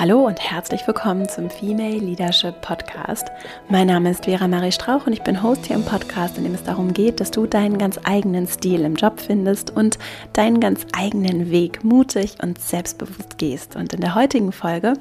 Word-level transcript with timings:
Hallo 0.00 0.26
und 0.26 0.40
herzlich 0.40 0.86
willkommen 0.86 1.28
zum 1.28 1.50
Female 1.50 1.98
Leadership 1.98 2.62
Podcast. 2.62 3.26
Mein 3.68 3.88
Name 3.88 4.12
ist 4.12 4.24
Vera 4.24 4.48
Marie 4.48 4.72
Strauch 4.72 5.06
und 5.06 5.12
ich 5.12 5.22
bin 5.22 5.42
Host 5.42 5.66
hier 5.66 5.76
im 5.76 5.84
Podcast, 5.84 6.38
in 6.38 6.44
dem 6.44 6.54
es 6.54 6.62
darum 6.62 6.94
geht, 6.94 7.20
dass 7.20 7.30
du 7.30 7.44
deinen 7.44 7.76
ganz 7.76 8.00
eigenen 8.04 8.46
Stil 8.46 8.80
im 8.80 8.94
Job 8.94 9.20
findest 9.20 9.76
und 9.76 9.98
deinen 10.32 10.58
ganz 10.58 10.86
eigenen 10.96 11.50
Weg 11.50 11.84
mutig 11.84 12.36
und 12.42 12.58
selbstbewusst 12.58 13.36
gehst. 13.36 13.76
Und 13.76 13.92
in 13.92 14.00
der 14.00 14.14
heutigen 14.14 14.52
Folge 14.52 14.94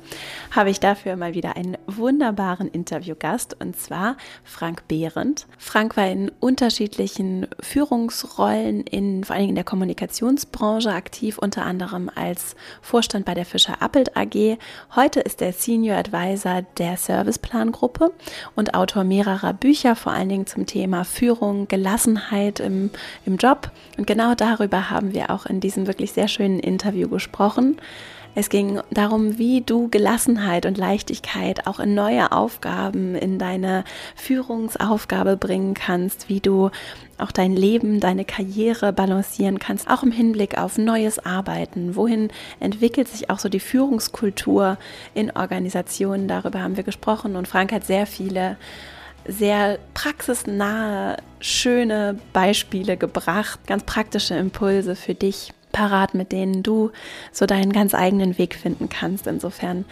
habe 0.52 0.70
ich 0.70 0.82
dafür 0.82 1.16
mal 1.16 1.34
wieder 1.34 1.56
einen 1.56 1.78
wunderbaren 1.88 2.68
Interviewgast 2.68 3.56
und 3.58 3.80
zwar 3.80 4.18
Frank 4.44 4.86
Behrendt. 4.90 5.48
Frank 5.58 5.96
war 5.96 6.08
in 6.08 6.30
unterschiedlichen 6.42 7.48
Führungsrollen 7.62 8.82
in 8.82 9.24
vor 9.24 9.38
Dingen 9.38 9.48
in 9.48 9.56
der 9.56 9.64
Kommunikationsbranche 9.64 10.92
aktiv, 10.92 11.38
unter 11.38 11.66
anderem 11.66 12.12
als 12.14 12.58
Vorstand 12.82 13.24
bei 13.24 13.34
der 13.34 13.46
Fischer 13.46 13.82
Appelt 13.82 14.18
AG 14.18 14.58
Heute 14.96 15.20
ist 15.20 15.40
er 15.44 15.54
Senior 15.54 15.98
Advisor 15.98 16.64
der 16.80 16.98
Serviceplan-Gruppe 16.98 18.12
und 18.56 18.74
Autor 18.74 19.04
mehrerer 19.04 19.54
Bücher, 19.54 19.96
vor 19.96 20.14
allen 20.14 20.30
Dingen 20.30 20.48
zum 20.48 20.66
Thema 20.66 21.04
Führung, 21.04 21.68
Gelassenheit 21.68 22.60
im, 22.60 22.90
im 23.24 23.38
Job. 23.38 23.70
Und 24.00 24.08
genau 24.08 24.34
darüber 24.34 24.90
haben 24.90 25.14
wir 25.14 25.30
auch 25.30 25.46
in 25.46 25.60
diesem 25.60 25.86
wirklich 25.86 26.14
sehr 26.14 26.28
schönen 26.28 26.60
Interview 26.60 27.08
gesprochen. 27.08 27.78
Es 28.36 28.50
ging 28.50 28.80
darum, 28.92 29.38
wie 29.38 29.62
du 29.62 29.90
Gelassenheit 29.90 30.66
und 30.66 30.78
Leichtigkeit 30.78 31.66
auch 31.68 31.80
in 31.80 31.96
neue 31.96 32.32
Aufgaben, 32.32 33.16
in 33.16 33.40
deine 33.40 33.84
Führungsaufgabe 34.16 35.36
bringen 35.36 35.74
kannst, 35.74 36.30
wie 36.30 36.40
du 36.40 36.70
auch 37.18 37.32
dein 37.32 37.56
Leben, 37.56 38.00
deine 38.00 38.26
Karriere 38.26 38.94
balancieren 38.94 39.60
kannst, 39.60 39.90
auch 39.90 40.04
im 40.04 40.12
Hinblick 40.12 40.58
auf 40.58 40.78
neues 40.78 41.20
Arbeiten. 41.20 41.96
Wohin 41.96 42.30
entwickelt 42.60 43.08
sich 43.08 43.30
auch 43.30 43.40
so 43.40 43.50
die 43.50 43.60
Führungskultur 43.60 44.78
in 45.14 45.32
Organisationen? 45.32 46.28
Darüber 46.28 46.62
haben 46.62 46.78
wir 46.78 46.84
gesprochen 46.84 47.36
und 47.36 47.48
Frank 47.48 47.72
hat 47.72 47.86
sehr 47.86 48.06
viele 48.06 48.58
sehr 49.28 49.80
praxisnahe, 49.94 51.18
schöne 51.40 52.18
Beispiele 52.32 52.96
gebracht, 52.96 53.60
ganz 53.68 53.84
praktische 53.84 54.36
Impulse 54.36 54.96
für 54.96 55.14
dich 55.14 55.52
parat, 55.72 56.14
mit 56.14 56.32
denen 56.32 56.64
du 56.64 56.92
so 57.32 57.46
deinen 57.46 57.72
ganz 57.72 57.94
eigenen 57.94 58.38
Weg 58.38 58.56
finden 58.56 58.90
kannst. 58.90 59.28
Insofern 59.28 59.86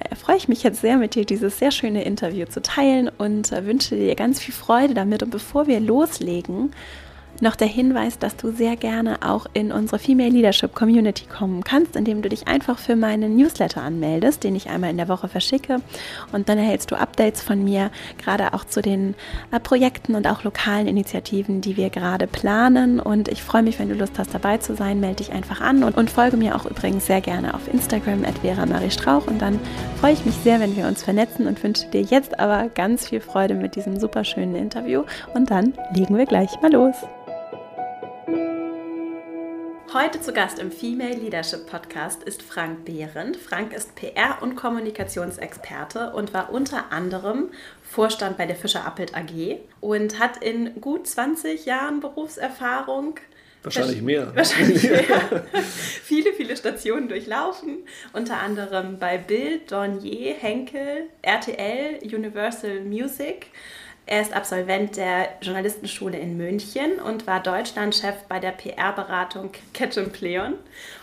äh, 0.00 0.14
freue 0.14 0.36
ich 0.36 0.48
mich 0.48 0.62
jetzt 0.62 0.80
sehr, 0.80 0.96
mit 0.96 1.14
dir 1.14 1.24
dieses 1.24 1.58
sehr 1.58 1.70
schöne 1.70 2.04
Interview 2.04 2.46
zu 2.46 2.62
teilen 2.62 3.10
und 3.18 3.52
äh, 3.52 3.66
wünsche 3.66 3.96
dir 3.96 4.14
ganz 4.14 4.40
viel 4.40 4.54
Freude 4.54 4.94
damit. 4.94 5.22
Und 5.22 5.30
bevor 5.30 5.66
wir 5.66 5.80
loslegen, 5.80 6.72
noch 7.40 7.56
der 7.56 7.68
Hinweis, 7.68 8.18
dass 8.18 8.36
du 8.36 8.50
sehr 8.50 8.76
gerne 8.76 9.18
auch 9.22 9.46
in 9.52 9.72
unsere 9.72 9.98
Female 9.98 10.30
Leadership 10.30 10.74
Community 10.74 11.26
kommen 11.26 11.62
kannst, 11.62 11.96
indem 11.96 12.22
du 12.22 12.28
dich 12.28 12.48
einfach 12.48 12.78
für 12.78 12.96
meinen 12.96 13.36
Newsletter 13.36 13.82
anmeldest, 13.82 14.44
den 14.44 14.56
ich 14.56 14.68
einmal 14.68 14.90
in 14.90 14.96
der 14.96 15.08
Woche 15.08 15.28
verschicke. 15.28 15.80
Und 16.32 16.48
dann 16.48 16.58
erhältst 16.58 16.90
du 16.90 16.96
Updates 16.96 17.42
von 17.42 17.62
mir, 17.62 17.90
gerade 18.18 18.54
auch 18.54 18.64
zu 18.64 18.82
den 18.82 19.14
äh, 19.50 19.60
Projekten 19.60 20.14
und 20.14 20.26
auch 20.26 20.44
lokalen 20.44 20.88
Initiativen, 20.88 21.60
die 21.60 21.76
wir 21.76 21.90
gerade 21.90 22.26
planen. 22.26 23.00
Und 23.00 23.28
ich 23.28 23.42
freue 23.42 23.62
mich, 23.62 23.78
wenn 23.78 23.88
du 23.88 23.94
Lust 23.94 24.18
hast, 24.18 24.34
dabei 24.34 24.58
zu 24.58 24.74
sein. 24.74 25.00
Melde 25.00 25.16
dich 25.16 25.32
einfach 25.32 25.60
an 25.60 25.84
und, 25.84 25.96
und 25.96 26.10
folge 26.10 26.36
mir 26.36 26.56
auch 26.56 26.66
übrigens 26.66 27.06
sehr 27.06 27.20
gerne 27.20 27.54
auf 27.54 27.72
Instagram 27.72 28.24
at 28.24 28.38
Vera 28.38 28.66
Marie 28.66 28.90
Strauch. 28.90 29.26
Und 29.26 29.40
dann 29.40 29.60
freue 30.00 30.12
ich 30.12 30.24
mich 30.24 30.34
sehr, 30.36 30.60
wenn 30.60 30.76
wir 30.76 30.86
uns 30.86 31.02
vernetzen 31.02 31.46
und 31.46 31.62
wünsche 31.62 31.86
dir 31.88 32.02
jetzt 32.02 32.38
aber 32.40 32.68
ganz 32.68 33.08
viel 33.08 33.20
Freude 33.20 33.54
mit 33.54 33.76
diesem 33.76 33.98
super 34.00 34.24
schönen 34.24 34.54
Interview. 34.54 35.04
Und 35.34 35.50
dann 35.50 35.74
legen 35.94 36.16
wir 36.16 36.26
gleich 36.26 36.60
mal 36.60 36.72
los. 36.72 36.96
Heute 39.94 40.20
zu 40.20 40.32
Gast 40.32 40.58
im 40.58 40.70
Female 40.70 41.14
Leadership 41.14 41.66
Podcast 41.66 42.22
ist 42.22 42.42
Frank 42.42 42.84
Behrendt. 42.84 43.36
Frank 43.36 43.72
ist 43.72 43.96
PR- 43.96 44.42
und 44.42 44.54
Kommunikationsexperte 44.54 46.12
und 46.12 46.34
war 46.34 46.52
unter 46.52 46.92
anderem 46.92 47.50
Vorstand 47.82 48.36
bei 48.36 48.46
der 48.46 48.54
Fischer 48.54 48.84
Appelt 48.84 49.16
AG 49.16 49.58
und 49.80 50.18
hat 50.18 50.44
in 50.44 50.80
gut 50.80 51.06
20 51.06 51.64
Jahren 51.64 52.00
Berufserfahrung 52.00 53.18
Wahrscheinlich 53.62 54.02
mehr. 54.02 54.30
Wahrscheinlich 54.36 54.82
mehr. 54.82 55.44
viele, 55.62 56.32
viele 56.32 56.56
Stationen 56.56 57.08
durchlaufen. 57.08 57.78
Unter 58.12 58.40
anderem 58.40 58.98
bei 58.98 59.18
Bild, 59.18 59.72
Dornier, 59.72 60.34
Henkel, 60.34 61.08
RTL, 61.22 61.98
Universal 62.02 62.80
Music 62.80 63.48
er 64.08 64.22
ist 64.22 64.32
Absolvent 64.32 64.96
der 64.96 65.28
Journalistenschule 65.42 66.18
in 66.18 66.38
München 66.38 66.98
und 66.98 67.26
war 67.26 67.42
Deutschlandchef 67.42 68.14
bei 68.26 68.40
der 68.40 68.52
PR-Beratung 68.52 69.50
Ketchum 69.74 70.10
Pleon. 70.10 70.54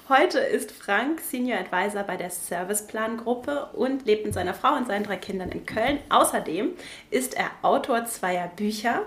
Heute 0.07 0.37
ist 0.37 0.71
Frank 0.71 1.19
Senior 1.19 1.57
Advisor 1.57 2.03
bei 2.03 2.15
der 2.15 2.29
Serviceplan-Gruppe 2.29 3.69
und 3.73 4.05
lebt 4.05 4.23
mit 4.23 4.35
seiner 4.35 4.53
Frau 4.53 4.75
und 4.75 4.85
seinen 4.85 5.03
drei 5.03 5.15
Kindern 5.17 5.49
in 5.49 5.65
Köln. 5.65 5.97
Außerdem 6.09 6.73
ist 7.09 7.33
er 7.33 7.49
Autor 7.63 8.05
zweier 8.05 8.51
Bücher 8.55 9.01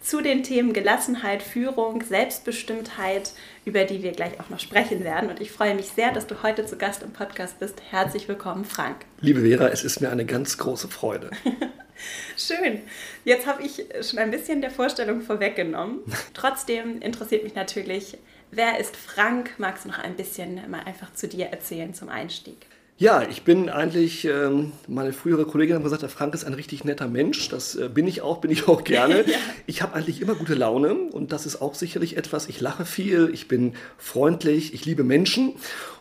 zu 0.00 0.20
den 0.20 0.44
Themen 0.44 0.72
Gelassenheit, 0.72 1.42
Führung, 1.42 2.04
Selbstbestimmtheit, 2.04 3.32
über 3.64 3.82
die 3.82 4.04
wir 4.04 4.12
gleich 4.12 4.38
auch 4.38 4.48
noch 4.48 4.60
sprechen 4.60 5.02
werden. 5.02 5.28
Und 5.28 5.40
ich 5.40 5.50
freue 5.50 5.74
mich 5.74 5.86
sehr, 5.86 6.12
dass 6.12 6.28
du 6.28 6.40
heute 6.44 6.64
zu 6.64 6.78
Gast 6.78 7.02
im 7.02 7.12
Podcast 7.12 7.58
bist. 7.58 7.82
Herzlich 7.90 8.28
willkommen, 8.28 8.64
Frank. 8.64 9.06
Liebe 9.20 9.40
Vera, 9.40 9.70
es 9.70 9.82
ist 9.82 10.00
mir 10.00 10.10
eine 10.10 10.24
ganz 10.24 10.56
große 10.56 10.86
Freude. 10.86 11.32
Schön. 12.36 12.82
Jetzt 13.24 13.48
habe 13.48 13.64
ich 13.64 13.86
schon 14.08 14.20
ein 14.20 14.30
bisschen 14.30 14.60
der 14.60 14.70
Vorstellung 14.70 15.20
vorweggenommen. 15.20 16.00
Trotzdem 16.32 17.02
interessiert 17.02 17.42
mich 17.42 17.56
natürlich, 17.56 18.18
wer 18.54 18.78
ist 18.78 18.96
Frank? 18.96 19.50
Magst 19.58 19.84
du 19.84 19.88
noch 19.88 19.98
ein 19.98 20.14
bisschen 20.14 20.60
mal 20.70 20.80
einfach 20.80 21.12
zu 21.14 21.28
dir 21.28 21.46
erzählen 21.46 21.94
zum 21.94 22.08
Einstieg? 22.08 22.66
Ja, 22.96 23.22
ich 23.28 23.42
bin 23.42 23.68
eigentlich, 23.68 24.24
ähm, 24.24 24.70
meine 24.86 25.12
frühere 25.12 25.46
Kollegin 25.46 25.74
hat 25.74 25.82
gesagt, 25.82 26.02
der 26.02 26.08
Frank 26.08 26.32
ist 26.32 26.44
ein 26.44 26.54
richtig 26.54 26.84
netter 26.84 27.08
Mensch. 27.08 27.48
Das 27.48 27.74
äh, 27.74 27.88
bin 27.88 28.06
ich 28.06 28.22
auch, 28.22 28.38
bin 28.38 28.52
ich 28.52 28.68
auch 28.68 28.84
gerne. 28.84 29.24
ja. 29.26 29.36
Ich 29.66 29.82
habe 29.82 29.94
eigentlich 29.94 30.22
immer 30.22 30.36
gute 30.36 30.54
Laune 30.54 30.94
und 30.94 31.32
das 31.32 31.44
ist 31.44 31.60
auch 31.60 31.74
sicherlich 31.74 32.16
etwas. 32.16 32.48
Ich 32.48 32.60
lache 32.60 32.84
viel, 32.84 33.30
ich 33.32 33.48
bin 33.48 33.74
freundlich, 33.98 34.74
ich 34.74 34.84
liebe 34.84 35.02
Menschen 35.02 35.54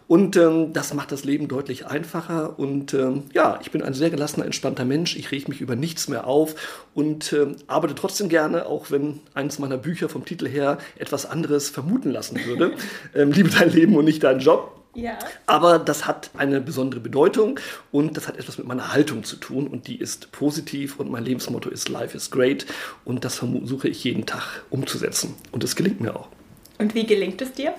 und 0.08 0.36
ähm, 0.36 0.74
das 0.74 0.94
macht 0.94 1.12
das 1.12 1.24
Leben 1.24 1.47
deutlich 1.47 1.86
einfacher. 1.88 2.59
Und 2.59 2.94
ähm, 2.94 3.24
ja, 3.34 3.59
ich 3.62 3.72
bin 3.72 3.81
ein 3.81 3.94
sehr 3.94 4.09
gelassener, 4.09 4.46
entspannter 4.46 4.86
Mensch. 4.86 5.16
Ich 5.16 5.31
rege 5.31 5.50
mich 5.50 5.62
über 5.62 5.75
nichts 5.75 6.08
mehr 6.08 6.28
auf 6.28 6.56
und 6.94 7.34
ähm, 7.34 7.56
arbeite 7.68 7.96
trotzdem 7.96 8.30
gerne, 8.30 8.66
auch 8.66 8.91
wenn 8.91 9.19
eines 9.34 9.59
meiner 9.59 9.78
Bücher 9.78 10.09
vom 10.09 10.25
Titel 10.25 10.47
her 10.47 10.78
etwas 10.97 11.25
anderes 11.25 11.69
vermuten 11.69 12.12
lassen 12.12 12.44
würde. 12.46 12.74
Ähm, 13.16 13.31
liebe 13.31 13.50
dein 13.50 13.72
Leben 13.72 13.96
und 13.96 14.06
nicht 14.06 14.24
deinen 14.24 14.40
Job. 14.40 14.84
Ja. 14.96 15.18
Aber 15.46 15.80
das 15.80 16.06
hat 16.06 16.31
eine 16.38 16.62
besondere 16.62 17.00
Bedeutung 17.00 17.59
und 17.91 18.18
das 18.18 18.28
hat 18.28 18.38
etwas 18.38 18.58
mit 18.58 18.68
meiner 18.68 18.94
Haltung 18.94 19.24
zu 19.24 19.35
tun 19.35 19.68
und 19.68 19.88
die 19.88 19.97
ist 19.97 20.31
positiv 20.31 21.00
und 21.00 21.09
mein 21.09 21.24
Lebensmotto 21.24 21.70
ist 21.70 21.90
Life 21.90 22.16
is 22.16 22.30
great 22.31 22.66
und 23.03 23.25
das 23.25 23.35
versuche 23.35 23.88
ich 23.88 24.03
jeden 24.03 24.25
Tag 24.25 24.64
umzusetzen 24.70 25.35
und 25.52 25.64
es 25.64 25.75
gelingt 25.75 26.02
mir 26.02 26.16
auch. 26.16 26.28
Und 26.78 26.94
wie 26.94 27.06
gelingt 27.06 27.41
es 27.41 27.53
dir? 27.53 27.74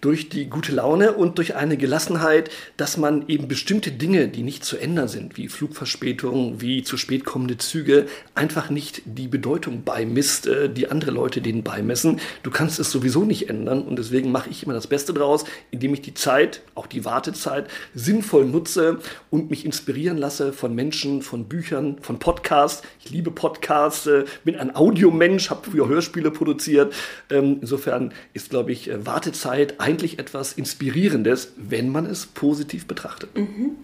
Durch 0.00 0.28
die 0.28 0.48
gute 0.48 0.72
Laune 0.72 1.12
und 1.12 1.38
durch 1.38 1.56
eine 1.56 1.76
Gelassenheit, 1.76 2.50
dass 2.76 2.96
man 2.96 3.28
eben 3.28 3.48
bestimmte 3.48 3.90
Dinge, 3.92 4.28
die 4.28 4.42
nicht 4.42 4.64
zu 4.64 4.78
ändern 4.78 5.08
sind, 5.08 5.36
wie 5.36 5.48
Flugverspätungen, 5.48 6.60
wie 6.60 6.82
zu 6.82 6.96
spät 6.96 7.24
kommende 7.24 7.58
Züge, 7.58 8.06
einfach 8.34 8.70
nicht 8.70 9.02
die 9.04 9.28
Bedeutung 9.28 9.84
beimisst, 9.84 10.46
äh, 10.46 10.70
die 10.70 10.90
andere 10.90 11.10
Leute 11.10 11.40
denen 11.40 11.62
beimessen. 11.62 12.20
Du 12.42 12.50
kannst 12.50 12.78
es 12.78 12.90
sowieso 12.90 13.24
nicht 13.24 13.50
ändern 13.50 13.82
und 13.82 13.98
deswegen 13.98 14.32
mache 14.32 14.50
ich 14.50 14.62
immer 14.62 14.72
das 14.72 14.86
Beste 14.86 15.12
draus, 15.12 15.44
indem 15.70 15.92
ich 15.92 16.02
die 16.02 16.14
Zeit, 16.14 16.62
auch 16.74 16.86
die 16.86 17.04
Wartezeit, 17.04 17.68
sinnvoll 17.94 18.46
nutze 18.46 19.00
und 19.30 19.50
mich 19.50 19.64
inspirieren 19.64 20.16
lasse 20.16 20.52
von 20.52 20.74
Menschen, 20.74 21.22
von 21.22 21.44
Büchern, 21.44 21.98
von 22.00 22.18
Podcasts. 22.18 22.82
Ich 23.04 23.10
liebe 23.10 23.30
Podcasts, 23.30 24.06
äh, 24.06 24.24
bin 24.44 24.56
ein 24.56 24.74
Audiomensch, 24.74 25.50
habe 25.50 25.70
früher 25.70 25.88
Hörspiele 25.88 26.30
produziert. 26.30 26.94
Ähm, 27.28 27.58
insofern 27.60 28.12
ist, 28.32 28.50
glaube 28.50 28.72
ich, 28.72 28.88
äh, 28.88 29.04
Wartezeit 29.04 29.80
eigentlich 29.90 30.18
etwas 30.18 30.52
Inspirierendes, 30.52 31.52
wenn 31.56 31.90
man 31.90 32.06
es 32.06 32.26
positiv 32.26 32.86
betrachtet. 32.86 33.36
Mhm. 33.36 33.76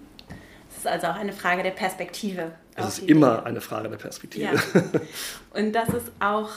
Es 0.71 0.79
ist 0.79 0.87
also 0.87 1.07
auch 1.09 1.17
eine 1.17 1.33
Frage 1.33 1.63
der 1.63 1.71
Perspektive. 1.71 2.53
Es 2.75 2.99
ist 2.99 3.09
immer 3.09 3.47
eine 3.47 3.61
Frage 3.61 3.89
der 3.89 3.97
Perspektive. 3.97 4.55
Ja. 4.55 4.83
Und 5.59 5.73
das 5.73 5.89
ist 5.89 6.13
auch 6.21 6.51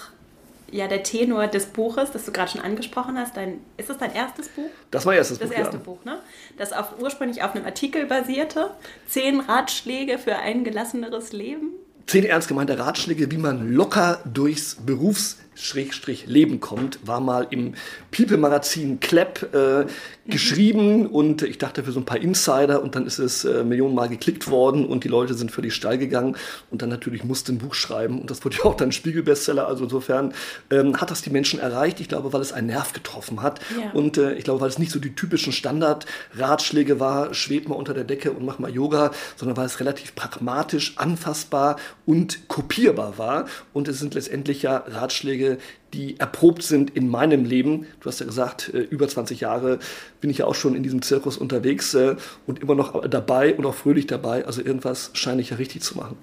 ja, 0.71 0.88
der 0.88 1.03
Tenor 1.03 1.47
des 1.47 1.68
Buches, 1.68 2.12
das 2.12 2.25
du 2.25 2.31
gerade 2.31 2.51
schon 2.51 2.62
angesprochen 2.62 3.18
hast. 3.18 3.38
Dein, 3.38 3.59
ist 3.77 3.89
das 3.89 3.97
dein 3.97 4.13
erstes 4.13 4.50
Buch? 4.50 4.69
Das 4.91 5.06
war 5.06 5.15
erstes 5.15 5.39
das 5.39 5.47
Buch. 5.47 5.56
Das 5.56 5.65
erste 5.65 5.77
ja. 5.77 5.83
Buch, 5.83 6.06
ne? 6.06 6.19
Das 6.57 6.74
auf, 6.74 7.00
ursprünglich 7.00 7.44
auf 7.44 7.56
einem 7.56 7.65
Artikel 7.65 8.06
basierte. 8.06 8.71
Zehn 9.07 9.39
Ratschläge 9.39 10.18
für 10.18 10.35
ein 10.35 10.63
gelasseneres 10.63 11.31
Leben. 11.31 11.71
Zehn 12.07 12.25
ernst 12.25 12.47
gemeinte 12.47 12.77
Ratschläge, 12.77 13.31
wie 13.31 13.38
man 13.38 13.71
locker 13.71 14.19
durchs 14.25 14.75
Berufs 14.75 15.38
Schrägstrich 15.59 16.25
Leben 16.25 16.59
kommt, 16.59 17.00
war 17.06 17.19
mal 17.19 17.47
im 17.50 17.75
People-Magazin 18.11 19.00
Klepp 19.00 19.53
äh, 19.53 19.85
geschrieben 20.29 21.07
und 21.07 21.41
ich 21.41 21.57
dachte 21.57 21.83
für 21.83 21.91
so 21.91 22.00
ein 22.00 22.06
paar 22.06 22.19
Insider 22.19 22.81
und 22.81 22.95
dann 22.95 23.06
ist 23.06 23.19
es 23.19 23.44
äh, 23.45 23.63
Millionenmal 23.63 24.09
geklickt 24.09 24.50
worden 24.50 24.85
und 24.85 25.03
die 25.03 25.07
Leute 25.07 25.33
sind 25.33 25.51
völlig 25.51 25.73
steil 25.73 25.97
gegangen 25.97 26.35
und 26.69 26.81
dann 26.81 26.89
natürlich 26.89 27.23
musste 27.23 27.51
ein 27.51 27.57
Buch 27.57 27.73
schreiben 27.73 28.21
und 28.21 28.29
das 28.31 28.45
wurde 28.45 28.57
ja 28.57 28.65
auch 28.65 28.75
dann 28.75 28.91
Spiegel-Bestseller, 28.91 29.67
also 29.67 29.83
insofern 29.83 30.33
ähm, 30.69 31.00
hat 31.01 31.11
das 31.11 31.21
die 31.21 31.29
Menschen 31.29 31.59
erreicht, 31.59 32.00
ich 32.00 32.07
glaube, 32.07 32.31
weil 32.31 32.41
es 32.41 32.53
einen 32.53 32.67
Nerv 32.67 32.94
getroffen 32.94 33.41
hat 33.41 33.59
ja. 33.79 33.91
und 33.91 34.17
äh, 34.17 34.33
ich 34.33 34.44
glaube, 34.44 34.62
weil 34.62 34.69
es 34.69 34.79
nicht 34.79 34.91
so 34.91 35.00
die 35.00 35.15
typischen 35.15 35.51
Standard-Ratschläge 35.51 37.00
war, 37.00 37.33
schweb 37.33 37.67
mal 37.67 37.75
unter 37.75 37.94
der 37.94 38.03
Decke 38.03 38.31
und 38.31 38.45
mach 38.45 38.59
mal 38.59 38.71
Yoga, 38.71 39.12
sondern 39.35 39.57
weil 39.57 39.65
es 39.65 39.79
relativ 39.79 40.15
pragmatisch, 40.15 40.94
anfassbar 40.97 41.77
und 42.05 42.47
kopierbar 42.47 43.17
war 43.17 43.45
und 43.73 43.88
es 43.88 44.00
sind 44.00 44.13
letztendlich 44.13 44.62
ja 44.62 44.77
Ratschläge, 44.88 45.49
die 45.94 46.19
erprobt 46.19 46.63
sind 46.63 46.96
in 46.96 47.10
meinem 47.10 47.46
Leben. 47.46 47.88
Du 48.00 48.07
hast 48.07 48.19
ja 48.19 48.25
gesagt, 48.25 48.72
äh, 48.74 48.80
über 48.80 49.07
20 49.07 49.40
Jahre 49.40 49.80
bin 50.22 50.30
ich 50.30 50.40
ja 50.40 50.46
auch 50.46 50.56
schon 50.56 50.75
in 50.75 50.84
diesem 50.84 51.01
Zirkus 51.01 51.38
unterwegs 51.38 51.94
äh, 51.94 52.16
und 52.46 52.62
immer 52.62 52.75
noch 52.75 53.07
dabei 53.07 53.56
und 53.56 53.66
auch 53.66 53.75
fröhlich 53.75 54.07
dabei. 54.07 54.46
Also 54.46 54.62
irgendwas 54.62 55.12
scheine 55.13 55.42
ich 55.42 55.50
ja 55.50 55.57
richtig 55.57 55.81
zu 55.81 55.98
machen. 55.98 56.18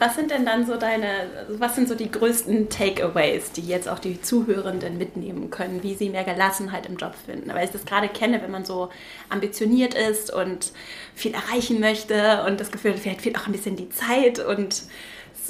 Was 0.00 0.14
sind 0.14 0.30
denn 0.30 0.46
dann 0.46 0.66
so 0.66 0.76
deine, 0.76 1.28
was 1.50 1.74
sind 1.74 1.86
so 1.86 1.94
die 1.94 2.10
größten 2.10 2.70
Takeaways, 2.70 3.52
die 3.52 3.60
jetzt 3.60 3.86
auch 3.86 3.98
die 3.98 4.22
Zuhörenden 4.22 4.96
mitnehmen 4.96 5.50
können, 5.50 5.82
wie 5.82 5.94
sie 5.94 6.08
mehr 6.08 6.24
Gelassenheit 6.24 6.86
im 6.86 6.96
Job 6.96 7.14
finden? 7.14 7.52
Weil 7.52 7.66
ich 7.66 7.70
das 7.70 7.84
gerade 7.84 8.08
kenne, 8.08 8.40
wenn 8.40 8.50
man 8.50 8.64
so 8.64 8.88
ambitioniert 9.28 9.92
ist 9.92 10.32
und 10.32 10.72
viel 11.14 11.34
erreichen 11.34 11.80
möchte 11.80 12.44
und 12.46 12.60
das 12.60 12.70
Gefühl, 12.70 12.94
vielleicht 12.94 13.20
fehlt 13.20 13.38
auch 13.38 13.46
ein 13.46 13.52
bisschen 13.52 13.76
die 13.76 13.90
Zeit 13.90 14.38
und 14.38 14.84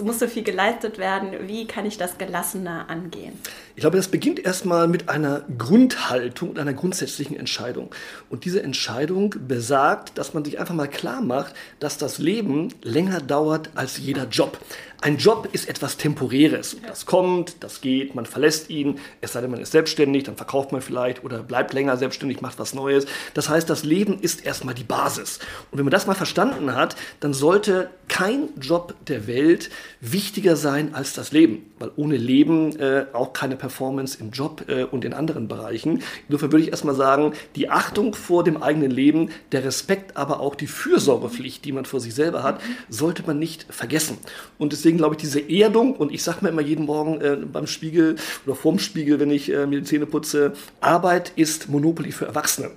muss 0.02 0.18
so 0.18 0.26
viel 0.26 0.42
geleistet 0.42 0.98
werden. 0.98 1.48
Wie 1.48 1.66
kann 1.66 1.86
ich 1.86 1.98
das 1.98 2.18
gelassener 2.18 2.88
angehen? 2.88 3.32
Ich 3.76 3.80
glaube, 3.80 3.96
das 3.96 4.08
beginnt 4.08 4.38
erstmal 4.38 4.88
mit 4.88 5.08
einer 5.08 5.42
Grundhaltung 5.56 6.50
und 6.50 6.58
einer 6.58 6.74
grundsätzlichen 6.74 7.36
Entscheidung. 7.36 7.94
Und 8.28 8.44
diese 8.44 8.62
Entscheidung 8.62 9.34
besagt, 9.46 10.18
dass 10.18 10.34
man 10.34 10.44
sich 10.44 10.58
einfach 10.58 10.74
mal 10.74 10.88
klar 10.88 11.22
macht, 11.22 11.54
dass 11.78 11.96
das 11.96 12.18
Leben 12.18 12.68
länger 12.82 13.20
dauert 13.20 13.70
als 13.74 13.98
jeder 13.98 14.24
Job. 14.28 14.58
Ein 15.02 15.16
Job 15.16 15.48
ist 15.52 15.66
etwas 15.66 15.96
Temporäres. 15.96 16.76
Das 16.86 17.06
kommt, 17.06 17.62
das 17.64 17.80
geht, 17.80 18.14
man 18.14 18.26
verlässt 18.26 18.68
ihn, 18.68 18.98
es 19.22 19.32
sei 19.32 19.40
denn, 19.40 19.50
man 19.50 19.60
ist 19.60 19.72
selbstständig, 19.72 20.24
dann 20.24 20.36
verkauft 20.36 20.72
man 20.72 20.82
vielleicht 20.82 21.24
oder 21.24 21.42
bleibt 21.42 21.72
länger 21.72 21.96
selbstständig, 21.96 22.42
macht 22.42 22.58
was 22.58 22.74
Neues. 22.74 23.06
Das 23.32 23.48
heißt, 23.48 23.70
das 23.70 23.82
Leben 23.82 24.20
ist 24.20 24.44
erstmal 24.44 24.74
die 24.74 24.84
Basis. 24.84 25.38
Und 25.70 25.78
wenn 25.78 25.86
man 25.86 25.90
das 25.90 26.06
mal 26.06 26.14
verstanden 26.14 26.74
hat, 26.74 26.96
dann 27.20 27.32
sollte 27.32 27.88
kein 28.08 28.48
Job 28.60 28.94
der 29.06 29.26
Welt 29.26 29.70
wichtiger 30.00 30.56
sein 30.56 30.94
als 30.94 31.14
das 31.14 31.30
Leben, 31.30 31.70
weil 31.78 31.92
ohne 31.96 32.16
Leben 32.16 32.76
äh, 32.78 33.06
auch 33.12 33.32
keine 33.32 33.56
Performance 33.56 34.18
im 34.20 34.32
Job 34.32 34.64
äh, 34.68 34.82
und 34.82 35.04
in 35.04 35.14
anderen 35.14 35.46
Bereichen. 35.46 36.02
Insofern 36.28 36.50
würde 36.50 36.64
ich 36.64 36.72
erstmal 36.72 36.96
sagen, 36.96 37.32
die 37.54 37.70
Achtung 37.70 38.14
vor 38.14 38.42
dem 38.42 38.62
eigenen 38.62 38.90
Leben, 38.90 39.30
der 39.52 39.64
Respekt, 39.64 40.16
aber 40.16 40.40
auch 40.40 40.56
die 40.56 40.66
Fürsorgepflicht, 40.66 41.64
die 41.64 41.72
man 41.72 41.84
vor 41.84 42.00
sich 42.00 42.14
selber 42.14 42.42
hat, 42.42 42.60
sollte 42.88 43.22
man 43.24 43.38
nicht 43.38 43.64
vergessen. 43.70 44.18
Und 44.58 44.72
deswegen 44.72 44.89
glaube 44.96 45.14
ich, 45.14 45.20
diese 45.20 45.40
Erdung, 45.40 45.94
und 45.94 46.12
ich 46.12 46.22
sage 46.22 46.38
mir 46.42 46.48
immer 46.48 46.62
jeden 46.62 46.86
Morgen 46.86 47.20
äh, 47.20 47.36
beim 47.36 47.66
Spiegel 47.66 48.16
oder 48.46 48.54
vorm 48.54 48.78
Spiegel, 48.78 49.20
wenn 49.20 49.30
ich 49.30 49.50
äh, 49.52 49.66
mir 49.66 49.80
die 49.80 49.86
Zähne 49.86 50.06
putze, 50.06 50.52
Arbeit 50.80 51.32
ist 51.36 51.68
Monopoly 51.68 52.12
für 52.12 52.26
Erwachsene. 52.26 52.70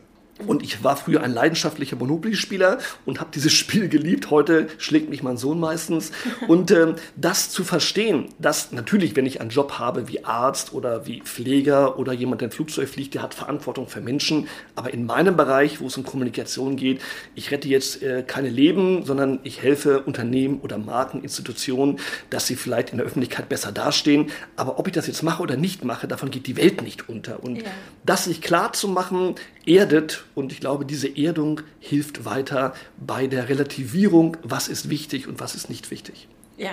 Und 0.47 0.63
ich 0.63 0.83
war 0.83 0.97
früher 0.97 1.21
ein 1.21 1.31
leidenschaftlicher 1.31 1.95
Monopoly-Spieler 1.95 2.79
und 3.05 3.19
habe 3.19 3.29
dieses 3.33 3.53
Spiel 3.63 3.87
geliebt. 3.87 4.31
Heute 4.31 4.67
schlägt 4.77 5.09
mich 5.09 5.21
mein 5.21 5.37
Sohn 5.37 5.59
meistens. 5.59 6.11
Und 6.47 6.71
ähm, 6.71 6.95
das 7.15 7.49
zu 7.49 7.63
verstehen, 7.63 8.29
dass 8.39 8.71
natürlich, 8.71 9.15
wenn 9.15 9.25
ich 9.25 9.39
einen 9.39 9.51
Job 9.51 9.73
habe 9.79 10.07
wie 10.07 10.25
Arzt 10.25 10.73
oder 10.73 11.05
wie 11.05 11.21
Pfleger 11.21 11.97
oder 11.99 12.13
jemand, 12.13 12.41
der 12.41 12.49
ein 12.49 12.51
Flugzeug 12.51 12.89
fliegt, 12.89 13.13
der 13.13 13.21
hat 13.21 13.33
Verantwortung 13.33 13.87
für 13.87 14.01
Menschen. 14.01 14.47
Aber 14.75 14.93
in 14.93 15.05
meinem 15.05 15.37
Bereich, 15.37 15.79
wo 15.79 15.87
es 15.87 15.97
um 15.97 16.03
Kommunikation 16.03 16.75
geht, 16.75 17.01
ich 17.35 17.51
rette 17.51 17.67
jetzt 17.67 18.01
äh, 18.01 18.23
keine 18.25 18.49
Leben, 18.49 19.05
sondern 19.05 19.39
ich 19.43 19.61
helfe 19.61 20.01
Unternehmen 20.01 20.59
oder 20.61 20.77
Marken, 20.77 21.21
Institutionen, 21.21 21.99
dass 22.29 22.47
sie 22.47 22.55
vielleicht 22.55 22.89
in 22.89 22.97
der 22.97 23.05
Öffentlichkeit 23.05 23.49
besser 23.49 23.71
dastehen. 23.71 24.31
Aber 24.55 24.79
ob 24.79 24.87
ich 24.87 24.93
das 24.93 25.07
jetzt 25.07 25.23
mache 25.23 25.41
oder 25.41 25.55
nicht 25.55 25.85
mache, 25.85 26.07
davon 26.07 26.31
geht 26.31 26.47
die 26.47 26.57
Welt 26.57 26.81
nicht 26.81 27.07
unter. 27.07 27.43
Und 27.43 27.57
ja. 27.57 27.63
das 28.05 28.25
sich 28.25 28.41
klar 28.41 28.73
zu 28.73 28.87
machen, 28.87 29.35
erdet 29.65 30.25
und 30.35 30.51
ich 30.51 30.59
glaube, 30.59 30.85
diese 30.85 31.07
Erdung 31.17 31.61
hilft 31.79 32.25
weiter 32.25 32.73
bei 32.97 33.27
der 33.27 33.49
Relativierung, 33.49 34.37
was 34.43 34.67
ist 34.67 34.89
wichtig 34.89 35.27
und 35.27 35.39
was 35.39 35.55
ist 35.55 35.69
nicht 35.69 35.91
wichtig. 35.91 36.27
Ja, 36.57 36.71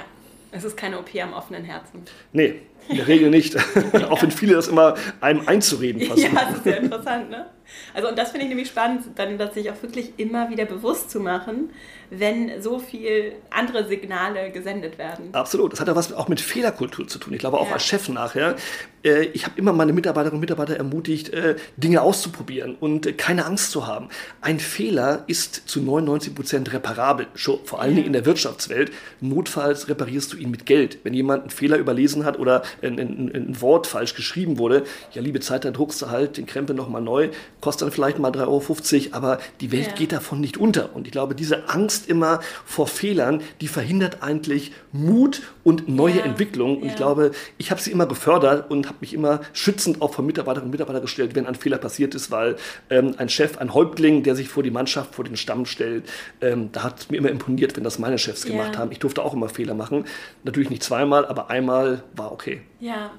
es 0.53 0.65
ist 0.65 0.77
keine 0.77 0.99
OP 0.99 1.15
am 1.23 1.33
offenen 1.33 1.65
Herzen. 1.65 2.03
Nee, 2.33 2.63
in 2.89 2.97
der 2.97 3.07
Regel 3.07 3.31
nicht. 3.31 3.57
Auch 4.09 4.23
wenn 4.23 4.31
viele 4.31 4.55
das 4.55 4.69
immer 4.69 4.95
einem 5.21 5.47
einzureden 5.47 6.03
versuchen. 6.03 6.35
Ja, 6.35 6.45
das 6.45 6.59
ist 6.59 6.67
ja 6.67 6.73
interessant, 6.73 7.31
ne? 7.31 7.47
Also 7.95 8.09
und 8.09 8.19
das 8.19 8.31
finde 8.31 8.45
ich 8.45 8.49
nämlich 8.49 8.69
spannend, 8.69 9.05
dann 9.17 9.39
das 9.39 9.55
sich 9.55 9.71
auch 9.71 9.83
wirklich 9.83 10.13
immer 10.19 10.51
wieder 10.51 10.65
bewusst 10.65 11.11
zu 11.11 11.21
machen, 11.21 11.71
wenn 12.11 12.61
so 12.61 12.79
viel 12.79 13.33
andere 13.51 13.87
Signale 13.87 14.51
gesendet 14.51 14.99
werden. 14.99 15.29
Absolut. 15.33 15.73
Das 15.73 15.81
hat 15.81 15.89
ja 15.89 15.95
was 15.95 16.13
auch 16.13 16.29
mit 16.29 16.41
Fehlerkultur 16.41 17.07
zu 17.07 17.19
tun. 17.19 17.33
Ich 17.33 17.39
glaube 17.39 17.59
auch 17.59 17.69
ja. 17.69 17.75
als 17.75 17.85
Chef 17.85 18.09
nachher. 18.09 18.57
Äh, 19.05 19.27
ich 19.27 19.45
habe 19.45 19.59
immer 19.59 19.73
meine 19.73 19.93
Mitarbeiterinnen 19.93 20.37
und 20.37 20.41
Mitarbeiter 20.41 20.77
ermutigt, 20.77 21.31
äh, 21.31 21.57
Dinge 21.77 22.03
auszuprobieren 22.03 22.77
und 22.79 23.07
äh, 23.07 23.13
keine 23.13 23.47
Angst 23.47 23.71
zu 23.71 23.87
haben. 23.87 24.09
Ein 24.41 24.59
Fehler 24.59 25.25
ist 25.29 25.69
zu 25.69 25.81
99 25.81 26.35
Prozent 26.35 26.73
reparabel, 26.73 27.27
schon, 27.35 27.61
vor 27.65 27.81
allen 27.81 27.95
Dingen 27.95 28.09
in 28.09 28.13
der 28.13 28.27
Wirtschaftswelt. 28.27 28.91
Notfalls 29.21 29.89
reparierst 29.89 30.33
du 30.33 30.37
ihn 30.37 30.51
mit 30.51 30.67
Geld. 30.67 30.99
Wenn 31.05 31.15
jemand 31.15 31.43
einen 31.43 31.51
Fehler 31.51 31.79
überlesen 31.79 32.25
hat 32.25 32.39
oder 32.39 32.63
ein, 32.83 32.99
ein, 32.99 33.31
ein 33.33 33.61
Wort 33.61 33.87
falsch 33.87 34.15
geschrieben 34.15 34.59
wurde, 34.59 34.85
ja 35.13 35.23
liebe 35.23 35.41
Zeit, 35.41 35.65
dann 35.65 35.75
druckst 35.75 36.03
du 36.03 36.11
halt 36.11 36.37
den 36.37 36.47
Krempel 36.47 36.75
nochmal 36.75 37.03
neu, 37.03 37.31
kostet 37.61 37.87
dann 37.87 37.93
vielleicht 37.93 38.19
mal 38.19 38.31
3,50 38.31 39.07
Euro, 39.07 39.17
aber 39.17 39.39
die 39.61 39.73
Welt 39.73 39.89
ja. 39.89 39.93
geht 39.95 40.13
davon 40.13 40.41
nicht 40.41 40.57
unter. 40.57 40.95
Und 40.95 41.07
ich 41.07 41.13
glaube, 41.13 41.35
diese 41.35 41.69
Angst 41.69 42.09
immer 42.09 42.41
vor 42.65 42.87
Fehlern, 42.87 43.43
die 43.61 43.69
verhindert 43.69 44.23
eigentlich 44.23 44.73
Mut 44.93 45.43
und 45.65 45.89
neue 45.89 46.19
ja. 46.19 46.25
Entwicklung. 46.25 46.79
Und 46.79 46.85
ja. 46.85 46.91
ich 46.91 46.97
glaube, 46.97 47.33
ich 47.59 47.71
habe 47.71 47.81
sie 47.81 47.91
immer 47.91 48.07
gefördert 48.07 48.71
und 48.71 48.87
habe 48.87 48.99
mich 49.01 49.15
immer 49.15 49.41
schützend 49.53 50.03
auch 50.03 50.15
von 50.15 50.27
Mitarbeiterinnen 50.27 50.69
und 50.69 50.73
Mitarbeitern 50.73 51.03
gestellt, 51.03 51.35
wenn 51.35 51.47
ein 51.47 51.55
Fehler 51.55 51.79
passiert 51.79 52.15
ist, 52.15 52.31
weil 52.31 52.57
ähm, 52.89 53.15
ein 53.19 53.29
Chef, 53.29 53.59
ein 53.59 53.75
Häuptling, 53.75 54.23
der 54.23 54.35
sich 54.35 54.49
vor 54.49 54.63
die 54.63 54.71
Mannschaft, 54.71 55.15
vor 55.15 55.25
den 55.25 55.37
Stamm 55.37 55.67
stellt, 55.67 56.09
ähm, 56.41 56.71
da 56.73 56.83
hat 56.83 57.01
es 57.01 57.11
mir 57.11 57.19
immer 57.19 57.31
imponiert, 57.31 57.77
wenn 57.77 57.85
das 57.85 57.99
meine 57.99 58.19
Chefs 58.19 58.45
gemacht 58.45 58.79
haben. 58.79 58.93
Ich 58.93 58.99
durfte 58.99 59.23
auch 59.23 59.35
immer 59.35 59.49
Fehler 59.49 59.75
machen. 59.75 60.05
Natürlich 60.45 60.71
nicht 60.71 60.83
zweimal, 60.83 61.27
aber 61.27 61.51
einmal 61.51 62.03
war 62.15 62.33
okay. 62.33 62.63
Ja. 62.81 63.11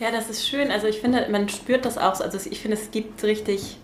Ja, 0.00 0.12
das 0.12 0.30
ist 0.30 0.48
schön. 0.48 0.70
Also 0.70 0.86
ich 0.86 1.00
finde, 1.00 1.26
man 1.30 1.48
spürt 1.48 1.84
das 1.84 1.98
auch. 1.98 2.20
Also 2.20 2.38
ich 2.50 2.60
finde, 2.60 2.76
es 2.76 2.90
gibt 2.90 3.22
richtig 3.24 3.78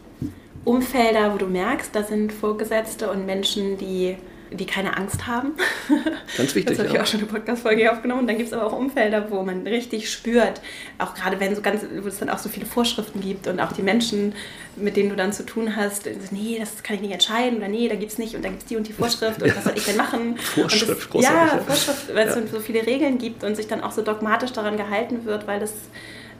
Umfelder, 0.65 1.35
wo 1.35 1.39
du 1.39 1.47
merkst, 1.47 1.95
da 1.95 2.03
sind 2.03 2.33
Vorgesetzte 2.33 3.11
und 3.11 3.27
Menschen, 3.27 3.77
die, 3.77 4.17
die 4.57 4.67
keine 4.67 4.97
Angst 4.97 5.27
haben. 5.27 5.53
Ganz 6.37 6.55
wichtig. 6.55 6.77
Das 6.77 6.79
habe 6.79 6.89
ich 6.89 7.01
auch 7.01 7.07
schon 7.07 7.21
eine 7.21 7.29
Podcast-Folge 7.29 7.91
aufgenommen. 7.91 8.27
dann 8.27 8.37
gibt 8.37 8.49
es 8.49 8.53
aber 8.53 8.67
auch 8.67 8.73
Umfelder, 8.73 9.31
wo 9.31 9.43
man 9.43 9.67
richtig 9.67 10.11
spürt, 10.11 10.61
auch 10.99 11.15
gerade 11.15 11.41
wenn 11.41 11.55
so 11.55 11.63
ganz, 11.63 11.85
wo 12.03 12.09
es 12.09 12.19
dann 12.19 12.31
auch 12.31 12.39
so 12.39 12.49
viele 12.49 12.67
Vorschriften 12.67 13.21
gibt 13.21 13.47
und 13.47 13.61
auch 13.61 13.73
die 13.73 13.83
Menschen, 13.83 14.35
mit 14.77 14.97
denen 14.97 15.11
du 15.11 15.17
dann 15.17 15.33
zu 15.33 15.45
tun 15.45 15.77
hast, 15.77 16.09
nee, 16.31 16.57
das 16.59 16.83
kann 16.83 16.97
ich 16.97 17.03
nicht 17.03 17.13
entscheiden 17.13 17.59
oder 17.59 17.69
nee, 17.69 17.89
da 17.89 17.97
gibt 17.97 18.13
es 18.13 18.19
nicht 18.19 18.35
und 18.35 18.45
da 18.45 18.49
gibt 18.49 18.63
es 18.63 18.69
die 18.69 18.77
und 18.77 18.89
die 18.89 18.93
Vorschrift 18.93 19.43
und 19.43 19.57
was 19.57 19.65
soll 19.65 19.75
ich 19.77 19.85
denn 19.85 19.97
machen? 19.97 20.37
Vorschrift, 20.37 21.15
das, 21.15 21.23
Ja, 21.23 21.61
Vorschrift, 21.67 22.15
weil 22.15 22.29
es 22.29 22.51
so 22.51 22.61
viele 22.61 22.87
Regeln 22.87 23.19
gibt 23.19 23.45
und 23.45 23.57
sich 23.57 23.67
dann 23.67 23.83
auch 23.83 23.93
so 23.93 24.03
dogmatisch 24.03 24.53
daran 24.53 24.77
gehalten 24.77 25.25
wird, 25.25 25.47
weil 25.47 25.61
das 25.61 25.73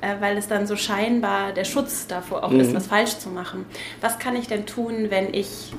äh, 0.01 0.21
weil 0.21 0.37
es 0.37 0.49
dann 0.49 0.67
so 0.67 0.77
scheinbar 0.77 1.53
der 1.53 1.65
Schutz 1.65 2.07
davor 2.07 2.45
auch 2.45 2.51
mhm. 2.51 2.61
ist, 2.61 2.75
was 2.75 2.87
falsch 2.87 3.19
zu 3.19 3.31
machen. 3.31 3.65
Was 4.01 4.19
kann 4.19 4.37
ich 4.37 4.49
denn 4.49 4.67
tun, 4.67 5.07
wenn 5.09 5.33
ich 5.33 5.73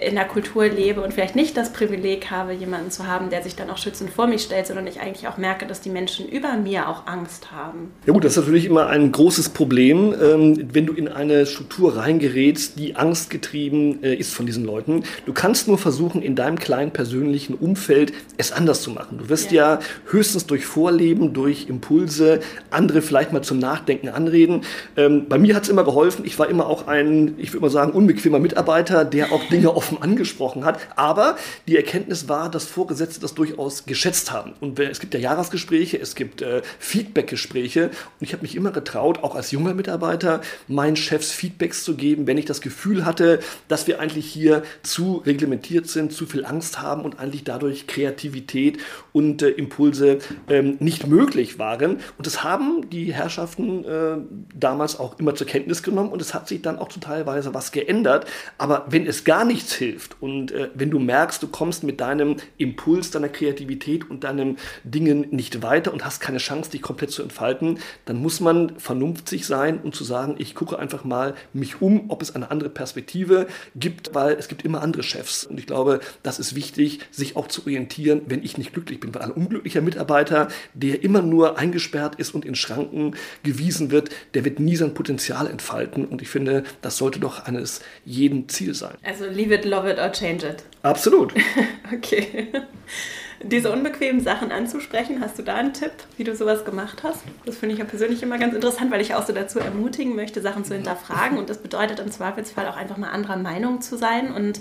in 0.00 0.14
der 0.14 0.26
Kultur 0.26 0.66
lebe 0.68 1.00
und 1.00 1.14
vielleicht 1.14 1.36
nicht 1.36 1.56
das 1.56 1.72
Privileg 1.72 2.30
habe, 2.30 2.52
jemanden 2.52 2.90
zu 2.90 3.06
haben, 3.06 3.30
der 3.30 3.42
sich 3.42 3.56
dann 3.56 3.70
auch 3.70 3.78
schützend 3.78 4.10
vor 4.10 4.26
mich 4.26 4.42
stellt, 4.42 4.66
sondern 4.66 4.86
ich 4.86 5.00
eigentlich 5.00 5.28
auch 5.28 5.38
merke, 5.38 5.66
dass 5.66 5.80
die 5.80 5.90
Menschen 5.90 6.28
über 6.28 6.56
mir 6.56 6.88
auch 6.88 7.06
Angst 7.06 7.52
haben. 7.52 7.92
Ja 8.06 8.12
gut, 8.12 8.24
das 8.24 8.32
ist 8.32 8.38
natürlich 8.38 8.66
immer 8.66 8.88
ein 8.88 9.12
großes 9.12 9.50
Problem, 9.50 10.14
ähm, 10.20 10.68
wenn 10.72 10.86
du 10.86 10.92
in 10.92 11.08
eine 11.08 11.46
Struktur 11.46 11.96
reingerätst, 11.96 12.78
die 12.78 12.96
angstgetrieben 12.96 14.02
äh, 14.02 14.14
ist 14.14 14.34
von 14.34 14.46
diesen 14.46 14.64
Leuten. 14.64 15.04
Du 15.24 15.32
kannst 15.32 15.68
nur 15.68 15.78
versuchen, 15.78 16.22
in 16.22 16.36
deinem 16.36 16.58
kleinen 16.58 16.90
persönlichen 16.90 17.54
Umfeld 17.54 18.12
es 18.36 18.52
anders 18.52 18.82
zu 18.82 18.90
machen. 18.90 19.18
Du 19.18 19.28
wirst 19.28 19.50
ja, 19.50 19.74
ja 19.74 19.78
höchstens 20.10 20.46
durch 20.46 20.66
Vorleben, 20.66 21.32
durch 21.32 21.68
Impulse 21.68 22.40
andere 22.70 23.02
vielleicht 23.02 23.32
mal 23.32 23.42
zum 23.42 23.58
Nachdenken 23.58 24.08
anreden. 24.08 24.62
Ähm, 24.96 25.26
bei 25.28 25.38
mir 25.38 25.54
hat 25.54 25.62
es 25.62 25.68
immer 25.68 25.84
geholfen. 25.84 26.24
Ich 26.24 26.38
war 26.38 26.48
immer 26.48 26.66
auch 26.66 26.86
ein, 26.86 27.34
ich 27.38 27.52
würde 27.52 27.62
mal 27.62 27.70
sagen, 27.70 27.92
unbequemer 27.92 28.38
Mitarbeiter, 28.38 29.04
der 29.04 29.32
auch 29.32 29.44
Dinge 29.48 29.74
offen 29.74 29.85
offen 29.86 30.02
angesprochen 30.02 30.64
hat. 30.64 30.80
Aber 30.96 31.36
die 31.68 31.76
Erkenntnis 31.76 32.28
war, 32.28 32.50
dass 32.50 32.64
Vorgesetzte 32.64 33.20
das 33.20 33.34
durchaus 33.34 33.86
geschätzt 33.86 34.32
haben. 34.32 34.54
Und 34.60 34.78
es 34.78 35.00
gibt 35.00 35.14
ja 35.14 35.20
Jahresgespräche, 35.20 35.98
es 36.00 36.14
gibt 36.14 36.42
äh, 36.42 36.62
Feedbackgespräche. 36.78 37.86
Und 37.86 37.92
ich 38.20 38.32
habe 38.32 38.42
mich 38.42 38.56
immer 38.56 38.72
getraut, 38.72 39.22
auch 39.22 39.34
als 39.34 39.50
junger 39.52 39.74
Mitarbeiter, 39.74 40.40
meinen 40.66 40.96
Chefs 40.96 41.30
Feedbacks 41.30 41.84
zu 41.84 41.94
geben, 41.94 42.26
wenn 42.26 42.38
ich 42.38 42.46
das 42.46 42.60
Gefühl 42.60 43.04
hatte, 43.04 43.40
dass 43.68 43.86
wir 43.86 44.00
eigentlich 44.00 44.26
hier 44.26 44.62
zu 44.82 45.22
reglementiert 45.24 45.88
sind, 45.88 46.12
zu 46.12 46.26
viel 46.26 46.44
Angst 46.44 46.80
haben 46.80 47.02
und 47.02 47.20
eigentlich 47.20 47.44
dadurch 47.44 47.86
Kreativität 47.86 48.78
und 49.12 49.42
äh, 49.42 49.50
Impulse 49.50 50.18
ähm, 50.48 50.76
nicht 50.80 51.06
möglich 51.06 51.58
waren. 51.58 51.98
Und 52.18 52.26
das 52.26 52.42
haben 52.42 52.90
die 52.90 53.12
Herrschaften 53.12 53.84
äh, 53.84 54.16
damals 54.54 54.98
auch 54.98 55.18
immer 55.18 55.34
zur 55.34 55.46
Kenntnis 55.46 55.82
genommen 55.82 56.10
und 56.10 56.20
es 56.20 56.34
hat 56.34 56.48
sich 56.48 56.62
dann 56.62 56.78
auch 56.78 56.88
zu 56.88 57.00
teilweise 57.00 57.54
was 57.54 57.70
geändert. 57.72 58.26
Aber 58.58 58.86
wenn 58.88 59.06
es 59.06 59.24
gar 59.24 59.44
nichts 59.44 59.75
hilft 59.76 60.16
und 60.20 60.52
äh, 60.52 60.70
wenn 60.74 60.90
du 60.90 60.98
merkst, 60.98 61.42
du 61.42 61.48
kommst 61.48 61.84
mit 61.84 62.00
deinem 62.00 62.36
Impuls, 62.58 63.10
deiner 63.10 63.28
Kreativität 63.28 64.08
und 64.10 64.24
deinen 64.24 64.58
Dingen 64.84 65.26
nicht 65.30 65.62
weiter 65.62 65.92
und 65.92 66.04
hast 66.04 66.20
keine 66.20 66.38
Chance, 66.38 66.70
dich 66.70 66.82
komplett 66.82 67.10
zu 67.10 67.22
entfalten, 67.22 67.78
dann 68.04 68.20
muss 68.20 68.40
man 68.40 68.78
vernünftig 68.78 69.46
sein 69.46 69.78
und 69.78 69.94
zu 69.94 70.04
sagen, 70.04 70.36
ich 70.38 70.54
gucke 70.54 70.78
einfach 70.78 71.04
mal 71.04 71.34
mich 71.52 71.80
um, 71.80 72.10
ob 72.10 72.22
es 72.22 72.34
eine 72.34 72.50
andere 72.50 72.70
Perspektive 72.70 73.46
gibt, 73.74 74.14
weil 74.14 74.34
es 74.34 74.48
gibt 74.48 74.64
immer 74.64 74.82
andere 74.82 75.02
Chefs. 75.02 75.44
Und 75.44 75.58
ich 75.58 75.66
glaube, 75.66 76.00
das 76.22 76.38
ist 76.38 76.54
wichtig, 76.54 77.00
sich 77.10 77.36
auch 77.36 77.48
zu 77.48 77.62
orientieren, 77.62 78.22
wenn 78.26 78.42
ich 78.42 78.58
nicht 78.58 78.72
glücklich 78.72 79.00
bin. 79.00 79.14
Weil 79.14 79.22
ein 79.22 79.32
unglücklicher 79.32 79.80
Mitarbeiter, 79.80 80.48
der 80.74 81.02
immer 81.02 81.22
nur 81.22 81.58
eingesperrt 81.58 82.16
ist 82.16 82.34
und 82.34 82.44
in 82.44 82.54
Schranken 82.54 83.14
gewiesen 83.42 83.90
wird, 83.90 84.10
der 84.34 84.44
wird 84.44 84.60
nie 84.60 84.76
sein 84.76 84.94
Potenzial 84.94 85.46
entfalten. 85.46 86.04
Und 86.06 86.22
ich 86.22 86.28
finde, 86.28 86.64
das 86.82 86.96
sollte 86.96 87.20
doch 87.20 87.44
eines 87.44 87.80
jeden 88.04 88.48
Ziel 88.48 88.74
sein. 88.74 88.96
Also 89.02 89.26
leave 89.26 89.54
it, 89.54 89.64
love 89.66 89.86
it 89.86 89.98
or 89.98 90.08
change 90.08 90.42
it. 90.44 90.64
Absolut. 90.84 91.32
okay. 91.92 92.52
Diese 93.42 93.70
unbequemen 93.70 94.20
Sachen 94.20 94.50
anzusprechen, 94.50 95.20
hast 95.20 95.38
du 95.38 95.42
da 95.42 95.56
einen 95.56 95.72
Tipp, 95.72 95.92
wie 96.16 96.24
du 96.24 96.34
sowas 96.34 96.64
gemacht 96.64 97.02
hast? 97.02 97.20
Das 97.44 97.56
finde 97.56 97.74
ich 97.74 97.78
ja 97.78 97.84
persönlich 97.84 98.22
immer 98.22 98.38
ganz 98.38 98.54
interessant, 98.54 98.90
weil 98.90 99.00
ich 99.00 99.14
auch 99.14 99.26
so 99.26 99.32
dazu 99.32 99.58
ermutigen 99.58 100.16
möchte, 100.16 100.40
Sachen 100.40 100.64
zu 100.64 100.74
hinterfragen. 100.74 101.38
Und 101.38 101.50
das 101.50 101.58
bedeutet 101.58 102.00
im 102.00 102.10
Zweifelsfall 102.10 102.66
auch 102.66 102.76
einfach 102.76 102.96
mal 102.96 103.10
anderer 103.10 103.36
Meinung 103.36 103.80
zu 103.80 103.96
sein 103.96 104.32
und 104.32 104.60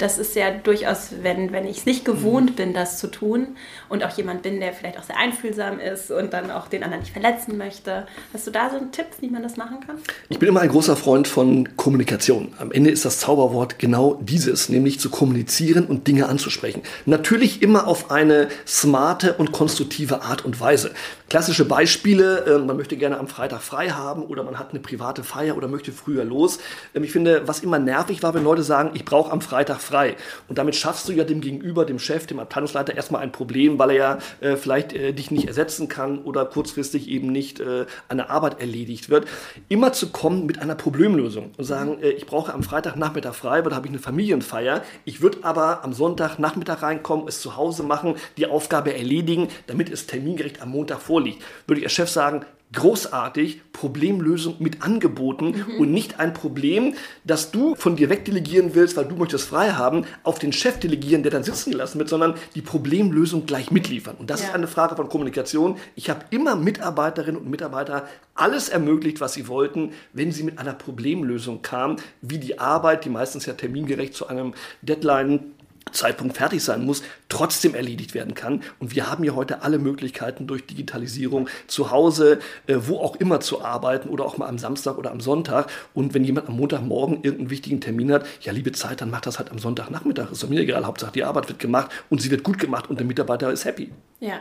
das 0.00 0.18
ist 0.18 0.34
ja 0.34 0.50
durchaus, 0.50 1.10
wenn, 1.22 1.52
wenn 1.52 1.66
ich 1.66 1.78
es 1.78 1.86
nicht 1.86 2.04
gewohnt 2.04 2.56
bin, 2.56 2.72
das 2.72 2.98
zu 2.98 3.08
tun 3.08 3.48
und 3.88 4.02
auch 4.02 4.16
jemand 4.16 4.42
bin, 4.42 4.58
der 4.58 4.72
vielleicht 4.72 4.98
auch 4.98 5.02
sehr 5.02 5.18
einfühlsam 5.18 5.78
ist 5.78 6.10
und 6.10 6.32
dann 6.32 6.50
auch 6.50 6.68
den 6.68 6.82
anderen 6.82 7.00
nicht 7.02 7.12
verletzen 7.12 7.58
möchte. 7.58 8.06
Hast 8.32 8.46
du 8.46 8.50
da 8.50 8.70
so 8.70 8.76
einen 8.76 8.92
Tipp, 8.92 9.06
wie 9.20 9.28
man 9.28 9.42
das 9.42 9.58
machen 9.58 9.80
kann? 9.86 9.96
Ich 10.30 10.38
bin 10.38 10.48
immer 10.48 10.60
ein 10.60 10.70
großer 10.70 10.96
Freund 10.96 11.28
von 11.28 11.76
Kommunikation. 11.76 12.54
Am 12.58 12.72
Ende 12.72 12.90
ist 12.90 13.04
das 13.04 13.18
Zauberwort 13.18 13.78
genau 13.78 14.18
dieses, 14.22 14.70
nämlich 14.70 15.00
zu 15.00 15.10
kommunizieren 15.10 15.84
und 15.84 16.06
Dinge 16.06 16.28
anzusprechen. 16.28 16.82
Natürlich 17.04 17.60
immer 17.60 17.86
auf 17.86 18.09
eine 18.10 18.48
smarte 18.66 19.34
und 19.34 19.52
konstruktive 19.52 20.22
Art 20.22 20.44
und 20.44 20.60
Weise. 20.60 20.92
Klassische 21.30 21.64
Beispiele, 21.64 22.44
äh, 22.44 22.58
man 22.58 22.76
möchte 22.76 22.96
gerne 22.96 23.16
am 23.16 23.28
Freitag 23.28 23.62
frei 23.62 23.90
haben 23.90 24.24
oder 24.24 24.42
man 24.42 24.58
hat 24.58 24.70
eine 24.70 24.80
private 24.80 25.22
Feier 25.22 25.56
oder 25.56 25.68
möchte 25.68 25.92
früher 25.92 26.24
los. 26.24 26.58
Ähm, 26.92 27.04
ich 27.04 27.12
finde, 27.12 27.46
was 27.46 27.60
immer 27.60 27.78
nervig 27.78 28.24
war, 28.24 28.34
wenn 28.34 28.42
Leute 28.42 28.64
sagen, 28.64 28.90
ich 28.94 29.04
brauche 29.04 29.30
am 29.30 29.40
Freitag 29.40 29.80
frei. 29.80 30.16
Und 30.48 30.58
damit 30.58 30.74
schaffst 30.74 31.08
du 31.08 31.12
ja 31.12 31.22
dem 31.22 31.40
Gegenüber, 31.40 31.84
dem 31.84 32.00
Chef, 32.00 32.26
dem 32.26 32.40
Abteilungsleiter 32.40 32.96
erstmal 32.96 33.22
ein 33.22 33.30
Problem, 33.30 33.78
weil 33.78 33.90
er 33.90 33.96
ja 33.96 34.18
äh, 34.40 34.56
vielleicht 34.56 34.92
äh, 34.92 35.12
dich 35.12 35.30
nicht 35.30 35.46
ersetzen 35.46 35.86
kann 35.86 36.18
oder 36.18 36.44
kurzfristig 36.44 37.06
eben 37.08 37.30
nicht 37.30 37.60
äh, 37.60 37.86
eine 38.08 38.28
Arbeit 38.28 38.60
erledigt 38.60 39.08
wird. 39.08 39.28
Immer 39.68 39.92
zu 39.92 40.08
kommen 40.08 40.46
mit 40.46 40.60
einer 40.60 40.74
Problemlösung 40.74 41.52
und 41.56 41.64
sagen, 41.64 42.02
äh, 42.02 42.10
ich 42.10 42.26
brauche 42.26 42.52
am 42.52 42.64
Freitagnachmittag 42.64 43.36
frei, 43.36 43.62
weil 43.62 43.70
da 43.70 43.76
habe 43.76 43.86
ich 43.86 43.92
eine 43.92 44.02
Familienfeier. 44.02 44.82
Ich 45.04 45.20
würde 45.20 45.38
aber 45.42 45.84
am 45.84 45.92
Sonntagnachmittag 45.92 46.82
reinkommen, 46.82 47.28
es 47.28 47.40
zu 47.40 47.56
Hause 47.56 47.84
machen, 47.84 48.16
die 48.36 48.46
Aufgabe 48.46 48.96
erledigen, 48.96 49.46
damit 49.68 49.90
es 49.90 50.08
termingerecht 50.08 50.60
am 50.60 50.70
Montag 50.70 50.98
vorliegt 50.98 51.19
vorliegt, 51.20 51.42
würde 51.66 51.82
Ihr 51.82 51.88
Chef 51.88 52.08
sagen, 52.08 52.44
großartig, 52.72 53.62
Problemlösung 53.72 54.56
mit 54.60 54.82
Angeboten 54.82 55.46
mhm. 55.46 55.80
und 55.80 55.90
nicht 55.90 56.20
ein 56.20 56.32
Problem, 56.32 56.94
das 57.24 57.50
du 57.50 57.74
von 57.74 57.96
dir 57.96 58.10
wegdelegieren 58.10 58.76
willst, 58.76 58.96
weil 58.96 59.06
du 59.06 59.16
möchtest 59.16 59.48
frei 59.48 59.72
haben, 59.72 60.04
auf 60.22 60.38
den 60.38 60.52
Chef 60.52 60.78
delegieren, 60.78 61.24
der 61.24 61.32
dann 61.32 61.42
sitzen 61.42 61.72
gelassen 61.72 61.98
wird, 61.98 62.08
sondern 62.08 62.34
die 62.54 62.62
Problemlösung 62.62 63.44
gleich 63.44 63.72
mitliefern. 63.72 64.14
Und 64.16 64.30
das 64.30 64.42
ja. 64.42 64.48
ist 64.48 64.54
eine 64.54 64.68
Frage 64.68 64.94
von 64.94 65.08
Kommunikation. 65.08 65.78
Ich 65.96 66.10
habe 66.10 66.24
immer 66.30 66.54
Mitarbeiterinnen 66.54 67.40
und 67.40 67.50
Mitarbeiter 67.50 68.06
alles 68.36 68.68
ermöglicht, 68.68 69.20
was 69.20 69.32
sie 69.32 69.48
wollten, 69.48 69.90
wenn 70.12 70.30
sie 70.30 70.44
mit 70.44 70.60
einer 70.60 70.74
Problemlösung 70.74 71.62
kamen, 71.62 71.96
wie 72.22 72.38
die 72.38 72.60
Arbeit, 72.60 73.04
die 73.04 73.10
meistens 73.10 73.46
ja 73.46 73.54
termingerecht 73.54 74.14
zu 74.14 74.28
einem 74.28 74.54
Deadline 74.80 75.54
Zeitpunkt 75.92 76.36
fertig 76.36 76.62
sein 76.62 76.84
muss, 76.84 77.02
trotzdem 77.28 77.74
erledigt 77.74 78.14
werden 78.14 78.34
kann. 78.34 78.62
Und 78.78 78.94
wir 78.94 79.10
haben 79.10 79.24
ja 79.24 79.34
heute 79.34 79.62
alle 79.62 79.78
Möglichkeiten 79.78 80.46
durch 80.46 80.66
Digitalisierung 80.66 81.48
zu 81.66 81.90
Hause, 81.90 82.38
äh, 82.66 82.76
wo 82.80 82.98
auch 82.98 83.16
immer 83.16 83.40
zu 83.40 83.62
arbeiten 83.62 84.08
oder 84.08 84.24
auch 84.24 84.38
mal 84.38 84.48
am 84.48 84.58
Samstag 84.58 84.98
oder 84.98 85.10
am 85.10 85.20
Sonntag. 85.20 85.70
Und 85.94 86.14
wenn 86.14 86.24
jemand 86.24 86.48
am 86.48 86.56
Montagmorgen 86.56 87.16
irgendeinen 87.22 87.50
wichtigen 87.50 87.80
Termin 87.80 88.12
hat, 88.12 88.26
ja, 88.42 88.52
liebe 88.52 88.72
Zeit, 88.72 89.00
dann 89.00 89.10
macht 89.10 89.26
das 89.26 89.38
halt 89.38 89.50
am 89.50 89.58
Sonntagnachmittag. 89.58 90.30
Ist 90.30 90.42
doch 90.42 90.48
mir 90.48 90.60
egal. 90.60 90.86
Hauptsache 90.86 91.12
die 91.12 91.24
Arbeit 91.24 91.48
wird 91.48 91.58
gemacht 91.58 91.90
und 92.08 92.20
sie 92.20 92.30
wird 92.30 92.42
gut 92.42 92.58
gemacht 92.58 92.90
und 92.90 92.98
der 92.98 93.06
Mitarbeiter 93.06 93.50
ist 93.50 93.64
happy. 93.64 93.90
Ja. 94.20 94.40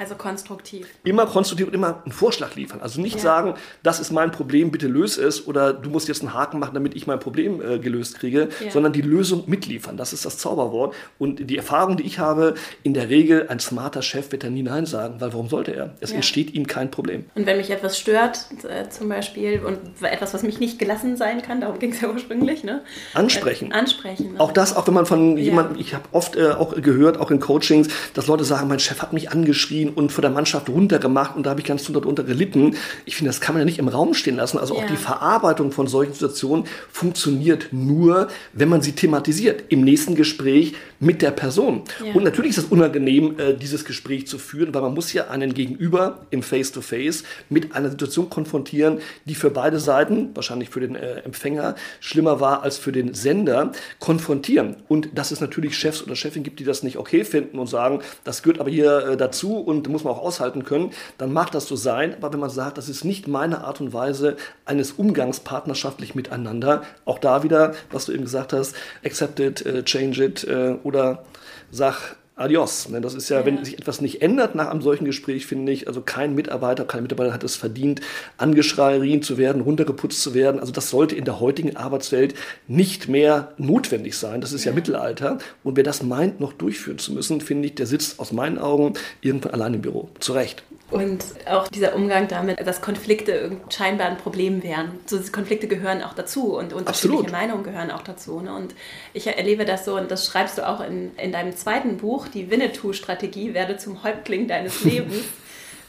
Also 0.00 0.14
konstruktiv. 0.14 0.86
Immer 1.04 1.26
konstruktiv 1.26 1.66
und 1.66 1.74
immer 1.74 2.02
einen 2.02 2.12
Vorschlag 2.12 2.54
liefern. 2.54 2.80
Also 2.80 3.02
nicht 3.02 3.16
ja. 3.16 3.20
sagen, 3.20 3.54
das 3.82 4.00
ist 4.00 4.10
mein 4.10 4.30
Problem, 4.30 4.70
bitte 4.70 4.88
löse 4.88 5.22
es 5.22 5.46
oder 5.46 5.74
du 5.74 5.90
musst 5.90 6.08
jetzt 6.08 6.22
einen 6.22 6.32
Haken 6.32 6.58
machen, 6.58 6.72
damit 6.72 6.96
ich 6.96 7.06
mein 7.06 7.20
Problem 7.20 7.60
äh, 7.60 7.78
gelöst 7.78 8.18
kriege, 8.18 8.48
ja. 8.64 8.70
sondern 8.70 8.94
die 8.94 9.02
Lösung 9.02 9.44
mitliefern. 9.46 9.98
Das 9.98 10.14
ist 10.14 10.24
das 10.24 10.38
Zauberwort. 10.38 10.94
Und 11.18 11.50
die 11.50 11.58
Erfahrung, 11.58 11.98
die 11.98 12.04
ich 12.04 12.18
habe, 12.18 12.54
in 12.82 12.94
der 12.94 13.10
Regel, 13.10 13.48
ein 13.48 13.60
smarter 13.60 14.00
Chef 14.00 14.32
wird 14.32 14.42
da 14.42 14.48
nie 14.48 14.62
Nein 14.62 14.86
sagen, 14.86 15.16
weil 15.20 15.34
warum 15.34 15.50
sollte 15.50 15.74
er? 15.74 15.94
Es 16.00 16.12
ja. 16.12 16.16
entsteht 16.16 16.54
ihm 16.54 16.66
kein 16.66 16.90
Problem. 16.90 17.26
Und 17.34 17.44
wenn 17.44 17.58
mich 17.58 17.68
etwas 17.68 17.98
stört, 17.98 18.46
äh, 18.66 18.88
zum 18.88 19.10
Beispiel, 19.10 19.60
und 19.60 19.80
etwas, 20.00 20.32
was 20.32 20.42
mich 20.42 20.60
nicht 20.60 20.78
gelassen 20.78 21.18
sein 21.18 21.42
kann, 21.42 21.60
darum 21.60 21.78
ging 21.78 21.92
es 21.92 22.00
ja 22.00 22.08
ursprünglich, 22.08 22.64
ne? 22.64 22.80
Ansprechen. 23.12 23.70
Äh, 23.70 23.74
ansprechen. 23.74 24.40
Auch 24.40 24.52
das, 24.52 24.74
auch 24.74 24.86
wenn 24.86 24.94
man 24.94 25.04
von 25.04 25.36
jemandem, 25.36 25.78
ich 25.78 25.92
habe 25.92 26.04
oft 26.12 26.36
äh, 26.36 26.52
auch 26.52 26.74
gehört, 26.80 27.20
auch 27.20 27.30
in 27.30 27.38
Coachings, 27.38 27.88
dass 28.14 28.28
Leute 28.28 28.44
sagen, 28.44 28.66
mein 28.66 28.80
Chef 28.80 29.02
hat 29.02 29.12
mich 29.12 29.30
angeschrien 29.30 29.89
und 29.90 30.12
von 30.12 30.22
der 30.22 30.30
Mannschaft 30.30 30.68
runtergemacht 30.68 31.36
und 31.36 31.44
da 31.44 31.50
habe 31.50 31.60
ich 31.60 31.66
ganz 31.66 31.84
darunter 31.90 32.24
gelitten. 32.24 32.76
Ich 33.04 33.16
finde, 33.16 33.30
das 33.30 33.40
kann 33.40 33.54
man 33.54 33.60
ja 33.60 33.64
nicht 33.64 33.78
im 33.78 33.88
Raum 33.88 34.14
stehen 34.14 34.36
lassen. 34.36 34.58
Also 34.58 34.76
ja. 34.76 34.82
auch 34.82 34.86
die 34.86 34.96
Verarbeitung 34.96 35.72
von 35.72 35.86
solchen 35.86 36.12
Situationen 36.12 36.64
funktioniert 36.90 37.68
nur, 37.72 38.28
wenn 38.52 38.68
man 38.68 38.82
sie 38.82 38.92
thematisiert. 38.92 39.64
Im 39.68 39.82
nächsten 39.82 40.14
Gespräch 40.14 40.74
mit 41.00 41.22
der 41.22 41.30
Person. 41.30 41.82
Ja. 42.04 42.14
Und 42.14 42.24
natürlich 42.24 42.50
ist 42.50 42.58
es 42.58 42.64
unangenehm, 42.66 43.38
äh, 43.38 43.54
dieses 43.54 43.84
Gespräch 43.84 44.26
zu 44.26 44.38
führen, 44.38 44.72
weil 44.74 44.82
man 44.82 44.94
muss 44.94 45.12
ja 45.12 45.28
einen 45.28 45.54
Gegenüber 45.54 46.26
im 46.30 46.42
Face-to-Face 46.42 47.22
-face 47.22 47.24
mit 47.48 47.74
einer 47.74 47.90
Situation 47.90 48.28
konfrontieren, 48.28 48.98
die 49.24 49.34
für 49.34 49.50
beide 49.50 49.80
Seiten, 49.80 50.30
wahrscheinlich 50.34 50.68
für 50.68 50.80
den 50.80 50.94
äh, 50.94 51.20
Empfänger, 51.20 51.74
schlimmer 52.00 52.40
war 52.40 52.62
als 52.62 52.76
für 52.76 52.92
den 52.92 53.14
Sender, 53.14 53.72
konfrontieren. 53.98 54.76
Und 54.88 55.08
dass 55.14 55.30
es 55.30 55.40
natürlich 55.40 55.76
Chefs 55.76 56.02
oder 56.02 56.14
Chefin 56.16 56.42
gibt, 56.42 56.60
die 56.60 56.64
das 56.64 56.82
nicht 56.82 56.98
okay 56.98 57.24
finden 57.24 57.58
und 57.58 57.66
sagen, 57.66 58.00
das 58.24 58.42
gehört 58.42 58.60
aber 58.60 58.70
hier 58.70 58.98
äh, 58.98 59.16
dazu 59.16 59.56
und 59.56 59.88
muss 59.88 60.04
man 60.04 60.12
auch 60.12 60.22
aushalten 60.22 60.64
können, 60.64 60.90
dann 61.16 61.32
mag 61.32 61.50
das 61.50 61.66
so 61.66 61.76
sein. 61.76 62.14
Aber 62.14 62.32
wenn 62.32 62.40
man 62.40 62.50
sagt, 62.50 62.76
das 62.76 62.90
ist 62.90 63.04
nicht 63.04 63.26
meine 63.26 63.64
Art 63.64 63.80
und 63.80 63.94
Weise 63.94 64.36
eines 64.66 64.92
Umgangs 64.92 65.40
partnerschaftlich 65.40 66.14
miteinander, 66.14 66.82
auch 67.06 67.18
da 67.18 67.42
wieder, 67.42 67.72
was 67.90 68.04
du 68.04 68.12
eben 68.12 68.24
gesagt 68.24 68.52
hast, 68.52 68.76
accept 69.02 69.40
it, 69.40 69.64
uh, 69.66 69.82
change 69.82 70.22
it 70.22 70.46
uh, 70.46 70.76
oder 70.90 71.24
sag 71.70 72.16
Adios. 72.40 72.88
Ne, 72.88 73.00
das 73.00 73.14
ist 73.14 73.28
ja, 73.28 73.40
ja, 73.40 73.46
wenn 73.46 73.64
sich 73.64 73.78
etwas 73.78 74.00
nicht 74.00 74.22
ändert 74.22 74.54
nach 74.54 74.68
einem 74.68 74.80
solchen 74.80 75.04
Gespräch, 75.04 75.46
finde 75.46 75.72
ich, 75.72 75.88
also 75.88 76.00
kein 76.00 76.34
Mitarbeiter, 76.34 76.84
keine 76.86 77.02
Mitarbeiter 77.02 77.34
hat 77.34 77.44
es 77.44 77.54
verdient, 77.54 78.00
angeschrien 78.38 79.22
zu 79.22 79.36
werden, 79.36 79.60
runtergeputzt 79.60 80.22
zu 80.22 80.32
werden. 80.32 80.58
Also 80.58 80.72
das 80.72 80.88
sollte 80.88 81.14
in 81.14 81.26
der 81.26 81.38
heutigen 81.38 81.76
Arbeitswelt 81.76 82.34
nicht 82.66 83.08
mehr 83.08 83.52
notwendig 83.58 84.16
sein. 84.16 84.40
Das 84.40 84.52
ist 84.52 84.64
ja, 84.64 84.70
ja 84.70 84.74
Mittelalter. 84.74 85.38
Und 85.62 85.76
wer 85.76 85.84
das 85.84 86.02
meint, 86.02 86.40
noch 86.40 86.54
durchführen 86.54 86.98
zu 86.98 87.12
müssen, 87.12 87.42
finde 87.42 87.68
ich, 87.68 87.74
der 87.74 87.86
sitzt 87.86 88.18
aus 88.18 88.32
meinen 88.32 88.58
Augen 88.58 88.94
irgendwann 89.20 89.52
allein 89.52 89.74
im 89.74 89.82
Büro. 89.82 90.08
Zu 90.18 90.32
Recht. 90.32 90.62
Und 90.90 91.24
auch 91.46 91.68
dieser 91.68 91.94
Umgang 91.94 92.26
damit, 92.26 92.66
dass 92.66 92.80
Konflikte 92.80 93.52
scheinbar 93.68 94.08
ein 94.08 94.16
Problem 94.16 94.62
wären. 94.62 94.98
So, 95.06 95.18
Konflikte 95.30 95.68
gehören 95.68 96.02
auch 96.02 96.14
dazu 96.14 96.56
und 96.56 96.72
unterschiedliche 96.72 97.20
Absolut. 97.20 97.32
Meinungen 97.32 97.62
gehören 97.62 97.90
auch 97.92 98.02
dazu. 98.02 98.40
Ne? 98.40 98.52
Und 98.52 98.74
ich 99.12 99.28
erlebe 99.28 99.64
das 99.64 99.84
so, 99.84 99.96
und 99.96 100.10
das 100.10 100.26
schreibst 100.26 100.58
du 100.58 100.68
auch 100.68 100.80
in, 100.80 101.14
in 101.16 101.30
deinem 101.30 101.54
zweiten 101.56 101.98
Buch, 101.98 102.26
die 102.26 102.50
Winnetou-Strategie, 102.50 103.54
werde 103.54 103.76
zum 103.76 104.02
Häuptling 104.02 104.48
deines 104.48 104.82
Lebens. 104.84 105.24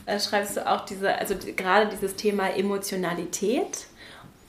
da 0.05 0.19
schreibst 0.19 0.57
du 0.57 0.69
auch 0.69 0.85
diese, 0.85 1.15
also 1.15 1.35
gerade 1.55 1.89
dieses 1.89 2.15
Thema 2.15 2.55
Emotionalität. 2.55 3.87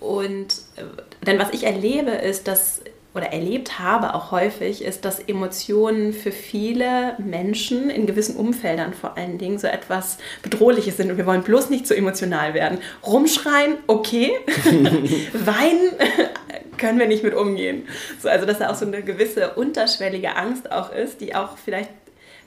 Und 0.01 0.49
äh, 0.77 0.83
denn 1.25 1.39
was 1.39 1.51
ich 1.53 1.65
erlebe, 1.65 2.11
ist, 2.11 2.47
dass 2.47 2.82
oder 3.15 3.27
erlebt 3.27 3.79
habe 3.79 4.15
auch 4.15 4.31
häufig, 4.31 4.83
ist, 4.83 5.05
dass 5.05 5.21
Emotionen 5.21 6.13
für 6.13 6.33
viele 6.33 7.17
Menschen 7.19 7.91
in 7.91 8.07
gewissen 8.07 8.37
Umfeldern 8.37 8.95
vor 8.95 9.17
allen 9.17 9.39
Dingen 9.39 9.59
so 9.59 9.67
etwas 9.67 10.19
Bedrohliches 10.43 10.97
sind 10.97 11.11
und 11.11 11.19
wir 11.19 11.27
wollen 11.27 11.43
bloß 11.43 11.71
nicht 11.71 11.87
so 11.87 11.95
emotional 11.95 12.55
werden. 12.55 12.79
Rumschreien, 13.07 13.77
okay. 13.87 14.33
Weinen 15.33 15.93
können 16.79 16.99
wir 16.99 17.07
nicht 17.07 17.23
mit 17.23 17.35
umgehen. 17.35 17.87
So, 18.21 18.29
also 18.29 18.47
dass 18.47 18.59
da 18.59 18.71
auch 18.71 18.75
so 18.75 18.87
eine 18.87 19.03
gewisse 19.03 19.51
unterschwellige 19.55 20.37
Angst 20.37 20.73
auch 20.73 20.93
ist, 20.93 21.21
die 21.21 21.35
auch 21.35 21.59
vielleicht 21.59 21.91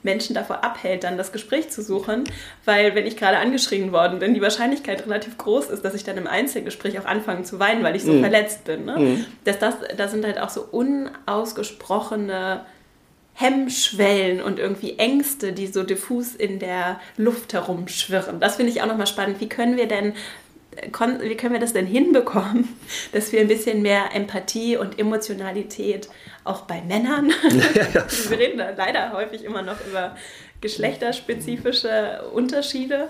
Menschen 0.06 0.34
davor 0.34 0.64
abhält, 0.64 1.04
dann 1.04 1.18
das 1.18 1.32
Gespräch 1.32 1.68
zu 1.68 1.82
suchen, 1.82 2.24
weil 2.64 2.94
wenn 2.94 3.04
ich 3.04 3.18
gerade 3.18 3.36
angeschrien 3.36 3.92
worden 3.92 4.20
bin, 4.20 4.32
die 4.32 4.40
Wahrscheinlichkeit 4.40 5.04
relativ 5.04 5.36
groß 5.36 5.68
ist, 5.68 5.84
dass 5.84 5.94
ich 5.94 6.04
dann 6.04 6.16
im 6.16 6.26
Einzelgespräch 6.26 6.98
auch 6.98 7.04
anfange 7.04 7.42
zu 7.42 7.58
weinen, 7.58 7.84
weil 7.84 7.94
ich 7.94 8.04
so 8.04 8.12
mm. 8.12 8.20
verletzt 8.20 8.64
bin. 8.64 8.86
Ne? 8.86 8.98
Mm. 8.98 9.24
Dass 9.44 9.58
das, 9.58 9.74
da 9.94 10.08
sind 10.08 10.24
halt 10.24 10.40
auch 10.40 10.48
so 10.48 10.62
unausgesprochene 10.62 12.64
Hemmschwellen 13.34 14.40
und 14.40 14.58
irgendwie 14.58 14.98
Ängste, 14.98 15.52
die 15.52 15.66
so 15.66 15.82
diffus 15.82 16.34
in 16.34 16.58
der 16.58 16.98
Luft 17.18 17.52
herumschwirren. 17.52 18.40
Das 18.40 18.56
finde 18.56 18.72
ich 18.72 18.80
auch 18.80 18.86
nochmal 18.86 19.06
spannend. 19.06 19.40
Wie 19.40 19.48
können 19.48 19.76
wir 19.76 19.88
denn 19.88 20.14
wie 21.20 21.36
können 21.36 21.52
wir 21.52 21.60
das 21.60 21.72
denn 21.72 21.86
hinbekommen, 21.86 22.68
dass 23.12 23.32
wir 23.32 23.40
ein 23.40 23.48
bisschen 23.48 23.82
mehr 23.82 24.14
Empathie 24.14 24.76
und 24.76 24.98
Emotionalität 24.98 26.08
auch 26.44 26.62
bei 26.62 26.80
Männern, 26.82 27.28
wir 28.28 28.38
reden 28.38 28.58
da 28.58 28.70
leider 28.70 29.12
häufig 29.12 29.44
immer 29.44 29.62
noch 29.62 29.84
über 29.86 30.16
geschlechterspezifische 30.60 32.30
Unterschiede, 32.32 33.08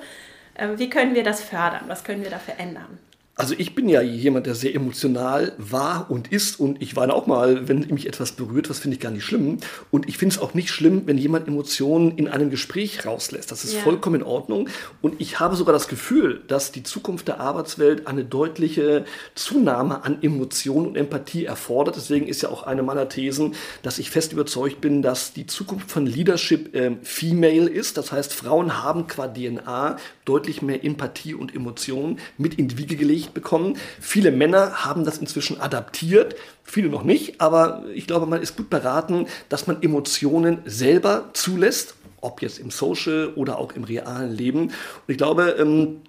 äh, 0.54 0.68
wie 0.76 0.90
können 0.90 1.14
wir 1.14 1.23
das 1.23 1.42
fördern? 1.42 1.85
Was 1.87 2.04
können 2.04 2.23
wir 2.23 2.30
da 2.30 2.38
verändern? 2.38 2.99
Also 3.38 3.55
ich 3.59 3.75
bin 3.75 3.87
ja 3.90 4.00
jemand, 4.00 4.47
der 4.47 4.55
sehr 4.55 4.75
emotional 4.75 5.52
war 5.59 6.11
und 6.11 6.33
ist 6.33 6.59
und 6.59 6.81
ich 6.81 6.97
weine 6.97 7.12
auch 7.12 7.26
mal, 7.26 7.69
wenn 7.69 7.81
mich 7.88 8.07
etwas 8.07 8.33
berührt, 8.33 8.71
was 8.71 8.78
finde 8.78 8.95
ich 8.95 9.00
gar 9.00 9.12
nicht 9.12 9.25
schlimm. 9.25 9.59
Und 9.90 10.09
ich 10.09 10.16
finde 10.16 10.35
es 10.35 10.40
auch 10.40 10.55
nicht 10.55 10.71
schlimm, 10.71 11.02
wenn 11.05 11.19
jemand 11.19 11.47
Emotionen 11.47 12.16
in 12.16 12.28
einem 12.28 12.49
Gespräch 12.49 13.05
rauslässt. 13.05 13.52
Das 13.52 13.62
ist 13.62 13.75
ja. 13.75 13.81
vollkommen 13.81 14.23
in 14.23 14.23
Ordnung. 14.23 14.71
Und 15.02 15.21
ich 15.21 15.38
habe 15.38 15.55
sogar 15.55 15.75
das 15.75 15.87
Gefühl, 15.87 16.45
dass 16.49 16.73
die 16.73 16.83
Zukunft 16.83 17.28
der 17.28 17.38
Arbeitswelt 17.38 18.07
eine 18.07 18.25
deutliche 18.25 19.05
Zunahme 19.35 20.02
an 20.02 20.23
Emotionen 20.23 20.87
und 20.87 20.97
Empathie 20.97 21.45
erfordert. 21.45 21.97
Deswegen 21.97 22.28
ist 22.28 22.40
ja 22.40 22.49
auch 22.49 22.62
eine 22.62 22.83
meiner 22.83 23.11
Thesen, 23.11 23.55
dass 23.83 23.99
ich 23.99 24.09
fest 24.09 24.33
überzeugt 24.33 24.81
bin, 24.81 25.02
dass 25.02 25.35
die 25.35 25.47
Zukunft 25.47 25.90
von 25.90 26.07
Leadership 26.07 26.75
äh, 26.75 26.97
female 27.02 27.69
ist. 27.69 27.99
Das 27.99 28.12
heißt, 28.12 28.33
Frauen 28.33 28.83
haben 28.83 29.07
qua 29.09 29.28
DNA 29.28 29.99
deutlich 30.26 30.61
mehr 30.61 30.85
Empathie 30.85 31.35
und 31.35 31.54
Emotionen 31.54 32.18
mit 32.37 32.54
in 32.54 32.68
die 32.68 32.76
Wiege 32.76 32.97
gelegt 32.97 33.33
bekommen. 33.33 33.78
Viele 34.00 34.30
Männer 34.30 34.85
haben 34.85 35.04
das 35.04 35.16
inzwischen 35.18 35.59
adaptiert, 35.61 36.37
viele 36.62 36.90
noch 36.90 37.04
nicht, 37.04 37.40
aber 37.40 37.85
ich 37.95 38.06
glaube, 38.06 38.26
man 38.26 38.42
ist 38.42 38.56
gut 38.56 38.68
beraten, 38.68 39.26
dass 39.49 39.66
man 39.66 39.83
Emotionen 39.83 40.59
selber 40.66 41.30
zulässt, 41.33 41.95
ob 42.21 42.42
jetzt 42.42 42.59
im 42.59 42.71
Social 42.71 43.33
oder 43.37 43.59
auch 43.59 43.73
im 43.73 43.85
realen 43.85 44.33
Leben. 44.33 44.62
Und 44.62 44.73
ich 45.06 45.16
glaube, 45.16 45.56
ähm, 45.59 46.00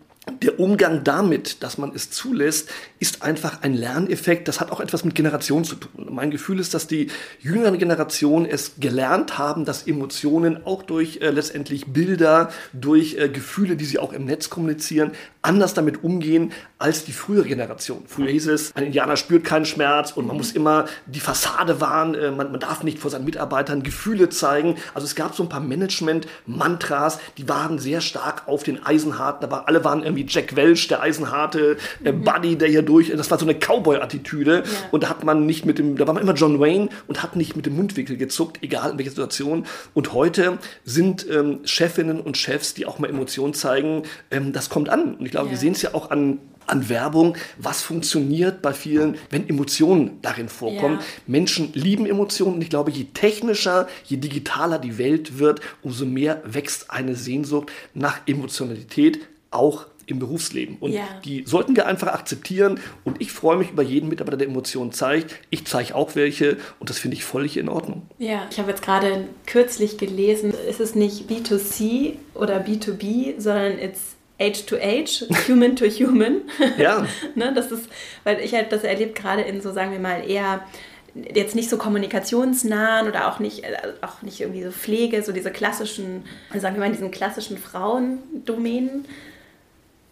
der 0.41 0.59
Umgang 0.59 1.03
damit, 1.03 1.63
dass 1.63 1.77
man 1.77 1.93
es 1.95 2.11
zulässt, 2.11 2.69
ist 2.99 3.21
einfach 3.23 3.61
ein 3.61 3.73
Lerneffekt. 3.73 4.47
Das 4.47 4.59
hat 4.59 4.71
auch 4.71 4.79
etwas 4.79 5.03
mit 5.03 5.15
Generation 5.15 5.63
zu 5.63 5.75
tun. 5.75 6.07
Mein 6.11 6.31
Gefühl 6.31 6.59
ist, 6.59 6.73
dass 6.73 6.87
die 6.87 7.07
jüngeren 7.39 7.77
Generationen 7.77 8.45
es 8.45 8.73
gelernt 8.79 9.37
haben, 9.37 9.65
dass 9.65 9.87
Emotionen 9.87 10.65
auch 10.65 10.83
durch 10.83 11.21
äh, 11.21 11.29
letztendlich 11.29 11.87
Bilder, 11.87 12.51
durch 12.73 13.15
äh, 13.15 13.29
Gefühle, 13.29 13.75
die 13.75 13.85
sie 13.85 13.99
auch 13.99 14.13
im 14.13 14.25
Netz 14.25 14.49
kommunizieren, 14.49 15.11
anders 15.47 15.73
damit 15.73 16.03
umgehen 16.03 16.51
als 16.77 17.05
die 17.05 17.13
frühere 17.13 17.47
Generation. 17.47 18.03
Früher 18.05 18.29
hieß 18.29 18.47
es, 18.47 18.75
ein 18.75 18.83
Indianer 18.83 19.15
spürt 19.15 19.43
keinen 19.43 19.65
Schmerz 19.65 20.11
und 20.11 20.27
man 20.27 20.37
muss 20.37 20.51
immer 20.51 20.85
die 21.05 21.21
Fassade 21.21 21.79
wahren, 21.81 22.13
äh, 22.13 22.31
man, 22.31 22.51
man 22.51 22.59
darf 22.59 22.83
nicht 22.83 22.99
vor 22.99 23.09
seinen 23.09 23.25
Mitarbeitern 23.25 23.81
Gefühle 23.81 24.29
zeigen. 24.29 24.75
Also 24.93 25.05
es 25.05 25.15
gab 25.15 25.35
so 25.35 25.43
ein 25.43 25.49
paar 25.49 25.61
Management-Mantras, 25.61 27.19
die 27.37 27.47
waren 27.47 27.79
sehr 27.79 28.01
stark 28.01 28.47
auf 28.47 28.63
den 28.63 28.85
Eisenharten, 28.85 29.45
aber 29.45 29.67
alle 29.67 29.83
waren 29.83 30.03
irgendwie 30.03 30.25
Jack 30.27 30.55
Welch, 30.55 30.87
der 30.89 31.01
eisenharte 31.01 31.77
äh, 32.03 32.11
mhm. 32.11 32.23
Buddy, 32.23 32.55
der 32.57 32.67
hier 32.67 32.81
durch, 32.81 33.11
das 33.15 33.31
war 33.31 33.39
so 33.39 33.45
eine 33.45 33.55
Cowboy-Attitüde 33.55 34.63
ja. 34.65 34.71
und 34.91 35.03
da 35.03 35.09
hat 35.09 35.23
man 35.23 35.45
nicht 35.45 35.65
mit 35.65 35.79
dem, 35.79 35.97
da 35.97 36.05
war 36.05 36.13
man 36.13 36.23
immer 36.23 36.33
John 36.33 36.59
Wayne 36.59 36.89
und 37.07 37.23
hat 37.23 37.37
nicht 37.37 37.55
mit 37.55 37.65
dem 37.65 37.75
Mundwinkel 37.75 38.17
gezuckt, 38.17 38.59
egal 38.61 38.91
in 38.91 38.97
welcher 38.97 39.11
Situation. 39.11 39.65
Und 39.93 40.13
heute 40.13 40.57
sind 40.83 41.25
ähm, 41.29 41.61
Chefinnen 41.63 42.19
und 42.19 42.37
Chefs, 42.37 42.73
die 42.73 42.85
auch 42.85 42.99
mal 42.99 43.09
Emotionen 43.09 43.53
zeigen, 43.53 44.03
ähm, 44.29 44.51
das 44.51 44.69
kommt 44.69 44.89
an. 44.89 45.15
Und 45.15 45.25
ich 45.25 45.31
glaube, 45.37 45.49
ja. 45.49 45.51
wir 45.51 45.57
sehen 45.57 45.73
es 45.73 45.81
ja 45.81 45.93
auch 45.93 46.11
an 46.11 46.39
an 46.67 46.89
Werbung, 46.89 47.37
was 47.57 47.81
funktioniert 47.81 48.61
bei 48.61 48.73
vielen, 48.73 49.17
wenn 49.29 49.47
Emotionen 49.47 50.19
darin 50.21 50.49
vorkommen. 50.49 50.99
Ja. 50.99 51.05
Menschen 51.25 51.71
lieben 51.73 52.05
Emotionen 52.05 52.55
und 52.55 52.61
ich 52.61 52.69
glaube, 52.69 52.91
je 52.91 53.05
technischer, 53.05 53.87
je 54.03 54.17
digitaler 54.17 54.77
die 54.77 54.97
Welt 54.97 55.39
wird, 55.39 55.61
umso 55.81 56.05
mehr 56.05 56.41
wächst 56.45 56.91
eine 56.91 57.15
Sehnsucht 57.15 57.71
nach 57.93 58.19
Emotionalität, 58.27 59.19
auch 59.49 59.85
im 60.07 60.19
Berufsleben. 60.19 60.77
Und 60.79 60.93
ja. 60.93 61.03
die 61.25 61.43
sollten 61.45 61.75
wir 61.75 61.85
einfach 61.85 62.07
akzeptieren. 62.07 62.79
Und 63.03 63.21
ich 63.21 63.31
freue 63.31 63.57
mich 63.57 63.71
über 63.71 63.83
jeden 63.83 64.07
Mitarbeiter, 64.07 64.37
der 64.37 64.47
Emotionen 64.47 64.93
zeigt. 64.93 65.35
Ich 65.49 65.65
zeige 65.65 65.95
auch 65.95 66.15
welche 66.15 66.57
und 66.79 66.89
das 66.89 66.97
finde 66.97 67.15
ich 67.17 67.25
völlig 67.25 67.57
in 67.57 67.67
Ordnung. 67.67 68.03
Ja, 68.17 68.47
ich 68.49 68.57
habe 68.57 68.69
jetzt 68.69 68.81
gerade 68.81 69.27
kürzlich 69.45 69.97
gelesen, 69.97 70.53
es 70.67 70.79
ist 70.79 70.95
nicht 70.95 71.29
B2C 71.29 72.13
oder 72.33 72.61
B2B, 72.61 73.39
sondern 73.39 73.79
it's 73.79 74.16
Age 74.39 74.65
to 74.65 74.77
Age, 74.77 75.25
Human 75.47 75.75
to 75.75 75.85
Human. 75.85 76.41
Ja. 76.77 77.05
ne, 77.35 77.53
das 77.53 77.71
ist, 77.71 77.89
weil 78.23 78.39
ich 78.39 78.53
halt 78.53 78.71
das 78.71 78.83
erlebt 78.83 79.15
gerade 79.15 79.41
in 79.41 79.61
so, 79.61 79.71
sagen 79.71 79.91
wir 79.91 79.99
mal, 79.99 80.27
eher 80.29 80.61
jetzt 81.33 81.55
nicht 81.55 81.69
so 81.69 81.77
kommunikationsnahen 81.77 83.07
oder 83.07 83.27
auch 83.27 83.39
nicht, 83.39 83.63
äh, 83.63 83.77
auch 84.01 84.21
nicht 84.21 84.39
irgendwie 84.39 84.63
so 84.63 84.71
Pflege, 84.71 85.23
so 85.23 85.31
diese 85.31 85.51
klassischen, 85.51 86.25
sagen 86.55 86.75
wir 86.75 86.81
mal, 86.81 86.91
diesen 86.91 87.11
klassischen 87.11 87.57
Frauendomänen 87.57 89.05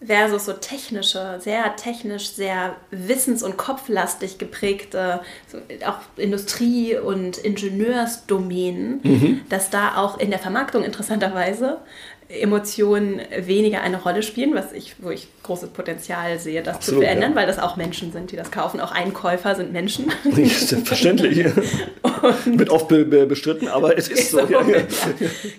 versus 0.06 0.46
so 0.46 0.54
technische, 0.54 1.40
sehr 1.40 1.76
technisch, 1.76 2.30
sehr 2.30 2.76
wissens- 2.92 3.44
und 3.44 3.58
kopflastig 3.58 4.38
geprägte 4.38 5.22
so 5.48 5.58
auch 5.86 6.00
Industrie- 6.18 6.98
und 6.98 7.38
Ingenieursdomänen, 7.38 9.00
mhm. 9.04 9.42
dass 9.50 9.70
da 9.70 9.98
auch 9.98 10.20
in 10.20 10.30
der 10.30 10.40
Vermarktung 10.40 10.84
interessanterweise 10.84 11.80
Emotionen 12.28 13.22
weniger 13.38 13.82
eine 13.82 14.02
Rolle 14.02 14.24
spielen, 14.24 14.56
was 14.56 14.74
ich, 14.74 14.96
wo 14.98 15.12
ich 15.12 15.28
großes 15.44 15.70
Potenzial 15.70 16.40
sehe, 16.40 16.64
das 16.64 16.78
Absolut, 16.78 17.02
zu 17.02 17.06
verändern, 17.06 17.32
ja. 17.32 17.36
weil 17.36 17.46
das 17.46 17.60
auch 17.60 17.76
Menschen 17.76 18.12
sind, 18.12 18.32
die 18.32 18.36
das 18.36 18.50
kaufen. 18.50 18.80
Auch 18.80 18.92
Einkäufer 18.92 19.54
sind 19.54 19.72
Menschen. 19.72 20.12
Selbstverständlich. 20.24 21.46
Wird 22.46 22.70
oft 22.72 22.88
be 22.88 23.06
be 23.06 23.28
bestritten, 23.28 23.68
aber 23.68 23.96
es 23.96 24.08
ist, 24.08 24.32
so. 24.32 24.40
so 24.48 24.54
ja. 24.54 24.62
Ja. 24.62 24.82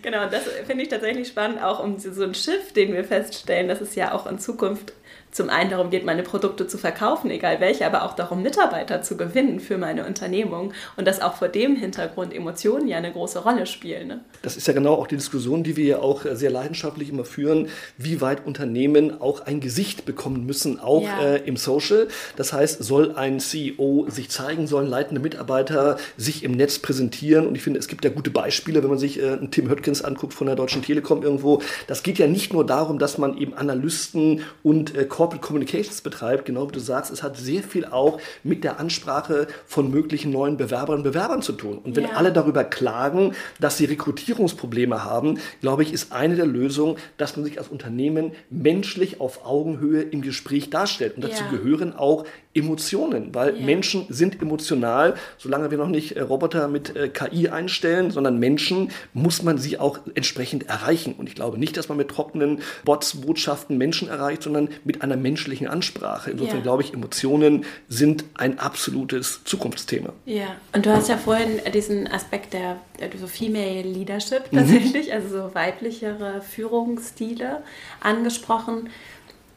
Genau, 0.02 0.28
das 0.28 0.42
finde 0.66 0.82
ich 0.82 0.88
tatsächlich 0.88 1.28
spannend, 1.28 1.62
auch 1.62 1.82
um 1.82 1.98
so 1.98 2.24
ein 2.24 2.34
Schiff, 2.34 2.72
den 2.72 2.92
wir 2.92 3.04
feststellen, 3.04 3.68
dass 3.68 3.80
es 3.80 3.94
ja 3.94 4.12
auch 4.12 4.26
in 4.26 4.40
Zukunft 4.40 4.92
zum 5.36 5.50
einen 5.50 5.68
darum 5.68 5.90
geht, 5.90 6.06
meine 6.06 6.22
Produkte 6.22 6.66
zu 6.66 6.78
verkaufen, 6.78 7.30
egal 7.30 7.60
welche, 7.60 7.84
aber 7.84 8.04
auch 8.04 8.14
darum, 8.14 8.42
Mitarbeiter 8.42 9.02
zu 9.02 9.18
gewinnen 9.18 9.60
für 9.60 9.76
meine 9.76 10.06
Unternehmung 10.06 10.72
und 10.96 11.06
dass 11.06 11.20
auch 11.20 11.34
vor 11.34 11.48
dem 11.48 11.76
Hintergrund 11.76 12.32
Emotionen 12.34 12.88
ja 12.88 12.96
eine 12.96 13.12
große 13.12 13.40
Rolle 13.40 13.66
spielen. 13.66 14.08
Ne? 14.08 14.20
Das 14.40 14.56
ist 14.56 14.66
ja 14.66 14.72
genau 14.72 14.94
auch 14.94 15.06
die 15.06 15.16
Diskussion, 15.16 15.62
die 15.62 15.76
wir 15.76 15.84
ja 15.84 15.98
auch 15.98 16.24
sehr 16.32 16.50
leidenschaftlich 16.50 17.10
immer 17.10 17.26
führen, 17.26 17.68
wie 17.98 18.22
weit 18.22 18.46
Unternehmen 18.46 19.20
auch 19.20 19.42
ein 19.42 19.60
Gesicht 19.60 20.06
bekommen 20.06 20.46
müssen, 20.46 20.80
auch 20.80 21.02
ja. 21.02 21.20
äh, 21.20 21.36
im 21.44 21.58
Social. 21.58 22.08
Das 22.36 22.54
heißt, 22.54 22.82
soll 22.82 23.14
ein 23.14 23.38
CEO 23.38 24.06
sich 24.08 24.30
zeigen, 24.30 24.66
sollen 24.66 24.86
leitende 24.86 25.20
Mitarbeiter 25.20 25.98
sich 26.16 26.44
im 26.44 26.52
Netz 26.52 26.78
präsentieren 26.78 27.46
und 27.46 27.56
ich 27.56 27.62
finde, 27.62 27.78
es 27.78 27.88
gibt 27.88 28.06
ja 28.06 28.10
gute 28.10 28.30
Beispiele, 28.30 28.82
wenn 28.82 28.88
man 28.88 28.98
sich 28.98 29.22
äh, 29.22 29.36
Tim 29.50 29.68
Höttgens 29.68 30.00
anguckt 30.00 30.32
von 30.32 30.46
der 30.46 30.56
Deutschen 30.56 30.80
Telekom 30.80 31.22
irgendwo. 31.22 31.60
Das 31.88 32.02
geht 32.02 32.16
ja 32.16 32.26
nicht 32.26 32.54
nur 32.54 32.64
darum, 32.64 32.98
dass 32.98 33.18
man 33.18 33.36
eben 33.36 33.52
Analysten 33.52 34.40
und 34.62 34.96
äh, 34.96 35.04
Corporate 35.26 35.44
Communications 35.44 36.00
betreibt, 36.02 36.44
genau 36.44 36.68
wie 36.68 36.72
du 36.72 36.78
sagst, 36.78 37.12
es 37.12 37.24
hat 37.24 37.36
sehr 37.36 37.64
viel 37.64 37.84
auch 37.84 38.20
mit 38.44 38.62
der 38.62 38.78
Ansprache 38.78 39.48
von 39.66 39.90
möglichen 39.90 40.30
neuen 40.30 40.56
Bewerberinnen 40.56 41.04
und 41.04 41.12
Bewerbern 41.12 41.42
zu 41.42 41.52
tun. 41.52 41.78
Und 41.78 41.96
wenn 41.96 42.04
ja. 42.04 42.10
alle 42.10 42.32
darüber 42.32 42.62
klagen, 42.62 43.34
dass 43.58 43.76
sie 43.76 43.86
Rekrutierungsprobleme 43.86 45.02
haben, 45.02 45.40
glaube 45.60 45.82
ich, 45.82 45.92
ist 45.92 46.12
eine 46.12 46.36
der 46.36 46.46
Lösungen, 46.46 46.96
dass 47.16 47.36
man 47.36 47.44
sich 47.44 47.58
als 47.58 47.66
Unternehmen 47.68 48.32
menschlich 48.50 49.20
auf 49.20 49.44
Augenhöhe 49.44 50.02
im 50.02 50.22
Gespräch 50.22 50.70
darstellt. 50.70 51.16
Und 51.16 51.24
dazu 51.24 51.42
ja. 51.42 51.50
gehören 51.50 51.92
auch 51.96 52.24
Emotionen, 52.56 53.34
weil 53.34 53.58
ja. 53.58 53.66
Menschen 53.66 54.06
sind 54.08 54.40
emotional. 54.40 55.14
Solange 55.38 55.70
wir 55.70 55.78
noch 55.78 55.88
nicht 55.88 56.12
äh, 56.12 56.22
Roboter 56.22 56.68
mit 56.68 56.96
äh, 56.96 57.08
KI 57.08 57.48
einstellen, 57.48 58.10
sondern 58.10 58.38
Menschen, 58.38 58.90
muss 59.12 59.42
man 59.42 59.58
sie 59.58 59.78
auch 59.78 59.98
entsprechend 60.14 60.68
erreichen. 60.68 61.14
Und 61.18 61.28
ich 61.28 61.34
glaube 61.34 61.58
nicht, 61.58 61.76
dass 61.76 61.88
man 61.88 61.98
mit 61.98 62.08
trockenen 62.08 62.60
Bots, 62.84 63.16
Botschaften 63.16 63.76
Menschen 63.76 64.08
erreicht, 64.08 64.42
sondern 64.42 64.68
mit 64.84 65.02
einer 65.02 65.15
menschlichen 65.22 65.66
Ansprache. 65.66 66.30
Insofern 66.30 66.58
ja. 66.58 66.62
glaube 66.62 66.82
ich, 66.82 66.94
Emotionen 66.94 67.64
sind 67.88 68.24
ein 68.34 68.58
absolutes 68.58 69.42
Zukunftsthema. 69.44 70.12
Ja, 70.24 70.56
und 70.72 70.86
du 70.86 70.90
hast 70.90 71.08
ja 71.08 71.16
vorhin 71.16 71.60
diesen 71.72 72.06
Aspekt 72.06 72.52
der, 72.52 72.78
der 73.00 73.10
so 73.18 73.26
Female 73.26 73.82
Leadership 73.82 74.52
mhm. 74.52 74.58
tatsächlich, 74.58 75.08
mhm. 75.08 75.12
also 75.12 75.28
so 75.28 75.54
weiblichere 75.54 76.42
Führungsstile 76.42 77.62
angesprochen. 78.00 78.88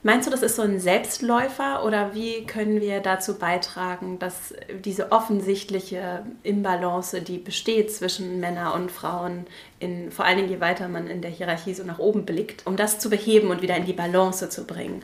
Meinst 0.02 0.28
du, 0.28 0.32
das 0.32 0.44
ist 0.44 0.56
so 0.56 0.62
ein 0.62 0.80
Selbstläufer 0.80 1.84
oder 1.84 2.14
wie 2.14 2.46
können 2.46 2.80
wir 2.80 3.02
dazu 3.02 3.38
beitragen, 3.38 4.18
dass 4.18 4.54
diese 4.86 5.12
offensichtliche 5.12 6.26
Imbalance, 6.44 7.22
die 7.22 7.38
besteht 7.38 7.92
zwischen 7.92 8.40
Männern 8.40 8.82
und 8.82 8.92
Frauen, 8.92 9.46
in, 9.80 10.10
vor 10.10 10.24
allen 10.24 10.38
Dingen 10.38 10.50
je 10.50 10.62
weiter 10.62 10.88
man 10.88 11.08
in 11.08 11.22
der 11.22 11.32
Hierarchie 11.32 11.74
so 11.74 11.84
nach 11.84 12.00
oben 12.00 12.24
blickt, 12.24 12.66
um 12.66 12.78
das 12.78 13.00
zu 13.00 13.10
beheben 13.10 13.50
und 13.50 13.62
wieder 13.62 13.76
in 13.76 13.86
die 13.86 13.94
Balance 13.94 14.50
zu 14.50 14.66
bringen? 14.66 15.02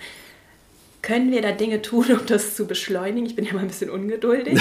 Können 1.06 1.32
wir 1.32 1.44
da 1.44 1.52
Dinge 1.52 1.84
tun, 1.84 2.06
um 2.20 2.26
das 2.26 2.56
zu 2.56 2.66
beschleunigen? 2.66 3.28
Ich 3.28 3.36
bin 3.36 3.46
ja 3.46 3.54
mal 3.54 3.60
ein 3.60 3.68
bisschen 3.68 3.92
ungeduldig. 3.92 4.60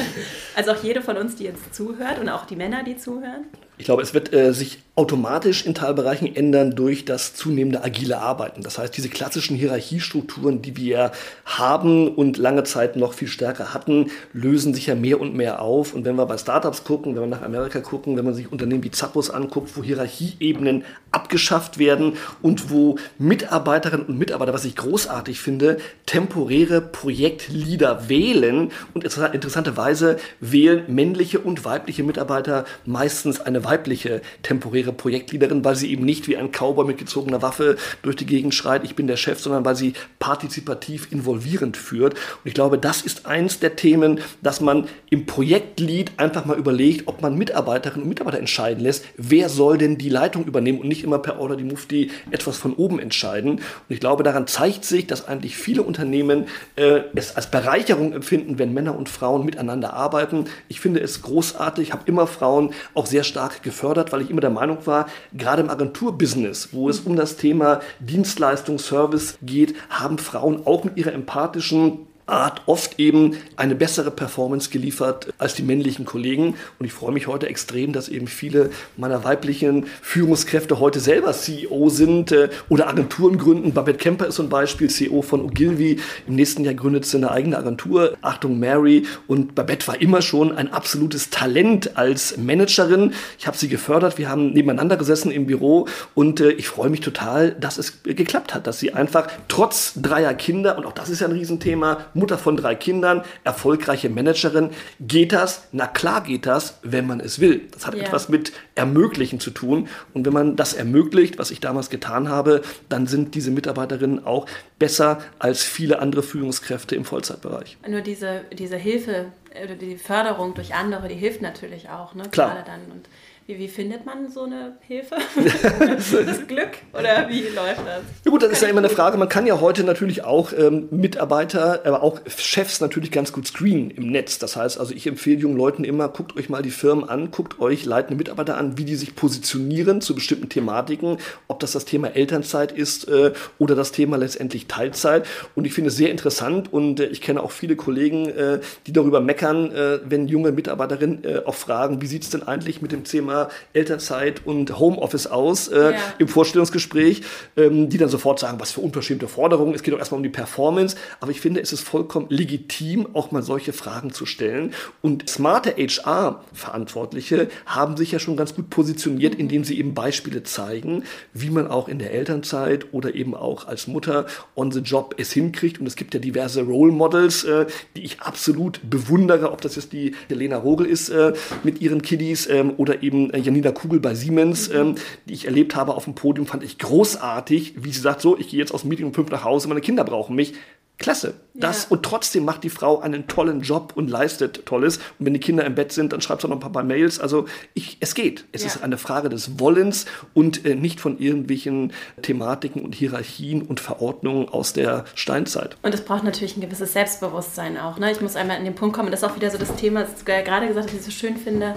also 0.54 0.72
auch 0.72 0.82
jede 0.82 1.00
von 1.00 1.16
uns, 1.16 1.36
die 1.36 1.44
jetzt 1.44 1.74
zuhört 1.74 2.18
und 2.18 2.28
auch 2.28 2.44
die 2.44 2.56
Männer, 2.56 2.82
die 2.82 2.98
zuhören. 2.98 3.46
Ich 3.78 3.84
glaube, 3.84 4.02
es 4.02 4.12
wird 4.12 4.32
äh, 4.32 4.52
sich 4.52 4.80
automatisch 4.98 5.64
in 5.64 5.74
Teilbereichen 5.74 6.34
ändern 6.34 6.74
durch 6.74 7.04
das 7.04 7.32
zunehmende 7.32 7.84
agile 7.84 8.18
Arbeiten. 8.18 8.62
Das 8.62 8.78
heißt, 8.78 8.96
diese 8.96 9.08
klassischen 9.08 9.56
Hierarchiestrukturen, 9.56 10.60
die 10.60 10.76
wir 10.76 11.12
haben 11.44 12.08
und 12.08 12.36
lange 12.36 12.64
Zeit 12.64 12.96
noch 12.96 13.12
viel 13.12 13.28
stärker 13.28 13.72
hatten, 13.72 14.10
lösen 14.32 14.74
sich 14.74 14.86
ja 14.86 14.96
mehr 14.96 15.20
und 15.20 15.36
mehr 15.36 15.62
auf. 15.62 15.94
Und 15.94 16.04
wenn 16.04 16.16
wir 16.16 16.26
bei 16.26 16.36
Startups 16.36 16.82
gucken, 16.82 17.14
wenn 17.14 17.22
wir 17.22 17.28
nach 17.28 17.42
Amerika 17.42 17.78
gucken, 17.78 18.16
wenn 18.16 18.24
man 18.24 18.34
sich 18.34 18.50
Unternehmen 18.50 18.82
wie 18.82 18.90
Zappos 18.90 19.30
anguckt, 19.30 19.76
wo 19.76 19.84
Hierarchieebenen 19.84 20.84
abgeschafft 21.12 21.78
werden 21.78 22.14
und 22.42 22.70
wo 22.72 22.96
Mitarbeiterinnen 23.18 24.06
und 24.06 24.18
Mitarbeiter, 24.18 24.52
was 24.52 24.64
ich 24.64 24.74
großartig 24.74 25.40
finde, 25.40 25.78
temporäre 26.06 26.80
Projektleader 26.80 28.08
wählen 28.08 28.72
und 28.94 29.04
interessanterweise 29.04 30.16
wählen 30.40 30.82
männliche 30.88 31.38
und 31.38 31.64
weibliche 31.64 32.02
Mitarbeiter 32.02 32.64
meistens 32.84 33.40
eine 33.40 33.67
weibliche 33.68 34.22
temporäre 34.42 34.92
Projektleaderin, 34.92 35.64
weil 35.64 35.76
sie 35.76 35.92
eben 35.92 36.04
nicht 36.04 36.26
wie 36.26 36.36
ein 36.36 36.50
Cowboy 36.50 36.86
mit 36.86 36.98
gezogener 36.98 37.42
Waffe 37.42 37.76
durch 38.02 38.16
die 38.16 38.26
Gegend 38.26 38.54
schreit, 38.54 38.84
ich 38.84 38.94
bin 38.94 39.06
der 39.06 39.16
Chef, 39.16 39.38
sondern 39.38 39.64
weil 39.64 39.76
sie 39.76 39.92
partizipativ 40.18 41.12
involvierend 41.12 41.76
führt. 41.76 42.14
Und 42.14 42.44
ich 42.44 42.54
glaube, 42.54 42.78
das 42.78 43.02
ist 43.02 43.26
eins 43.26 43.60
der 43.60 43.76
Themen, 43.76 44.20
dass 44.42 44.60
man 44.60 44.88
im 45.10 45.26
Projektlead 45.26 46.12
einfach 46.16 46.44
mal 46.46 46.56
überlegt, 46.56 47.06
ob 47.06 47.20
man 47.20 47.36
Mitarbeiterinnen 47.36 48.02
und 48.02 48.08
Mitarbeiter 48.08 48.38
entscheiden 48.38 48.82
lässt, 48.82 49.04
wer 49.16 49.48
soll 49.48 49.78
denn 49.78 49.98
die 49.98 50.08
Leitung 50.08 50.44
übernehmen 50.46 50.80
und 50.80 50.88
nicht 50.88 51.04
immer 51.04 51.18
per 51.18 51.38
Order 51.38 51.56
die 51.56 51.64
Mufti 51.64 52.10
etwas 52.30 52.56
von 52.56 52.74
oben 52.74 52.98
entscheiden. 52.98 53.52
Und 53.52 53.62
ich 53.88 54.00
glaube, 54.00 54.22
daran 54.22 54.46
zeigt 54.46 54.84
sich, 54.84 55.06
dass 55.06 55.28
eigentlich 55.28 55.56
viele 55.56 55.82
Unternehmen 55.82 56.46
äh, 56.76 57.00
es 57.14 57.36
als 57.36 57.50
Bereicherung 57.50 58.12
empfinden, 58.12 58.58
wenn 58.58 58.72
Männer 58.72 58.96
und 58.96 59.08
Frauen 59.08 59.44
miteinander 59.44 59.92
arbeiten. 59.92 60.46
Ich 60.68 60.80
finde 60.80 61.00
es 61.00 61.22
großartig, 61.22 61.92
habe 61.92 62.02
immer 62.06 62.26
Frauen 62.26 62.72
auch 62.94 63.06
sehr 63.06 63.24
stark 63.24 63.57
gefördert, 63.62 64.12
weil 64.12 64.22
ich 64.22 64.30
immer 64.30 64.40
der 64.40 64.50
Meinung 64.50 64.86
war, 64.86 65.06
gerade 65.32 65.62
im 65.62 65.70
Agenturbusiness, 65.70 66.70
wo 66.72 66.88
es 66.88 67.00
um 67.00 67.16
das 67.16 67.36
Thema 67.36 67.80
Dienstleistung, 68.00 68.78
Service 68.78 69.38
geht, 69.42 69.74
haben 69.90 70.18
Frauen 70.18 70.66
auch 70.66 70.84
mit 70.84 70.96
ihrer 70.96 71.12
empathischen 71.12 72.06
Art 72.28 72.62
oft 72.66 72.98
eben 72.98 73.36
eine 73.56 73.74
bessere 73.74 74.10
Performance 74.10 74.70
geliefert 74.70 75.32
als 75.38 75.54
die 75.54 75.62
männlichen 75.62 76.04
Kollegen. 76.04 76.54
Und 76.78 76.86
ich 76.86 76.92
freue 76.92 77.12
mich 77.12 77.26
heute 77.26 77.48
extrem, 77.48 77.92
dass 77.92 78.08
eben 78.08 78.26
viele 78.26 78.70
meiner 78.96 79.24
weiblichen 79.24 79.86
Führungskräfte 80.02 80.80
heute 80.80 81.00
selber 81.00 81.32
CEO 81.32 81.88
sind 81.88 82.32
äh, 82.32 82.48
oder 82.68 82.88
Agenturen 82.88 83.38
gründen. 83.38 83.72
Babette 83.72 83.98
Kemper 83.98 84.26
ist 84.26 84.36
zum 84.36 84.48
Beispiel 84.48 84.88
CEO 84.88 85.22
von 85.22 85.40
Ogilvy. 85.42 86.00
Im 86.26 86.34
nächsten 86.34 86.64
Jahr 86.64 86.74
gründet 86.74 87.06
sie 87.06 87.16
eine 87.16 87.30
eigene 87.30 87.56
Agentur. 87.56 88.16
Achtung, 88.22 88.58
Mary. 88.58 89.04
Und 89.26 89.54
Babette 89.54 89.86
war 89.88 90.00
immer 90.00 90.22
schon 90.22 90.56
ein 90.56 90.72
absolutes 90.72 91.30
Talent 91.30 91.96
als 91.96 92.36
Managerin. 92.36 93.14
Ich 93.38 93.46
habe 93.46 93.56
sie 93.56 93.68
gefördert. 93.68 94.18
Wir 94.18 94.28
haben 94.28 94.52
nebeneinander 94.52 94.96
gesessen 94.96 95.30
im 95.30 95.46
Büro 95.46 95.86
und 96.14 96.40
äh, 96.40 96.50
ich 96.50 96.68
freue 96.68 96.90
mich 96.90 97.00
total, 97.00 97.52
dass 97.52 97.78
es 97.78 98.02
geklappt 98.02 98.54
hat, 98.54 98.66
dass 98.66 98.78
sie 98.78 98.92
einfach 98.92 99.28
trotz 99.48 99.94
dreier 99.96 100.34
Kinder, 100.34 100.78
und 100.78 100.86
auch 100.86 100.92
das 100.92 101.08
ist 101.08 101.20
ja 101.20 101.26
ein 101.26 101.32
Riesenthema, 101.32 102.06
Mutter 102.18 102.38
von 102.38 102.56
drei 102.56 102.74
Kindern, 102.74 103.22
erfolgreiche 103.44 104.10
Managerin. 104.10 104.70
Geht 105.00 105.32
das? 105.32 105.68
Na 105.72 105.86
klar 105.86 106.22
geht 106.22 106.46
das, 106.46 106.78
wenn 106.82 107.06
man 107.06 107.20
es 107.20 107.40
will. 107.40 107.68
Das 107.72 107.86
hat 107.86 107.94
ja. 107.94 108.02
etwas 108.02 108.28
mit 108.28 108.52
Ermöglichen 108.74 109.40
zu 109.40 109.50
tun. 109.50 109.88
Und 110.14 110.26
wenn 110.26 110.32
man 110.32 110.56
das 110.56 110.74
ermöglicht, 110.74 111.38
was 111.38 111.50
ich 111.50 111.60
damals 111.60 111.90
getan 111.90 112.28
habe, 112.28 112.62
dann 112.88 113.06
sind 113.06 113.34
diese 113.34 113.50
Mitarbeiterinnen 113.50 114.24
auch 114.24 114.46
besser 114.78 115.20
als 115.38 115.62
viele 115.62 116.00
andere 116.00 116.22
Führungskräfte 116.22 116.94
im 116.94 117.04
Vollzeitbereich. 117.04 117.78
Nur 117.88 118.00
diese, 118.00 118.42
diese 118.52 118.76
Hilfe 118.76 119.26
oder 119.62 119.74
die 119.74 119.96
Förderung 119.96 120.54
durch 120.54 120.74
andere, 120.74 121.08
die 121.08 121.14
hilft 121.14 121.42
natürlich 121.42 121.88
auch. 121.88 122.14
Ne? 122.14 122.24
Klar. 122.30 122.54
Gerade 122.54 122.64
dann. 122.66 122.96
Und 122.96 123.08
wie, 123.48 123.58
wie, 123.58 123.68
findet 123.68 124.04
man 124.04 124.28
so 124.28 124.42
eine 124.42 124.76
Hilfe? 124.80 125.16
das 126.26 126.46
Glück 126.46 126.68
oder 126.92 127.30
wie 127.30 127.40
läuft 127.48 127.78
das? 127.78 128.02
Ja 128.26 128.30
gut, 128.30 128.42
das 128.42 128.52
ist 128.52 128.60
ja 128.60 128.68
immer 128.68 128.80
eine 128.80 128.90
Frage. 128.90 129.16
Man 129.16 129.30
kann 129.30 129.46
ja 129.46 129.58
heute 129.58 129.84
natürlich 129.84 130.22
auch 130.22 130.52
ähm, 130.52 130.88
Mitarbeiter, 130.90 131.80
aber 131.86 132.02
auch 132.02 132.20
Chefs 132.26 132.82
natürlich 132.82 133.10
ganz 133.10 133.32
gut 133.32 133.46
screenen 133.46 133.90
im 133.90 134.10
Netz. 134.10 134.38
Das 134.38 134.56
heißt, 134.56 134.78
also 134.78 134.92
ich 134.92 135.06
empfehle 135.06 135.38
jungen 135.38 135.56
Leuten 135.56 135.84
immer, 135.84 136.10
guckt 136.10 136.36
euch 136.36 136.50
mal 136.50 136.60
die 136.60 136.70
Firmen 136.70 137.08
an, 137.08 137.30
guckt 137.30 137.58
euch 137.58 137.86
leitende 137.86 138.18
Mitarbeiter 138.18 138.58
an, 138.58 138.76
wie 138.76 138.84
die 138.84 138.96
sich 138.96 139.16
positionieren 139.16 140.02
zu 140.02 140.14
bestimmten 140.14 140.50
Thematiken, 140.50 141.16
ob 141.46 141.58
das 141.60 141.72
das 141.72 141.86
Thema 141.86 142.08
Elternzeit 142.08 142.70
ist 142.70 143.08
äh, 143.08 143.32
oder 143.56 143.74
das 143.74 143.92
Thema 143.92 144.18
letztendlich 144.18 144.66
Teilzeit. 144.66 145.26
Und 145.54 145.64
ich 145.64 145.72
finde 145.72 145.88
es 145.88 145.96
sehr 145.96 146.10
interessant 146.10 146.70
und 146.70 147.00
äh, 147.00 147.06
ich 147.06 147.22
kenne 147.22 147.42
auch 147.42 147.52
viele 147.52 147.76
Kollegen, 147.76 148.28
äh, 148.28 148.60
die 148.86 148.92
darüber 148.92 149.22
meckern, 149.22 149.72
äh, 149.72 150.00
wenn 150.04 150.28
junge 150.28 150.52
Mitarbeiterinnen 150.52 151.24
äh, 151.24 151.40
auch 151.46 151.54
fragen, 151.54 152.02
wie 152.02 152.06
sieht 152.06 152.24
es 152.24 152.28
denn 152.28 152.42
eigentlich 152.42 152.82
mit 152.82 152.92
dem 152.92 153.04
Thema 153.04 153.37
Elternzeit 153.72 154.42
und 154.44 154.78
Homeoffice 154.78 155.26
aus 155.26 155.68
äh, 155.68 155.92
ja. 155.92 155.98
im 156.18 156.28
Vorstellungsgespräch, 156.28 157.22
ähm, 157.56 157.88
die 157.88 157.98
dann 157.98 158.08
sofort 158.08 158.38
sagen, 158.38 158.60
was 158.60 158.72
für 158.72 158.80
unverschämte 158.80 159.28
Forderungen, 159.28 159.74
es 159.74 159.82
geht 159.82 159.94
doch 159.94 159.98
erstmal 159.98 160.18
um 160.18 160.22
die 160.22 160.28
Performance, 160.28 160.96
aber 161.20 161.30
ich 161.30 161.40
finde, 161.40 161.60
es 161.60 161.72
ist 161.72 161.82
vollkommen 161.82 162.26
legitim, 162.28 163.08
auch 163.14 163.30
mal 163.30 163.42
solche 163.42 163.72
Fragen 163.72 164.12
zu 164.12 164.26
stellen. 164.26 164.74
Und 165.02 165.28
smarte 165.28 165.74
HR-Verantwortliche 165.76 167.48
haben 167.66 167.96
sich 167.96 168.12
ja 168.12 168.18
schon 168.18 168.36
ganz 168.36 168.54
gut 168.54 168.70
positioniert, 168.70 169.34
indem 169.34 169.64
sie 169.64 169.78
eben 169.78 169.94
Beispiele 169.94 170.42
zeigen, 170.42 171.04
wie 171.32 171.50
man 171.50 171.68
auch 171.68 171.88
in 171.88 171.98
der 171.98 172.12
Elternzeit 172.12 172.92
oder 172.92 173.14
eben 173.14 173.34
auch 173.34 173.66
als 173.66 173.86
Mutter 173.86 174.26
on 174.54 174.70
the 174.70 174.80
job 174.80 175.14
es 175.18 175.32
hinkriegt. 175.32 175.80
Und 175.80 175.86
es 175.86 175.96
gibt 175.96 176.14
ja 176.14 176.20
diverse 176.20 176.62
Role 176.62 176.92
Models, 176.92 177.44
äh, 177.44 177.66
die 177.96 178.04
ich 178.04 178.20
absolut 178.20 178.80
bewundere, 178.88 179.52
ob 179.52 179.60
das 179.60 179.76
jetzt 179.76 179.92
die 179.92 180.14
Helena 180.28 180.56
Rogel 180.56 180.86
ist 180.86 181.08
äh, 181.08 181.32
mit 181.62 181.80
ihren 181.80 182.02
Kiddies 182.02 182.48
ähm, 182.48 182.74
oder 182.76 183.02
eben 183.02 183.27
äh, 183.30 183.38
Janina 183.38 183.72
Kugel 183.72 184.00
bei 184.00 184.14
Siemens, 184.14 184.68
mhm. 184.68 184.76
ähm, 184.76 184.94
die 185.26 185.34
ich 185.34 185.46
erlebt 185.46 185.76
habe 185.76 185.94
auf 185.94 186.04
dem 186.04 186.14
Podium, 186.14 186.46
fand 186.46 186.62
ich 186.62 186.78
großartig, 186.78 187.74
wie 187.84 187.92
sie 187.92 188.00
sagt, 188.00 188.20
so, 188.20 188.38
ich 188.38 188.48
gehe 188.48 188.58
jetzt 188.58 188.72
aus 188.72 188.82
dem 188.82 188.90
Meeting 188.90 189.06
um 189.06 189.14
fünf 189.14 189.30
nach 189.30 189.44
Hause, 189.44 189.68
meine 189.68 189.80
Kinder 189.80 190.04
brauchen 190.04 190.36
mich. 190.36 190.54
Klasse. 190.98 191.34
Das 191.54 191.84
ja. 191.84 191.88
und 191.90 192.02
trotzdem 192.02 192.44
macht 192.44 192.64
die 192.64 192.70
Frau 192.70 192.98
einen 192.98 193.28
tollen 193.28 193.60
Job 193.60 193.92
und 193.94 194.10
leistet 194.10 194.66
Tolles. 194.66 194.96
Und 194.96 195.26
wenn 195.26 195.32
die 195.32 195.38
Kinder 195.40 195.64
im 195.64 195.76
Bett 195.76 195.92
sind, 195.92 196.12
dann 196.12 196.20
schreibt 196.20 196.42
sie 196.42 196.48
noch 196.48 196.56
ein 196.56 196.60
paar, 196.60 196.72
paar 196.72 196.82
Mails. 196.82 197.20
Also 197.20 197.46
ich, 197.74 197.98
es 198.00 198.16
geht. 198.16 198.46
Es 198.50 198.62
ja. 198.62 198.66
ist 198.68 198.82
eine 198.82 198.98
Frage 198.98 199.28
des 199.28 199.60
Wollens 199.60 200.06
und 200.34 200.66
äh, 200.66 200.74
nicht 200.74 201.00
von 201.00 201.20
irgendwelchen 201.20 201.92
Thematiken 202.22 202.82
und 202.82 202.96
Hierarchien 202.96 203.62
und 203.62 203.78
Verordnungen 203.78 204.48
aus 204.48 204.72
der 204.72 205.04
Steinzeit. 205.14 205.76
Und 205.82 205.94
es 205.94 206.04
braucht 206.04 206.24
natürlich 206.24 206.56
ein 206.56 206.62
gewisses 206.62 206.92
Selbstbewusstsein 206.92 207.78
auch. 207.78 207.98
Ne? 207.98 208.10
Ich 208.10 208.20
muss 208.20 208.34
einmal 208.34 208.56
an 208.56 208.64
den 208.64 208.74
Punkt 208.74 208.96
kommen, 208.96 209.12
das 209.12 209.22
ist 209.22 209.28
auch 209.28 209.36
wieder 209.36 209.50
so 209.50 209.58
das 209.58 209.76
Thema, 209.76 210.02
das 210.02 210.16
du 210.16 210.24
gerade 210.24 210.66
gesagt 210.66 210.88
hast, 210.88 210.96
was 210.96 211.06
ich 211.06 211.14
so 211.14 211.26
schön 211.26 211.36
finde 211.36 211.76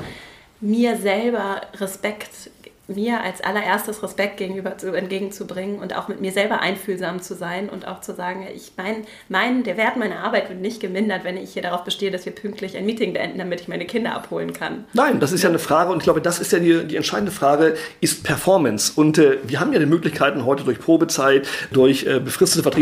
mir 0.61 0.97
selber 0.97 1.61
Respekt 1.79 2.51
mir 2.95 3.21
als 3.21 3.41
allererstes 3.41 4.03
Respekt 4.03 4.37
gegenüber 4.37 4.77
zu, 4.77 4.93
entgegenzubringen 4.93 5.79
und 5.79 5.95
auch 5.95 6.07
mit 6.07 6.21
mir 6.21 6.31
selber 6.31 6.61
einfühlsam 6.61 7.21
zu 7.21 7.35
sein 7.35 7.69
und 7.69 7.87
auch 7.87 8.01
zu 8.01 8.13
sagen, 8.13 8.47
ich 8.53 8.73
mein, 8.77 9.05
mein, 9.29 9.63
der 9.63 9.77
Wert 9.77 9.97
meiner 9.97 10.19
Arbeit 10.19 10.49
wird 10.49 10.61
nicht 10.61 10.79
gemindert, 10.79 11.23
wenn 11.23 11.37
ich 11.37 11.53
hier 11.53 11.61
darauf 11.61 11.83
bestehe, 11.83 12.11
dass 12.11 12.25
wir 12.25 12.33
pünktlich 12.33 12.77
ein 12.77 12.85
Meeting 12.85 13.13
beenden, 13.13 13.37
damit 13.37 13.61
ich 13.61 13.67
meine 13.67 13.85
Kinder 13.85 14.13
abholen 14.13 14.53
kann. 14.53 14.85
Nein, 14.93 15.19
das 15.19 15.31
ist 15.31 15.43
ja 15.43 15.49
eine 15.49 15.59
Frage 15.59 15.91
und 15.91 15.97
ich 15.97 16.03
glaube, 16.03 16.21
das 16.21 16.39
ist 16.39 16.51
ja 16.51 16.59
die, 16.59 16.85
die 16.85 16.95
entscheidende 16.95 17.31
Frage, 17.31 17.75
ist 17.99 18.23
Performance. 18.23 18.93
Und 18.95 19.17
äh, 19.17 19.37
wir 19.43 19.59
haben 19.59 19.73
ja 19.73 19.79
die 19.79 19.85
Möglichkeiten 19.85 20.45
heute 20.45 20.63
durch 20.63 20.79
Probezeit, 20.79 21.47
durch 21.71 22.05
äh, 22.05 22.19
befristete 22.19 22.63
Verträge 22.63 22.81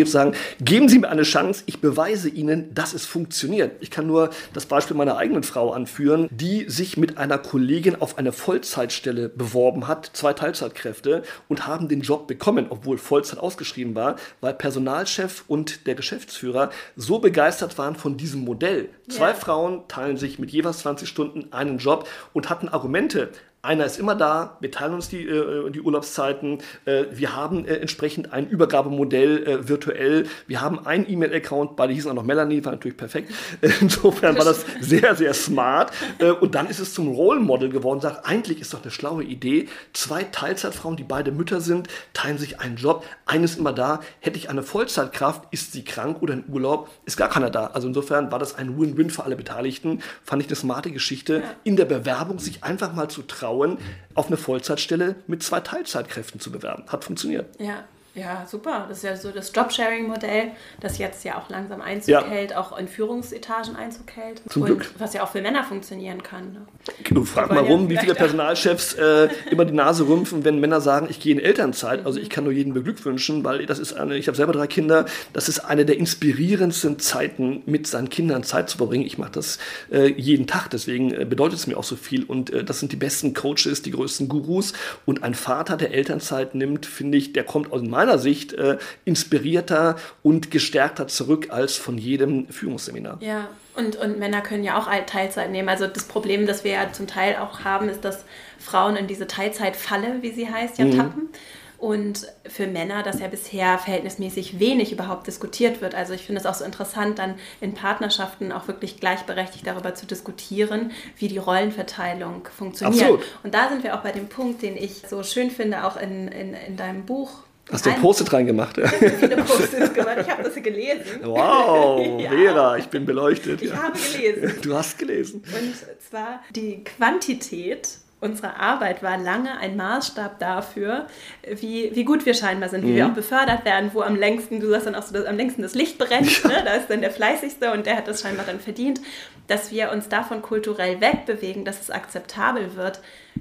geben 0.61 0.89
Sie 0.89 0.99
mir 0.99 1.09
eine 1.09 1.23
Chance, 1.23 1.63
ich 1.65 1.81
beweise 1.81 2.29
Ihnen, 2.29 2.73
dass 2.73 2.93
es 2.93 3.05
funktioniert. 3.05 3.73
Ich 3.81 3.91
kann 3.91 4.07
nur 4.07 4.29
das 4.53 4.65
Beispiel 4.65 4.95
meiner 4.95 5.17
eigenen 5.17 5.43
Frau 5.43 5.71
anführen, 5.71 6.27
die 6.31 6.69
sich 6.69 6.97
mit 6.97 7.17
einer 7.17 7.37
Kollegin 7.37 7.95
auf 7.99 8.17
eine 8.17 8.31
Vollzeitstelle 8.31 9.29
beworben 9.29 9.87
hat 9.87 9.98
hat 9.99 10.11
zwei 10.13 10.33
Teilzeitkräfte 10.33 11.23
und 11.49 11.67
haben 11.67 11.89
den 11.89 12.01
Job 12.01 12.27
bekommen, 12.27 12.67
obwohl 12.69 12.97
Vollzeit 12.97 13.39
ausgeschrieben 13.39 13.95
war, 13.95 14.15
weil 14.39 14.53
Personalchef 14.53 15.43
und 15.47 15.87
der 15.87 15.95
Geschäftsführer 15.95 16.69
so 16.95 17.19
begeistert 17.19 17.77
waren 17.77 17.95
von 17.95 18.15
diesem 18.15 18.45
Modell. 18.45 18.89
Zwei 19.09 19.29
ja. 19.29 19.33
Frauen 19.33 19.87
teilen 19.89 20.17
sich 20.17 20.39
mit 20.39 20.51
jeweils 20.51 20.79
20 20.79 21.09
Stunden 21.09 21.51
einen 21.51 21.79
Job 21.79 22.07
und 22.33 22.49
hatten 22.49 22.69
Argumente 22.69 23.31
einer 23.61 23.85
ist 23.85 23.99
immer 23.99 24.15
da, 24.15 24.57
wir 24.61 24.71
teilen 24.71 24.93
uns 24.93 25.09
die, 25.09 25.27
äh, 25.27 25.69
die 25.69 25.81
Urlaubszeiten, 25.81 26.59
äh, 26.85 27.05
wir 27.11 27.35
haben 27.35 27.65
äh, 27.65 27.75
entsprechend 27.75 28.31
ein 28.31 28.47
Übergabemodell 28.47 29.43
äh, 29.45 29.67
virtuell, 29.67 30.27
wir 30.47 30.61
haben 30.61 30.85
einen 30.85 31.09
E-Mail-Account, 31.09 31.75
beide 31.75 31.91
hießen 31.91 32.09
auch 32.09 32.15
noch 32.15 32.23
Melanie, 32.23 32.63
war 32.63 32.71
natürlich 32.71 32.95
perfekt. 32.95 33.33
Insofern 33.81 34.37
war 34.37 34.45
das 34.45 34.65
sehr, 34.79 35.13
sehr 35.15 35.33
smart. 35.33 35.91
Äh, 36.19 36.31
und 36.31 36.55
dann 36.55 36.67
ist 36.67 36.79
es 36.79 36.93
zum 36.93 37.09
Role 37.09 37.41
Model 37.41 37.69
geworden, 37.69 37.99
sagt, 37.99 38.25
eigentlich 38.25 38.61
ist 38.61 38.73
doch 38.73 38.81
eine 38.81 38.91
schlaue 38.91 39.23
Idee, 39.23 39.67
zwei 39.91 40.23
Teilzeitfrauen, 40.23 40.95
die 40.95 41.03
beide 41.03 41.33
Mütter 41.33 41.59
sind, 41.59 41.89
teilen 42.13 42.37
sich 42.37 42.61
einen 42.61 42.77
Job, 42.77 43.03
eines 43.25 43.57
immer 43.57 43.73
da, 43.73 43.99
hätte 44.21 44.37
ich 44.37 44.49
eine 44.49 44.63
Vollzeitkraft, 44.63 45.43
ist 45.51 45.73
sie 45.73 45.83
krank 45.83 46.21
oder 46.21 46.33
in 46.33 46.45
Urlaub, 46.47 46.89
ist 47.05 47.17
gar 47.17 47.29
keiner 47.29 47.49
da. 47.49 47.67
Also 47.67 47.89
insofern 47.89 48.31
war 48.31 48.39
das 48.39 48.55
ein 48.55 48.79
Win-Win 48.79 49.09
für 49.09 49.25
alle 49.25 49.35
Beteiligten, 49.35 50.01
fand 50.23 50.41
ich 50.41 50.47
eine 50.47 50.55
smarte 50.55 50.91
Geschichte, 50.91 51.43
in 51.65 51.75
der 51.75 51.85
Bewerbung 51.85 52.39
sich 52.39 52.63
einfach 52.63 52.93
mal 52.93 53.09
zu 53.09 53.23
trauen, 53.23 53.48
Frauen 53.49 53.79
auf 54.13 54.27
eine 54.27 54.37
Vollzeitstelle 54.37 55.15
mit 55.25 55.41
zwei 55.41 55.59
Teilzeitkräften 55.59 56.39
zu 56.39 56.51
bewerben. 56.51 56.83
Hat 56.87 57.03
funktioniert. 57.03 57.59
Ja. 57.59 57.83
Ja, 58.19 58.45
super. 58.45 58.85
Das 58.89 58.97
ist 58.97 59.03
ja 59.03 59.15
so 59.15 59.31
das 59.31 59.51
Jobsharing-Modell, 59.55 60.51
das 60.81 60.97
jetzt 60.97 61.23
ja 61.23 61.37
auch 61.37 61.49
langsam 61.49 61.81
Einzug 61.81 62.09
ja. 62.09 62.25
hält, 62.25 62.55
auch 62.55 62.77
in 62.77 62.87
Führungsetagen 62.87 63.75
Einzug 63.75 64.11
hält. 64.15 64.41
Zum 64.49 64.63
und 64.63 64.67
Glück. 64.67 64.91
was 64.97 65.13
ja 65.13 65.23
auch 65.23 65.29
für 65.29 65.41
Männer 65.41 65.63
funktionieren 65.63 66.21
kann. 66.21 66.53
Ne? 66.53 66.61
Du 67.09 67.23
frag 67.23 67.49
mal 67.49 67.63
rum, 67.63 67.89
wie 67.89 67.97
viele 67.97 68.15
Personalchefs 68.15 68.93
äh, 68.93 69.29
immer 69.49 69.65
die 69.65 69.73
Nase 69.73 70.07
rümpfen, 70.07 70.43
wenn 70.43 70.59
Männer 70.59 70.81
sagen, 70.81 71.07
ich 71.09 71.19
gehe 71.19 71.33
in 71.33 71.39
Elternzeit. 71.39 72.05
Also 72.05 72.19
ich 72.19 72.29
kann 72.29 72.43
nur 72.43 72.53
jeden 72.53 72.73
beglückwünschen, 72.73 73.43
weil 73.43 73.65
das 73.65 73.79
ist 73.79 73.93
eine, 73.93 74.17
ich 74.17 74.27
habe 74.27 74.35
selber 74.35 74.53
drei 74.53 74.67
Kinder, 74.67 75.05
das 75.33 75.47
ist 75.47 75.59
eine 75.59 75.85
der 75.85 75.97
inspirierendsten 75.97 76.99
Zeiten, 76.99 77.63
mit 77.65 77.87
seinen 77.87 78.09
Kindern 78.09 78.43
Zeit 78.43 78.69
zu 78.69 78.77
verbringen. 78.77 79.05
Ich 79.05 79.17
mache 79.17 79.31
das 79.31 79.59
äh, 79.91 80.07
jeden 80.07 80.47
Tag, 80.47 80.69
deswegen 80.69 81.13
äh, 81.13 81.25
bedeutet 81.25 81.59
es 81.59 81.67
mir 81.67 81.77
auch 81.77 81.83
so 81.83 81.95
viel. 81.95 82.23
Und 82.23 82.49
äh, 82.49 82.63
das 82.63 82.79
sind 82.79 82.91
die 82.91 82.97
besten 82.97 83.33
Coaches, 83.33 83.81
die 83.81 83.91
größten 83.91 84.27
Gurus. 84.27 84.73
Und 85.05 85.23
ein 85.23 85.35
Vater, 85.35 85.77
der 85.77 85.93
Elternzeit 85.93 86.55
nimmt, 86.55 86.85
finde 86.85 87.17
ich, 87.17 87.33
der 87.33 87.43
kommt 87.43 87.71
aus 87.71 87.81
meiner 87.81 88.08
Sicht 88.17 88.53
äh, 88.53 88.77
inspirierter 89.05 89.97
und 90.23 90.51
gestärkter 90.51 91.07
zurück 91.07 91.47
als 91.49 91.75
von 91.75 91.97
jedem 91.97 92.47
Führungsseminar. 92.47 93.17
Ja, 93.21 93.49
und, 93.75 93.95
und 93.95 94.19
Männer 94.19 94.41
können 94.41 94.63
ja 94.63 94.77
auch 94.77 94.87
Teilzeit 95.05 95.51
nehmen. 95.51 95.69
Also 95.69 95.87
das 95.87 96.03
Problem, 96.03 96.47
das 96.47 96.63
wir 96.63 96.71
ja 96.71 96.91
zum 96.91 97.07
Teil 97.07 97.37
auch 97.37 97.63
haben, 97.63 97.87
ist, 97.87 98.03
dass 98.03 98.25
Frauen 98.57 98.95
in 98.95 99.07
diese 99.07 99.27
Teilzeitfalle, 99.27 100.21
wie 100.21 100.31
sie 100.31 100.49
heißt, 100.49 100.77
ja 100.77 100.85
mhm. 100.85 100.97
tappen. 100.97 101.29
Und 101.77 102.27
für 102.45 102.67
Männer, 102.67 103.03
dass 103.03 103.21
ja 103.21 103.27
bisher 103.27 103.77
verhältnismäßig 103.77 104.59
wenig 104.59 104.91
überhaupt 104.91 105.27
diskutiert 105.27 105.79
wird. 105.79 105.95
Also 105.95 106.13
ich 106.13 106.23
finde 106.23 106.41
es 106.41 106.45
auch 106.45 106.53
so 106.53 106.65
interessant, 106.65 107.19
dann 107.19 107.35
in 107.61 107.73
Partnerschaften 107.73 108.51
auch 108.51 108.67
wirklich 108.67 108.99
gleichberechtigt 108.99 109.65
darüber 109.65 109.95
zu 109.95 110.05
diskutieren, 110.05 110.91
wie 111.17 111.29
die 111.29 111.37
Rollenverteilung 111.37 112.45
funktioniert. 112.53 113.01
Absolut. 113.01 113.23
Und 113.43 113.53
da 113.53 113.69
sind 113.69 113.85
wir 113.85 113.95
auch 113.95 114.01
bei 114.01 114.11
dem 114.11 114.27
Punkt, 114.27 114.61
den 114.61 114.75
ich 114.75 115.03
so 115.07 115.23
schön 115.23 115.51
finde, 115.51 115.85
auch 115.85 115.95
in, 115.95 116.27
in, 116.27 116.53
in 116.53 116.75
deinem 116.75 117.05
Buch 117.05 117.43
Hast 117.71 117.85
du 117.85 117.91
ein 117.91 118.01
Post-it 118.01 118.31
reingemacht? 118.33 118.75
Viele 118.75 119.37
Post-its 119.37 119.93
gemacht. 119.93 120.17
Ich 120.21 120.29
habe 120.29 120.43
das 120.43 120.55
gelesen. 120.55 121.19
Wow, 121.23 122.19
ja. 122.19 122.29
Vera, 122.29 122.77
ich 122.77 122.87
bin 122.87 123.05
beleuchtet. 123.05 123.61
Ich 123.61 123.69
ja. 123.69 123.83
habe 123.83 123.97
gelesen. 123.97 124.61
Du 124.61 124.73
hast 124.73 124.97
gelesen. 124.97 125.43
Und 125.43 125.75
zwar 126.09 126.41
die 126.55 126.83
Quantität 126.83 127.99
unsere 128.21 128.59
Arbeit 128.59 129.01
war 129.01 129.17
lange 129.17 129.57
ein 129.59 129.77
Maßstab 129.77 130.39
dafür, 130.39 131.07
wie, 131.47 131.91
wie 131.95 132.03
gut 132.03 132.25
wir 132.25 132.33
scheinbar 132.33 132.69
sind, 132.69 132.83
wie 132.83 132.91
mhm. 132.91 132.95
wir 132.95 133.07
auch 133.07 133.13
befördert 133.13 133.65
werden, 133.65 133.91
wo 133.93 134.01
am 134.01 134.15
längsten, 134.15 134.59
du 134.59 134.69
sagst 134.69 134.87
dann 134.87 134.95
auch 134.95 135.03
so, 135.03 135.13
dass 135.13 135.25
am 135.25 135.37
längsten 135.37 135.61
das 135.61 135.73
Licht 135.73 135.97
brennt, 135.97 136.43
ja. 136.43 136.49
ne? 136.49 136.61
da 136.65 136.73
ist 136.73 136.89
dann 136.89 137.01
der 137.01 137.11
Fleißigste 137.11 137.71
und 137.71 137.85
der 137.85 137.95
hat 137.95 138.07
das 138.07 138.21
scheinbar 138.21 138.45
dann 138.45 138.59
verdient, 138.59 138.99
dass 139.47 139.71
wir 139.71 139.91
uns 139.91 140.09
davon 140.09 140.41
kulturell 140.41 140.99
wegbewegen, 141.01 141.63
dass 141.63 141.79
es 141.79 141.89
akzeptabel 141.89 142.75
wird, 142.75 142.99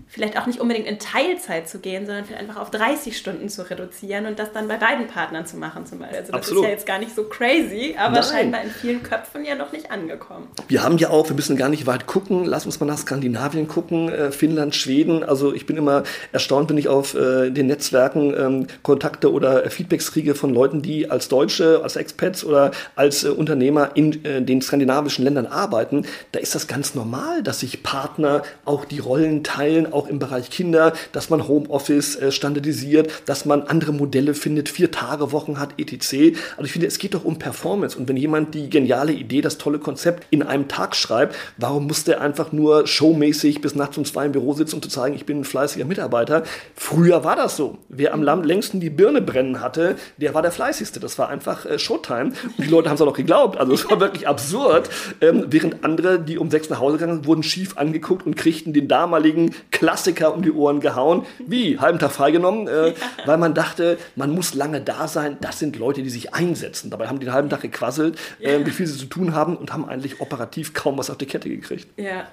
vielleicht 0.09 0.39
auch 0.39 0.47
nicht 0.47 0.61
unbedingt 0.61 0.87
in 0.87 0.99
Teilzeit 0.99 1.69
zu 1.69 1.81
gehen, 1.81 2.07
sondern 2.07 2.25
vielleicht 2.25 2.41
einfach 2.41 2.61
auf 2.61 2.71
30 2.71 3.17
Stunden 3.17 3.49
zu 3.49 3.69
reduzieren 3.69 4.27
und 4.27 4.39
das 4.39 4.53
dann 4.53 4.67
bei 4.69 4.77
beiden 4.77 5.07
Partnern 5.07 5.47
zu 5.47 5.57
machen 5.57 5.87
zum 5.87 5.99
Beispiel. 5.99 6.19
Also 6.19 6.33
das 6.33 6.41
Absolut. 6.41 6.63
ist 6.63 6.69
ja 6.69 6.73
jetzt 6.73 6.87
gar 6.87 6.99
nicht 6.99 7.15
so 7.15 7.25
crazy, 7.25 7.95
aber 7.99 8.21
Nein. 8.21 8.25
scheinbar 8.25 8.63
in 8.63 8.71
vielen 8.71 9.03
Köpfen 9.03 9.45
ja 9.45 9.55
noch 9.55 9.73
nicht 9.73 9.91
angekommen. 9.91 10.49
Wir 10.69 10.83
haben 10.83 10.99
ja 10.99 11.11
auch, 11.11 11.29
wir 11.29 11.37
müssen 11.37 11.57
gar 11.57 11.69
nicht 11.69 11.87
weit 11.87 12.07
gucken, 12.07 12.45
lass 12.45 12.65
uns 12.65 12.81
mal 12.81 12.87
nach 12.87 12.99
Skandinavien 12.99 13.69
gucken, 13.69 14.09
äh, 14.09 14.31
Finnland, 14.33 14.75
Schweden. 14.75 15.25
Also 15.25 15.53
ich 15.53 15.67
bin 15.67 15.77
immer 15.77 16.05
erstaunt, 16.33 16.71
wenn 16.71 16.79
ich 16.79 16.89
auf 16.89 17.15
äh, 17.15 17.51
den 17.51 17.67
Netzwerken 17.67 18.35
ähm, 18.35 18.67
Kontakte 18.83 19.31
oder 19.33 19.69
Feedbacks 19.71 20.13
kriege 20.13 20.35
von 20.35 20.53
Leuten, 20.53 20.81
die 20.81 21.11
als 21.11 21.29
Deutsche, 21.29 21.81
als 21.83 21.97
Expats 21.97 22.45
oder 22.45 22.71
als 22.97 23.25
äh, 23.25 23.29
Unternehmer 23.29 23.91
in 23.95 24.23
den 24.23 24.63
skandinavischen 24.63 25.25
Ländern 25.25 25.47
arbeiten. 25.47 26.05
Da 26.33 26.41
ist 26.41 26.55
das 26.55 26.67
ganz 26.67 26.95
normal, 26.95 27.43
dass 27.43 27.61
sich 27.61 27.83
Partner 27.83 28.43
auch 28.65 28.85
die 28.85 28.99
Rollen 28.99 29.45
teilen, 29.45 29.78
auch 29.87 30.09
im 30.09 30.19
Bereich 30.19 30.51
Kinder, 30.51 30.93
dass 31.13 31.31
man 31.31 31.49
Homeoffice 31.49 32.17
äh, 32.17 32.33
standardisiert, 32.33 33.11
dass 33.27 33.45
man 33.45 33.63
andere 33.63 33.93
Modelle 33.93 34.35
findet, 34.35 34.69
vier 34.69 34.91
Tage 34.91 35.33
Wochen 35.33 35.59
hat, 35.59 35.79
etc. 35.79 36.39
Also 36.57 36.65
ich 36.65 36.73
finde, 36.73 36.87
es 36.87 36.99
geht 36.99 37.15
doch 37.15 37.25
um 37.25 37.39
Performance. 37.39 37.99
Und 37.99 38.09
wenn 38.09 38.17
jemand 38.17 38.55
die 38.55 38.71
geniale 38.71 39.13
Idee, 39.13 39.41
das 39.41 39.59
tolle 39.59 39.79
Konzept 39.79 40.27
in 40.31 40.43
einem 40.43 40.69
Tag 40.69 40.97
schreibt, 40.97 41.37
warum 41.57 41.87
muss 41.87 42.05
der 42.05 42.21
einfach 42.21 42.53
nur 42.53 42.87
showmäßig 42.87 43.61
bis 43.61 43.75
nachts 43.75 43.99
um 43.99 44.05
zwei 44.05 44.27
im 44.27 44.33
Büro 44.33 44.53
sitzen, 44.53 44.77
um 44.77 44.83
zu 44.83 44.89
zeigen, 44.89 45.15
ich 45.15 45.27
bin 45.27 45.41
ein 45.41 45.45
fleißiger 45.45 45.85
Mitarbeiter? 45.85 46.43
Früher 46.75 47.25
war 47.25 47.37
das 47.37 47.57
so. 47.57 47.79
Wer 47.89 48.15
am 48.15 48.23
Land 48.23 48.47
längsten 48.47 48.81
die 48.81 48.91
Birne 48.91 49.21
brennen 49.21 49.61
hatte, 49.61 49.97
der 50.17 50.35
war 50.35 50.43
der 50.43 50.53
fleißigste. 50.53 51.01
Das 51.01 51.19
war 51.19 51.29
einfach 51.29 51.67
äh, 51.67 51.79
Showtime. 51.79 52.33
Und 52.57 52.65
die 52.65 52.71
Leute 52.71 52.89
haben 52.89 52.97
es 52.97 53.01
auch 53.01 53.07
noch 53.07 53.15
geglaubt. 53.15 53.59
Also 53.59 53.73
es 53.75 53.89
war 53.91 54.01
wirklich 54.01 54.27
absurd. 54.27 54.89
Ähm, 55.21 55.47
während 55.49 55.85
andere, 55.85 56.19
die 56.21 56.39
um 56.39 56.51
sechs 56.51 56.71
nach 56.71 56.81
Hause 56.81 56.99
gegangen 56.99 57.19
sind, 57.19 57.27
wurden 57.27 57.43
schief 57.43 57.77
angeguckt 57.77 58.27
und 58.27 58.37
kriegten 58.37 58.73
den 58.73 58.89
damaligen 58.89 59.55
Klassiker 59.71 60.35
um 60.35 60.43
die 60.43 60.53
Ohren 60.53 60.81
gehauen. 60.81 61.25
Wie? 61.39 61.79
Halben 61.79 61.99
Tag 61.99 62.13
freigenommen, 62.13 62.69
äh, 62.69 62.89
ja. 62.89 62.95
weil 63.27 63.39
man 63.39 63.55
dachte, 63.55 63.99
man 64.17 64.31
muss 64.31 64.55
lange 64.55 64.81
da 64.81 65.09
sein. 65.09 65.37
Das 65.41 65.59
sind 65.59 65.77
Leute, 65.77 66.03
die 66.03 66.11
sich 66.11 66.35
einsetzen. 66.35 66.91
Dabei 66.91 67.09
haben 67.09 67.19
die 67.19 67.27
den 67.27 67.35
halben 67.35 67.51
Tag 67.51 67.61
gequasselt, 67.61 68.19
äh, 68.41 68.59
ja. 68.59 68.67
wie 68.67 68.71
viel 68.71 68.87
sie 68.87 68.99
zu 68.99 69.07
tun 69.07 69.35
haben 69.35 69.57
und 69.57 69.73
haben 69.73 69.89
eigentlich 69.89 70.21
operativ 70.21 70.75
kaum 70.75 70.99
was 70.99 71.11
auf 71.11 71.19
die 71.19 71.27
Kette 71.27 71.49
gekriegt. 71.49 71.89
Ja, 71.97 72.27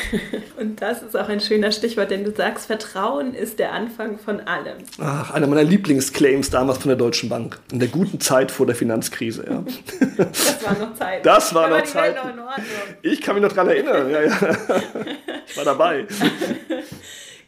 Und 0.58 0.80
das 0.80 1.02
ist 1.02 1.16
auch 1.16 1.28
ein 1.28 1.40
schöner 1.40 1.72
Stichwort, 1.72 2.10
denn 2.10 2.24
du 2.24 2.34
sagst, 2.34 2.66
Vertrauen 2.66 3.34
ist 3.34 3.58
der 3.58 3.72
Anfang 3.72 4.18
von 4.18 4.40
allem. 4.40 4.78
Ach, 5.00 5.30
einer 5.32 5.46
meiner 5.46 5.64
Lieblingsclaims 5.64 6.50
damals 6.50 6.78
von 6.78 6.88
der 6.88 6.96
Deutschen 6.96 7.28
Bank. 7.28 7.58
In 7.72 7.78
der 7.78 7.88
guten 7.88 8.20
Zeit 8.20 8.50
vor 8.50 8.66
der 8.66 8.74
Finanzkrise. 8.74 9.44
Ja. 9.48 9.64
Das 10.42 10.64
war 10.64 10.78
noch 10.78 10.94
Zeit. 10.94 11.26
Das 11.26 11.54
war 11.54 11.68
noch 11.68 11.82
Zeit. 11.84 12.16
Ich 13.02 13.20
kann 13.20 13.34
mich 13.34 13.42
noch 13.42 13.52
daran 13.52 13.68
erinnern. 13.68 14.10
Ja, 14.10 14.22
ja. 14.22 14.36
Ich 15.46 15.56
war 15.56 15.64
dabei. 15.64 16.06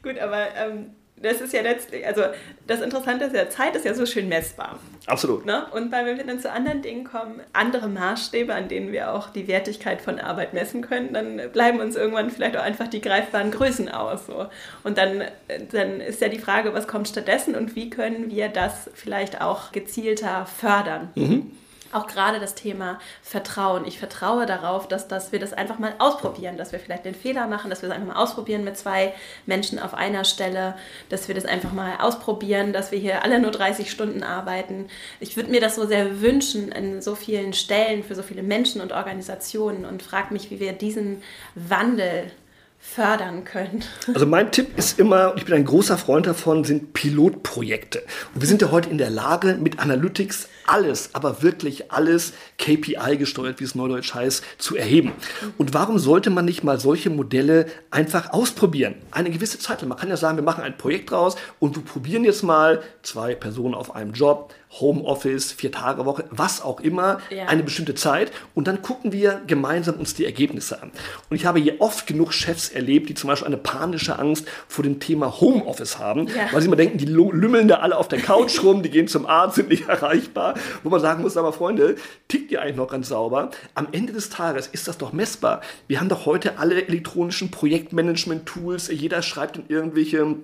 Gut, 0.03 0.19
aber 0.19 0.49
ähm, 0.57 0.91
das 1.25 1.41
ist 1.41 1.53
ja 1.53 1.63
letztlich, 1.63 2.07
also 2.07 2.23
das 2.67 2.81
Interessante 2.81 3.25
ist 3.25 3.35
ja, 3.35 3.49
Zeit 3.49 3.75
ist 3.75 3.85
ja 3.85 3.95
so 3.95 4.07
schön 4.07 4.29
messbar. 4.29 4.79
Absolut. 5.07 5.45
Ne? 5.45 5.67
Und 5.73 5.91
weil 5.91 6.07
wenn 6.07 6.17
wir 6.17 6.25
dann 6.25 6.41
zu 6.41 6.51
anderen 6.51 6.83
Dingen 6.83 7.05
kommen, 7.05 7.41
andere 7.53 7.89
Maßstäbe, 7.89 8.55
an 8.55 8.69
denen 8.69 8.93
wir 8.93 9.13
auch 9.13 9.31
die 9.31 9.49
Wertigkeit 9.49 10.01
von 10.01 10.19
Arbeit 10.19 10.55
messen 10.55 10.83
können, 10.83 11.13
dann 11.13 11.41
bleiben 11.53 11.81
uns 11.81 11.97
irgendwann 11.97 12.31
vielleicht 12.31 12.57
auch 12.57 12.63
einfach 12.63 12.89
die 12.89 13.01
greifbaren 13.01 13.51
Größen 13.51 13.89
aus. 13.89 14.27
So. 14.27 14.47
Und 14.83 14.99
dann, 14.99 15.25
dann 15.73 16.01
ist 16.01 16.21
ja 16.21 16.29
die 16.29 16.39
Frage, 16.39 16.75
was 16.75 16.87
kommt 16.87 17.09
stattdessen 17.09 17.55
und 17.55 17.75
wie 17.75 17.91
können 17.91 18.31
wir 18.31 18.49
das 18.49 18.91
vielleicht 18.95 19.41
auch 19.41 19.73
gezielter 19.73 20.47
fördern. 20.47 21.11
Mhm 21.15 21.53
auch 21.95 22.07
gerade 22.07 22.41
das 22.41 22.55
Thema 22.55 22.99
Vertrauen. 23.23 23.85
Ich 23.87 23.99
vertraue 23.99 24.47
darauf, 24.47 24.89
dass, 24.89 25.09
dass 25.09 25.33
wir 25.33 25.39
das 25.39 25.53
einfach 25.53 25.79
mal 25.79 25.95
ausprobieren, 25.99 26.57
dass 26.57 26.73
wir 26.73 26.81
vielleicht 26.81 27.05
den 27.05 27.15
Fehler 27.15 27.47
machen, 27.47 27.71
dass 27.71 27.83
wir 27.83 27.89
es 27.89 27.95
einfach 27.95 28.15
mal 28.15 28.23
ausprobieren 28.23 28.65
mit 28.65 28.77
zwei 28.77 29.15
Menschen 29.47 29.79
auf 29.79 29.95
einer 29.95 30.25
Stelle, 30.25 30.75
dass 31.09 31.29
wir 31.29 31.35
das 31.35 31.45
einfach 31.45 31.73
mal 31.73 31.97
ausprobieren, 32.01 32.73
dass 32.73 32.93
wir 32.93 32.99
hier 32.99 33.23
alle 33.23 33.39
nur 33.41 33.51
30 33.51 33.91
Stunden 33.91 34.23
arbeiten. 34.23 34.89
Ich 35.21 35.37
würde 35.37 35.51
mir 35.51 35.61
das 35.61 35.77
so 35.77 35.87
sehr 35.87 36.21
wünschen 36.21 36.73
in 36.73 37.01
so 37.01 37.15
vielen 37.15 37.53
Stellen 37.53 38.03
für 38.03 38.15
so 38.15 38.23
viele 38.23 38.43
Menschen 38.43 38.81
und 38.81 38.93
Organisationen 38.93 39.85
und 39.85 40.03
frage 40.03 40.33
mich, 40.33 40.51
wie 40.51 40.61
wir 40.61 40.73
diesen 40.73 41.23
Wandel 41.55 42.31
fördern 42.85 43.45
können. 43.45 43.83
Also 44.15 44.27
mein 44.27 44.53
Tipp 44.53 44.79
ist 44.79 45.01
immer, 45.01 45.35
ich 45.37 45.45
bin 45.45 45.55
ein 45.55 45.65
großer 45.65 45.99
Freund 45.99 46.27
davon, 46.27 46.63
sind 46.65 46.93
Pilotprojekte. 46.93 48.03
Und 48.35 48.41
wir 48.43 48.47
sind 48.47 48.63
ja 48.63 48.71
heute 48.71 48.91
in 48.91 48.99
der 48.99 49.11
Lage, 49.11 49.57
mit 49.61 49.81
Analytics 49.81 50.49
alles, 50.67 51.11
aber 51.15 51.43
wirklich 51.43 51.91
alles 51.91 52.33
KPI 52.59 53.17
gesteuert, 53.19 53.61
wie 53.61 53.65
es 53.65 53.75
neudeutsch 53.75 54.15
heißt, 54.15 54.45
zu 54.59 54.77
erheben. 54.77 55.13
Und 55.59 55.75
warum 55.75 55.99
sollte 55.99 56.31
man 56.31 56.45
nicht 56.45 56.63
mal 56.63 56.79
solche 56.79 57.11
Modelle 57.11 57.67
einfach 57.91 58.33
ausprobieren? 58.33 58.95
Eine 59.11 59.31
gewisse 59.31 59.59
Zeit. 59.59 59.83
Man 59.85 59.99
kann 59.99 60.09
ja 60.09 60.17
sagen, 60.17 60.37
wir 60.37 60.45
machen 60.45 60.63
ein 60.63 60.77
Projekt 60.77 61.11
raus 61.11 61.37
und 61.59 61.77
wir 61.77 61.83
probieren 61.83 62.25
jetzt 62.25 62.43
mal 62.43 62.83
zwei 63.03 63.35
Personen 63.35 63.75
auf 63.75 63.95
einem 63.95 64.13
Job, 64.13 64.55
Homeoffice, 64.81 65.53
vier 65.53 65.71
Tage 65.71 66.05
Woche, 66.05 66.25
was 66.31 66.63
auch 66.63 66.81
immer, 66.81 67.19
ja. 67.31 67.47
eine 67.47 67.63
bestimmte 67.63 67.95
Zeit 67.95 68.33
und 68.55 68.67
dann 68.67 68.83
gucken 68.83 69.13
wir 69.13 69.43
gemeinsam 69.47 69.97
uns 69.97 70.15
die 70.15 70.25
Ergebnisse 70.25 70.83
an. 70.83 70.91
Und 71.31 71.37
ich 71.37 71.47
habe 71.47 71.61
hier 71.61 71.81
oft 71.81 72.07
genug 72.07 72.33
Chefs 72.33 72.71
erlebt, 72.71 73.09
die 73.09 73.15
zum 73.15 73.29
Beispiel 73.29 73.47
eine 73.47 73.57
panische 73.57 74.19
Angst 74.19 74.47
vor 74.69 74.83
dem 74.83 75.01
Thema 75.01 75.41
Homeoffice 75.41 75.99
haben, 75.99 76.29
ja. 76.29 76.53
weil 76.53 76.61
sie 76.61 76.67
immer 76.67 76.77
denken, 76.77 76.99
die 76.99 77.07
lümmeln 77.07 77.69
da 77.69 77.77
alle 77.77 77.97
auf 77.97 78.09
der 78.09 78.21
Couch 78.21 78.63
rum, 78.63 78.83
die 78.83 78.91
gehen 78.91 79.09
zum 79.09 79.27
Arzt, 79.27 79.57
sind 79.57 79.69
nicht 79.69 79.89
erreichbar, 79.89 80.55
wo 80.83 80.91
man 80.91 81.01
sagen 81.01 81.23
muss, 81.23 81.37
aber 81.37 81.53
Freunde, 81.53 81.97
tickt 82.29 82.51
ihr 82.51 82.63
eigentlich 82.63 82.77
noch 82.77 82.91
ganz 82.91 83.09
sauber? 83.09 83.51
Am 83.75 83.89
Ende 83.93 84.13
des 84.13 84.31
Tages 84.31 84.67
ist 84.67 84.89
das 84.89 84.99
doch 84.99 85.13
messbar. 85.13 85.61
Wir 85.87 86.01
haben 86.01 86.09
doch 86.09 86.27
heute 86.27 86.59
alle 86.59 86.87
elektronischen 86.87 87.51
Projektmanagement-Tools, 87.51 88.89
jeder 88.89 89.23
schreibt 89.23 89.57
in 89.57 89.65
irgendwelche 89.69 90.37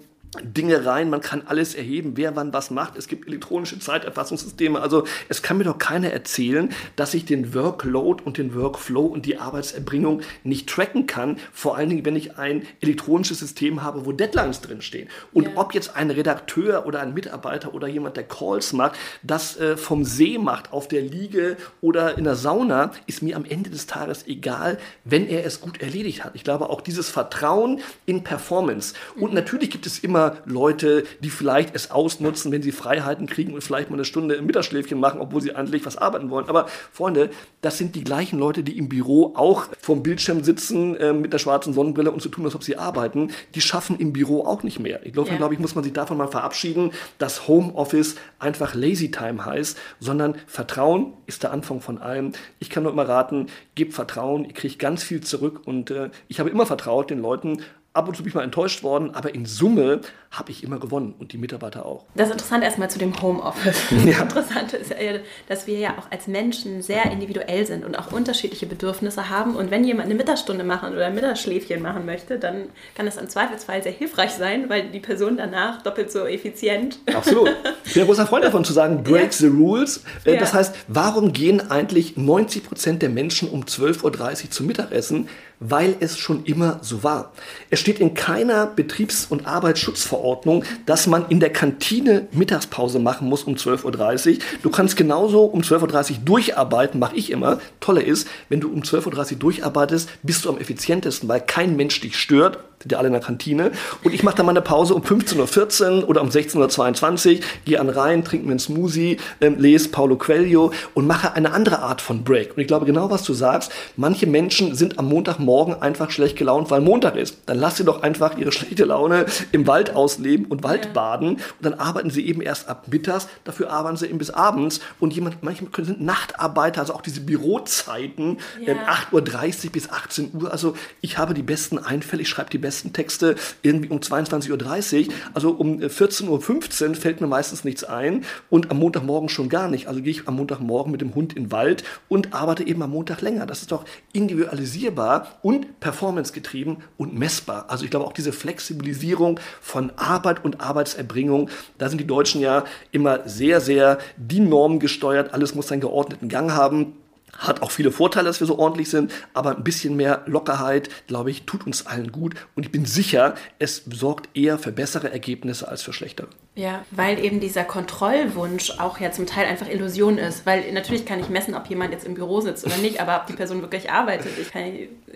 Dinge 0.43 0.87
rein, 0.87 1.11
man 1.11 1.21
kann 1.21 1.43
alles 1.47 1.75
erheben, 1.75 2.13
wer 2.15 2.37
wann 2.37 2.53
was 2.53 2.71
macht. 2.71 2.97
Es 2.97 3.09
gibt 3.09 3.27
elektronische 3.27 3.81
Zeiterfassungssysteme. 3.81 4.81
Also 4.81 5.05
es 5.29 5.43
kann 5.43 5.59
mir 5.59 5.65
doch 5.65 5.79
keiner 5.79 6.11
erzählen, 6.11 6.73
dass 6.95 7.15
ich 7.15 7.25
den 7.25 7.53
Workload 7.53 8.23
und 8.23 8.39
den 8.39 8.55
Workflow 8.55 9.07
und 9.07 9.27
die 9.27 9.39
Arbeitserbringung 9.39 10.21
nicht 10.45 10.69
tracken 10.69 11.07
kann. 11.07 11.39
Vor 11.53 11.77
allen 11.77 11.89
Dingen, 11.89 12.05
wenn 12.05 12.15
ich 12.15 12.39
ein 12.39 12.63
elektronisches 12.81 13.41
System 13.41 13.83
habe, 13.83 14.07
wo 14.07 14.13
Deadlines 14.13 14.61
drinstehen. 14.61 15.09
Und 15.33 15.47
ja. 15.47 15.53
ob 15.57 15.75
jetzt 15.75 15.97
ein 15.97 16.13
Redakteur 16.13 16.87
oder 16.87 17.01
ein 17.01 17.13
Mitarbeiter 17.13 17.75
oder 17.75 17.89
jemand, 17.89 18.17
der 18.17 18.25
Calls 18.25 18.73
macht, 18.73 18.97
das 19.25 19.59
äh, 19.59 19.77
vom 19.77 20.05
See 20.05 20.39
macht, 20.39 20.73
auf 20.73 20.87
der 20.87 21.03
Liege 21.03 21.57
oder 21.81 22.17
in 22.17 22.23
der 22.23 22.37
Sauna, 22.37 22.93
ist 23.07 23.21
mir 23.21 23.35
am 23.35 23.45
Ende 23.45 23.71
des 23.71 23.87
Tages 23.87 24.29
egal, 24.29 24.79
wenn 25.05 25.27
er 25.27 25.45
es 25.45 25.61
gut 25.61 25.83
erledigt 25.83 26.23
hat. 26.23 26.37
Ich 26.37 26.45
glaube 26.45 26.71
auch 26.71 26.83
dieses 26.83 27.09
Vertrauen 27.09 27.81
in 28.07 28.23
Performance. 28.23 28.95
Und 29.17 29.31
mhm. 29.31 29.35
natürlich 29.35 29.71
gibt 29.71 29.87
es 29.87 29.99
immer 29.99 30.20
immer 30.21 30.37
Leute, 30.45 31.05
die 31.21 31.31
vielleicht 31.31 31.75
es 31.75 31.91
ausnutzen, 31.91 32.53
wenn 32.53 32.63
sie 32.63 32.73
Freiheiten 32.73 33.27
kriegen 33.27 33.55
und 33.55 33.63
vielleicht 33.63 33.91
mal 33.91 33.97
eine 33.97 34.05
Stunde 34.05 34.35
im 34.35 34.47
Mittagsschläfchen 34.47 34.99
machen, 34.99 35.21
obwohl 35.21 35.41
sie 35.41 35.55
eigentlich 35.55 35.87
was 35.87 35.97
arbeiten 35.97 36.31
wollen. 36.31 36.49
Aber 36.49 36.67
Freunde, 36.93 37.31
das 37.63 37.79
sind 37.79 37.95
die 37.95 38.05
gleichen 38.05 38.39
Leute, 38.39 38.63
die 38.63 38.79
im 38.79 38.89
Büro 38.89 39.33
auch 39.35 39.67
vorm 39.81 40.03
Bildschirm 40.03 40.45
sitzen 40.45 40.97
äh, 40.97 41.13
mit 41.13 41.33
der 41.33 41.39
schwarzen 41.39 41.73
Sonnenbrille 41.73 42.11
und 42.11 42.23
so 42.23 42.29
tun, 42.29 42.45
als 42.45 42.55
ob 42.55 42.65
sie 42.65 42.77
arbeiten. 42.77 43.31
Die 43.55 43.61
schaffen 43.61 43.99
im 43.99 44.13
Büro 44.13 44.45
auch 44.45 44.63
nicht 44.63 44.79
mehr. 44.79 45.05
Ich 45.07 45.13
glaube, 45.13 45.31
ja. 45.31 45.37
glaube 45.37 45.55
ich, 45.55 45.61
muss 45.61 45.75
man 45.75 45.85
sich 45.85 45.93
davon 45.93 46.19
mal 46.19 46.29
verabschieden, 46.29 46.93
dass 47.19 47.49
Homeoffice 47.49 48.17
einfach 48.39 48.75
Lazy 48.75 49.11
Time 49.11 49.45
heißt, 49.45 49.79
sondern 50.01 50.35
Vertrauen 50.47 51.15
ist 51.27 51.43
der 51.43 51.53
Anfang 51.53 51.81
von 51.81 51.99
allem. 51.99 52.33
Ich 52.59 52.71
kann 52.71 52.83
nur 52.83 52.93
immer 52.93 53.09
raten, 53.09 53.47
gebt 53.75 53.95
Vertrauen, 53.95 54.45
ihr 54.45 54.53
kriegt 54.53 54.79
ganz 54.79 55.03
viel 55.03 55.23
zurück 55.23 55.63
und 55.65 55.91
äh, 55.91 56.11
ich 56.29 56.41
habe 56.41 56.51
immer 56.51 56.67
vertraut 56.67 57.11
den 57.11 57.21
Leuten, 57.21 57.63
ab 57.93 58.07
und 58.07 58.17
zu 58.17 58.23
bin 58.23 58.31
ich 58.31 58.35
mal 58.35 58.45
enttäuscht 58.45 58.83
worden, 58.83 59.15
aber 59.15 59.35
in 59.35 59.47
Summe 59.47 60.01
habe 60.31 60.53
ich 60.53 60.63
immer 60.63 60.79
gewonnen 60.79 61.15
und 61.19 61.33
die 61.33 61.39
Mitarbeiter 61.39 61.85
auch. 61.85 62.05
Das 62.15 62.29
ist 62.29 62.35
interessant 62.35 62.63
erstmal 62.63 62.89
zu 62.89 62.99
dem 62.99 63.21
Homeoffice. 63.21 63.81
Ja. 64.11 64.25
Das 64.25 64.29
Interessante 64.35 64.77
ist 64.77 64.91
ja, 64.91 65.19
dass 65.49 65.67
wir 65.67 65.79
ja 65.79 65.99
auch 65.99 66.11
als 66.11 66.27
Menschen 66.27 66.83
sehr 66.83 67.11
individuell 67.11 67.67
sind 67.67 67.85
und 67.85 67.99
auch 67.99 68.13
unterschiedliche 68.13 68.67
Bedürfnisse 68.67 69.29
haben. 69.29 69.55
Und 69.55 69.71
wenn 69.71 69.85
jemand 69.85 70.07
eine 70.07 70.15
Mittagsstunde 70.15 70.65
machen 70.65 70.95
oder 70.95 71.07
ein 71.07 71.15
Mittagsschläfchen 71.15 71.83
machen 71.83 72.07
möchte, 72.07 72.39
dann 72.39 72.69
kann 72.95 73.07
es 73.07 73.17
im 73.17 73.29
Zweifelsfall 73.29 73.83
sehr 73.83 73.93
hilfreich 73.93 74.33
sein, 74.33 74.69
weil 74.69 74.89
die 74.91 75.01
Person 75.01 75.37
danach 75.37 75.83
doppelt 75.83 76.11
so 76.11 76.25
effizient. 76.27 76.99
Absolut. 77.15 77.51
Ich 77.85 77.95
bin 77.95 78.03
ein 78.03 78.07
großer 78.07 78.27
Freund 78.27 78.45
davon 78.45 78.65
zu 78.65 78.73
sagen, 78.73 79.03
break 79.03 79.25
ja. 79.25 79.33
the 79.33 79.47
rules. 79.49 80.05
Äh, 80.25 80.39
das 80.39 80.55
heißt, 80.55 80.75
warum 80.89 81.33
gehen 81.33 81.71
eigentlich 81.71 82.17
90 82.17 82.65
Prozent 82.65 83.03
der 83.03 83.11
Menschen 83.11 83.49
um 83.49 83.65
12.30 83.65 84.45
Uhr 84.45 84.51
zum 84.51 84.67
Mittagessen? 84.67 85.29
Weil 85.61 85.97
es 86.01 86.19
schon 86.19 86.45
immer 86.45 86.79
so 86.83 87.05
war. 87.05 87.33
Es 87.69 87.79
steht 87.81 88.01
in 88.01 88.15
keiner 88.15 88.67
Betriebs- 88.67 89.27
und 89.29 89.47
Arbeitsschutzverordnung, 89.47 90.65
dass 90.87 91.07
man 91.07 91.27
in 91.29 91.39
der 91.39 91.51
Kantine 91.51 92.27
Mittagspause 92.33 92.99
machen 92.99 93.29
muss 93.29 93.45
um 93.45 93.55
12.30 93.55 94.33
Uhr. 94.33 94.39
Du 94.63 94.71
kannst 94.71 94.97
genauso 94.97 95.45
um 95.45 95.61
12.30 95.61 96.11
Uhr 96.11 96.19
durcharbeiten, 96.25 96.99
mache 96.99 97.17
ich 97.17 97.31
immer. 97.31 97.61
Tolle 97.81 98.03
ist, 98.03 98.27
wenn 98.49 98.61
du 98.61 98.73
um 98.73 98.81
12.30 98.81 99.33
Uhr 99.33 99.39
durcharbeitest, 99.39 100.09
bist 100.23 100.45
du 100.45 100.49
am 100.49 100.59
effizientesten, 100.59 101.29
weil 101.29 101.41
kein 101.41 101.77
Mensch 101.77 102.01
dich 102.01 102.19
stört 102.19 102.59
sind 102.83 102.93
ja 102.93 102.99
alle 102.99 103.09
in 103.09 103.13
der 103.13 103.21
Kantine. 103.21 103.73
Und 104.03 104.15
ich 104.15 104.23
mache 104.23 104.37
dann 104.37 104.47
mal 104.47 104.53
eine 104.53 104.63
Pause 104.63 104.95
um 104.95 105.03
15.14 105.03 106.03
Uhr 106.03 106.09
oder 106.09 106.23
um 106.23 106.31
16.22 106.31 107.35
Uhr, 107.35 107.41
gehe 107.67 107.79
an 107.79 107.91
rein, 107.91 108.25
trinke 108.25 108.47
mir 108.47 108.53
einen 108.53 108.59
Smoothie, 108.59 109.19
ähm, 109.43 109.57
lese 109.59 109.91
Paulo 109.91 110.17
Coelho 110.17 110.73
und 110.95 111.07
mache 111.07 111.35
eine 111.35 111.53
andere 111.53 111.81
Art 111.81 112.01
von 112.01 112.25
Break. 112.25 112.57
Und 112.57 112.63
ich 112.63 112.67
glaube 112.67 112.87
genau, 112.87 113.11
was 113.11 113.23
du 113.23 113.35
sagst. 113.35 113.71
Manche 113.97 114.27
Menschen 114.27 114.75
sind 114.75 114.99
am 114.99 115.11
Montagmorgen 115.11 115.50
einfach 115.81 116.11
schlecht 116.11 116.37
gelaunt, 116.37 116.71
weil 116.71 116.81
Montag 116.81 117.17
ist. 117.17 117.39
Dann 117.47 117.59
lass 117.59 117.77
sie 117.77 117.85
doch 117.85 118.03
einfach 118.03 118.37
ihre 118.37 118.53
schlechte 118.61 118.85
Laune 118.85 119.27
im 119.53 119.67
Wald 119.67 119.95
ausleben 119.95 120.47
und 120.47 120.63
Wald 120.63 120.87
ja. 120.87 120.93
baden. 120.93 121.29
Und 121.29 121.43
dann 121.61 121.75
arbeiten 121.75 122.11
sie 122.11 122.27
eben 122.27 122.41
erst 122.41 122.69
ab 122.69 122.87
mittags, 122.89 123.29
dafür 123.45 123.71
arbeiten 123.71 123.97
sie 123.97 124.07
eben 124.07 124.19
bis 124.19 124.31
abends. 124.31 124.81
Und 124.99 125.15
jemand, 125.15 125.43
manche 125.43 125.65
sind 125.79 126.01
Nachtarbeiter, 126.01 126.81
also 126.81 126.95
auch 126.95 127.03
diese 127.03 127.21
Bürozeiten, 127.21 128.39
ja. 128.65 128.73
ähm, 128.73 128.79
8.30 129.13 129.67
Uhr 129.67 129.73
bis 129.73 129.91
18 129.91 130.31
Uhr. 130.35 130.51
Also 130.51 130.75
ich 131.01 131.19
habe 131.19 131.35
die 131.35 131.43
besten 131.43 131.79
Einfälle, 131.79 132.23
ich 132.23 132.29
schreibe 132.29 132.51
die 132.51 132.59
besten 132.59 132.71
besten 132.71 132.93
Texte 132.93 133.35
irgendwie 133.63 133.89
um 133.89 133.99
22.30 133.99 135.09
Uhr. 135.09 135.15
Also 135.35 135.51
um 135.51 135.79
14.15 135.79 136.89
Uhr 136.89 136.95
fällt 136.95 137.21
mir 137.21 137.27
meistens 137.27 137.65
nichts 137.65 137.85
ein 137.85 138.25
und 138.49 138.71
am 138.71 138.79
Montagmorgen 138.79 139.29
schon 139.29 139.49
gar 139.49 139.69
nicht. 139.69 139.89
Also 139.89 140.01
gehe 140.01 140.13
ich 140.13 140.29
am 140.29 140.37
Montagmorgen 140.37 140.93
mit 140.93 141.01
dem 141.01 141.15
Hund 141.15 141.35
in 141.35 141.45
den 141.45 141.53
Wald 141.53 141.85
und 142.09 142.33
arbeite 142.33 142.65
eben 142.67 142.83
am 142.83 142.91
Montag 142.91 143.21
länger. 143.21 143.47
Das 143.47 143.61
ist 143.61 143.73
doch 143.73 143.85
individualisierbar 144.13 145.40
und 145.43 145.81
performancegetrieben 145.81 146.79
und 146.97 147.19
messbar. 147.19 147.67
Also 147.69 147.85
ich 147.85 147.91
glaube 147.91 148.07
auch 148.07 148.13
diese 148.13 148.33
Flexibilisierung 148.33 149.41
von 149.61 149.93
Arbeit 149.97 150.45
und 150.45 150.61
Arbeitserbringung, 150.61 151.51
da 151.79 151.89
sind 151.89 151.99
die 151.99 152.07
Deutschen 152.07 152.41
ja 152.41 152.65
immer 152.93 153.29
sehr, 153.29 153.61
sehr 153.61 153.99
die 154.17 154.41
Norm 154.41 154.79
gesteuert. 154.79 155.35
Alles 155.35 155.55
muss 155.55 155.69
seinen 155.69 155.81
geordneten 155.81 156.29
Gang 156.29 156.53
haben. 156.53 156.95
Hat 157.37 157.63
auch 157.63 157.71
viele 157.71 157.93
Vorteile, 157.93 158.27
dass 158.27 158.41
wir 158.41 158.47
so 158.47 158.59
ordentlich 158.59 158.91
sind, 158.91 159.13
aber 159.35 159.57
ein 159.57 159.65
bisschen 159.65 159.97
mehr 159.97 160.23
Lockerheit, 160.27 160.89
glaube 161.07 161.31
ich, 161.31 161.45
tut 161.45 161.67
uns 161.67 161.87
allen 161.87 162.13
gut. 162.13 162.35
Und 162.55 162.65
ich 162.65 162.73
bin 162.73 162.85
sicher, 162.85 163.35
es 163.59 163.85
sorgt 163.91 164.37
eher 164.37 164.59
für 164.59 164.73
bessere 164.73 165.11
Ergebnisse 165.11 165.69
als 165.69 165.83
für 165.83 165.93
schlechtere. 165.93 166.29
Ja, 166.55 166.85
weil 166.91 167.25
eben 167.25 167.41
dieser 167.41 167.65
Kontrollwunsch 167.65 168.73
auch 168.79 169.01
ja 169.01 169.13
zum 169.13 169.27
Teil 169.27 169.47
einfach 169.47 169.69
Illusion 169.69 170.19
ist. 170.19 170.45
Weil 170.47 170.73
natürlich 170.73 171.07
kann 171.07 171.21
ich 171.21 171.29
messen, 171.29 171.55
ob 171.55 171.67
jemand 171.69 171.93
jetzt 171.93 172.07
im 172.07 172.15
Büro 172.15 172.41
sitzt 172.41 172.67
oder 172.67 172.77
nicht, 172.79 173.01
aber 173.01 173.17
ob 173.21 173.27
die 173.27 173.33
Person 173.35 173.63
wirklich 173.63 173.91
arbeitet. 173.91 174.33
Ich 174.41 174.51
kann 174.51 174.65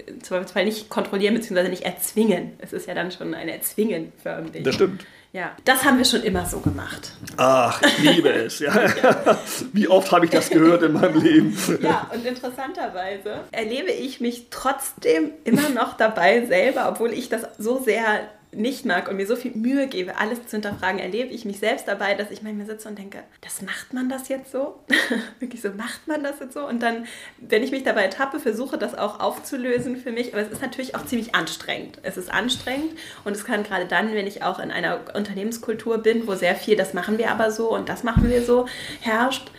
im 0.06 0.22
Zweifelsfall 0.22 0.64
nicht 0.64 0.88
kontrollieren 0.88 1.34
bzw. 1.34 1.68
nicht 1.68 1.82
erzwingen. 1.82 2.52
Es 2.58 2.72
ist 2.72 2.86
ja 2.86 2.94
dann 2.94 3.10
schon 3.10 3.34
ein 3.34 3.48
Erzwingen 3.48 4.12
förmlich. 4.22 4.62
Das 4.62 4.76
stimmt. 4.76 5.04
Ja, 5.34 5.50
das 5.64 5.84
haben 5.84 5.98
wir 5.98 6.04
schon 6.04 6.22
immer 6.22 6.46
so 6.46 6.60
gemacht. 6.60 7.10
Ach, 7.36 7.82
ich 7.82 7.98
liebe 7.98 8.28
es. 8.28 8.60
Ja. 8.60 8.72
Wie 9.72 9.88
oft 9.88 10.12
habe 10.12 10.26
ich 10.26 10.30
das 10.30 10.48
gehört 10.48 10.84
in 10.84 10.92
meinem 10.92 11.20
Leben? 11.20 11.58
Ja, 11.80 12.08
und 12.14 12.24
interessanterweise 12.24 13.40
erlebe 13.50 13.90
ich 13.90 14.20
mich 14.20 14.46
trotzdem 14.50 15.32
immer 15.42 15.70
noch 15.70 15.96
dabei 15.96 16.46
selber, 16.46 16.88
obwohl 16.88 17.12
ich 17.12 17.30
das 17.30 17.48
so 17.58 17.82
sehr 17.82 18.28
nicht 18.54 18.84
mag 18.84 19.08
und 19.08 19.16
mir 19.16 19.26
so 19.26 19.36
viel 19.36 19.52
Mühe 19.52 19.86
gebe, 19.86 20.18
alles 20.18 20.46
zu 20.46 20.52
hinterfragen, 20.52 20.98
erlebe 20.98 21.30
ich 21.30 21.44
mich 21.44 21.58
selbst 21.58 21.88
dabei, 21.88 22.14
dass 22.14 22.30
ich 22.30 22.42
manchmal 22.42 22.66
sitze 22.66 22.88
und 22.88 22.98
denke, 22.98 23.22
das 23.40 23.62
macht 23.62 23.92
man 23.92 24.08
das 24.08 24.28
jetzt 24.28 24.52
so? 24.52 24.80
Wirklich 25.38 25.62
so, 25.62 25.70
macht 25.70 26.06
man 26.06 26.22
das 26.22 26.40
jetzt 26.40 26.54
so? 26.54 26.66
Und 26.66 26.82
dann, 26.82 27.06
wenn 27.38 27.62
ich 27.62 27.70
mich 27.70 27.84
dabei 27.84 28.08
tappe, 28.08 28.40
versuche 28.40 28.78
das 28.78 28.94
auch 28.94 29.20
aufzulösen 29.20 29.96
für 29.96 30.12
mich. 30.12 30.32
Aber 30.32 30.42
es 30.42 30.50
ist 30.50 30.62
natürlich 30.62 30.94
auch 30.94 31.04
ziemlich 31.06 31.34
anstrengend. 31.34 31.98
Es 32.02 32.16
ist 32.16 32.30
anstrengend 32.30 32.92
und 33.24 33.32
es 33.32 33.44
kann 33.44 33.62
gerade 33.62 33.86
dann, 33.86 34.12
wenn 34.12 34.26
ich 34.26 34.42
auch 34.42 34.58
in 34.58 34.70
einer 34.70 35.00
Unternehmenskultur 35.14 35.98
bin, 35.98 36.26
wo 36.26 36.34
sehr 36.34 36.54
viel, 36.54 36.76
das 36.76 36.94
machen 36.94 37.18
wir 37.18 37.30
aber 37.30 37.50
so 37.50 37.70
und 37.70 37.88
das 37.88 38.02
machen 38.02 38.28
wir 38.28 38.42
so, 38.42 38.66
herrscht, 39.00 39.50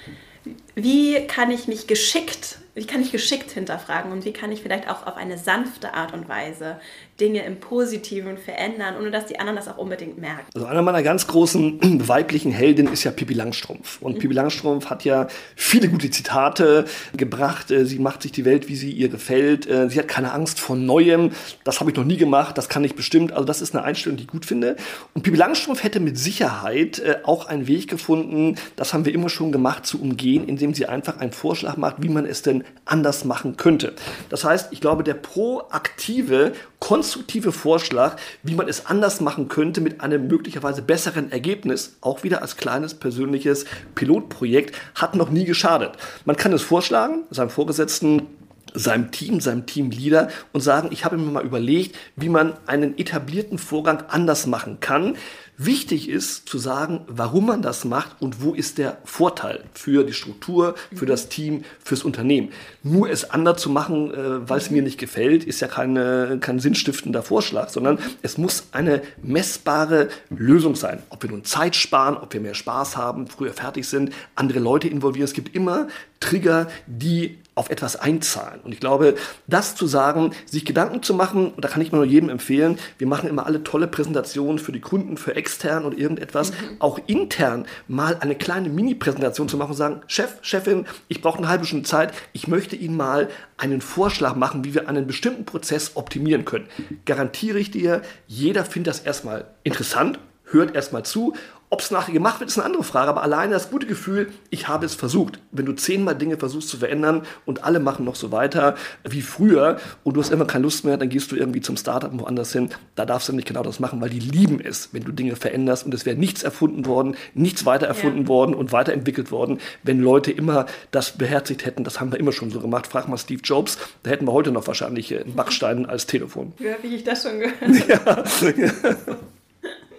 wie 0.76 1.26
kann 1.28 1.52
ich 1.52 1.68
mich 1.68 1.88
geschickt, 1.88 2.60
wie 2.76 2.86
kann 2.86 3.02
ich 3.02 3.12
geschickt 3.12 3.52
hinterfragen 3.52 4.12
und 4.12 4.26
wie 4.26 4.34
kann 4.34 4.52
ich 4.52 4.62
vielleicht 4.62 4.90
auch 4.90 5.08
auf 5.08 5.16
eine 5.16 5.38
sanfte 5.38 5.94
Art 5.94 6.14
und 6.14 6.28
Weise 6.28 6.80
Dinge 7.20 7.46
im 7.46 7.62
Positiven 7.62 8.38
verändern, 8.38 8.96
ohne 9.00 9.10
dass 9.10 9.26
die 9.26 9.40
anderen 9.40 9.56
das 9.56 9.70
auch 9.70 9.78
unbedingt 9.78 10.18
merken. 10.18 10.48
Also 10.54 10.68
einer 10.68 10.82
meiner 10.82 11.02
ganz 11.02 11.28
großen 11.28 11.80
weiblichen 12.10 12.52
Heldinnen 12.52 12.92
ist 12.92 13.06
ja 13.06 13.12
Pippi 13.12 13.34
Langstrumpf. 13.34 14.02
Und 14.02 14.16
mhm. 14.16 14.20
Pippi 14.20 14.34
Langstrumpf 14.34 14.90
hat 14.90 15.06
ja 15.06 15.28
viele 15.56 15.88
gute 15.88 16.10
Zitate 16.10 16.84
gebracht. 17.16 17.72
Äh, 17.72 17.86
sie 17.86 18.00
macht 18.00 18.22
sich 18.22 18.34
die 18.34 18.44
Welt, 18.44 18.68
wie 18.68 18.76
sie 18.76 18.92
ihr 18.92 19.08
gefällt. 19.08 19.66
Äh, 19.66 19.90
sie 19.90 19.98
hat 19.98 20.10
keine 20.10 20.34
Angst 20.34 20.60
vor 20.60 20.76
Neuem. 20.76 21.32
Das 21.64 21.80
habe 21.80 21.90
ich 21.90 21.96
noch 21.96 22.04
nie 22.04 22.18
gemacht. 22.18 22.58
Das 22.58 22.68
kann 22.68 22.84
ich 22.84 22.96
bestimmt. 22.96 23.32
Also 23.32 23.46
das 23.46 23.62
ist 23.62 23.74
eine 23.74 23.86
Einstellung, 23.86 24.18
die 24.18 24.24
ich 24.24 24.30
gut 24.30 24.46
finde. 24.46 24.76
Und 25.14 25.22
Pippi 25.22 25.38
Langstrumpf 25.38 25.84
hätte 25.84 26.02
mit 26.02 26.18
Sicherheit 26.18 27.00
äh, 27.00 27.20
auch 27.24 27.46
einen 27.46 27.68
Weg 27.68 27.88
gefunden, 27.88 28.56
das 28.76 28.94
haben 28.94 29.06
wir 29.06 29.14
immer 29.14 29.30
schon 29.30 29.54
gemacht, 29.54 29.86
zu 29.86 30.02
umgehen, 30.02 30.46
indem 30.50 30.74
sie 30.74 30.86
einfach 30.86 31.20
einen 31.20 31.32
Vorschlag 31.32 31.78
macht, 31.78 31.96
wie 32.00 32.10
man 32.10 32.26
es 32.26 32.42
denn 32.42 32.66
anders 32.84 33.24
machen 33.24 33.56
könnte. 33.56 33.94
Das 34.28 34.44
heißt, 34.44 34.74
ich 34.74 34.82
glaube, 34.82 35.06
der 35.06 35.14
proaktive, 35.14 36.52
konstruktive 36.80 37.05
Vorschlag, 37.52 38.18
wie 38.44 38.56
man 38.56 38.68
es 38.68 38.86
anders 38.86 39.22
machen 39.22 39.48
könnte 39.48 39.82
mit 39.82 40.02
einem 40.02 40.28
möglicherweise 40.28 40.82
besseren 40.82 41.32
Ergebnis, 41.32 41.98
auch 42.02 42.24
wieder 42.24 42.42
als 42.42 42.58
kleines 42.58 42.94
persönliches 42.94 43.66
Pilotprojekt, 43.96 44.76
hat 44.96 45.16
noch 45.16 45.30
nie 45.30 45.46
geschadet. 45.46 45.94
Man 46.26 46.36
kann 46.36 46.54
es 46.54 46.62
vorschlagen, 46.62 47.24
seinem 47.30 47.50
Vorgesetzten 47.50 48.28
seinem 48.76 49.12
Team, 49.12 49.40
seinem 49.40 49.66
Teamleader 49.66 50.30
und 50.54 50.62
sagen, 50.62 50.90
ich 50.92 51.06
habe 51.06 51.18
mir 51.18 51.32
mal 51.32 51.46
überlegt, 51.46 51.96
wie 52.16 52.30
man 52.30 52.54
einen 52.68 52.98
etablierten 52.98 53.58
Vorgang 53.58 54.04
anders 54.10 54.48
machen 54.48 54.80
kann. 54.80 55.16
Wichtig 55.58 56.10
ist 56.10 56.50
zu 56.50 56.58
sagen, 56.58 57.06
warum 57.08 57.46
man 57.46 57.62
das 57.62 57.86
macht 57.86 58.18
und 58.20 58.42
wo 58.42 58.54
ist 58.54 58.78
der 58.78 58.98
Vorteil 59.06 59.64
für 59.74 60.04
die 60.04 60.12
Struktur, 60.12 60.76
für 60.94 61.06
das 61.06 61.30
Team, 61.30 61.64
fürs 61.82 62.04
Unternehmen. 62.04 62.50
Nur 62.84 63.10
es 63.10 63.30
anders 63.32 63.62
zu 63.62 63.70
machen, 63.70 64.14
äh, 64.14 64.50
weil 64.50 64.58
es 64.58 64.70
mir 64.70 64.82
nicht 64.82 65.00
gefällt, 65.00 65.46
ist 65.46 65.62
ja 65.62 65.70
keine, 65.70 66.40
kein 66.42 66.60
sinnstiftender 66.60 67.24
Vorschlag, 67.24 67.70
sondern 67.70 68.00
es 68.22 68.38
muss 68.38 68.66
eine 68.74 69.02
messbare 69.24 70.10
Lösung 70.30 70.76
sein. 70.76 71.02
Ob 71.10 71.24
wir 71.24 71.30
nun 71.30 71.46
Zeit 71.46 71.78
sparen, 71.78 72.18
ob 72.18 72.34
wir 72.34 72.42
mehr 72.42 72.54
Spaß 72.54 72.98
haben, 72.98 73.28
früher 73.28 73.54
fertig 73.54 73.88
sind, 73.88 74.12
andere 74.36 74.60
Leute 74.60 74.90
involvieren. 74.90 75.24
Es 75.24 75.34
gibt 75.34 75.56
immer 75.56 75.88
Trigger, 76.20 76.68
die 76.86 77.38
auf 77.56 77.70
etwas 77.70 77.96
einzahlen. 77.96 78.60
Und 78.64 78.74
ich 78.74 78.82
glaube, 78.82 79.16
das 79.48 79.76
zu 79.76 79.88
sagen, 79.88 80.32
sich 80.46 80.66
Gedanken 80.66 81.02
zu 81.02 81.14
machen, 81.14 81.52
und 81.52 81.64
da 81.64 81.70
kann 81.70 81.82
ich 81.82 81.94
nur 81.94 82.04
jedem 82.04 82.30
empfehlen, 82.30 82.78
wir 82.98 83.08
machen 83.08 83.30
immer 83.30 83.46
alle 83.46 83.64
tolle 83.64 83.88
Präsentationen 83.88 84.60
für 84.60 84.74
die 84.74 84.82
Kunden, 84.82 85.16
für 85.16 85.36
extern 85.36 85.86
und 85.86 85.98
irgendetwas, 85.98 86.52
mhm. 86.52 86.76
auch 86.80 87.00
intern 87.08 87.66
mal 87.88 88.18
eine 88.20 88.36
kleine 88.36 88.68
Mini-Präsentation 88.68 89.48
zu 89.48 89.56
machen 89.56 89.72
und 89.72 89.78
sagen, 89.78 90.02
Chef, 90.08 90.36
Chefin, 90.42 90.86
ich 91.08 91.22
brauche 91.22 91.38
eine 91.38 91.48
halbe 91.48 91.66
Stunde 91.66 91.88
Zeit, 91.88 92.14
ich 92.34 92.50
möchte 92.50 92.76
Ihnen 92.76 92.98
mal 92.98 93.30
einen 93.58 93.80
Vorschlag 93.80 94.36
machen, 94.36 94.66
wie 94.66 94.74
wir 94.74 94.90
einen 94.90 95.08
bestimmten 95.08 95.46
Prozess 95.46 95.92
optimieren 95.96 96.44
können. 96.44 96.68
Garantiere 97.06 97.58
ich 97.58 97.72
dir, 97.72 98.02
jeder 98.28 98.66
findet 98.66 98.94
das 98.94 99.00
erstmal 99.00 99.46
interessant, 99.64 100.20
hört 100.44 100.76
erstmal 100.76 101.04
zu 101.04 101.34
Ob 101.72 101.82
es 101.82 101.90
nachher 101.90 102.14
gemacht 102.14 102.40
wird, 102.40 102.50
ist 102.50 102.58
eine 102.58 102.66
andere 102.66 102.84
Frage, 102.84 103.10
aber 103.10 103.24
alleine 103.24 103.54
das 103.54 103.72
gute 103.72 103.88
Gefühl, 103.88 104.32
ich 104.52 104.68
habe 104.68 104.86
es 104.86 104.94
versucht. 104.94 105.40
Wenn 105.52 105.66
du 105.66 105.74
zehnmal 105.74 106.16
Dinge 106.16 106.38
versuchst 106.38 106.70
zu 106.70 106.78
verändern 106.78 107.24
und 107.46 107.64
alle 107.64 107.80
machen 107.80 108.06
noch 108.06 108.16
so 108.16 108.32
weiter 108.32 108.76
wie 109.04 109.22
früher 109.22 109.78
und 110.04 110.16
du 110.16 110.22
hast 110.22 110.32
immer 110.32 110.46
keine 110.46 110.64
Lust 110.64 110.86
mehr, 110.86 110.98
dann 110.98 111.10
gehst 111.10 111.32
du 111.32 111.36
irgendwie 111.36 111.62
zum 111.62 111.76
Startup 111.76 112.12
woanders 112.20 112.54
hin. 112.54 112.70
Da 112.94 113.06
darfst 113.06 113.30
du 113.30 113.34
nicht 113.34 113.48
genau 113.48 113.64
das 113.64 113.80
machen, 113.80 114.00
weil 114.00 114.10
die 114.10 114.20
lieben 114.20 114.62
es, 114.62 114.90
wenn 114.94 115.04
du 115.04 115.12
Dinge 115.12 115.36
veränderst 115.36 115.86
und 115.86 115.94
es 115.94 116.06
wäre 116.06 116.16
nichts 116.16 116.44
erfunden 116.44 116.86
worden, 116.86 117.16
nichts 117.34 117.66
weiter 117.66 117.88
erfunden 117.88 118.22
ja. 118.22 118.28
worden 118.28 118.54
und 118.54 118.72
weiterentwickelt 118.72 119.32
worden, 119.32 119.60
wenn 119.82 120.00
Leute 120.00 120.32
immer 120.32 120.68
das 120.92 121.18
beherzigt 121.18 121.66
hätten. 121.66 121.84
Das 121.84 122.00
haben 122.00 122.12
wir 122.12 122.20
immer 122.20 122.32
schon 122.32 122.52
so 122.52 122.60
gemacht. 122.60 122.86
Frag 122.86 123.08
mal 123.08 123.18
Steve 123.18 123.42
Jobs, 123.44 123.80
da 124.04 124.12
hätten 124.12 124.26
wir 124.26 124.34
heute 124.34 124.52
noch 124.52 124.68
wahrscheinlich 124.68 125.14
einen 125.18 125.34
Backstein 125.34 125.88
als 125.88 126.06
Telefon. 126.06 126.54
Wie 126.58 126.72
habe 126.72 126.86
ich 126.86 127.04
das 127.04 127.24
schon 127.24 127.40
gehört? 127.40 127.88
Ja. 127.88 129.18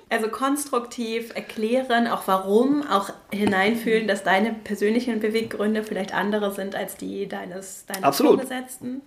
Also 0.08 0.28
konstruktiv 0.28 1.34
erklären, 1.34 2.06
auch 2.06 2.28
warum, 2.28 2.86
auch 2.88 3.10
hineinfühlen, 3.32 4.06
dass 4.06 4.22
deine 4.22 4.52
persönlichen 4.52 5.18
Beweggründe 5.18 5.82
vielleicht 5.82 6.14
andere 6.14 6.54
sind 6.54 6.76
als 6.76 6.96
die 6.96 7.26
deines, 7.26 7.86
deines 7.86 8.04
Absolut. 8.04 8.40
Vorgesetzten. 8.40 9.02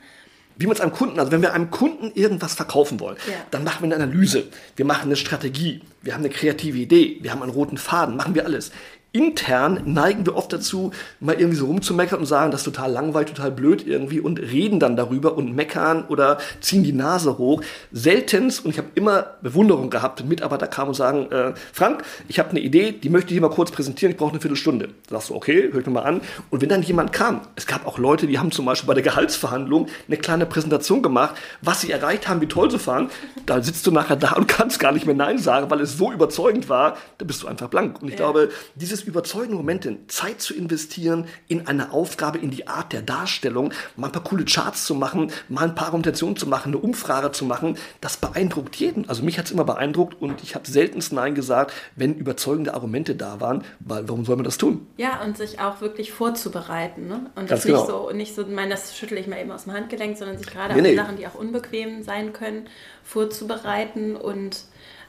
Wie 0.57 0.65
man 0.65 0.75
es 0.75 0.81
einem 0.81 0.91
Kunden, 0.91 1.17
also 1.17 1.31
wenn 1.31 1.41
wir 1.41 1.53
einem 1.53 1.71
Kunden 1.71 2.11
irgendwas 2.15 2.55
verkaufen 2.55 2.99
wollen, 2.99 3.15
ja. 3.27 3.35
dann 3.49 3.63
machen 3.63 3.81
wir 3.89 3.95
eine 3.95 4.03
Analyse, 4.03 4.49
wir 4.75 4.83
machen 4.83 5.03
eine 5.03 5.15
Strategie, 5.15 5.81
wir 6.01 6.13
haben 6.13 6.19
eine 6.19 6.33
kreative 6.33 6.77
Idee, 6.77 7.17
wir 7.21 7.31
haben 7.31 7.41
einen 7.41 7.53
roten 7.53 7.77
Faden, 7.77 8.17
machen 8.17 8.35
wir 8.35 8.43
alles 8.43 8.73
intern 9.11 9.81
neigen 9.85 10.25
wir 10.25 10.35
oft 10.35 10.53
dazu, 10.53 10.91
mal 11.19 11.35
irgendwie 11.35 11.57
so 11.57 11.65
rumzumeckern 11.65 12.19
und 12.19 12.25
sagen, 12.27 12.51
das 12.51 12.61
ist 12.61 12.65
total 12.65 12.91
langweilig, 12.91 13.29
total 13.29 13.51
blöd 13.51 13.85
irgendwie 13.87 14.19
und 14.19 14.39
reden 14.39 14.79
dann 14.79 14.95
darüber 14.95 15.35
und 15.35 15.55
meckern 15.55 16.05
oder 16.07 16.37
ziehen 16.61 16.83
die 16.83 16.93
Nase 16.93 17.37
hoch. 17.39 17.61
Seltenst, 17.91 18.65
und 18.65 18.71
ich 18.71 18.77
habe 18.77 18.89
immer 18.95 19.37
Bewunderung 19.41 19.89
gehabt, 19.89 20.23
Mitarbeiter 20.23 20.67
kamen 20.67 20.89
und 20.89 20.93
sagen, 20.93 21.31
äh, 21.31 21.53
Frank, 21.73 22.03
ich 22.27 22.37
habe 22.37 22.51
eine 22.51 22.59
Idee, 22.59 22.91
die 22.91 23.09
möchte 23.09 23.33
ich 23.33 23.39
dir 23.39 23.41
mal 23.41 23.53
kurz 23.53 23.71
präsentieren, 23.71 24.11
ich 24.11 24.17
brauche 24.17 24.31
eine 24.31 24.41
Viertelstunde. 24.41 24.89
Da 25.07 25.15
sagst 25.15 25.29
du, 25.29 25.35
okay, 25.35 25.69
hör 25.71 25.79
ich 25.79 25.87
mir 25.87 25.93
mal 25.93 26.03
an. 26.03 26.21
Und 26.51 26.61
wenn 26.61 26.69
dann 26.69 26.83
jemand 26.83 27.11
kam, 27.11 27.41
es 27.55 27.65
gab 27.65 27.87
auch 27.87 27.97
Leute, 27.97 28.27
die 28.27 28.37
haben 28.37 28.51
zum 28.51 28.65
Beispiel 28.65 28.87
bei 28.87 28.93
der 28.93 29.03
Gehaltsverhandlung 29.03 29.87
eine 30.07 30.17
kleine 30.17 30.45
Präsentation 30.45 31.01
gemacht, 31.01 31.35
was 31.61 31.81
sie 31.81 31.91
erreicht 31.91 32.27
haben, 32.27 32.41
wie 32.41 32.47
toll 32.47 32.69
sie 32.69 32.79
fahren, 32.79 33.09
da 33.47 33.61
sitzt 33.61 33.87
du 33.87 33.91
nachher 33.91 34.15
da 34.15 34.33
und 34.33 34.47
kannst 34.59 34.79
gar 34.79 34.91
nicht 34.91 35.07
mehr 35.07 35.15
Nein 35.15 35.39
sagen, 35.39 35.69
weil 35.71 35.81
es 35.81 35.97
so 35.97 36.11
überzeugend 36.11 36.69
war, 36.69 36.95
da 37.17 37.25
bist 37.25 37.41
du 37.41 37.47
einfach 37.47 37.69
blank. 37.69 38.01
Und 38.01 38.07
ich 38.07 38.13
ja. 38.13 38.17
glaube, 38.17 38.49
dieses 38.75 38.98
dieses 38.99 39.07
überzeugende 39.07 39.55
Moment, 39.55 39.87
Zeit 40.07 40.41
zu 40.41 40.53
investieren 40.53 41.25
in 41.47 41.67
eine 41.67 41.91
Aufgabe, 41.91 42.37
in 42.37 42.51
die 42.51 42.67
Art 42.67 42.93
der 42.93 43.01
Darstellung, 43.01 43.73
mal 43.95 44.07
ein 44.07 44.11
paar 44.11 44.23
coole 44.23 44.45
Charts 44.45 44.85
zu 44.85 44.95
machen, 44.95 45.31
mal 45.47 45.63
ein 45.63 45.75
paar 45.75 45.87
Argumentationen 45.87 46.35
zu 46.35 46.47
machen, 46.47 46.73
eine 46.73 46.77
Umfrage 46.77 47.31
zu 47.31 47.45
machen, 47.45 47.77
das 48.01 48.17
beeindruckt 48.17 48.75
jeden. 48.75 49.07
Also 49.07 49.23
mich 49.23 49.37
hat 49.37 49.45
es 49.45 49.51
immer 49.51 49.63
beeindruckt 49.63 50.21
und 50.21 50.43
ich 50.43 50.55
habe 50.55 50.67
seltenst 50.69 51.13
Nein 51.13 51.35
gesagt, 51.35 51.73
wenn 51.95 52.15
überzeugende 52.15 52.73
Argumente 52.73 53.15
da 53.15 53.39
waren, 53.39 53.63
weil 53.79 54.07
warum 54.07 54.25
soll 54.25 54.35
man 54.35 54.45
das 54.45 54.57
tun? 54.57 54.85
Ja, 54.97 55.21
und 55.23 55.37
sich 55.37 55.59
auch 55.59 55.81
wirklich 55.81 56.11
vorzubereiten. 56.11 57.07
Ne? 57.07 57.29
Und 57.35 57.49
das 57.49 57.63
genau. 57.63 57.79
nicht 57.79 57.87
so, 57.87 58.11
nicht 58.11 58.35
so, 58.35 58.45
mein, 58.45 58.69
das 58.69 58.97
schüttle 58.97 59.19
ich 59.19 59.27
mal 59.27 59.39
eben 59.39 59.51
aus 59.51 59.63
dem 59.63 59.73
Handgelenk, 59.73 60.17
sondern 60.17 60.37
sich 60.37 60.47
gerade 60.47 60.73
nee, 60.73 60.79
auf 60.79 60.87
nee. 60.87 60.95
Sachen, 60.95 61.17
die 61.17 61.27
auch 61.27 61.35
unbequem 61.35 62.03
sein 62.03 62.33
können, 62.33 62.67
vorzubereiten 63.03 64.15
und 64.15 64.63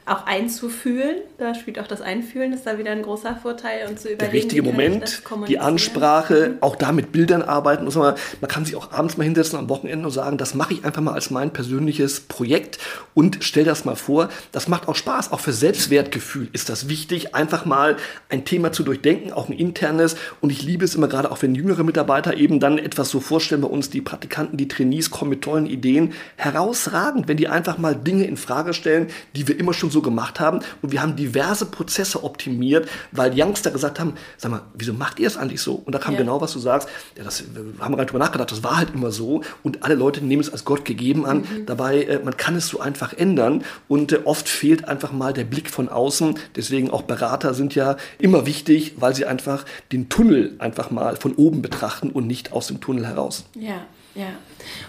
auch 0.07 0.26
einzufühlen. 0.26 1.16
Da 1.38 1.55
spielt 1.55 1.78
auch 1.78 1.86
das 1.86 2.01
Einfühlen, 2.01 2.53
ist 2.53 2.66
da 2.66 2.78
wieder 2.78 2.90
ein 2.90 3.03
großer 3.03 3.36
Vorteil 3.36 3.86
und 3.88 3.98
zu 4.01 4.09
überlegen. 4.09 4.18
Der 4.18 4.32
richtige 4.32 4.62
Moment, 4.62 5.22
die 5.48 5.59
Ansprache, 5.59 6.57
auch 6.61 6.76
da 6.76 6.92
mit 6.92 7.12
Bildern 7.12 7.42
arbeiten. 7.42 7.84
Man, 7.84 8.14
man 8.40 8.48
kann 8.48 8.64
sich 8.64 8.76
auch 8.76 8.92
abends 8.92 9.16
mal 9.16 9.24
hinsetzen 9.24 9.59
am 9.59 9.68
Wochenende 9.68 10.07
und 10.07 10.12
sagen, 10.12 10.38
das 10.38 10.55
mache 10.55 10.74
ich 10.74 10.84
einfach 10.84 11.03
mal 11.03 11.12
als 11.12 11.30
mein 11.30 11.53
persönliches 11.53 12.20
Projekt 12.20 12.78
und 13.14 13.38
stell 13.40 13.64
das 13.64 13.84
mal 13.84 13.96
vor. 13.96 14.30
Das 14.53 14.68
macht 14.68 14.88
auch 14.88 14.96
Spaß. 14.96 15.32
Auch 15.32 15.40
für 15.40 15.53
Selbstwertgefühl 15.53 16.48
ist 16.53 16.68
das 16.68 16.88
wichtig, 16.88 17.34
einfach 17.34 17.64
mal 17.64 17.96
ein 18.28 18.44
Thema 18.44 18.72
zu 18.72 18.82
durchdenken, 18.82 19.32
auch 19.32 19.48
ein 19.48 19.57
internes. 19.57 20.16
Und 20.40 20.51
ich 20.51 20.62
liebe 20.62 20.84
es 20.84 20.94
immer 20.94 21.09
gerade, 21.09 21.30
auch 21.30 21.42
wenn 21.42 21.55
jüngere 21.55 21.84
Mitarbeiter 21.84 22.36
eben 22.36 22.59
dann 22.59 22.78
etwas 22.78 23.11
so 23.11 23.20
vorstellen 23.20 23.61
bei 23.61 23.68
uns, 23.68 23.90
die 23.90 24.01
Praktikanten, 24.01 24.57
die 24.57 24.68
Trainees 24.68 25.11
kommen 25.11 25.30
mit 25.30 25.42
tollen 25.42 25.66
Ideen. 25.66 26.14
Herausragend, 26.36 27.28
wenn 27.28 27.36
die 27.36 27.48
einfach 27.48 27.78
mal 27.78 27.94
Dinge 27.94 28.24
in 28.24 28.36
Frage 28.36 28.74
stellen, 28.74 29.09
die 29.36 29.46
wir 29.46 29.59
immer 29.59 29.74
schon 29.74 29.89
so 29.91 30.03
gemacht 30.03 30.41
haben. 30.41 30.61
Und 30.82 30.93
wir 30.93 31.03
haben 31.03 31.16
diverse 31.16 31.66
Prozesse 31.66 32.22
optimiert, 32.24 32.88
weil 33.12 33.32
Youngster 33.34 33.70
gesagt 33.70 34.01
haben, 34.01 34.14
sag 34.36 34.51
mal, 34.51 34.62
wieso 34.74 34.93
macht 34.93 35.18
ihr 35.18 35.26
es 35.26 35.36
eigentlich 35.36 35.61
so? 35.61 35.74
Und 35.74 35.95
da 35.95 35.99
kam 35.99 36.14
ja. 36.14 36.20
genau, 36.20 36.41
was 36.41 36.53
du 36.53 36.59
sagst. 36.59 36.88
Ja, 37.16 37.24
das 37.24 37.45
wir 37.55 37.62
haben 37.84 37.93
wir 37.93 37.97
gar 37.97 38.05
nicht 38.05 38.11
drüber 38.11 38.24
nachgedacht, 38.24 38.51
das 38.51 38.62
war 38.62 38.76
halt 38.76 38.95
immer 38.95 39.11
so. 39.11 39.43
Und 39.62 39.82
alle 39.82 39.95
Leute 39.95 40.24
nehmen 40.24 40.43
es 40.43 40.51
als 40.51 40.64
Gott 40.64 40.84
gegeben 40.84 41.26
an. 41.26 41.38
Mhm. 41.38 41.66
Dabei, 41.66 42.03
äh, 42.03 42.18
man 42.24 42.36
kann 42.36 42.57
es 42.57 42.68
so 42.68 42.80
einfach 42.80 43.12
ändern. 43.12 43.64
Und 43.88 44.12
äh, 44.12 44.20
oft 44.24 44.49
fehlt 44.49 44.88
einfach 44.88 45.12
mal 45.12 45.32
der 45.32 45.45
Blick 45.45 45.70
von 45.70 45.88
außen. 45.88 46.38
Deswegen 46.57 46.91
auch 46.91 47.03
Berater 47.03 47.55
sind 47.55 47.74
ja 47.74 47.97
immer 48.18 48.47
wichtig, 48.47 48.95
weil 48.97 49.14
sie 49.14 49.26
einfach 49.26 49.64
den 49.93 50.09
Tunnel 50.09 50.55
einfach 50.59 50.91
mal 50.91 51.16
von 51.16 51.34
oben 51.34 51.62
betrachten 51.62 52.11
und 52.11 52.26
nicht 52.26 52.53
aus 52.53 52.66
dem 52.68 52.80
Tunnel 52.80 53.07
heraus. 53.07 53.45
Ja. 53.55 53.86
Ja, 54.15 54.33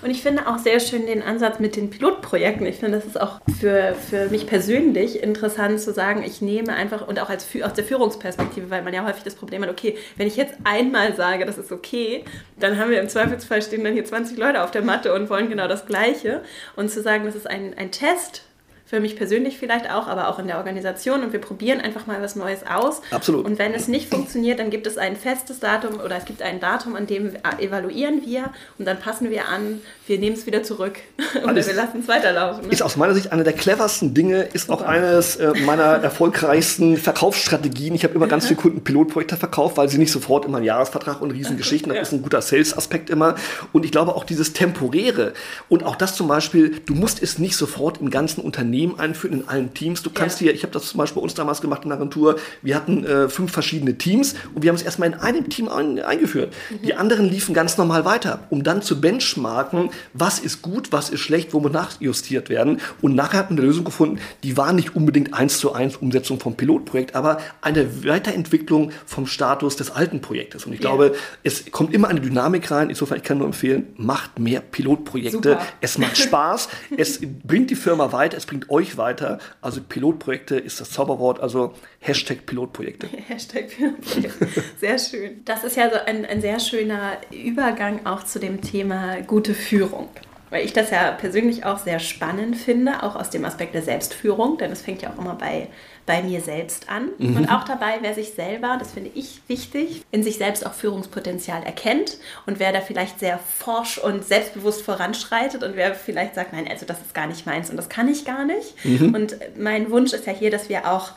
und 0.01 0.09
ich 0.09 0.23
finde 0.23 0.47
auch 0.47 0.57
sehr 0.57 0.79
schön 0.79 1.05
den 1.05 1.21
Ansatz 1.21 1.59
mit 1.59 1.75
den 1.75 1.91
Pilotprojekten. 1.91 2.65
Ich 2.65 2.77
finde, 2.77 2.97
das 2.97 3.05
ist 3.05 3.21
auch 3.21 3.39
für, 3.59 3.93
für 3.93 4.29
mich 4.29 4.47
persönlich 4.47 5.21
interessant 5.21 5.79
zu 5.79 5.93
sagen, 5.93 6.23
ich 6.23 6.41
nehme 6.41 6.73
einfach 6.73 7.07
und 7.07 7.19
auch 7.19 7.29
als, 7.29 7.47
aus 7.61 7.73
der 7.73 7.83
Führungsperspektive, 7.83 8.71
weil 8.71 8.81
man 8.81 8.93
ja 8.93 9.05
häufig 9.05 9.23
das 9.23 9.35
Problem 9.35 9.61
hat, 9.61 9.69
okay, 9.69 9.95
wenn 10.17 10.25
ich 10.25 10.37
jetzt 10.37 10.55
einmal 10.63 11.15
sage, 11.15 11.45
das 11.45 11.59
ist 11.59 11.71
okay, 11.71 12.25
dann 12.59 12.79
haben 12.79 12.89
wir 12.89 12.99
im 12.99 13.09
Zweifelsfall 13.09 13.61
stehen 13.61 13.83
dann 13.83 13.93
hier 13.93 14.05
20 14.05 14.37
Leute 14.37 14.63
auf 14.63 14.71
der 14.71 14.81
Matte 14.81 15.13
und 15.13 15.29
wollen 15.29 15.49
genau 15.49 15.67
das 15.67 15.85
Gleiche. 15.85 16.41
Und 16.75 16.89
zu 16.89 17.03
sagen, 17.03 17.25
das 17.25 17.35
ist 17.35 17.47
ein, 17.47 17.75
ein 17.77 17.91
Test, 17.91 18.43
für 18.91 18.99
mich 18.99 19.15
persönlich 19.15 19.57
vielleicht 19.57 19.89
auch, 19.89 20.07
aber 20.09 20.27
auch 20.27 20.37
in 20.37 20.47
der 20.47 20.57
Organisation 20.57 21.23
und 21.23 21.31
wir 21.31 21.39
probieren 21.39 21.79
einfach 21.79 22.07
mal 22.07 22.21
was 22.21 22.35
Neues 22.35 22.59
aus. 22.67 23.01
Absolut. 23.09 23.45
Und 23.45 23.57
wenn 23.57 23.73
es 23.73 23.87
nicht 23.87 24.09
funktioniert, 24.13 24.59
dann 24.59 24.69
gibt 24.69 24.85
es 24.85 24.97
ein 24.97 25.15
festes 25.15 25.61
Datum 25.61 26.01
oder 26.01 26.17
es 26.17 26.25
gibt 26.25 26.41
ein 26.41 26.59
Datum, 26.59 26.97
an 26.97 27.07
dem 27.07 27.31
evaluieren 27.57 28.21
wir 28.25 28.49
und 28.77 28.85
dann 28.85 28.99
passen 28.99 29.29
wir 29.29 29.47
an, 29.47 29.79
wir 30.07 30.19
nehmen 30.19 30.35
es 30.35 30.45
wieder 30.45 30.61
zurück 30.63 30.99
und 31.41 31.55
wir 31.55 31.73
lassen 31.73 32.01
es 32.01 32.09
weiterlaufen. 32.09 32.65
Ne? 32.65 32.73
Ist 32.73 32.81
aus 32.81 32.97
meiner 32.97 33.13
Sicht 33.13 33.31
eine 33.31 33.45
der 33.45 33.53
cleversten 33.53 34.13
Dinge, 34.13 34.41
ist 34.41 34.67
Super. 34.67 34.79
auch 34.79 34.81
eines 34.81 35.37
äh, 35.37 35.53
meiner 35.65 35.83
erfolgreichsten 35.83 36.97
Verkaufsstrategien. 36.97 37.95
Ich 37.95 38.03
habe 38.03 38.15
immer 38.15 38.27
ganz 38.27 38.47
viele 38.47 38.59
Kunden 38.59 38.83
Pilotprojekte 38.83 39.37
verkauft, 39.37 39.77
weil 39.77 39.87
sie 39.87 39.99
nicht 39.99 40.11
sofort 40.11 40.43
immer 40.43 40.57
einen 40.57 40.65
Jahresvertrag 40.65 41.21
und 41.21 41.31
Riesengeschichten, 41.31 41.93
das 41.93 42.09
ist 42.09 42.13
ein 42.13 42.23
guter 42.23 42.41
Sales-Aspekt 42.41 43.09
immer. 43.09 43.35
Und 43.71 43.85
ich 43.85 43.91
glaube 43.91 44.15
auch 44.15 44.25
dieses 44.25 44.51
Temporäre 44.51 45.31
und 45.69 45.85
auch 45.85 45.95
das 45.95 46.13
zum 46.17 46.27
Beispiel, 46.27 46.81
du 46.85 46.93
musst 46.93 47.23
es 47.23 47.39
nicht 47.39 47.55
sofort 47.55 48.01
im 48.01 48.09
ganzen 48.09 48.41
Unternehmen 48.41 48.80
Unternehmen 48.81 48.99
einführen, 48.99 49.41
in 49.41 49.47
allen 49.47 49.73
Teams. 49.73 50.03
Du 50.03 50.09
kannst 50.09 50.39
ja. 50.39 50.45
hier, 50.45 50.53
ich 50.53 50.63
habe 50.63 50.73
das 50.73 50.87
zum 50.87 50.97
Beispiel 50.97 51.19
bei 51.19 51.23
uns 51.23 51.33
damals 51.33 51.61
gemacht 51.61 51.83
in 51.83 51.89
der 51.89 51.97
Agentur, 51.97 52.37
wir 52.61 52.75
hatten 52.75 53.05
äh, 53.05 53.29
fünf 53.29 53.51
verschiedene 53.51 53.97
Teams 53.97 54.35
und 54.53 54.63
wir 54.63 54.69
haben 54.69 54.75
es 54.75 54.81
erstmal 54.81 55.09
in 55.09 55.15
einem 55.15 55.49
Team 55.49 55.69
ein, 55.69 55.99
eingeführt. 55.99 56.53
Mhm. 56.69 56.81
Die 56.83 56.93
anderen 56.95 57.29
liefen 57.29 57.53
ganz 57.53 57.77
normal 57.77 58.05
weiter, 58.05 58.39
um 58.49 58.63
dann 58.63 58.81
zu 58.81 58.99
benchmarken, 58.99 59.89
was 60.13 60.39
ist 60.39 60.61
gut, 60.61 60.91
was 60.91 61.09
ist 61.09 61.19
schlecht, 61.19 61.53
wo 61.53 61.59
muss 61.59 61.71
nachjustiert 61.71 62.49
werden. 62.49 62.81
Und 63.01 63.15
nachher 63.15 63.39
hat 63.39 63.49
man 63.49 63.59
eine 63.59 63.67
Lösung 63.67 63.85
gefunden, 63.85 64.19
die 64.43 64.57
war 64.57 64.73
nicht 64.73 64.95
unbedingt 64.95 65.33
eins 65.33 65.59
zu 65.59 65.73
eins 65.73 65.97
Umsetzung 65.97 66.39
vom 66.39 66.55
Pilotprojekt, 66.55 67.15
aber 67.15 67.37
eine 67.61 68.03
Weiterentwicklung 68.05 68.91
vom 69.05 69.27
Status 69.27 69.75
des 69.75 69.91
alten 69.91 70.21
Projektes. 70.21 70.65
Und 70.65 70.73
ich 70.73 70.79
glaube, 70.79 71.13
es 71.43 71.71
kommt 71.71 71.93
immer 71.93 72.07
eine 72.07 72.19
Dynamik 72.19 72.71
rein. 72.71 72.89
Insofern, 72.89 73.17
ich 73.17 73.23
kann 73.23 73.37
nur 73.37 73.47
empfehlen, 73.47 73.87
macht 73.97 74.39
mehr 74.39 74.61
Pilotprojekte. 74.61 75.31
Super. 75.31 75.67
Es 75.79 75.97
macht 75.97 76.17
Spaß, 76.17 76.69
es 76.97 77.19
bringt 77.43 77.69
die 77.69 77.75
Firma 77.75 78.11
weiter, 78.11 78.37
es 78.37 78.45
bringt 78.45 78.69
euch 78.71 78.97
weiter. 78.97 79.39
Also 79.61 79.81
Pilotprojekte 79.81 80.57
ist 80.57 80.81
das 80.81 80.91
Zauberwort, 80.91 81.39
also 81.39 81.73
Hashtag 81.99 82.45
Pilotprojekte. 82.45 83.07
Hashtag 83.27 83.69
Pilotprojekte. 83.69 84.47
Sehr 84.79 84.97
schön. 84.97 85.41
Das 85.45 85.63
ist 85.63 85.75
ja 85.75 85.89
so 85.89 85.97
ein, 86.05 86.25
ein 86.25 86.41
sehr 86.41 86.59
schöner 86.59 87.17
Übergang 87.31 88.05
auch 88.05 88.23
zu 88.23 88.39
dem 88.39 88.61
Thema 88.61 89.21
gute 89.21 89.53
Führung 89.53 90.09
weil 90.51 90.65
ich 90.65 90.73
das 90.73 90.91
ja 90.91 91.11
persönlich 91.11 91.65
auch 91.65 91.79
sehr 91.79 91.99
spannend 91.99 92.57
finde, 92.57 93.03
auch 93.03 93.15
aus 93.15 93.29
dem 93.29 93.45
Aspekt 93.45 93.73
der 93.73 93.81
Selbstführung, 93.81 94.57
denn 94.57 94.71
es 94.71 94.81
fängt 94.81 95.01
ja 95.01 95.09
auch 95.09 95.17
immer 95.17 95.35
bei 95.35 95.69
bei 96.11 96.21
mir 96.23 96.41
selbst 96.41 96.89
an 96.89 97.07
mhm. 97.19 97.37
und 97.37 97.49
auch 97.49 97.63
dabei, 97.63 97.99
wer 98.01 98.13
sich 98.13 98.33
selber, 98.33 98.75
das 98.77 98.91
finde 98.91 99.11
ich 99.15 99.39
wichtig, 99.47 100.03
in 100.11 100.23
sich 100.23 100.35
selbst 100.35 100.65
auch 100.65 100.73
Führungspotenzial 100.73 101.63
erkennt 101.63 102.17
und 102.45 102.59
wer 102.59 102.73
da 102.73 102.81
vielleicht 102.81 103.21
sehr 103.21 103.39
forsch 103.39 103.97
und 103.97 104.25
selbstbewusst 104.25 104.81
voranschreitet 104.81 105.63
und 105.63 105.77
wer 105.77 105.95
vielleicht 105.95 106.35
sagt, 106.35 106.51
nein, 106.51 106.67
also 106.69 106.85
das 106.85 106.99
ist 106.99 107.13
gar 107.13 107.27
nicht 107.27 107.45
meins 107.45 107.69
und 107.69 107.77
das 107.77 107.87
kann 107.87 108.09
ich 108.09 108.25
gar 108.25 108.43
nicht. 108.43 108.75
Mhm. 108.83 109.15
Und 109.15 109.37
mein 109.57 109.89
Wunsch 109.89 110.11
ist 110.11 110.27
ja 110.27 110.33
hier, 110.33 110.51
dass 110.51 110.67
wir 110.67 110.91
auch 110.91 111.11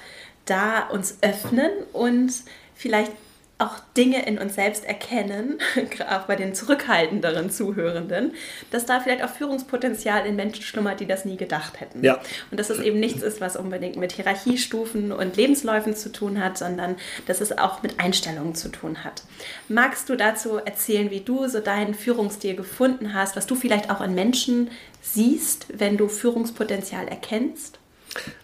da 0.45 0.86
uns 0.90 1.18
öffnen 1.22 1.72
und 1.92 2.32
vielleicht 2.76 3.11
auch 3.59 3.79
Dinge 3.97 4.27
in 4.27 4.39
uns 4.39 4.57
selbst 4.57 4.85
erkennen, 4.85 5.59
auch 6.11 6.23
bei 6.23 6.35
den 6.35 6.55
zurückhaltenderen 6.55 7.51
Zuhörenden, 7.51 8.33
dass 8.71 8.85
da 8.85 8.99
vielleicht 8.99 9.23
auch 9.23 9.31
Führungspotenzial 9.31 10.27
in 10.27 10.35
Menschen 10.35 10.63
schlummert, 10.63 10.99
die 10.99 11.07
das 11.07 11.25
nie 11.25 11.37
gedacht 11.37 11.81
hätten. 11.81 12.05
Ja. 12.05 12.21
Und 12.51 12.59
dass 12.59 12.71
es 12.71 12.81
eben 12.81 12.99
nichts 12.99 13.23
ist, 13.23 13.41
was 13.41 13.57
unbedingt 13.57 13.97
mit 13.97 14.13
Hierarchiestufen 14.13 15.13
und 15.13 15.37
Lebensläufen 15.37 15.95
zu 15.95 16.11
tun 16.11 16.43
hat, 16.43 16.59
sondern 16.59 16.97
dass 17.27 17.41
es 17.41 17.57
auch 17.57 17.83
mit 17.83 18.01
Einstellungen 18.01 18.57
zu 18.57 18.71
tun 18.71 19.05
hat. 19.05 19.23
Magst 19.69 20.09
du 20.09 20.17
dazu 20.17 20.57
erzählen, 20.57 21.11
wie 21.11 21.21
du 21.21 21.47
so 21.47 21.61
deinen 21.61 21.95
Führungsstil 21.95 22.57
gefunden 22.57 23.15
hast, 23.15 23.37
was 23.37 23.47
du 23.47 23.55
vielleicht 23.55 23.89
auch 23.91 24.01
in 24.01 24.15
Menschen 24.15 24.71
siehst, 25.01 25.67
wenn 25.79 25.97
du 25.97 26.09
Führungspotenzial 26.09 27.07
erkennst? 27.07 27.79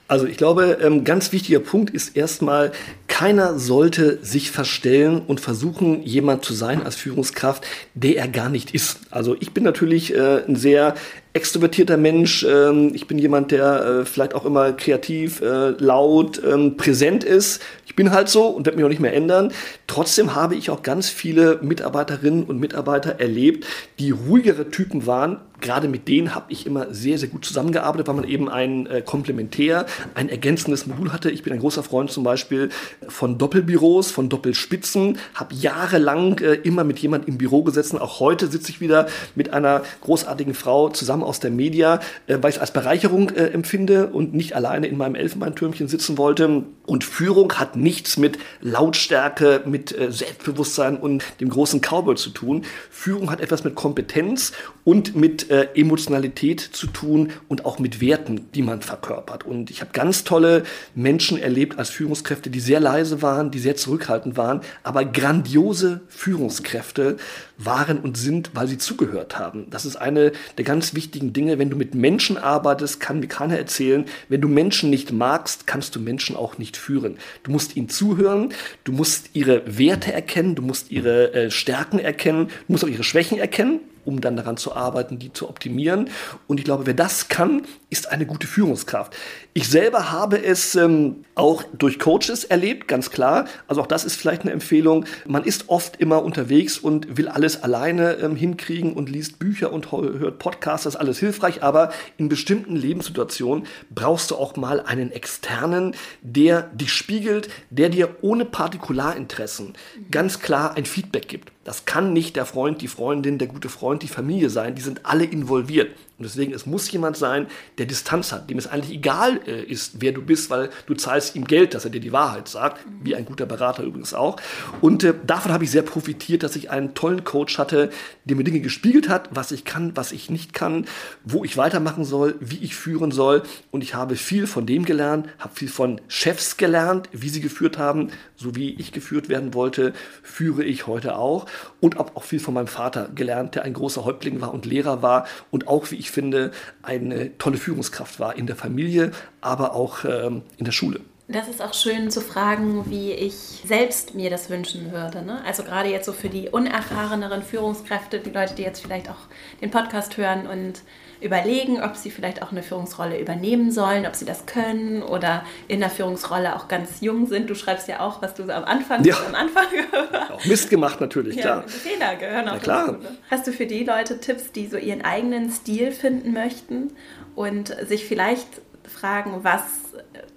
Also 0.09 0.27
ich 0.27 0.37
glaube, 0.37 0.79
ähm, 0.83 1.05
ganz 1.05 1.31
wichtiger 1.31 1.61
Punkt 1.61 1.91
ist 1.91 2.17
erstmal 2.17 2.73
keiner 3.07 3.59
sollte 3.59 4.19
sich 4.23 4.51
verstellen 4.51 5.23
und 5.25 5.41
versuchen, 5.41 6.03
jemand 6.03 6.45
zu 6.45 6.55
sein 6.55 6.83
als 6.83 6.97
Führungskraft, 6.97 7.65
der 7.95 8.17
er 8.17 8.27
gar 8.27 8.49
nicht 8.49 8.75
ist. 8.75 9.01
Also 9.11 9.37
ich 9.39 9.53
bin 9.53 9.63
natürlich 9.63 10.15
äh, 10.15 10.43
ein 10.49 10.57
sehr 10.57 10.95
extrovertierter 11.33 11.97
Mensch. 11.97 12.45
Ähm, 12.49 12.93
ich 12.95 13.07
bin 13.07 13.19
jemand, 13.19 13.51
der 13.51 13.85
äh, 13.85 14.05
vielleicht 14.05 14.35
auch 14.35 14.45
immer 14.45 14.73
kreativ, 14.73 15.41
äh, 15.41 15.71
laut, 15.71 16.41
ähm, 16.45 16.77
präsent 16.77 17.25
ist. 17.25 17.63
Ich 17.87 17.97
bin 17.97 18.11
halt 18.11 18.29
so 18.29 18.47
und 18.47 18.67
werde 18.67 18.77
mich 18.77 18.85
auch 18.85 18.91
nicht 18.91 19.01
mehr 19.01 19.15
ändern. 19.15 19.53
Trotzdem 19.87 20.35
habe 20.35 20.55
ich 20.55 20.71
auch 20.71 20.83
ganz 20.83 21.09
viele 21.09 21.59
Mitarbeiterinnen 21.63 22.45
und 22.45 22.59
Mitarbeiter 22.59 23.21
erlebt, 23.21 23.67
die 23.99 24.11
ruhigere 24.11 24.71
Typen 24.71 25.07
waren. 25.07 25.39
Gerade 25.61 25.89
mit 25.89 26.09
denen 26.09 26.35
habe 26.35 26.47
ich 26.49 26.67
immer 26.67 26.95
sehr, 26.95 27.19
sehr 27.19 27.29
gut 27.29 27.45
zusammengearbeitet, 27.45 28.09
weil 28.09 28.15
man 28.15 28.25
eben 28.25 28.49
ein 28.49 28.87
äh, 28.87 29.03
Komplementär, 29.03 29.87
ein 30.15 30.29
ergänzendes 30.29 30.87
Modul 30.87 31.13
hatte. 31.13 31.31
Ich 31.31 31.43
bin 31.43 31.53
ein 31.53 31.59
großer 31.59 31.83
Freund 31.83 32.11
zum 32.11 32.25
Beispiel 32.25 32.71
von 33.09 33.37
Doppelbüros, 33.37 34.11
von 34.11 34.29
Doppelspitzen, 34.29 35.19
habe 35.35 35.55
jahrelang 35.55 36.39
äh, 36.39 36.55
immer 36.55 36.85
mit 36.85 36.99
jemand 37.01 37.29
im 37.29 37.37
Büro 37.37 37.63
gesessen. 37.63 37.99
Auch 37.99 38.21
heute 38.21 38.47
sitze 38.47 38.71
ich 38.71 38.81
wieder 38.81 39.07
mit 39.35 39.53
einer 39.53 39.83
großartigen 40.01 40.55
Frau 40.55 40.89
zusammen 40.89 41.20
aus 41.23 41.41
der 41.41 41.51
Media, 41.51 42.01
äh, 42.27 42.39
weil 42.41 42.51
ich 42.51 42.57
es 42.57 42.61
als 42.61 42.73
Bereicherung 42.73 43.31
äh, 43.31 43.47
empfinde 43.47 44.09
und 44.09 44.35
nicht 44.35 44.55
alleine 44.55 44.87
in 44.87 44.97
meinem 44.97 45.15
Elfenbeintürmchen 45.15 45.89
sitzen 45.89 46.19
wollte. 46.19 46.65
Und 46.87 47.05
Führung 47.05 47.53
hat 47.55 47.77
nichts 47.77 48.17
mit 48.17 48.39
Lautstärke, 48.61 49.63
mit 49.65 49.97
äh, 49.97 50.11
Selbstbewusstsein 50.11 50.97
und 50.97 51.25
dem 51.41 51.49
großen 51.49 51.81
Cowboy 51.81 52.17
zu 52.17 52.31
tun. 52.31 52.65
Führung 52.91 53.31
hat 53.31 53.41
etwas 53.41 53.65
mit 53.65 53.75
Kompetenz 53.75 54.53
und 54.85 55.15
mit 55.15 55.51
äh, 55.51 55.69
Emotionalität 55.75 56.61
zu 56.61 56.87
tun 56.87 57.31
und 57.49 57.65
auch 57.65 57.79
mit 57.79 58.01
Werten, 58.01 58.51
die 58.55 58.63
man 58.63 58.83
verkörpert. 58.83 59.45
Und 59.45 59.71
ich 59.71 59.81
habe 59.81 59.93
ganz 59.93 60.25
tolle 60.25 60.65
Menschen 60.95 61.39
erlebt 61.39 61.79
als 61.79 61.91
Führungskräfte, 61.91 62.51
die 62.51 62.61
sehr 62.61 62.81
leise 62.81 63.23
waren, 63.23 63.51
die 63.51 63.59
sehr 63.59 63.77
zurückhaltend 63.77 64.37
waren, 64.37 64.61
aber 64.83 65.05
grandiose 65.05 66.01
Führungskräfte 66.09 67.17
waren 67.59 67.99
und 67.99 68.17
sind, 68.17 68.51
weil 68.55 68.67
sie 68.67 68.79
zugehört 68.79 69.39
haben. 69.39 69.69
Das 69.71 69.85
ist 69.85 69.97
eine 69.97 70.33
der 70.57 70.65
ganz 70.65 70.95
wichtigen 70.95 71.10
Dinge. 71.11 71.59
Wenn 71.59 71.71
du 71.71 71.77
mit 71.77 71.95
Menschen 71.95 72.37
arbeitest, 72.37 73.01
kann 73.01 73.21
mir 73.21 73.27
keiner 73.27 73.59
erzählen, 73.59 74.05
wenn 74.29 74.41
du 74.41 74.49
Menschen 74.49 74.91
nicht 74.91 75.13
magst, 75.13 75.67
kannst 75.67 75.97
du 75.97 76.01
Menschen 76.01 76.37
auch 76.37 76.59
nicht 76.59 76.77
führen. 76.77 77.17
Du 77.43 77.51
musst 77.51 77.77
ihnen 77.77 77.89
zuhören, 77.89 78.53
du 78.85 78.93
musst 78.93 79.31
ihre 79.33 79.63
Werte 79.79 80.13
erkennen, 80.13 80.55
du 80.55 80.63
musst 80.63 80.91
ihre 80.91 81.33
äh, 81.33 81.51
Stärken 81.51 81.99
erkennen, 81.99 82.47
du 82.47 82.73
musst 82.73 82.85
auch 82.85 82.89
ihre 82.89 83.05
Schwächen 83.05 83.39
erkennen 83.39 83.81
um 84.05 84.21
dann 84.21 84.37
daran 84.37 84.57
zu 84.57 84.75
arbeiten, 84.75 85.19
die 85.19 85.33
zu 85.33 85.49
optimieren. 85.49 86.11
Und 86.47 86.59
ich 86.59 86.65
glaube, 86.65 86.87
wer 86.87 86.95
das 86.95 87.29
kann, 87.29 87.63
ist 87.91 88.11
eine 88.11 88.27
gute 88.27 88.47
Führungskraft. 88.47 89.15
Ich 89.53 89.69
selber 89.69 90.13
habe 90.13 90.43
es 90.43 90.75
ähm, 90.75 91.25
auch 91.35 91.65
durch 91.77 91.99
Coaches 91.99 92.45
erlebt, 92.45 92.87
ganz 92.87 93.11
klar. 93.11 93.47
Also 93.67 93.81
auch 93.81 93.87
das 93.87 94.05
ist 94.05 94.17
vielleicht 94.17 94.43
eine 94.43 94.53
Empfehlung. 94.53 95.07
Man 95.27 95.45
ist 95.45 95.69
oft 95.69 95.97
immer 95.97 96.23
unterwegs 96.23 96.79
und 96.79 97.17
will 97.17 97.29
alles 97.29 97.63
alleine 97.63 98.15
ähm, 98.15 98.37
hinkriegen 98.37 98.93
und 98.93 99.09
liest 99.09 99.39
Bücher 99.39 99.73
und 99.73 99.91
hört 99.91 100.39
Podcasts, 100.39 100.85
das 100.85 100.95
ist 100.95 101.01
alles 101.01 101.19
hilfreich. 101.19 101.63
Aber 101.63 101.93
in 102.17 102.29
bestimmten 102.29 102.77
Lebenssituationen 102.77 103.67
brauchst 103.91 104.31
du 104.31 104.37
auch 104.37 104.57
mal 104.57 104.81
einen 104.81 105.11
externen, 105.11 105.95
der 106.23 106.63
dich 106.63 106.93
spiegelt, 106.93 107.49
der 107.71 107.89
dir 107.89 108.17
ohne 108.23 108.45
Partikularinteressen 108.45 109.75
ganz 110.11 110.41
klar 110.41 110.77
ein 110.77 110.85
Feedback 110.85 111.29
gibt. 111.29 111.53
Das 111.71 111.85
kann 111.85 112.13
nicht 112.13 112.35
der 112.35 112.47
Freund, 112.47 112.83
die 112.83 112.89
Freundin, 112.89 113.39
der 113.39 113.47
gute 113.47 113.69
Freund, 113.69 114.03
die 114.03 114.09
Familie 114.09 114.51
sein. 114.51 114.75
Die 114.75 114.83
sind 114.83 115.07
alle 115.07 115.25
involviert. 115.25 115.93
Und 116.19 116.25
deswegen, 116.25 116.53
es 116.53 116.67
muss 116.67 116.91
jemand 116.91 117.17
sein, 117.17 117.47
der 117.79 117.87
Distanz 117.87 118.31
hat, 118.31 118.51
dem 118.51 118.59
es 118.59 118.67
eigentlich 118.67 118.95
egal 118.95 119.41
äh, 119.47 119.63
ist, 119.63 120.03
wer 120.03 120.13
du 120.13 120.21
bist, 120.21 120.51
weil 120.51 120.69
du 120.85 120.93
zahlst 120.93 121.35
ihm 121.35 121.47
Geld, 121.47 121.73
dass 121.73 121.87
er 121.87 121.91
dir 121.91 122.01
die 122.01 122.13
Wahrheit 122.13 122.47
sagt, 122.47 122.85
wie 123.03 123.15
ein 123.15 123.25
guter 123.25 123.47
Berater 123.47 123.85
übrigens 123.85 124.13
auch. 124.13 124.37
Und 124.83 125.03
äh, 125.03 125.15
davon 125.27 125.51
habe 125.51 125.65
ich 125.65 125.71
sehr 125.71 125.81
profitiert, 125.81 126.43
dass 126.43 126.57
ich 126.57 126.71
einen 126.71 126.93
tollen 126.93 127.25
Coach 127.25 127.57
hatte, 127.57 127.89
der 128.25 128.37
mir 128.37 128.45
Dinge 128.45 128.61
gespiegelt 128.61 129.09
hat, 129.09 129.31
was 129.31 129.51
ich 129.51 129.65
kann, 129.65 129.97
was 129.97 130.13
ich 130.13 130.29
nicht 130.29 130.53
kann, 130.53 130.85
wo 131.25 131.43
ich 131.43 131.57
weitermachen 131.57 132.05
soll, 132.05 132.35
wie 132.41 132.59
ich 132.59 132.75
führen 132.75 133.13
soll. 133.13 133.43
Und 133.71 133.83
ich 133.83 133.95
habe 133.95 134.17
viel 134.17 134.47
von 134.47 134.67
dem 134.67 134.85
gelernt, 134.85 135.27
habe 135.39 135.55
viel 135.55 135.71
von 135.71 136.03
Chefs 136.09 136.59
gelernt, 136.59 137.09
wie 137.13 137.31
sie 137.31 137.41
geführt 137.41 137.79
haben, 137.79 138.11
so 138.37 138.55
wie 138.55 138.75
ich 138.75 138.93
geführt 138.93 139.31
werden 139.31 139.55
wollte, 139.55 139.95
führe 140.23 140.65
ich 140.65 140.87
heute 140.87 141.17
auch. 141.17 141.47
Und 141.81 141.99
habe 141.99 142.17
auch 142.17 142.25
viel 142.25 142.41
von 142.41 142.55
meinem 142.55 142.67
Vater 142.67 143.09
gelernt, 143.15 143.55
der 143.55 143.65
ein 143.65 143.75
großer 143.75 144.05
Häuptling 144.05 144.41
war 144.41 144.53
und 144.53 144.67
Lehrer 144.67 145.03
war 145.03 145.27
und 145.51 145.69
auch, 145.69 145.91
wie 145.91 145.97
ich 145.97 146.11
finde, 146.11 146.51
eine 146.83 147.37
tolle 147.39 147.57
Führungskraft 147.57 148.21
war 148.21 148.37
in 148.37 148.47
der 148.47 148.57
Familie, 148.57 149.13
aber 149.41 149.75
auch 149.75 150.05
ähm, 150.05 150.43
in 150.57 150.65
der 150.65 150.73
Schule. 150.73 151.01
Das 151.33 151.47
ist 151.47 151.63
auch 151.63 151.75
schön 151.75 152.11
zu 152.11 152.21
fragen, 152.21 152.91
wie 152.91 153.13
ich 153.13 153.35
selbst 153.65 154.17
mir 154.17 154.31
das 154.31 154.51
wünschen 154.51 154.91
würde. 154.91 155.23
Ne? 155.23 155.41
Also 155.45 155.63
gerade 155.63 155.89
jetzt 155.89 156.07
so 156.07 156.13
für 156.13 156.29
die 156.29 156.49
unerfahreneren 156.49 157.45
Führungskräfte, 157.45 158.19
die 158.19 158.31
Leute, 158.31 158.57
die 158.57 158.63
jetzt 158.63 158.83
vielleicht 158.83 159.09
auch 159.09 159.29
den 159.61 159.71
Podcast 159.71 160.17
hören 160.17 160.49
und 160.49 160.83
überlegen, 161.21 161.83
ob 161.83 161.97
sie 161.97 162.11
vielleicht 162.11 162.43
auch 162.43 162.51
eine 162.51 162.63
Führungsrolle 162.63 163.21
übernehmen 163.21 163.71
sollen, 163.71 164.07
ob 164.07 164.15
sie 164.15 164.25
das 164.25 164.47
können 164.47 165.03
oder 165.03 165.45
in 165.69 165.81
der 165.81 165.91
Führungsrolle 165.91 166.57
auch 166.57 166.69
ganz 166.69 167.01
jung 167.01 167.27
sind. 167.27 167.51
Du 167.51 167.55
schreibst 167.55 167.89
ja 167.89 168.01
auch, 168.01 168.23
was 168.23 168.35
du 168.35 168.45
so 168.47 168.53
am 168.53 168.65
Anfang 168.65 169.05
ja. 169.05 169.17
am 169.27 169.35
Anfang 169.35 169.67
auch 170.33 170.45
Mist 170.45 170.71
gemacht 170.71 171.01
natürlich, 171.01 171.37
ja, 171.37 171.43
klar. 171.43 171.65
Fehler 171.69 172.17
gehören 172.17 172.49
auch 172.49 172.55
Na 172.55 172.59
klar. 172.59 172.87
Dazu, 172.87 172.99
ne? 173.03 173.09
Hast 173.31 173.47
du 173.47 173.53
für 173.53 173.67
die 173.67 173.85
Leute 173.85 174.21
Tipps, 174.21 174.53
die 174.53 174.67
so 174.67 174.77
ihren 174.77 175.03
eigenen 175.03 175.51
Stil 175.51 175.93
finden 175.93 176.33
möchten 176.33 176.93
und 177.35 177.75
sich 177.87 178.07
vielleicht 178.07 178.49
fragen, 178.85 179.41
was 179.43 179.63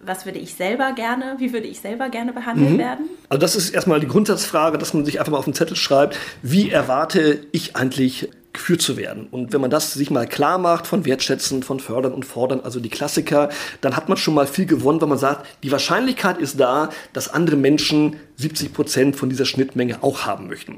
was 0.05 0.25
würde 0.25 0.39
ich 0.39 0.55
selber 0.55 0.91
gerne, 0.93 1.35
wie 1.37 1.53
würde 1.53 1.67
ich 1.67 1.79
selber 1.79 2.09
gerne 2.09 2.33
behandelt 2.33 2.71
mhm. 2.71 2.77
werden? 2.77 3.09
Also 3.29 3.39
das 3.39 3.55
ist 3.55 3.69
erstmal 3.69 3.99
die 3.99 4.07
Grundsatzfrage, 4.07 4.77
dass 4.77 4.93
man 4.93 5.05
sich 5.05 5.19
einfach 5.19 5.31
mal 5.31 5.37
auf 5.37 5.45
den 5.45 5.53
Zettel 5.53 5.77
schreibt, 5.77 6.17
wie 6.41 6.69
erwarte 6.69 7.45
ich 7.51 7.75
eigentlich 7.75 8.29
geführt 8.53 8.81
zu 8.81 8.97
werden. 8.97 9.27
Und 9.31 9.51
wenn 9.51 9.61
man 9.61 9.71
das 9.71 9.93
sich 9.93 10.11
mal 10.11 10.27
klar 10.27 10.59
macht 10.59 10.85
von 10.85 11.05
Wertschätzen, 11.05 11.63
von 11.63 11.79
Fördern 11.79 12.13
und 12.13 12.23
Fordern, 12.23 12.61
also 12.61 12.79
die 12.79 12.89
Klassiker, 12.89 13.49
dann 13.81 13.95
hat 13.95 14.09
man 14.09 14.17
schon 14.17 14.35
mal 14.35 14.45
viel 14.45 14.67
gewonnen, 14.67 15.01
wenn 15.01 15.09
man 15.09 15.17
sagt, 15.17 15.45
die 15.63 15.71
Wahrscheinlichkeit 15.71 16.37
ist 16.37 16.59
da, 16.59 16.89
dass 17.13 17.29
andere 17.29 17.55
Menschen 17.55 18.15
70 18.35 18.73
Prozent 18.73 19.15
von 19.15 19.29
dieser 19.29 19.45
Schnittmenge 19.45 20.03
auch 20.03 20.25
haben 20.25 20.47
möchten. 20.47 20.77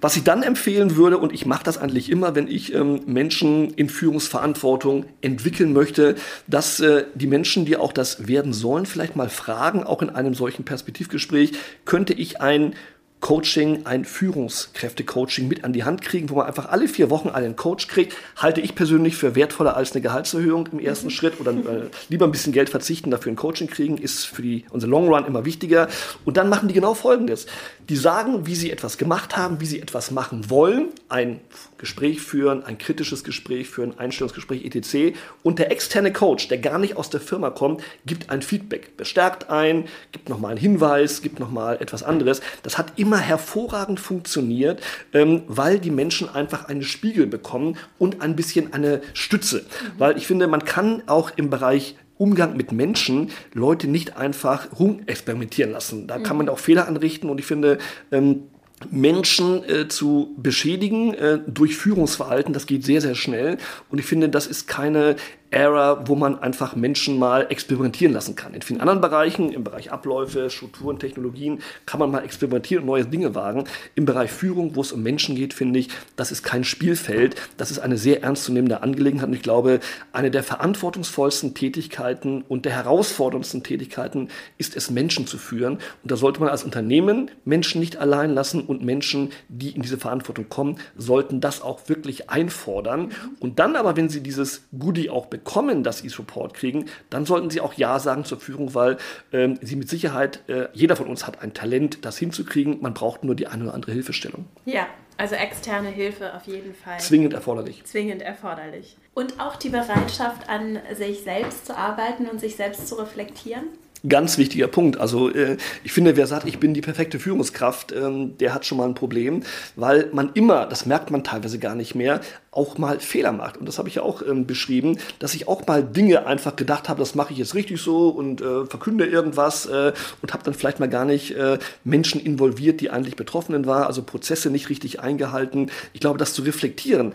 Was 0.00 0.16
ich 0.16 0.24
dann 0.24 0.42
empfehlen 0.42 0.96
würde, 0.96 1.18
und 1.18 1.32
ich 1.32 1.46
mache 1.46 1.64
das 1.64 1.78
eigentlich 1.78 2.10
immer, 2.10 2.34
wenn 2.34 2.48
ich 2.48 2.74
ähm, 2.74 3.00
Menschen 3.06 3.70
in 3.74 3.88
Führungsverantwortung 3.88 5.06
entwickeln 5.20 5.72
möchte, 5.72 6.16
dass 6.48 6.80
äh, 6.80 7.04
die 7.14 7.26
Menschen, 7.26 7.64
die 7.64 7.76
auch 7.76 7.92
das 7.92 8.26
werden 8.26 8.52
sollen, 8.52 8.86
vielleicht 8.86 9.16
mal 9.16 9.28
fragen, 9.28 9.84
auch 9.84 10.02
in 10.02 10.10
einem 10.10 10.34
solchen 10.34 10.64
Perspektivgespräch, 10.64 11.52
könnte 11.84 12.12
ich 12.14 12.40
ein 12.40 12.74
Coaching, 13.22 13.86
ein 13.86 14.04
Führungskräfte-Coaching 14.04 15.46
mit 15.46 15.62
an 15.62 15.72
die 15.72 15.84
Hand 15.84 16.02
kriegen, 16.02 16.28
wo 16.28 16.34
man 16.34 16.46
einfach 16.46 16.68
alle 16.68 16.88
vier 16.88 17.08
Wochen 17.08 17.28
einen 17.28 17.54
Coach 17.54 17.86
kriegt, 17.86 18.16
halte 18.36 18.60
ich 18.60 18.74
persönlich 18.74 19.14
für 19.14 19.36
wertvoller 19.36 19.76
als 19.76 19.92
eine 19.92 20.02
Gehaltserhöhung 20.02 20.68
im 20.72 20.80
ersten 20.80 21.06
mhm. 21.06 21.10
Schritt 21.10 21.38
oder 21.40 21.52
äh, 21.52 21.88
lieber 22.08 22.26
ein 22.26 22.32
bisschen 22.32 22.52
Geld 22.52 22.68
verzichten, 22.68 23.12
dafür 23.12 23.30
ein 23.30 23.36
Coaching 23.36 23.68
kriegen, 23.68 23.96
ist 23.96 24.24
für 24.24 24.42
die, 24.42 24.64
unser 24.70 24.88
Long 24.88 25.06
Run 25.06 25.24
immer 25.24 25.44
wichtiger. 25.44 25.86
Und 26.24 26.36
dann 26.36 26.48
machen 26.48 26.66
die 26.66 26.74
genau 26.74 26.94
Folgendes. 26.94 27.46
Die 27.88 27.96
sagen, 27.96 28.46
wie 28.46 28.54
sie 28.54 28.70
etwas 28.70 28.98
gemacht 28.98 29.36
haben, 29.36 29.60
wie 29.60 29.66
sie 29.66 29.80
etwas 29.80 30.10
machen 30.10 30.50
wollen, 30.50 30.88
ein 31.08 31.40
Gespräch 31.78 32.20
führen, 32.20 32.64
ein 32.64 32.78
kritisches 32.78 33.24
Gespräch 33.24 33.68
führen, 33.68 33.98
Einstellungsgespräch 33.98 34.64
etc. 34.64 35.16
Und 35.42 35.58
der 35.58 35.72
externe 35.72 36.12
Coach, 36.12 36.48
der 36.48 36.58
gar 36.58 36.78
nicht 36.78 36.96
aus 36.96 37.10
der 37.10 37.20
Firma 37.20 37.50
kommt, 37.50 37.82
gibt 38.06 38.30
ein 38.30 38.42
Feedback, 38.42 38.96
bestärkt 38.96 39.50
ein, 39.50 39.86
gibt 40.12 40.28
nochmal 40.28 40.52
einen 40.52 40.60
Hinweis, 40.60 41.22
gibt 41.22 41.40
nochmal 41.40 41.76
etwas 41.80 42.02
anderes. 42.02 42.40
Das 42.62 42.78
hat 42.78 42.92
immer 43.00 43.18
hervorragend 43.18 43.98
funktioniert, 43.98 44.80
ähm, 45.12 45.42
weil 45.48 45.80
die 45.80 45.90
Menschen 45.90 46.28
einfach 46.28 46.66
einen 46.66 46.82
Spiegel 46.82 47.26
bekommen 47.26 47.76
und 47.98 48.22
ein 48.22 48.36
bisschen 48.36 48.72
eine 48.72 49.02
Stütze. 49.14 49.58
Mhm. 49.58 49.98
Weil 49.98 50.16
ich 50.16 50.26
finde, 50.26 50.46
man 50.46 50.64
kann 50.64 51.02
auch 51.06 51.32
im 51.36 51.50
Bereich 51.50 51.96
Umgang 52.22 52.56
mit 52.56 52.70
Menschen 52.70 53.30
Leute 53.52 53.88
nicht 53.88 54.16
einfach 54.16 54.68
rumexperimentieren 54.78 55.72
lassen. 55.72 56.06
Da 56.06 56.18
kann 56.18 56.36
man 56.36 56.46
mhm. 56.46 56.52
auch 56.52 56.58
Fehler 56.60 56.86
anrichten 56.86 57.28
und 57.28 57.38
ich 57.38 57.46
finde, 57.46 57.78
ähm, 58.12 58.44
Menschen 58.90 59.62
äh, 59.68 59.88
zu 59.88 60.34
beschädigen 60.36 61.14
äh, 61.14 61.38
durch 61.46 61.76
Führungsverhalten, 61.76 62.52
das 62.52 62.66
geht 62.66 62.84
sehr, 62.84 63.00
sehr 63.00 63.14
schnell. 63.14 63.58
Und 63.90 63.98
ich 63.98 64.06
finde, 64.06 64.28
das 64.28 64.46
ist 64.46 64.66
keine 64.66 65.16
Era, 65.52 66.08
wo 66.08 66.14
man 66.14 66.38
einfach 66.38 66.74
Menschen 66.76 67.18
mal 67.18 67.46
experimentieren 67.50 68.14
lassen 68.14 68.36
kann. 68.36 68.54
In 68.54 68.62
vielen 68.62 68.80
anderen 68.80 69.02
Bereichen, 69.02 69.52
im 69.52 69.62
Bereich 69.62 69.92
Abläufe, 69.92 70.48
Strukturen, 70.48 70.98
Technologien, 70.98 71.60
kann 71.84 72.00
man 72.00 72.10
mal 72.10 72.24
experimentieren 72.24 72.84
und 72.84 72.86
neue 72.86 73.04
Dinge 73.04 73.34
wagen. 73.34 73.64
Im 73.94 74.06
Bereich 74.06 74.30
Führung, 74.30 74.74
wo 74.76 74.80
es 74.80 74.92
um 74.92 75.02
Menschen 75.02 75.36
geht, 75.36 75.52
finde 75.52 75.78
ich, 75.78 75.90
das 76.16 76.32
ist 76.32 76.42
kein 76.42 76.64
Spielfeld. 76.64 77.36
Das 77.58 77.70
ist 77.70 77.80
eine 77.80 77.98
sehr 77.98 78.22
ernstzunehmende 78.22 78.82
Angelegenheit. 78.82 79.28
Und 79.28 79.34
ich 79.34 79.42
glaube, 79.42 79.80
eine 80.12 80.30
der 80.30 80.42
verantwortungsvollsten 80.42 81.52
Tätigkeiten 81.52 82.42
und 82.48 82.64
der 82.64 82.72
herausforderndsten 82.72 83.62
Tätigkeiten 83.62 84.28
ist 84.56 84.74
es, 84.74 84.90
Menschen 84.90 85.26
zu 85.26 85.36
führen. 85.36 85.74
Und 85.74 86.10
da 86.10 86.16
sollte 86.16 86.40
man 86.40 86.48
als 86.48 86.64
Unternehmen 86.64 87.30
Menschen 87.44 87.78
nicht 87.80 87.98
allein 87.98 88.30
lassen 88.30 88.62
und 88.62 88.82
Menschen, 88.82 89.32
die 89.50 89.72
in 89.72 89.82
diese 89.82 89.98
Verantwortung 89.98 90.48
kommen, 90.48 90.78
sollten 90.96 91.42
das 91.42 91.60
auch 91.60 91.90
wirklich 91.90 92.30
einfordern. 92.30 93.12
Und 93.38 93.58
dann 93.58 93.76
aber, 93.76 93.96
wenn 93.98 94.08
sie 94.08 94.22
dieses 94.22 94.64
Goodie 94.78 95.10
auch 95.10 95.26
bekommen, 95.42 95.82
dass 95.82 95.98
sie 95.98 96.08
Support 96.08 96.54
kriegen, 96.54 96.86
dann 97.10 97.26
sollten 97.26 97.50
sie 97.50 97.60
auch 97.60 97.74
Ja 97.74 97.98
sagen 97.98 98.24
zur 98.24 98.38
Führung, 98.38 98.74
weil 98.74 98.96
ähm, 99.32 99.58
sie 99.60 99.76
mit 99.76 99.88
Sicherheit, 99.88 100.40
äh, 100.48 100.68
jeder 100.72 100.96
von 100.96 101.08
uns 101.08 101.26
hat 101.26 101.42
ein 101.42 101.52
Talent, 101.52 102.04
das 102.04 102.18
hinzukriegen. 102.18 102.80
Man 102.80 102.94
braucht 102.94 103.24
nur 103.24 103.34
die 103.34 103.48
eine 103.48 103.64
oder 103.64 103.74
andere 103.74 103.92
Hilfestellung. 103.92 104.46
Ja, 104.64 104.86
also 105.16 105.34
externe 105.34 105.88
Hilfe 105.88 106.34
auf 106.34 106.46
jeden 106.46 106.74
Fall. 106.74 106.98
Zwingend 107.00 107.34
erforderlich. 107.34 107.84
Zwingend 107.84 108.22
erforderlich. 108.22 108.96
Und 109.14 109.40
auch 109.40 109.56
die 109.56 109.68
Bereitschaft, 109.68 110.48
an 110.48 110.78
sich 110.96 111.22
selbst 111.22 111.66
zu 111.66 111.76
arbeiten 111.76 112.26
und 112.28 112.40
sich 112.40 112.56
selbst 112.56 112.88
zu 112.88 112.94
reflektieren. 112.94 113.64
Ganz 114.08 114.36
wichtiger 114.36 114.66
Punkt. 114.66 114.98
Also 114.98 115.30
äh, 115.30 115.56
ich 115.84 115.92
finde, 115.92 116.16
wer 116.16 116.26
sagt, 116.26 116.48
ich 116.48 116.58
bin 116.58 116.74
die 116.74 116.80
perfekte 116.80 117.20
Führungskraft, 117.20 117.92
ähm, 117.92 118.36
der 118.38 118.52
hat 118.52 118.66
schon 118.66 118.78
mal 118.78 118.88
ein 118.88 118.96
Problem, 118.96 119.44
weil 119.76 120.08
man 120.12 120.30
immer, 120.34 120.66
das 120.66 120.86
merkt 120.86 121.12
man 121.12 121.22
teilweise 121.22 121.60
gar 121.60 121.76
nicht 121.76 121.94
mehr, 121.94 122.20
auch 122.50 122.78
mal 122.78 122.98
Fehler 122.98 123.30
macht. 123.30 123.58
Und 123.58 123.66
das 123.66 123.78
habe 123.78 123.88
ich 123.88 123.94
ja 123.94 124.02
auch 124.02 124.20
ähm, 124.22 124.44
beschrieben, 124.44 124.98
dass 125.20 125.34
ich 125.34 125.46
auch 125.46 125.64
mal 125.68 125.84
Dinge 125.84 126.26
einfach 126.26 126.56
gedacht 126.56 126.88
habe, 126.88 126.98
das 126.98 127.14
mache 127.14 127.32
ich 127.32 127.38
jetzt 127.38 127.54
richtig 127.54 127.80
so 127.80 128.08
und 128.08 128.40
äh, 128.40 128.66
verkünde 128.66 129.06
irgendwas 129.06 129.66
äh, 129.66 129.92
und 130.20 130.32
habe 130.34 130.42
dann 130.42 130.54
vielleicht 130.54 130.80
mal 130.80 130.88
gar 130.88 131.04
nicht 131.04 131.36
äh, 131.36 131.58
Menschen 131.84 132.20
involviert, 132.20 132.80
die 132.80 132.90
eigentlich 132.90 133.14
Betroffenen 133.14 133.66
waren, 133.66 133.84
also 133.84 134.02
Prozesse 134.02 134.50
nicht 134.50 134.68
richtig 134.68 134.98
eingehalten. 134.98 135.70
Ich 135.92 136.00
glaube, 136.00 136.18
das 136.18 136.34
zu 136.34 136.42
reflektieren, 136.42 137.12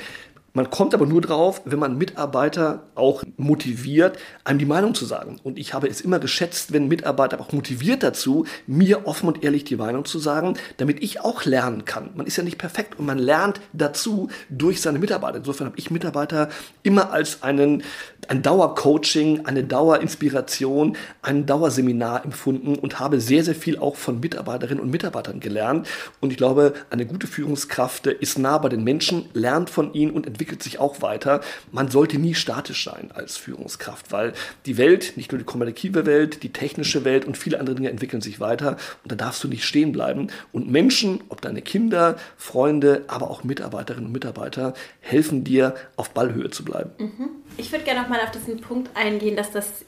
man 0.57 0.71
kommt 0.71 0.95
aber 0.95 1.05
nur 1.05 1.21
drauf, 1.21 1.61
wenn 1.65 1.77
man 1.77 1.99
Mitarbeiter 1.99 2.87
auch 2.95 3.21
motiviert, 3.37 4.17
einem 4.43 4.57
die 4.57 4.65
Meinung 4.65 4.95
zu 4.95 5.05
sagen. 5.05 5.39
Und 5.43 5.59
ich 5.59 5.75
habe 5.75 5.87
es 5.87 6.01
immer 6.01 6.17
geschätzt, 6.17 6.73
wenn 6.73 6.87
Mitarbeiter 6.87 7.39
auch 7.39 7.51
motiviert 7.51 8.01
dazu, 8.01 8.47
mir 8.65 9.05
offen 9.05 9.27
und 9.27 9.43
ehrlich 9.43 9.65
die 9.65 9.75
Meinung 9.75 10.03
zu 10.05 10.17
sagen, 10.17 10.57
damit 10.77 11.03
ich 11.03 11.21
auch 11.21 11.45
lernen 11.45 11.85
kann. 11.85 12.09
Man 12.15 12.25
ist 12.25 12.37
ja 12.37 12.43
nicht 12.43 12.57
perfekt 12.57 12.97
und 12.97 13.05
man 13.05 13.19
lernt 13.19 13.61
dazu 13.71 14.29
durch 14.49 14.81
seine 14.81 14.97
Mitarbeiter. 14.97 15.37
Insofern 15.37 15.67
habe 15.67 15.77
ich 15.77 15.91
Mitarbeiter 15.91 16.49
immer 16.81 17.11
als 17.11 17.43
einen, 17.43 17.83
ein 18.27 18.41
Dauercoaching, 18.41 19.45
eine 19.45 19.63
Dauerinspiration, 19.63 20.97
ein 21.21 21.45
Dauerseminar 21.45 22.25
empfunden 22.25 22.79
und 22.79 22.99
habe 22.99 23.21
sehr, 23.21 23.43
sehr 23.43 23.53
viel 23.53 23.77
auch 23.77 23.95
von 23.95 24.19
Mitarbeiterinnen 24.19 24.81
und 24.81 24.89
Mitarbeitern 24.89 25.39
gelernt. 25.39 25.87
Und 26.19 26.31
ich 26.31 26.37
glaube, 26.37 26.73
eine 26.89 27.05
gute 27.05 27.27
Führungskraft 27.27 28.07
ist 28.07 28.39
nah 28.39 28.57
bei 28.57 28.69
den 28.69 28.83
Menschen, 28.83 29.29
lernt 29.33 29.69
von 29.69 29.93
ihnen 29.93 30.09
und 30.11 30.25
entwickelt 30.25 30.46
entwickelt 30.47 30.63
sich 30.63 30.79
auch 30.79 31.01
weiter. 31.01 31.41
Man 31.71 31.89
sollte 31.89 32.17
nie 32.17 32.33
statisch 32.33 32.85
sein 32.85 33.11
als 33.13 33.35
Führungskraft, 33.35 34.11
weil 34.11 34.33
die 34.65 34.77
Welt, 34.77 35.13
nicht 35.17 35.31
nur 35.31 35.39
die 35.39 35.45
kommunikative 35.45 36.05
Welt, 36.05 36.41
die 36.43 36.53
technische 36.53 37.03
Welt 37.03 37.25
und 37.25 37.37
viele 37.37 37.59
andere 37.59 37.75
Dinge 37.75 37.89
entwickeln 37.89 38.21
sich 38.21 38.39
weiter 38.39 38.77
und 39.03 39.11
da 39.11 39.15
darfst 39.15 39.43
du 39.43 39.49
nicht 39.49 39.65
stehen 39.65 39.91
bleiben. 39.91 40.29
Und 40.53 40.71
Menschen, 40.71 41.21
ob 41.27 41.41
deine 41.41 41.61
Kinder, 41.61 42.15
Freunde, 42.37 43.03
aber 43.07 43.29
auch 43.29 43.43
Mitarbeiterinnen 43.43 44.07
und 44.07 44.13
Mitarbeiter, 44.13 44.73
helfen 45.01 45.43
dir, 45.43 45.75
auf 45.97 46.11
Ballhöhe 46.11 46.49
zu 46.49 46.63
bleiben. 46.63 46.91
Mhm. 46.97 47.29
Ich 47.57 47.71
würde 47.71 47.83
gerne 47.83 48.01
nochmal 48.01 48.21
auf 48.21 48.31
diesen 48.31 48.61
Punkt 48.61 48.89
eingehen, 48.95 49.35
dass 49.35 49.51
das 49.51 49.85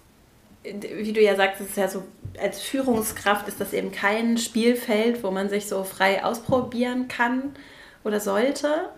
wie 0.62 1.14
du 1.14 1.22
ja 1.22 1.38
sagst, 1.38 1.62
ist 1.62 1.78
ja 1.78 1.88
so, 1.88 2.03
als 2.38 2.62
Führungskraft 2.62 3.47
ist 3.47 3.62
das 3.62 3.72
eben 3.72 3.93
kein 3.93 4.38
Spielfeld, 4.38 5.24
wo 5.24 5.32
man 5.32 5.47
sich 5.47 5.68
so 5.68 5.86
frei 5.86 6.26
ausprobieren 6.26 7.07
kann 7.07 7.53
oder 8.03 8.20
sollte, 8.20 8.89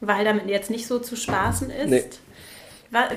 weil 0.00 0.24
damit 0.24 0.48
jetzt 0.48 0.70
nicht 0.70 0.86
so 0.86 0.98
zu 0.98 1.16
spaßen 1.16 1.70
ist. 1.70 1.90
Nee. 1.90 2.04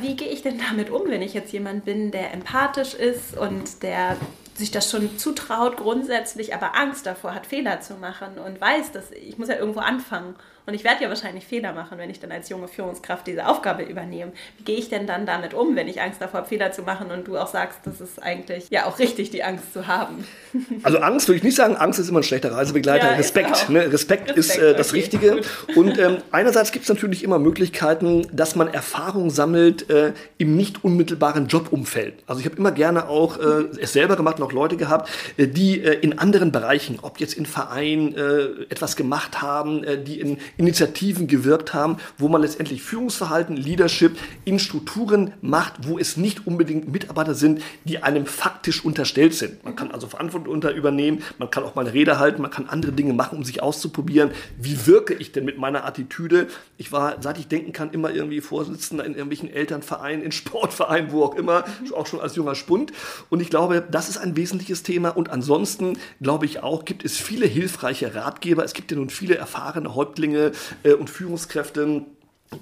Wie 0.02 0.16
gehe 0.16 0.30
ich 0.30 0.44
denn 0.44 0.60
damit 0.60 0.92
um, 0.92 1.10
wenn 1.10 1.22
ich 1.22 1.34
jetzt 1.34 1.52
jemand 1.52 1.86
bin, 1.86 2.12
der 2.12 2.32
empathisch 2.34 2.94
ist 2.94 3.36
und 3.36 3.82
der 3.82 4.18
sich 4.56 4.70
das 4.70 4.92
schon 4.92 5.18
zutraut 5.18 5.78
grundsätzlich, 5.78 6.54
aber 6.54 6.76
Angst 6.76 7.08
davor 7.08 7.34
hat, 7.34 7.48
Fehler 7.48 7.82
zu 7.82 7.96
machen 7.96 8.38
und 8.38 8.62
weiß, 8.62 8.92
dass 8.92 9.12
ich 9.12 9.40
muss 9.40 9.48
ja 9.48 9.56
irgendwo 9.56 9.80
anfangen 9.80 10.36
und 10.66 10.74
ich 10.74 10.84
werde 10.84 11.04
ja 11.04 11.10
wahrscheinlich 11.10 11.46
Fehler 11.46 11.74
machen, 11.74 11.98
wenn 11.98 12.10
ich 12.10 12.20
dann 12.20 12.32
als 12.32 12.50
junge 12.50 12.68
Führungskraft 12.68 13.28
diese 13.28 13.48
Aufgabe 13.48 13.84
übernehme. 13.84 14.32
Wie 14.58 14.64
gehe 14.64 14.78
ich 14.78 14.90
denn 14.90 15.08
dann 15.08 15.26
damit 15.26 15.54
um, 15.54 15.76
wenn 15.76 15.88
ich 15.88 16.02
Angst 16.02 16.22
davor 16.22 16.42
habe, 16.42 16.50
Fehler 16.50 16.72
zu 16.72 16.84
machen 16.84 17.12
und 17.12 17.28
du 17.28 17.38
auch 17.38 17.48
sagst, 17.48 17.80
das 17.86 18.02
ist 18.02 18.22
eigentlich 18.22 18.68
ja 18.70 18.86
auch 18.86 19.00
richtig, 19.00 19.30
die 19.30 19.44
Angst 19.44 19.74
zu 19.74 19.88
haben? 19.88 20.26
Also 20.84 21.00
Angst 21.00 21.28
würde 21.28 21.38
ich 21.38 21.44
nicht 21.44 21.56
sagen, 21.56 21.76
Angst 21.76 22.00
ist 22.00 22.10
immer 22.10 22.20
ein 22.20 22.24
schlechter 22.24 22.52
Reisebegleiter. 22.52 23.12
Ja, 23.12 23.16
Respekt, 23.16 23.70
ne? 23.70 23.92
Respekt, 23.92 24.30
Respekt, 24.30 24.38
ist 24.38 24.58
äh, 24.58 24.76
das 24.76 24.90
okay. 24.90 25.00
Richtige. 25.00 25.42
Und 25.76 25.98
ähm, 25.98 26.18
einerseits 26.32 26.72
gibt 26.72 26.84
es 26.84 26.90
natürlich 26.90 27.24
immer 27.24 27.40
Möglichkeiten, 27.40 28.28
dass 28.32 28.56
man 28.56 28.68
Erfahrung 28.68 29.30
sammelt 29.30 29.90
äh, 29.90 30.14
im 30.38 30.56
nicht 30.56 30.84
unmittelbaren 30.84 31.48
Jobumfeld. 31.48 32.16
Also 32.28 32.40
ich 32.40 32.46
habe 32.46 32.58
immer 32.58 32.72
gerne 32.72 33.08
auch 33.08 33.38
äh, 33.38 33.66
es 33.80 33.94
selber 33.94 34.16
gemacht 34.16 34.40
und 34.40 34.46
auch 34.46 34.52
Leute 34.52 34.78
gehabt, 34.78 35.10
äh, 35.38 35.48
die 35.48 35.82
äh, 35.82 36.00
in 36.00 36.20
anderen 36.20 36.52
Bereichen, 36.52 37.00
ob 37.02 37.20
jetzt 37.20 37.34
in 37.34 37.46
Vereinen 37.46 38.16
äh, 38.16 38.64
etwas 38.70 38.96
gemacht 38.96 39.42
haben, 39.42 39.86
die 40.06 40.20
in 40.20 40.38
Initiativen 40.58 41.28
gewirkt 41.28 41.74
haben, 41.74 41.98
wo 42.18 42.28
man 42.28 42.42
letztendlich 42.42 42.84
Führungsverhalten, 42.84 43.56
Leadership 43.56 44.18
in 44.46 44.60
Strukturen 44.60 45.34
macht, 45.42 45.88
wo 45.88 45.98
es 45.98 46.18
nicht 46.18 46.46
unbedingt 46.48 46.92
Mitarbeiter 46.92 47.36
sind, 47.36 47.62
die 47.86 48.04
einem 48.04 48.26
faktisch 48.26 48.84
unterstellt 48.84 49.34
sind. 49.34 49.64
Man 49.64 49.76
kann 49.76 49.92
also 49.92 50.08
Verantwortung 50.08 50.54
unter 50.54 50.74
übernehmen, 50.74 51.24
man 51.38 51.50
kann 51.50 51.64
auch 51.64 51.76
mal 51.76 51.82
eine 51.82 51.94
Rede 51.94 52.20
halten, 52.20 52.42
man 52.42 52.52
kann 52.52 52.68
andere 52.68 52.92
Dinge 52.92 53.14
machen, 53.14 53.38
um 53.38 53.44
sich 53.44 53.62
auszuprobieren. 53.62 54.32
Wie 54.60 54.86
wirke 54.86 55.14
ich 55.14 55.32
denn 55.32 55.46
mit 55.46 55.58
meiner 55.58 55.86
Attitüde? 55.86 56.48
Ich 56.78 56.92
war, 56.92 57.22
seit 57.22 57.38
ich 57.38 57.48
denken 57.48 57.72
kann, 57.74 57.92
immer 57.92 58.12
irgendwie 58.12 58.42
Vorsitzender 58.42 59.06
in 59.06 59.14
irgendwelchen 59.14 59.50
Elternvereinen, 59.50 60.24
in 60.24 60.32
Sportvereinen, 60.32 61.12
wo 61.12 61.24
auch 61.24 61.36
immer, 61.36 61.66
auch 61.96 62.08
schon 62.08 62.20
als 62.20 62.36
junger 62.36 62.56
Spund. 62.56 62.92
Und 63.30 63.42
ich 63.42 63.50
glaube, 63.50 63.84
das 63.90 64.10
ist 64.10 64.18
ein 64.18 64.36
wesentliches 64.36 64.84
Thema. 64.84 65.10
Und 65.10 65.30
ansonsten, 65.30 65.98
glaube 66.22 66.46
ich 66.46 66.62
auch, 66.64 66.86
gibt 66.86 67.06
es 67.06 67.18
viele 67.18 67.46
hilfreiche 67.46 68.16
Ratgeber. 68.16 68.64
Es 68.64 68.74
gibt 68.74 68.92
ja 68.92 68.98
nun 68.98 69.10
viele 69.10 69.36
erfahrene 69.36 69.96
Häuptlinge, 69.96 70.43
äh, 70.84 70.94
und 70.94 71.10
Führungskräfte 71.10 72.06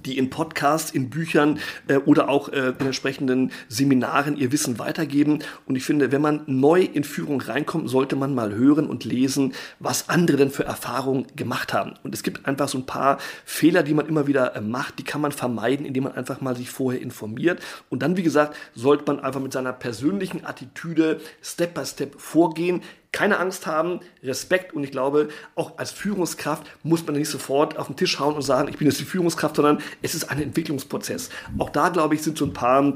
die 0.05 0.17
in 0.17 0.29
Podcasts, 0.29 0.91
in 0.91 1.09
Büchern 1.09 1.59
äh, 1.87 1.97
oder 1.97 2.29
auch 2.29 2.49
äh, 2.49 2.73
in 2.79 2.85
entsprechenden 2.85 3.51
Seminaren 3.67 4.37
ihr 4.37 4.51
Wissen 4.51 4.79
weitergeben. 4.79 5.39
Und 5.65 5.75
ich 5.75 5.83
finde, 5.83 6.11
wenn 6.11 6.21
man 6.21 6.43
neu 6.47 6.81
in 6.81 7.03
Führung 7.03 7.41
reinkommt, 7.41 7.89
sollte 7.89 8.15
man 8.15 8.33
mal 8.33 8.53
hören 8.53 8.87
und 8.87 9.03
lesen, 9.05 9.53
was 9.79 10.09
andere 10.09 10.37
denn 10.37 10.51
für 10.51 10.63
Erfahrungen 10.63 11.27
gemacht 11.35 11.73
haben. 11.73 11.93
Und 12.03 12.13
es 12.13 12.23
gibt 12.23 12.45
einfach 12.45 12.67
so 12.67 12.77
ein 12.77 12.85
paar 12.85 13.17
Fehler, 13.45 13.83
die 13.83 13.93
man 13.93 14.07
immer 14.07 14.27
wieder 14.27 14.55
äh, 14.55 14.61
macht, 14.61 14.99
die 14.99 15.03
kann 15.03 15.21
man 15.21 15.31
vermeiden, 15.31 15.85
indem 15.85 16.03
man 16.03 16.13
einfach 16.13 16.41
mal 16.41 16.55
sich 16.55 16.69
vorher 16.69 17.01
informiert. 17.01 17.61
Und 17.89 18.01
dann, 18.01 18.17
wie 18.17 18.23
gesagt, 18.23 18.55
sollte 18.75 19.05
man 19.07 19.19
einfach 19.19 19.41
mit 19.41 19.53
seiner 19.53 19.73
persönlichen 19.73 20.45
Attitüde 20.45 21.19
Step 21.41 21.73
by 21.73 21.85
Step 21.85 22.19
vorgehen 22.19 22.81
keine 23.11 23.39
Angst 23.39 23.67
haben, 23.67 23.99
Respekt 24.23 24.73
und 24.73 24.83
ich 24.83 24.91
glaube, 24.91 25.29
auch 25.55 25.77
als 25.77 25.91
Führungskraft 25.91 26.65
muss 26.83 27.05
man 27.05 27.15
nicht 27.15 27.29
sofort 27.29 27.77
auf 27.77 27.87
den 27.87 27.97
Tisch 27.97 28.19
hauen 28.19 28.35
und 28.35 28.41
sagen, 28.41 28.69
ich 28.69 28.77
bin 28.77 28.87
jetzt 28.87 28.99
die 28.99 29.05
Führungskraft, 29.05 29.57
sondern 29.57 29.79
es 30.01 30.15
ist 30.15 30.31
ein 30.31 30.41
Entwicklungsprozess. 30.41 31.29
Auch 31.57 31.69
da, 31.69 31.89
glaube 31.89 32.15
ich, 32.15 32.21
sind 32.21 32.37
so 32.37 32.45
ein 32.45 32.53
paar 32.53 32.93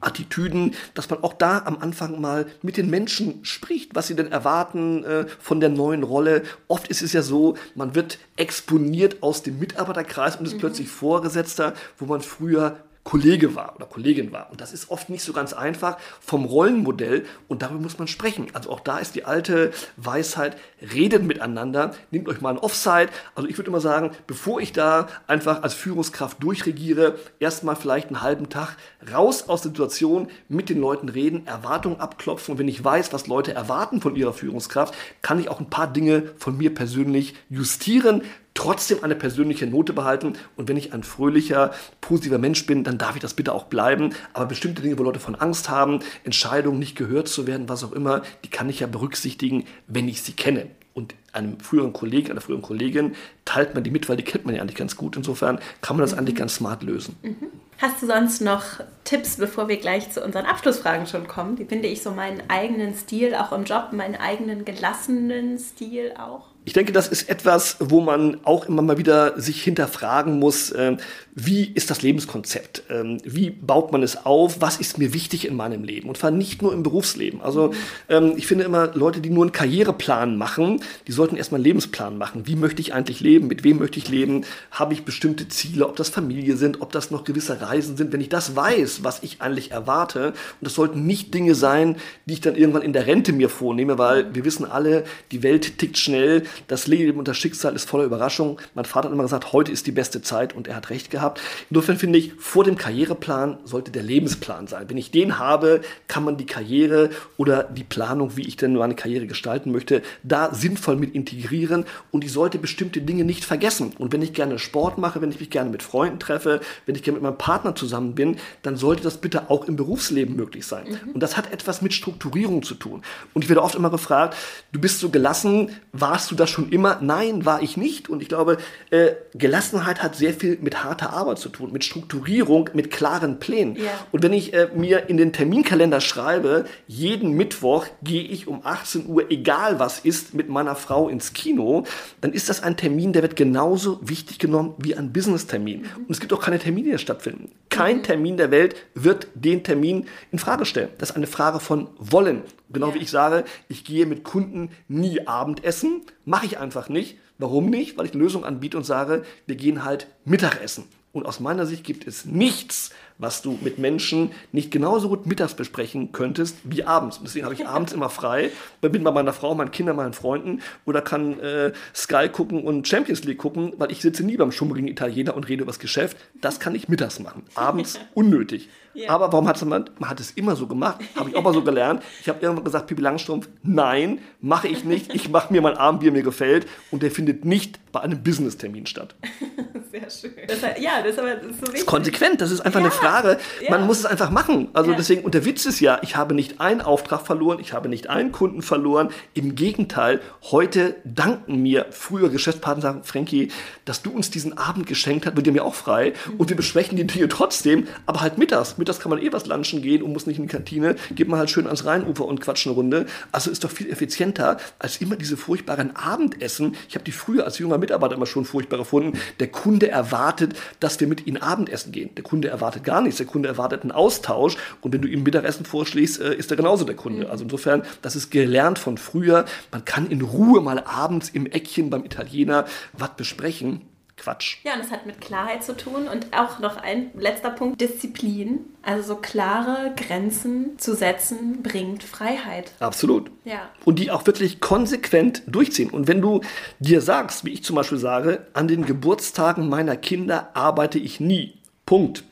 Attitüden, 0.00 0.74
dass 0.94 1.08
man 1.10 1.22
auch 1.22 1.32
da 1.32 1.62
am 1.64 1.78
Anfang 1.78 2.20
mal 2.20 2.46
mit 2.62 2.76
den 2.76 2.90
Menschen 2.90 3.44
spricht, 3.44 3.94
was 3.94 4.06
sie 4.06 4.14
denn 4.14 4.30
erwarten 4.30 5.02
äh, 5.04 5.26
von 5.40 5.60
der 5.60 5.70
neuen 5.70 6.02
Rolle. 6.02 6.42
Oft 6.68 6.88
ist 6.88 7.02
es 7.02 7.12
ja 7.12 7.22
so, 7.22 7.56
man 7.74 7.94
wird 7.94 8.18
exponiert 8.36 9.22
aus 9.22 9.42
dem 9.42 9.58
Mitarbeiterkreis 9.58 10.36
und 10.36 10.46
ist 10.46 10.54
mhm. 10.54 10.58
plötzlich 10.58 10.88
Vorgesetzter, 10.88 11.74
wo 11.96 12.04
man 12.04 12.20
früher 12.20 12.76
Kollege 13.08 13.54
war 13.54 13.74
oder 13.74 13.86
Kollegin 13.86 14.32
war. 14.32 14.50
Und 14.50 14.60
das 14.60 14.74
ist 14.74 14.90
oft 14.90 15.08
nicht 15.08 15.22
so 15.22 15.32
ganz 15.32 15.54
einfach 15.54 15.96
vom 16.20 16.44
Rollenmodell 16.44 17.24
und 17.48 17.62
darüber 17.62 17.80
muss 17.80 17.98
man 17.98 18.06
sprechen. 18.06 18.48
Also 18.52 18.68
auch 18.68 18.80
da 18.80 18.98
ist 18.98 19.14
die 19.14 19.24
alte 19.24 19.70
Weisheit, 19.96 20.58
redet 20.92 21.22
miteinander, 21.22 21.94
nehmt 22.10 22.28
euch 22.28 22.42
mal 22.42 22.50
ein 22.50 22.58
Offside. 22.58 23.08
Also 23.34 23.48
ich 23.48 23.56
würde 23.56 23.70
immer 23.70 23.80
sagen, 23.80 24.10
bevor 24.26 24.60
ich 24.60 24.74
da 24.74 25.08
einfach 25.26 25.62
als 25.62 25.72
Führungskraft 25.72 26.42
durchregiere, 26.42 27.18
erstmal 27.38 27.76
vielleicht 27.76 28.08
einen 28.08 28.20
halben 28.20 28.50
Tag 28.50 28.76
raus 29.10 29.48
aus 29.48 29.62
der 29.62 29.70
Situation, 29.70 30.28
mit 30.50 30.68
den 30.68 30.78
Leuten 30.78 31.08
reden, 31.08 31.46
Erwartungen 31.46 32.00
abklopfen. 32.00 32.52
Und 32.52 32.58
wenn 32.58 32.68
ich 32.68 32.84
weiß, 32.84 33.14
was 33.14 33.26
Leute 33.26 33.54
erwarten 33.54 34.02
von 34.02 34.16
ihrer 34.16 34.34
Führungskraft, 34.34 34.92
kann 35.22 35.40
ich 35.40 35.48
auch 35.48 35.60
ein 35.60 35.70
paar 35.70 35.90
Dinge 35.90 36.34
von 36.36 36.58
mir 36.58 36.74
persönlich 36.74 37.36
justieren, 37.48 38.22
trotzdem 38.58 39.04
eine 39.04 39.14
persönliche 39.14 39.68
Note 39.68 39.92
behalten. 39.92 40.32
Und 40.56 40.68
wenn 40.68 40.76
ich 40.76 40.92
ein 40.92 41.04
fröhlicher, 41.04 41.70
positiver 42.00 42.38
Mensch 42.38 42.66
bin, 42.66 42.82
dann 42.82 42.98
darf 42.98 43.14
ich 43.14 43.22
das 43.22 43.34
bitte 43.34 43.52
auch 43.52 43.66
bleiben. 43.66 44.10
Aber 44.32 44.46
bestimmte 44.46 44.82
Dinge, 44.82 44.98
wo 44.98 45.04
Leute 45.04 45.20
von 45.20 45.36
Angst 45.36 45.68
haben, 45.68 46.00
Entscheidungen 46.24 46.80
nicht 46.80 46.96
gehört 46.96 47.28
zu 47.28 47.46
werden, 47.46 47.68
was 47.68 47.84
auch 47.84 47.92
immer, 47.92 48.22
die 48.44 48.50
kann 48.50 48.68
ich 48.68 48.80
ja 48.80 48.88
berücksichtigen, 48.88 49.64
wenn 49.86 50.08
ich 50.08 50.22
sie 50.22 50.32
kenne. 50.32 50.66
Und 50.92 51.14
einem 51.32 51.60
früheren 51.60 51.92
Kollegen, 51.92 52.32
einer 52.32 52.40
früheren 52.40 52.62
Kollegin 52.62 53.14
teilt 53.44 53.74
man 53.74 53.84
die 53.84 53.92
mit, 53.92 54.08
weil 54.08 54.16
die 54.16 54.24
kennt 54.24 54.44
man 54.44 54.56
ja 54.56 54.60
eigentlich 54.60 54.74
ganz 54.74 54.96
gut. 54.96 55.16
Insofern 55.16 55.60
kann 55.80 55.96
man 55.96 56.02
das 56.02 56.10
mhm. 56.10 56.18
eigentlich 56.18 56.34
ganz 56.34 56.56
smart 56.56 56.82
lösen. 56.82 57.14
Mhm. 57.22 57.36
Hast 57.80 58.02
du 58.02 58.06
sonst 58.08 58.40
noch 58.40 58.80
Tipps, 59.04 59.36
bevor 59.36 59.68
wir 59.68 59.76
gleich 59.76 60.10
zu 60.10 60.24
unseren 60.24 60.46
Abschlussfragen 60.46 61.06
schon 61.06 61.28
kommen? 61.28 61.60
Wie 61.60 61.64
finde 61.64 61.86
ich 61.86 62.02
so 62.02 62.10
meinen 62.10 62.42
eigenen 62.50 62.96
Stil, 62.96 63.36
auch 63.36 63.52
im 63.52 63.62
Job, 63.62 63.92
meinen 63.92 64.16
eigenen 64.16 64.64
gelassenen 64.64 65.60
Stil 65.60 66.12
auch? 66.18 66.46
Ich 66.68 66.74
denke, 66.74 66.92
das 66.92 67.08
ist 67.08 67.30
etwas, 67.30 67.78
wo 67.80 68.02
man 68.02 68.44
auch 68.44 68.66
immer 68.66 68.82
mal 68.82 68.98
wieder 68.98 69.40
sich 69.40 69.62
hinterfragen 69.62 70.38
muss, 70.38 70.70
äh, 70.70 70.98
wie 71.40 71.70
ist 71.72 71.88
das 71.90 72.02
Lebenskonzept? 72.02 72.82
Ähm, 72.90 73.18
wie 73.22 73.50
baut 73.50 73.92
man 73.92 74.02
es 74.02 74.26
auf? 74.26 74.60
Was 74.60 74.78
ist 74.78 74.98
mir 74.98 75.14
wichtig 75.14 75.46
in 75.46 75.54
meinem 75.54 75.84
Leben? 75.84 76.08
Und 76.08 76.18
zwar 76.18 76.32
nicht 76.32 76.62
nur 76.62 76.72
im 76.72 76.82
Berufsleben. 76.82 77.40
Also 77.40 77.72
ähm, 78.08 78.32
ich 78.36 78.48
finde 78.48 78.64
immer, 78.64 78.88
Leute, 78.94 79.20
die 79.20 79.30
nur 79.30 79.44
einen 79.44 79.52
Karriereplan 79.52 80.36
machen, 80.36 80.82
die 81.06 81.12
sollten 81.12 81.36
erstmal 81.36 81.58
einen 81.58 81.66
Lebensplan 81.66 82.18
machen. 82.18 82.46
Wie 82.46 82.56
möchte 82.56 82.80
ich 82.80 82.92
eigentlich 82.92 83.20
leben? 83.20 83.46
Mit 83.46 83.62
wem 83.62 83.78
möchte 83.78 84.00
ich 84.00 84.08
leben? 84.08 84.44
Habe 84.72 84.94
ich 84.94 85.04
bestimmte 85.04 85.46
Ziele? 85.48 85.86
Ob 85.86 85.94
das 85.94 86.08
Familie 86.08 86.56
sind? 86.56 86.80
Ob 86.80 86.90
das 86.90 87.12
noch 87.12 87.22
gewisse 87.22 87.60
Reisen 87.60 87.96
sind? 87.96 88.12
Wenn 88.12 88.20
ich 88.20 88.30
das 88.30 88.56
weiß, 88.56 89.04
was 89.04 89.22
ich 89.22 89.40
eigentlich 89.40 89.70
erwarte, 89.70 90.28
und 90.28 90.34
das 90.62 90.74
sollten 90.74 91.06
nicht 91.06 91.32
Dinge 91.34 91.54
sein, 91.54 91.96
die 92.26 92.34
ich 92.34 92.40
dann 92.40 92.56
irgendwann 92.56 92.82
in 92.82 92.92
der 92.92 93.06
Rente 93.06 93.32
mir 93.32 93.48
vornehme, 93.48 93.96
weil 93.96 94.34
wir 94.34 94.44
wissen 94.44 94.64
alle, 94.64 95.04
die 95.30 95.44
Welt 95.44 95.78
tickt 95.78 95.98
schnell, 95.98 96.42
das 96.66 96.88
Leben 96.88 97.18
und 97.18 97.28
das 97.28 97.36
Schicksal 97.36 97.76
ist 97.76 97.88
voller 97.88 98.04
Überraschung. 98.04 98.58
Mein 98.74 98.86
Vater 98.86 99.06
hat 99.06 99.12
immer 99.12 99.22
gesagt, 99.22 99.52
heute 99.52 99.70
ist 99.70 99.86
die 99.86 99.92
beste 99.92 100.20
Zeit 100.20 100.56
und 100.56 100.66
er 100.66 100.74
hat 100.74 100.90
recht 100.90 101.10
gehabt 101.10 101.27
gehabt. 101.28 101.40
Insofern 101.70 101.96
finde 101.96 102.18
ich, 102.18 102.32
vor 102.38 102.64
dem 102.64 102.76
Karriereplan 102.76 103.58
sollte 103.64 103.90
der 103.90 104.02
Lebensplan 104.02 104.66
sein. 104.66 104.86
Wenn 104.88 104.96
ich 104.96 105.10
den 105.10 105.38
habe, 105.38 105.80
kann 106.06 106.24
man 106.24 106.36
die 106.36 106.46
Karriere 106.46 107.10
oder 107.36 107.64
die 107.64 107.84
Planung, 107.84 108.36
wie 108.36 108.46
ich 108.46 108.56
denn 108.56 108.74
meine 108.74 108.94
Karriere 108.94 109.26
gestalten 109.26 109.72
möchte, 109.72 110.02
da 110.22 110.54
sinnvoll 110.54 110.96
mit 110.96 111.14
integrieren 111.14 111.84
und 112.10 112.24
ich 112.24 112.32
sollte 112.32 112.58
bestimmte 112.58 113.00
Dinge 113.00 113.24
nicht 113.24 113.44
vergessen. 113.44 113.92
Und 113.98 114.12
wenn 114.12 114.22
ich 114.22 114.32
gerne 114.32 114.58
Sport 114.58 114.98
mache, 114.98 115.20
wenn 115.20 115.30
ich 115.30 115.40
mich 115.40 115.50
gerne 115.50 115.70
mit 115.70 115.82
Freunden 115.82 116.18
treffe, 116.18 116.60
wenn 116.86 116.94
ich 116.94 117.02
gerne 117.02 117.16
mit 117.16 117.22
meinem 117.22 117.38
Partner 117.38 117.74
zusammen 117.74 118.14
bin, 118.14 118.36
dann 118.62 118.76
sollte 118.76 119.02
das 119.02 119.18
bitte 119.18 119.50
auch 119.50 119.66
im 119.66 119.76
Berufsleben 119.76 120.36
möglich 120.36 120.66
sein. 120.66 120.86
Mhm. 120.88 121.12
Und 121.12 121.22
das 121.22 121.36
hat 121.36 121.52
etwas 121.52 121.82
mit 121.82 121.92
Strukturierung 121.92 122.62
zu 122.62 122.74
tun. 122.74 123.02
Und 123.34 123.42
ich 123.42 123.48
werde 123.48 123.62
oft 123.62 123.74
immer 123.74 123.90
gefragt, 123.90 124.36
du 124.72 124.80
bist 124.80 125.00
so 125.00 125.10
gelassen, 125.10 125.70
warst 125.92 126.30
du 126.30 126.34
das 126.34 126.50
schon 126.50 126.70
immer? 126.70 126.98
Nein, 127.00 127.44
war 127.44 127.62
ich 127.62 127.76
nicht. 127.76 128.08
Und 128.08 128.22
ich 128.22 128.28
glaube, 128.28 128.58
äh, 128.90 129.12
Gelassenheit 129.34 130.02
hat 130.02 130.16
sehr 130.16 130.34
viel 130.34 130.58
mit 130.60 130.84
harter 130.84 131.07
Arbeit 131.12 131.28
Arbeit 131.28 131.38
zu 131.38 131.48
tun, 131.48 131.72
mit 131.72 131.84
Strukturierung, 131.84 132.70
mit 132.72 132.90
klaren 132.90 133.38
Plänen. 133.38 133.76
Ja. 133.76 133.90
Und 134.12 134.22
wenn 134.22 134.32
ich 134.32 134.54
äh, 134.54 134.68
mir 134.74 135.08
in 135.08 135.16
den 135.16 135.32
Terminkalender 135.32 136.00
schreibe, 136.00 136.64
jeden 136.86 137.32
Mittwoch 137.32 137.86
gehe 138.02 138.22
ich 138.22 138.48
um 138.48 138.60
18 138.64 139.06
Uhr, 139.06 139.30
egal 139.30 139.78
was 139.78 140.00
ist, 140.00 140.34
mit 140.34 140.48
meiner 140.48 140.74
Frau 140.74 141.08
ins 141.08 141.32
Kino, 141.32 141.84
dann 142.20 142.32
ist 142.32 142.48
das 142.48 142.62
ein 142.62 142.76
Termin, 142.76 143.12
der 143.12 143.22
wird 143.22 143.36
genauso 143.36 144.00
wichtig 144.02 144.38
genommen 144.38 144.74
wie 144.78 144.94
ein 144.94 145.12
Business-Termin. 145.12 145.82
Mhm. 145.82 146.04
Und 146.04 146.10
es 146.10 146.20
gibt 146.20 146.32
auch 146.32 146.40
keine 146.40 146.58
Termine, 146.58 146.92
die 146.92 146.98
stattfinden. 146.98 147.50
Kein 147.68 147.98
mhm. 147.98 148.02
Termin 148.02 148.36
der 148.36 148.50
Welt 148.50 148.76
wird 148.94 149.28
den 149.34 149.62
Termin 149.62 150.06
in 150.32 150.38
Frage 150.38 150.64
stellen. 150.64 150.88
Das 150.98 151.10
ist 151.10 151.16
eine 151.16 151.26
Frage 151.26 151.60
von 151.60 151.88
Wollen. 151.98 152.42
Genau 152.70 152.88
ja. 152.88 152.94
wie 152.94 152.98
ich 152.98 153.10
sage, 153.10 153.44
ich 153.68 153.84
gehe 153.84 154.06
mit 154.06 154.24
Kunden 154.24 154.70
nie 154.88 155.26
Abendessen, 155.26 156.02
mache 156.24 156.46
ich 156.46 156.58
einfach 156.58 156.88
nicht. 156.88 157.18
Warum 157.38 157.70
nicht? 157.70 157.96
Weil 157.96 158.06
ich 158.06 158.12
eine 158.12 158.22
Lösung 158.22 158.44
anbiete 158.44 158.76
und 158.76 158.84
sage, 158.84 159.24
wir 159.46 159.54
gehen 159.54 159.84
halt 159.84 160.08
Mittagessen. 160.24 160.84
Und 161.12 161.24
aus 161.24 161.40
meiner 161.40 161.64
Sicht 161.64 161.84
gibt 161.84 162.06
es 162.06 162.26
nichts, 162.26 162.90
was 163.16 163.40
du 163.42 163.58
mit 163.62 163.78
Menschen 163.78 164.30
nicht 164.52 164.70
genauso 164.70 165.08
gut 165.08 165.26
mittags 165.26 165.54
besprechen 165.54 166.12
könntest 166.12 166.58
wie 166.64 166.84
abends. 166.84 167.20
Deswegen 167.22 167.44
habe 167.46 167.54
ich 167.54 167.66
abends 167.66 167.92
immer 167.92 168.10
frei, 168.10 168.50
bin 168.80 169.02
bei 169.02 169.10
meiner 169.10 169.32
Frau, 169.32 169.54
meinen 169.54 169.70
Kindern, 169.70 169.96
meinen 169.96 170.12
Freunden 170.12 170.60
oder 170.84 171.00
kann 171.00 171.40
äh, 171.40 171.72
Sky 171.94 172.28
gucken 172.28 172.62
und 172.62 172.86
Champions 172.86 173.24
League 173.24 173.38
gucken, 173.38 173.72
weil 173.78 173.90
ich 173.90 174.02
sitze 174.02 174.22
nie 174.22 174.36
beim 174.36 174.52
schummrigen 174.52 174.86
Italiener 174.86 175.34
und 175.34 175.48
rede 175.48 175.62
über 175.62 175.72
das 175.72 175.78
Geschäft. 175.78 176.16
Das 176.40 176.60
kann 176.60 176.74
ich 176.74 176.88
mittags 176.88 177.18
machen. 177.20 177.42
Abends 177.54 177.98
unnötig. 178.14 178.68
Ja. 178.94 179.10
Aber 179.10 179.32
warum 179.32 179.46
hat 179.46 179.62
man, 179.64 179.90
man 179.98 180.10
hat 180.10 180.20
es 180.20 180.30
immer 180.32 180.56
so 180.56 180.66
gemacht, 180.66 181.00
habe 181.16 181.30
ich 181.30 181.36
auch 181.36 181.42
mal 181.42 181.54
so 181.54 181.62
gelernt. 181.62 182.02
Ich 182.20 182.28
habe 182.28 182.40
irgendwann 182.40 182.64
gesagt, 182.64 182.86
Pipi 182.86 183.02
Langstrumpf, 183.02 183.48
nein, 183.62 184.20
mache 184.40 184.68
ich 184.68 184.84
nicht. 184.84 185.14
Ich 185.14 185.28
mache 185.28 185.52
mir 185.52 185.62
mein 185.62 185.76
Abend, 185.76 186.02
wie 186.02 186.08
er 186.08 186.12
mir 186.12 186.22
gefällt 186.22 186.66
und 186.90 187.02
der 187.02 187.10
findet 187.10 187.44
nicht 187.44 187.78
bei 187.92 188.00
einem 188.00 188.22
Business-Termin 188.22 188.86
statt. 188.86 189.14
Sehr 189.90 190.10
schön. 190.10 190.32
Das, 190.46 190.60
ja, 190.78 191.00
das 191.02 191.12
ist 191.12 191.18
aber 191.18 191.30
so 191.40 191.48
wichtig. 191.48 191.58
Das 191.60 191.80
ist 191.80 191.86
konsequent, 191.86 192.40
das 192.40 192.50
ist 192.50 192.60
einfach 192.60 192.80
ja. 192.80 192.86
eine 192.86 192.94
Frage 192.94 193.08
Frage. 193.08 193.38
Ja. 193.62 193.70
Man 193.70 193.86
muss 193.86 193.98
es 194.00 194.06
einfach 194.06 194.30
machen. 194.30 194.68
Also 194.72 194.90
ja. 194.92 194.96
deswegen, 194.96 195.22
und 195.22 195.34
der 195.34 195.44
Witz 195.44 195.66
ist 195.66 195.80
ja, 195.80 195.98
ich 196.02 196.16
habe 196.16 196.34
nicht 196.34 196.60
einen 196.60 196.80
Auftrag 196.80 197.26
verloren, 197.26 197.58
ich 197.60 197.72
habe 197.72 197.88
nicht 197.88 198.08
einen 198.08 198.32
Kunden 198.32 198.62
verloren. 198.62 199.10
Im 199.34 199.54
Gegenteil, 199.54 200.20
heute 200.50 200.96
danken 201.04 201.62
mir 201.62 201.86
frühere 201.90 202.30
Geschäftspartner, 202.30 202.82
sagen, 202.82 203.04
Frankie, 203.04 203.50
dass 203.84 204.02
du 204.02 204.10
uns 204.10 204.30
diesen 204.30 204.56
Abend 204.56 204.86
geschenkt 204.86 205.26
hast, 205.26 205.36
wird 205.36 205.46
dir 205.46 205.52
mir 205.52 205.64
auch 205.64 205.74
frei. 205.74 206.12
Und 206.36 206.48
wir 206.48 206.56
besprechen 206.56 206.96
die 206.96 207.06
Dinge 207.06 207.28
trotzdem, 207.28 207.88
aber 208.06 208.20
halt 208.20 208.38
mittags. 208.38 208.77
Mittags 208.78 209.00
kann 209.00 209.10
man 209.10 209.22
eh 209.22 209.32
was 209.32 209.46
lunchen 209.46 209.82
gehen 209.82 210.02
und 210.02 210.12
muss 210.12 210.26
nicht 210.26 210.38
in 210.38 210.44
die 210.44 210.52
Kantine. 210.52 210.96
Geht 211.14 211.28
man 211.28 211.38
halt 211.38 211.50
schön 211.50 211.66
ans 211.66 211.84
Rheinufer 211.84 212.26
und 212.26 212.40
quatscht 212.40 212.66
eine 212.66 212.74
Runde. 212.74 213.06
Also 213.32 213.50
ist 213.50 213.64
doch 213.64 213.70
viel 213.70 213.90
effizienter 213.90 214.58
als 214.78 214.98
immer 214.98 215.16
diese 215.16 215.36
furchtbaren 215.36 215.96
Abendessen. 215.96 216.76
Ich 216.88 216.94
habe 216.94 217.04
die 217.04 217.12
früher 217.12 217.44
als 217.44 217.58
junger 217.58 217.78
Mitarbeiter 217.78 218.14
immer 218.14 218.26
schon 218.26 218.44
furchtbar 218.44 218.78
gefunden. 218.78 219.18
Der 219.40 219.48
Kunde 219.48 219.88
erwartet, 219.88 220.54
dass 220.80 221.00
wir 221.00 221.06
mit 221.06 221.26
ihnen 221.26 221.38
Abendessen 221.38 221.92
gehen. 221.92 222.10
Der 222.14 222.22
Kunde 222.22 222.48
erwartet 222.48 222.84
gar 222.84 222.98
gar 222.98 223.04
nichts. 223.04 223.18
Der 223.18 223.26
Kunde 223.26 223.48
erwartet 223.48 223.82
einen 223.82 223.92
Austausch 223.92 224.56
und 224.80 224.92
wenn 224.92 225.00
du 225.00 225.08
ihm 225.08 225.22
Mittagessen 225.22 225.64
vorschlägst, 225.64 226.20
äh, 226.20 226.34
ist 226.34 226.50
er 226.50 226.56
genauso 226.56 226.84
der 226.84 226.96
Kunde. 226.96 227.26
Mhm. 227.26 227.30
Also 227.30 227.44
insofern, 227.44 227.82
das 228.02 228.16
ist 228.16 228.30
gelernt 228.30 228.78
von 228.78 228.98
früher. 228.98 229.44
Man 229.70 229.84
kann 229.84 230.10
in 230.10 230.22
Ruhe 230.22 230.60
mal 230.60 230.82
abends 230.84 231.28
im 231.28 231.46
Eckchen 231.46 231.90
beim 231.90 232.04
Italiener 232.04 232.64
was 232.92 233.10
besprechen. 233.16 233.82
Quatsch. 234.18 234.58
Ja, 234.64 234.74
und 234.74 234.80
das 234.80 234.90
hat 234.90 235.06
mit 235.06 235.20
Klarheit 235.20 235.64
zu 235.64 235.76
tun 235.76 236.08
und 236.08 236.36
auch 236.36 236.58
noch 236.58 236.76
ein 236.76 237.10
letzter 237.14 237.50
Punkt, 237.50 237.80
Disziplin. 237.80 238.60
Also 238.82 239.14
so 239.14 239.16
klare 239.16 239.92
Grenzen 239.96 240.78
zu 240.78 240.94
setzen, 240.94 241.62
bringt 241.62 242.02
Freiheit. 242.02 242.72
Absolut. 242.80 243.30
Ja. 243.44 243.68
Und 243.84 243.98
die 243.98 244.10
auch 244.10 244.26
wirklich 244.26 244.60
konsequent 244.60 245.42
durchziehen. 245.46 245.90
Und 245.90 246.08
wenn 246.08 246.20
du 246.20 246.40
dir 246.78 247.00
sagst, 247.00 247.44
wie 247.44 247.50
ich 247.50 247.64
zum 247.64 247.76
Beispiel 247.76 247.98
sage, 247.98 248.46
an 248.54 248.68
den 248.68 248.84
Geburtstagen 248.84 249.68
meiner 249.68 249.96
Kinder 249.96 250.50
arbeite 250.54 250.98
ich 250.98 251.20
nie. 251.20 251.58
Punkt. 251.86 252.24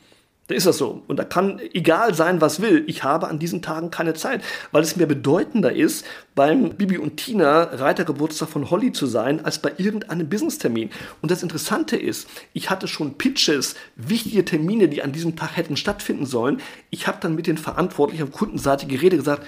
Da 0.48 0.54
ist 0.54 0.66
das 0.66 0.78
so. 0.78 1.02
Und 1.08 1.16
da 1.16 1.24
kann 1.24 1.60
egal 1.72 2.14
sein, 2.14 2.40
was 2.40 2.60
will. 2.60 2.84
Ich 2.86 3.02
habe 3.02 3.26
an 3.26 3.40
diesen 3.40 3.62
Tagen 3.62 3.90
keine 3.90 4.14
Zeit, 4.14 4.44
weil 4.70 4.82
es 4.82 4.94
mir 4.94 5.06
bedeutender 5.06 5.72
ist, 5.72 6.06
beim 6.36 6.70
Bibi 6.70 6.98
und 6.98 7.16
Tina 7.16 7.62
Reitergeburtstag 7.64 8.48
von 8.48 8.70
Holly 8.70 8.92
zu 8.92 9.06
sein, 9.06 9.44
als 9.44 9.58
bei 9.58 9.72
irgendeinem 9.76 10.28
Business-Termin. 10.28 10.90
Und 11.20 11.30
das 11.32 11.42
Interessante 11.42 11.96
ist, 11.96 12.28
ich 12.52 12.70
hatte 12.70 12.86
schon 12.86 13.18
Pitches, 13.18 13.74
wichtige 13.96 14.44
Termine, 14.44 14.88
die 14.88 15.02
an 15.02 15.12
diesem 15.12 15.34
Tag 15.34 15.56
hätten 15.56 15.76
stattfinden 15.76 16.26
sollen. 16.26 16.60
Ich 16.90 17.08
habe 17.08 17.18
dann 17.20 17.34
mit 17.34 17.48
den 17.48 17.58
Verantwortlichen 17.58 18.24
auf 18.24 18.32
Kundenseite 18.32 18.86
geredet, 18.86 19.18
gesagt, 19.18 19.46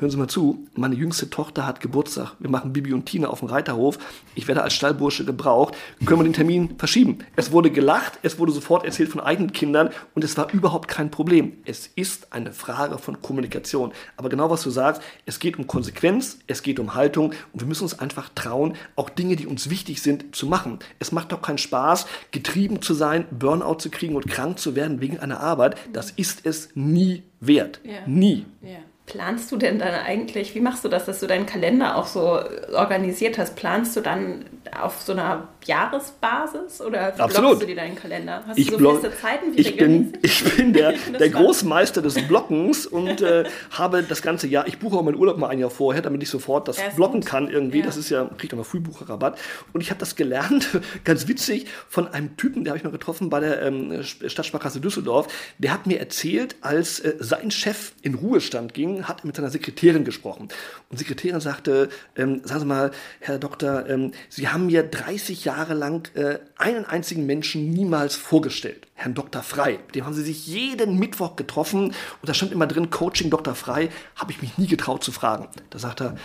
hören 0.00 0.10
Sie 0.10 0.16
mal 0.16 0.28
zu, 0.28 0.66
meine 0.74 0.94
jüngste 0.94 1.28
Tochter 1.28 1.66
hat 1.66 1.80
Geburtstag. 1.80 2.34
Wir 2.38 2.48
machen 2.48 2.72
Bibi 2.72 2.94
und 2.94 3.04
Tina 3.04 3.28
auf 3.28 3.40
dem 3.40 3.48
Reiterhof. 3.48 3.98
Ich 4.34 4.48
werde 4.48 4.62
als 4.62 4.72
Stallbursche 4.72 5.26
gebraucht. 5.26 5.76
Können 6.06 6.20
wir 6.20 6.24
den 6.24 6.32
Termin 6.32 6.76
verschieben? 6.78 7.18
Es 7.36 7.52
wurde 7.52 7.70
gelacht, 7.70 8.18
es 8.22 8.38
wurde 8.38 8.52
sofort 8.52 8.84
erzählt 8.84 9.10
von 9.10 9.20
eigenen 9.20 9.52
Kindern 9.52 9.90
und 10.14 10.24
es 10.24 10.36
war 10.38 10.50
überhaupt 10.52 10.88
kein 10.88 11.10
Problem. 11.10 11.58
Es 11.66 11.86
ist 11.86 12.32
eine 12.32 12.52
Frage 12.52 12.96
von 12.96 13.20
Kommunikation. 13.20 13.92
Aber 14.16 14.30
genau 14.30 14.48
was 14.48 14.62
du 14.62 14.70
sagst, 14.70 15.02
es 15.26 15.38
geht 15.38 15.58
um 15.58 15.66
Konsequenz, 15.66 16.38
es 16.46 16.62
geht 16.62 16.80
um 16.80 16.94
Haltung 16.94 17.34
und 17.52 17.60
wir 17.60 17.68
müssen 17.68 17.84
uns 17.84 17.98
einfach 17.98 18.30
trauen, 18.34 18.76
auch 18.96 19.10
Dinge, 19.10 19.36
die 19.36 19.46
uns 19.46 19.68
wichtig 19.68 20.00
sind, 20.00 20.34
zu 20.34 20.46
machen. 20.46 20.78
Es 20.98 21.12
macht 21.12 21.30
doch 21.32 21.42
keinen 21.42 21.58
Spaß, 21.58 22.06
getrieben 22.30 22.80
zu 22.80 22.94
sein, 22.94 23.26
Burnout 23.30 23.78
zu 23.80 23.90
kriegen 23.90 24.16
und 24.16 24.26
krank 24.26 24.58
zu 24.58 24.74
werden 24.74 25.00
wegen 25.02 25.18
einer 25.18 25.40
Arbeit. 25.40 25.76
Das 25.92 26.10
ist 26.10 26.46
es 26.46 26.70
nie 26.74 27.22
wert. 27.40 27.80
Ja. 27.84 28.06
Nie. 28.06 28.46
Ja 28.62 28.78
planst 29.10 29.50
du 29.50 29.56
denn 29.56 29.78
dann 29.80 29.92
eigentlich, 29.92 30.54
wie 30.54 30.60
machst 30.60 30.84
du 30.84 30.88
das, 30.88 31.04
dass 31.04 31.18
du 31.18 31.26
deinen 31.26 31.46
Kalender 31.46 31.96
auch 31.96 32.06
so 32.06 32.40
organisiert 32.72 33.38
hast? 33.38 33.56
Planst 33.56 33.96
du 33.96 34.00
dann 34.00 34.44
auf 34.80 35.00
so 35.00 35.12
einer 35.12 35.48
Jahresbasis 35.66 36.80
oder 36.80 37.12
Absolut. 37.18 37.62
du 37.62 37.66
dir 37.66 37.76
deinen 37.76 37.94
Kalender? 37.94 38.42
Hast 38.46 38.58
ich 38.58 38.68
du 38.68 38.78
so 38.78 38.98
feste 38.98 39.20
Zeiten? 39.20 39.54
Wie 39.54 39.60
ich, 39.60 39.76
bin, 39.76 40.12
ich 40.22 40.56
bin 40.56 40.72
der, 40.72 40.94
der 41.18 41.28
Großmeister 41.28 42.02
des 42.02 42.20
Blockens 42.26 42.86
und 42.86 43.20
äh, 43.20 43.44
habe 43.70 44.02
das 44.02 44.22
ganze 44.22 44.46
Jahr, 44.48 44.66
ich 44.66 44.78
buche 44.78 44.96
auch 44.96 45.02
meinen 45.02 45.16
Urlaub 45.16 45.36
mal 45.38 45.48
ein 45.48 45.58
Jahr 45.58 45.70
vorher, 45.70 46.02
damit 46.02 46.22
ich 46.22 46.30
sofort 46.30 46.68
das 46.68 46.78
blocken 46.96 47.20
gut. 47.20 47.28
kann 47.28 47.48
irgendwie. 47.48 47.80
Ja. 47.80 47.86
Das 47.86 47.96
ist 47.96 48.10
ja, 48.10 48.28
kriegt 48.38 48.54
man 48.54 48.64
Frühbucherrabatt. 48.64 49.38
Und 49.72 49.80
ich 49.82 49.90
habe 49.90 50.00
das 50.00 50.16
gelernt, 50.16 50.68
ganz 51.04 51.28
witzig, 51.28 51.66
von 51.88 52.08
einem 52.08 52.36
Typen, 52.36 52.64
der 52.64 52.72
habe 52.72 52.78
ich 52.78 52.84
noch 52.84 52.92
getroffen 52.92 53.28
bei 53.28 53.40
der 53.40 53.62
ähm, 53.62 54.02
Stadtsparkasse 54.02 54.80
Düsseldorf. 54.80 55.28
Der 55.58 55.72
hat 55.72 55.86
mir 55.86 56.00
erzählt, 56.00 56.56
als 56.62 57.00
äh, 57.00 57.16
sein 57.18 57.50
Chef 57.50 57.92
in 58.02 58.14
Ruhestand 58.14 58.74
ging, 58.74 59.04
hat 59.04 59.24
mit 59.24 59.36
seiner 59.36 59.50
Sekretärin 59.50 60.04
gesprochen. 60.04 60.48
Und 60.88 60.92
die 60.92 60.96
Sekretärin 60.98 61.40
sagte, 61.40 61.90
ähm, 62.16 62.40
sagen 62.44 62.60
Sie 62.60 62.66
mal, 62.66 62.90
Herr 63.20 63.38
Doktor, 63.38 63.86
ähm, 63.88 64.12
Sie 64.28 64.48
haben 64.48 64.66
mir 64.66 64.82
30 64.82 65.44
Jahre 65.44 65.49
lang 65.74 66.08
äh, 66.14 66.38
einen 66.56 66.84
einzigen 66.84 67.26
Menschen 67.26 67.70
niemals 67.70 68.16
vorgestellt. 68.16 68.86
Herrn 68.94 69.14
Dr. 69.14 69.42
Frei. 69.42 69.78
Mit 69.86 69.94
dem 69.94 70.04
haben 70.04 70.14
Sie 70.14 70.22
sich 70.22 70.46
jeden 70.46 70.98
Mittwoch 70.98 71.36
getroffen. 71.36 71.86
Und 71.86 72.28
da 72.28 72.34
stand 72.34 72.52
immer 72.52 72.66
drin, 72.66 72.90
Coaching 72.90 73.30
Dr. 73.30 73.54
Frei. 73.54 73.90
Habe 74.16 74.32
ich 74.32 74.42
mich 74.42 74.58
nie 74.58 74.66
getraut 74.66 75.04
zu 75.04 75.12
fragen. 75.12 75.48
Da 75.70 75.78
sagt 75.78 76.00
er, 76.00 76.16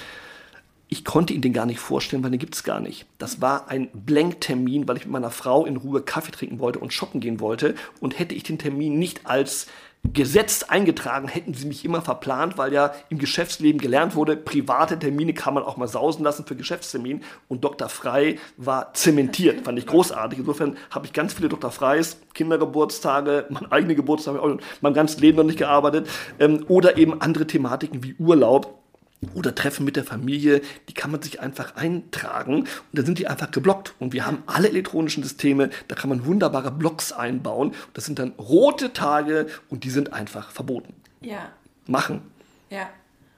ich 0.88 1.04
konnte 1.04 1.34
ihn 1.34 1.42
den 1.42 1.54
gar 1.54 1.66
nicht 1.66 1.80
vorstellen, 1.80 2.24
weil 2.24 2.32
den 2.32 2.40
gibt 2.40 2.56
es 2.56 2.64
gar 2.64 2.80
nicht. 2.80 3.06
Das 3.18 3.42
war 3.42 3.70
ein 3.70 3.90
Blanktermin, 3.94 4.88
weil 4.88 4.98
ich 4.98 5.06
mit 5.06 5.12
meiner 5.12 5.32
Frau 5.32 5.66
in 5.66 5.78
Ruhe 5.78 6.02
Kaffee 6.02 6.32
trinken 6.32 6.60
wollte 6.60 6.80
und 6.80 6.94
shoppen 6.94 7.22
gehen 7.22 7.40
wollte. 7.40 7.76
Und 8.00 8.20
hätte 8.20 8.36
ich 8.36 8.44
den 8.44 8.60
Termin 8.60 9.00
nicht 9.00 9.26
als 9.26 9.68
Gesetz 10.14 10.64
eingetragen, 10.64 11.28
hätten 11.28 11.54
sie 11.54 11.68
mich 11.68 11.86
immer 11.86 12.02
verplant, 12.02 12.58
weil 12.58 12.74
ja 12.74 12.94
im 13.10 13.18
Geschäftsleben 13.18 13.80
gelernt 13.80 14.16
wurde, 14.16 14.36
private 14.36 14.98
Termine 15.00 15.34
kann 15.34 15.54
man 15.54 15.64
auch 15.64 15.78
mal 15.78 15.88
sausen 15.88 16.24
lassen 16.24 16.46
für 16.46 16.56
Geschäftstermin. 16.56 17.22
Und 17.48 17.64
Dr. 17.64 17.90
Frei 17.90 18.38
war 18.58 18.94
zementiert, 18.94 19.66
fand 19.66 19.80
ich 19.80 19.88
großartig. 19.88 20.40
Insofern 20.40 20.78
habe 20.90 21.06
ich 21.06 21.14
ganz 21.14 21.34
viele 21.34 21.50
Dr. 21.50 21.72
Freis, 21.72 22.18
Kindergeburtstage, 22.34 23.46
mein 23.50 23.72
eigene 23.72 23.96
Geburtstag, 23.96 24.36
mein 24.82 24.94
ganzes 24.94 25.20
Leben 25.20 25.38
noch 25.38 25.44
nicht 25.44 25.60
gearbeitet. 25.60 26.08
Ähm, 26.40 26.66
oder 26.68 26.98
eben 26.98 27.22
andere 27.22 27.48
Thematiken 27.48 28.04
wie 28.04 28.16
Urlaub 28.20 28.85
oder 29.34 29.56
Treffen 29.56 29.86
mit 29.86 29.96
der 29.96 30.04
Familie, 30.04 30.62
die 30.90 30.94
kann 30.94 31.12
man 31.12 31.22
sich 31.22 31.40
einfach 31.40 31.76
eintragen 31.76 32.60
und 32.60 32.70
dann 32.94 33.06
sind 33.06 33.20
die 33.20 33.28
einfach 33.28 33.52
geblockt. 33.52 33.94
Und 34.00 34.14
wir 34.14 34.26
haben 34.26 34.44
alle 34.46 34.70
elektronischen 34.70 35.24
Systeme, 35.24 35.70
da 35.88 35.96
kann 35.96 36.10
man 36.10 36.26
wunderbare 36.26 36.72
Blocks 36.72 37.12
einbauen. 37.12 37.74
Das 37.94 38.06
sind 38.06 38.20
dann 38.20 38.32
rote 38.38 38.94
Tage 38.94 39.48
und 39.70 39.84
die 39.84 39.90
sind 39.90 40.14
einfach 40.14 40.52
verboten. 40.52 40.94
Ja. 41.22 41.50
Machen. 41.88 42.22
Ja. 42.70 42.90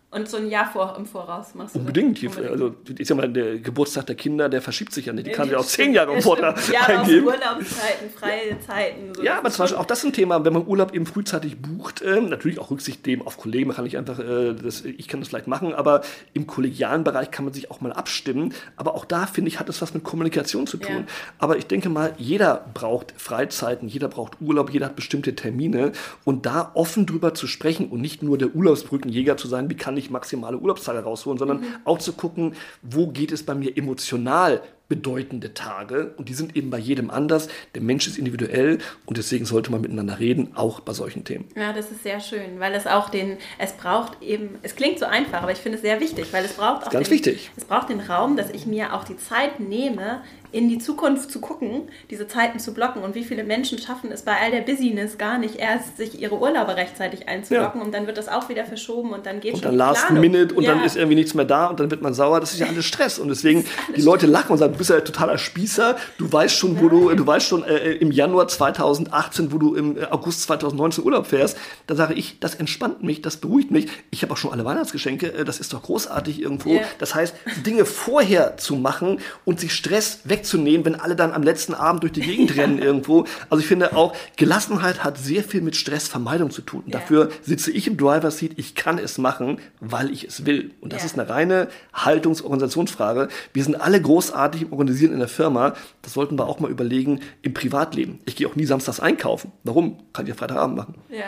Und 0.09 0.29
so 0.29 0.37
ein 0.37 0.49
Jahr 0.49 0.71
vor, 0.71 0.95
im 0.97 1.05
Voraus 1.05 1.53
machst 1.53 1.75
du 1.75 1.79
Unbedingt. 1.79 2.23
Das? 2.23 2.37
Unbedingt. 2.37 2.49
Also, 2.49 2.75
ich 2.97 3.05
sag 3.05 3.17
mal, 3.17 3.27
der 3.27 3.59
Geburtstag 3.59 4.05
der 4.05 4.15
Kinder, 4.15 4.47
der 4.47 4.61
verschiebt 4.61 4.93
sich 4.93 5.07
ja 5.07 5.11
nicht. 5.11 5.27
Die 5.27 5.31
kann 5.31 5.49
ja 5.49 5.57
auch 5.57 5.65
zehn 5.65 5.93
Jahre 5.93 6.13
im 6.13 6.21
Voraus 6.21 6.69
ja, 6.71 6.83
eingeben. 6.83 7.27
Urlaubszeiten, 7.27 8.09
freie 8.17 8.57
Zeiten. 8.65 9.13
So 9.13 9.21
ja, 9.21 9.37
aber 9.37 9.51
zum 9.51 9.63
Beispiel 9.63 9.77
auch 9.77 9.85
das 9.85 9.99
ist 9.99 10.05
ein 10.05 10.13
Thema, 10.13 10.45
wenn 10.45 10.53
man 10.53 10.65
Urlaub 10.65 10.93
eben 10.93 11.05
frühzeitig 11.05 11.61
bucht, 11.61 12.01
äh, 12.01 12.21
natürlich 12.21 12.57
auch 12.57 12.71
Rücksicht 12.71 13.05
nehmen 13.05 13.21
auf 13.21 13.37
Kollegen, 13.37 13.73
kann 13.73 13.83
nicht 13.83 13.97
einfach, 13.97 14.17
äh, 14.19 14.53
das, 14.53 14.85
ich 14.85 15.09
kann 15.09 15.19
das 15.19 15.27
vielleicht 15.27 15.47
machen, 15.47 15.73
aber 15.73 15.99
im 16.33 16.47
kollegialen 16.47 17.03
Bereich 17.03 17.29
kann 17.29 17.43
man 17.43 17.53
sich 17.53 17.69
auch 17.69 17.81
mal 17.81 17.91
abstimmen. 17.91 18.53
Aber 18.77 18.95
auch 18.95 19.03
da, 19.03 19.25
finde 19.25 19.49
ich, 19.49 19.59
hat 19.59 19.67
es 19.67 19.81
was 19.81 19.93
mit 19.93 20.05
Kommunikation 20.05 20.67
zu 20.67 20.77
tun. 20.77 20.95
Ja. 20.99 21.03
Aber 21.37 21.57
ich 21.57 21.67
denke 21.67 21.89
mal, 21.89 22.13
jeder 22.17 22.65
braucht 22.73 23.13
Freizeiten, 23.17 23.89
jeder 23.89 24.07
braucht 24.07 24.39
Urlaub, 24.39 24.69
jeder 24.71 24.85
hat 24.85 24.95
bestimmte 24.95 25.35
Termine. 25.35 25.91
Und 26.23 26.45
da 26.45 26.71
offen 26.75 27.05
drüber 27.05 27.33
zu 27.33 27.45
sprechen 27.45 27.89
und 27.89 27.99
nicht 27.99 28.23
nur 28.23 28.37
der 28.37 28.55
Urlaubsbrückenjäger 28.55 29.35
zu 29.35 29.49
sein, 29.49 29.69
wie 29.69 29.75
kann 29.75 29.96
ich 29.97 30.09
maximale 30.09 30.57
Urlaubs 30.57 30.77
Urlaubstage 30.77 30.99
rausholen, 31.03 31.37
sondern 31.37 31.61
mhm. 31.61 31.75
auch 31.85 31.97
zu 31.99 32.13
gucken, 32.13 32.53
wo 32.81 33.07
geht 33.07 33.31
es 33.31 33.43
bei 33.43 33.55
mir 33.55 33.75
emotional 33.77 34.61
bedeutende 34.89 35.53
Tage 35.53 36.13
und 36.17 36.29
die 36.29 36.33
sind 36.33 36.55
eben 36.55 36.69
bei 36.69 36.77
jedem 36.77 37.09
anders. 37.09 37.49
Der 37.75 37.81
Mensch 37.81 38.07
ist 38.07 38.17
individuell 38.17 38.77
und 39.05 39.17
deswegen 39.17 39.43
sollte 39.43 39.69
man 39.69 39.81
miteinander 39.81 40.17
reden, 40.17 40.55
auch 40.55 40.79
bei 40.79 40.93
solchen 40.93 41.25
Themen. 41.25 41.45
Ja, 41.57 41.73
das 41.73 41.91
ist 41.91 42.03
sehr 42.03 42.21
schön, 42.21 42.59
weil 42.59 42.73
es 42.73 42.87
auch 42.87 43.09
den, 43.09 43.37
es 43.57 43.73
braucht 43.73 44.21
eben, 44.21 44.51
es 44.61 44.77
klingt 44.77 44.99
so 44.99 45.05
einfach, 45.05 45.43
aber 45.43 45.51
ich 45.51 45.57
finde 45.57 45.75
es 45.75 45.81
sehr 45.81 45.99
wichtig, 45.99 46.31
weil 46.31 46.45
es 46.45 46.53
braucht 46.53 46.87
auch 46.87 46.89
ganz 46.89 47.09
den, 47.09 47.15
wichtig. 47.15 47.51
Es 47.57 47.65
braucht 47.65 47.89
den 47.89 47.99
Raum, 47.99 48.37
dass 48.37 48.49
ich 48.49 48.65
mir 48.65 48.93
auch 48.93 49.03
die 49.03 49.17
Zeit 49.17 49.59
nehme, 49.59 50.21
in 50.51 50.69
die 50.69 50.77
Zukunft 50.77 51.31
zu 51.31 51.41
gucken, 51.41 51.89
diese 52.09 52.27
Zeiten 52.27 52.59
zu 52.59 52.73
blocken 52.73 53.03
und 53.03 53.15
wie 53.15 53.23
viele 53.23 53.43
Menschen 53.43 53.77
schaffen 53.79 54.11
es 54.11 54.21
bei 54.21 54.33
all 54.39 54.51
der 54.51 54.61
Busyness 54.61 55.17
gar 55.17 55.37
nicht 55.37 55.55
erst, 55.55 55.97
sich 55.97 56.21
ihre 56.21 56.39
Urlaube 56.39 56.75
rechtzeitig 56.75 57.27
einzublocken 57.27 57.81
ja. 57.81 57.85
und 57.85 57.93
dann 57.93 58.07
wird 58.07 58.17
das 58.17 58.29
auch 58.29 58.49
wieder 58.49 58.65
verschoben 58.65 59.11
und 59.11 59.25
dann 59.25 59.39
geht 59.39 59.55
und 59.55 59.63
schon 59.63 59.71
dann 59.71 59.77
last 59.77 60.07
Planung. 60.07 60.21
minute 60.21 60.55
und 60.55 60.63
ja. 60.63 60.73
dann 60.73 60.83
ist 60.83 60.95
irgendwie 60.95 61.15
nichts 61.15 61.33
mehr 61.33 61.45
da 61.45 61.67
und 61.67 61.79
dann 61.79 61.91
wird 61.91 62.01
man 62.01 62.13
sauer. 62.13 62.39
Das 62.39 62.53
ist 62.53 62.59
ja 62.59 62.67
alles 62.67 62.85
Stress 62.85 63.19
und 63.19 63.27
deswegen 63.27 63.65
die 63.95 64.01
Leute 64.01 64.25
lachen 64.27 64.51
und 64.51 64.57
sagen, 64.57 64.73
du 64.73 64.77
bist 64.77 64.89
ja 64.89 64.97
ein 64.97 65.05
totaler 65.05 65.37
Spießer. 65.37 65.97
Du 66.17 66.31
weißt 66.31 66.55
schon, 66.55 66.79
wo 66.79 66.87
du, 66.87 67.13
du 67.13 67.27
weißt 67.27 67.45
schon 67.45 67.63
äh, 67.63 67.93
im 67.93 68.11
Januar 68.11 68.47
2018, 68.47 69.51
wo 69.51 69.57
du 69.57 69.75
im 69.75 69.97
August 70.11 70.43
2019 70.43 71.03
Urlaub 71.03 71.27
fährst. 71.27 71.57
Da 71.87 71.95
sage 71.95 72.13
ich, 72.13 72.39
das 72.39 72.55
entspannt 72.55 73.03
mich, 73.03 73.21
das 73.21 73.37
beruhigt 73.37 73.71
mich. 73.71 73.87
Ich 74.11 74.21
habe 74.23 74.33
auch 74.33 74.37
schon 74.37 74.51
alle 74.51 74.63
Weihnachtsgeschenke. 74.63 75.33
Äh, 75.33 75.45
das 75.45 75.59
ist 75.59 75.73
doch 75.73 75.83
großartig 75.83 76.41
irgendwo. 76.41 76.69
Yeah. 76.69 76.83
Das 76.99 77.15
heißt, 77.15 77.35
Dinge 77.65 77.85
vorher 77.85 78.57
zu 78.57 78.75
machen 78.75 79.19
und 79.45 79.59
sich 79.59 79.73
Stress 79.73 80.21
wegzunehmen 80.23 80.36
wegzunehmen, 80.37 80.85
wenn 80.85 80.95
alle 80.95 81.15
dann 81.15 81.33
am 81.33 81.43
letzten 81.43 81.73
Abend 81.73 82.03
durch 82.03 82.13
die 82.13 82.21
Gegend 82.21 82.55
rennen 82.57 82.79
irgendwo. 82.79 83.25
Also 83.49 83.61
ich 83.61 83.67
finde 83.67 83.95
auch, 83.95 84.15
Gelassenheit 84.35 85.03
hat 85.03 85.17
sehr 85.17 85.43
viel 85.43 85.61
mit 85.61 85.75
Stressvermeidung 85.75 86.51
zu 86.51 86.61
tun. 86.61 86.83
Und 86.85 86.93
ja. 86.93 86.99
dafür 86.99 87.29
sitze 87.41 87.71
ich 87.71 87.87
im 87.87 87.97
Driver 87.97 88.31
Seat, 88.31 88.53
ich 88.57 88.75
kann 88.75 88.97
es 88.97 89.17
machen, 89.17 89.59
weil 89.79 90.11
ich 90.11 90.25
es 90.25 90.45
will. 90.45 90.71
Und 90.81 90.93
das 90.93 91.01
ja. 91.01 91.07
ist 91.07 91.19
eine 91.19 91.29
reine 91.29 91.67
Haltungsorganisationsfrage. 91.93 93.29
Wir 93.53 93.63
sind 93.63 93.75
alle 93.75 94.01
großartig 94.01 94.63
im 94.63 94.71
Organisieren 94.71 95.13
in 95.13 95.19
der 95.19 95.27
Firma. 95.27 95.73
Das 96.01 96.13
sollten 96.13 96.37
wir 96.37 96.47
auch 96.47 96.59
mal 96.59 96.71
überlegen 96.71 97.21
im 97.41 97.53
Privatleben. 97.53 98.19
Ich 98.25 98.35
gehe 98.35 98.47
auch 98.47 98.55
nie 98.55 98.65
samstags 98.65 98.99
einkaufen. 98.99 99.51
Warum? 99.63 99.97
Kann 100.13 100.25
ich 100.25 100.29
ja 100.29 100.35
Freitagabend 100.35 100.77
machen. 100.77 100.95
Ja. 101.09 101.25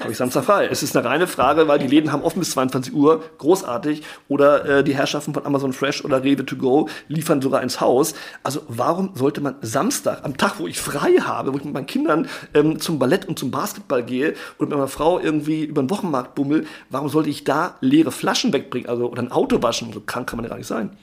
Habe 0.00 0.10
ich 0.10 0.16
Samstag 0.16 0.44
frei. 0.44 0.66
Es 0.66 0.82
ist 0.82 0.96
eine 0.96 1.06
reine 1.06 1.28
Frage, 1.28 1.68
weil 1.68 1.78
die 1.78 1.86
Läden 1.86 2.10
haben 2.10 2.22
offen 2.22 2.40
bis 2.40 2.50
22 2.50 2.92
Uhr, 2.92 3.22
großartig. 3.38 4.02
Oder 4.26 4.64
äh, 4.64 4.84
die 4.84 4.96
Herrschaften 4.96 5.34
von 5.34 5.46
Amazon 5.46 5.72
Fresh 5.72 6.04
oder 6.04 6.24
Rewe 6.24 6.44
to 6.44 6.56
go 6.56 6.88
liefern 7.06 7.40
sogar 7.40 7.62
ins 7.62 7.80
Haus. 7.80 8.14
Also 8.42 8.62
warum 8.66 9.12
sollte 9.14 9.40
man 9.40 9.54
Samstag, 9.60 10.24
am 10.24 10.36
Tag, 10.36 10.58
wo 10.58 10.66
ich 10.66 10.80
frei 10.80 11.18
habe, 11.20 11.52
wo 11.52 11.58
ich 11.58 11.64
mit 11.64 11.74
meinen 11.74 11.86
Kindern 11.86 12.28
ähm, 12.54 12.80
zum 12.80 12.98
Ballett 12.98 13.28
und 13.28 13.38
zum 13.38 13.52
Basketball 13.52 14.02
gehe 14.02 14.34
und 14.58 14.68
mit 14.68 14.70
meiner 14.70 14.88
Frau 14.88 15.20
irgendwie 15.20 15.64
über 15.64 15.82
den 15.82 15.90
Wochenmarkt 15.90 16.34
bummel, 16.34 16.66
warum 16.90 17.08
sollte 17.08 17.30
ich 17.30 17.44
da 17.44 17.76
leere 17.80 18.10
Flaschen 18.10 18.52
wegbringen? 18.52 18.88
Also 18.88 19.08
oder 19.08 19.22
ein 19.22 19.30
Auto 19.30 19.62
waschen? 19.62 19.92
So 19.92 20.00
krank 20.00 20.28
kann 20.28 20.38
man 20.38 20.44
ja 20.44 20.50
gar 20.50 20.58
nicht 20.58 20.66
sein. 20.66 20.96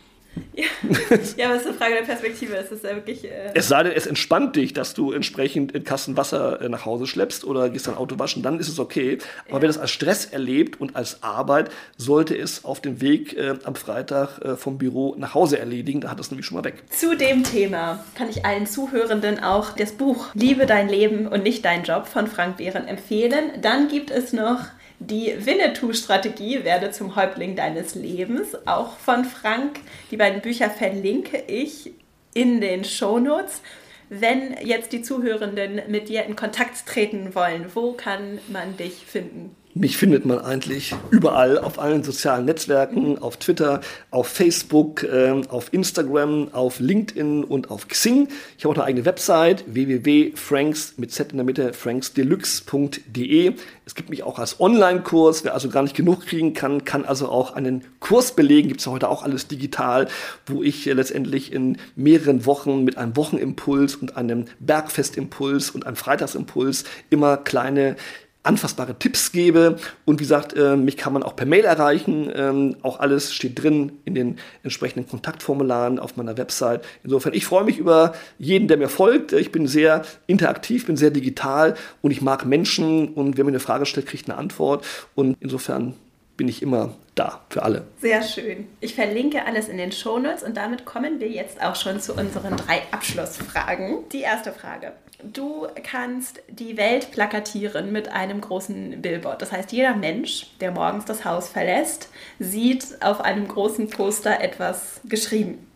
Ja. 0.54 0.66
ja, 1.38 1.46
aber 1.48 1.56
es 1.56 1.62
ist 1.62 1.68
eine 1.68 1.78
Frage 1.78 1.94
der 1.96 2.04
Perspektive. 2.04 2.56
Es 2.56 2.72
ist 2.72 2.84
ja 2.84 2.96
wirklich. 2.96 3.26
Äh 3.26 3.52
es 3.54 3.68
sei 3.68 3.84
denn, 3.84 3.94
es 3.94 4.08
entspannt 4.08 4.56
dich, 4.56 4.74
dass 4.74 4.94
du 4.94 5.12
entsprechend 5.12 5.72
in 5.72 5.84
Kasten 5.84 6.18
Wasser 6.18 6.62
äh, 6.62 6.70
nach 6.70 6.86
Hause 6.86 7.08
schleppst 7.08 7.46
oder 7.46 7.70
gehst 7.70 7.88
dein 7.88 7.96
Auto 7.96 8.20
waschen, 8.20 8.44
dann 8.44 8.60
ist 8.60 8.68
es 8.68 8.80
okay. 8.80 9.18
Aber 9.48 9.58
ja. 9.58 9.62
wer 9.62 9.68
das 9.70 9.78
als 9.78 9.92
Stress 9.92 10.26
erlebt 10.26 10.80
und 10.80 10.96
als 10.96 11.24
Arbeit, 11.24 11.70
sollte 11.98 12.38
es 12.38 12.66
auf 12.66 12.82
dem 12.82 13.02
Weg 13.02 13.38
äh, 13.38 13.56
am 13.64 13.76
Freitag 13.76 14.40
äh, 14.44 14.56
vom 14.56 14.78
Büro 14.78 15.16
nach 15.18 15.34
Hause 15.34 15.60
erledigen. 15.60 16.02
Da 16.02 16.12
hat 16.12 16.20
es 16.20 16.32
nämlich 16.32 16.46
schon 16.46 16.58
mal 16.58 16.64
weg. 16.64 16.84
Zu 16.90 17.16
dem 17.16 17.44
Thema 17.44 18.04
kann 18.16 18.30
ich 18.30 18.46
allen 18.46 18.68
Zuhörenden 18.68 19.42
auch 19.42 19.72
das 19.72 19.94
Buch 19.94 20.28
Liebe 20.34 20.66
dein 20.66 20.90
Leben 20.90 21.28
und 21.28 21.44
nicht 21.44 21.66
dein 21.66 21.84
Job 21.84 22.08
von 22.08 22.28
Frank 22.28 22.58
Behren 22.58 22.88
empfehlen. 22.88 23.52
Dann 23.62 23.88
gibt 23.88 24.12
es 24.12 24.34
noch 24.34 24.60
die 25.00 25.34
Winnetou-Strategie 25.46 26.64
werde 26.66 26.92
zum 26.92 27.16
Häuptling 27.16 27.56
deines 27.56 27.96
Lebens, 27.96 28.50
auch 28.68 28.98
von 28.98 29.24
Frank. 29.24 29.80
Die 30.12 30.18
beiden 30.18 30.42
Bücher 30.42 30.70
verlinke 30.70 31.42
ich 31.48 31.94
in 32.34 32.60
den 32.60 32.84
Shownotes. 32.84 33.62
Wenn 34.10 34.58
jetzt 34.64 34.92
die 34.92 35.02
Zuhörenden 35.02 35.82
mit 35.88 36.10
dir 36.10 36.26
in 36.26 36.36
Kontakt 36.36 36.86
treten 36.86 37.34
wollen, 37.34 37.68
wo 37.74 37.94
kann 37.94 38.40
man 38.50 38.76
dich 38.76 39.06
finden? 39.06 39.56
Mich 39.76 39.98
findet 39.98 40.26
man 40.26 40.40
eigentlich 40.40 40.96
überall, 41.12 41.60
auf 41.60 41.78
allen 41.78 42.04
sozialen 42.04 42.46
Netzwerken, 42.46 43.20
auf 43.20 43.38
Twitter, 43.38 43.82
auf 44.10 44.28
Facebook, 44.28 45.04
äh, 45.04 45.44
auf 45.48 45.72
Instagram, 45.72 46.52
auf 46.54 46.80
LinkedIn 46.80 47.44
und 47.44 47.70
auf 47.70 47.88
Xing. 47.88 48.30
Ich 48.58 48.66
habe 48.66 48.74
auch 48.74 48.80
eine 48.80 48.86
eigene 48.86 49.06
Website, 49.06 49.64
www.franks 49.68 50.96
mit 50.98 51.12
Z 51.12 51.32
in 51.34 51.38
der 51.38 51.46
Mitte, 51.46 51.74
franksdeluxe.de. 51.74 53.54
Es 53.86 53.94
gibt 53.94 54.10
mich 54.10 54.24
auch 54.24 54.40
als 54.40 54.60
Online-Kurs, 54.60 55.44
wer 55.44 55.54
also 55.54 55.70
gar 55.70 55.84
nicht 55.84 55.96
genug 55.96 56.26
kriegen 56.26 56.54
kann, 56.54 56.84
kann 56.84 57.06
also 57.06 57.30
auch 57.30 57.54
einen 57.54 57.84
Kurs 58.00 58.36
belegen. 58.36 58.70
Gibt 58.70 58.80
es 58.80 58.88
ja 58.88 58.92
heute 58.92 59.08
auch 59.08 59.22
alles 59.22 59.48
digital, 59.48 60.08
wo 60.48 60.64
ich 60.64 60.88
äh, 60.88 60.94
letztendlich 60.94 61.54
in 61.54 61.78
mehreren 61.96 62.48
Wochen 62.48 62.84
mit 62.84 62.98
einem 62.98 63.16
Wochenimpuls 63.16 63.98
und 63.98 64.18
einem 64.18 64.46
Bergfestimpuls 64.60 65.70
und 65.70 65.86
einem 65.86 65.96
Freitagsimpuls 65.96 66.86
immer 67.12 67.38
kleine 67.38 67.98
anfassbare 68.44 68.98
Tipps 68.98 69.32
gebe. 69.32 69.78
Und 70.06 70.20
wie 70.20 70.24
gesagt, 70.24 70.54
äh, 70.56 70.78
mich 70.78 70.98
kann 70.98 71.14
man 71.14 71.24
auch 71.24 71.36
per 71.36 71.46
Mail 71.46 71.66
erreichen. 71.66 72.32
Ähm, 72.34 72.78
auch 72.82 73.00
alles 73.00 73.34
steht 73.34 73.62
drin 73.62 73.92
in 74.06 74.16
den 74.16 74.38
entsprechenden 74.64 75.08
Kontaktformularen 75.08 76.00
auf 76.00 76.16
meiner 76.16 76.38
Website. 76.38 76.84
Insofern, 77.04 77.34
ich 77.34 77.46
freue 77.46 77.66
mich 77.66 77.78
über 77.78 78.14
jeden, 78.38 78.68
der 78.68 78.78
mir 78.78 78.90
folgt. 78.90 79.34
Ich 79.34 79.52
bin 79.52 79.68
sehr 79.68 80.04
interaktiv, 80.28 80.86
bin 80.86 80.96
sehr 80.96 81.12
digital 81.12 81.76
und 82.02 82.12
ich 82.12 82.22
mag 82.22 82.46
Menschen. 82.46 83.10
Und 83.10 83.38
wer 83.38 83.44
mir 83.44 83.52
eine 83.52 83.60
Frage 83.60 83.86
stellt, 83.86 84.08
kriegt 84.08 84.30
eine 84.30 84.38
Antwort. 84.38 84.86
Und 85.16 85.36
insofern 85.42 85.96
bin 86.40 86.48
ich 86.48 86.62
immer 86.62 86.96
da 87.16 87.42
für 87.50 87.64
alle. 87.64 87.84
Sehr 88.00 88.24
schön. 88.24 88.70
Ich 88.80 88.96
verlinke 88.96 89.46
alles 89.46 89.68
in 89.68 89.78
den 89.78 89.92
Shownotes 89.92 90.42
und 90.42 90.56
damit 90.56 90.86
kommen 90.86 91.20
wir 91.20 91.28
jetzt 91.28 91.62
auch 91.62 91.76
schon 91.76 92.00
zu 92.00 92.14
unseren 92.14 92.56
drei 92.56 92.82
Abschlussfragen. 92.92 94.08
Die 94.14 94.22
erste 94.22 94.54
Frage. 94.54 94.94
Du 95.22 95.68
kannst 95.84 96.42
die 96.48 96.78
Welt 96.78 97.12
plakatieren 97.12 97.92
mit 97.92 98.08
einem 98.08 98.40
großen 98.40 99.02
Billboard. 99.02 99.42
Das 99.42 99.52
heißt, 99.52 99.74
jeder 99.74 99.98
Mensch, 99.98 100.48
der 100.62 100.72
morgens 100.72 101.04
das 101.04 101.26
Haus 101.26 101.50
verlässt, 101.50 102.08
sieht 102.40 102.86
auf 103.02 103.20
einem 103.20 103.50
großen 103.50 103.90
Poster 103.90 104.40
etwas 104.40 105.02
geschrieben. 105.04 105.68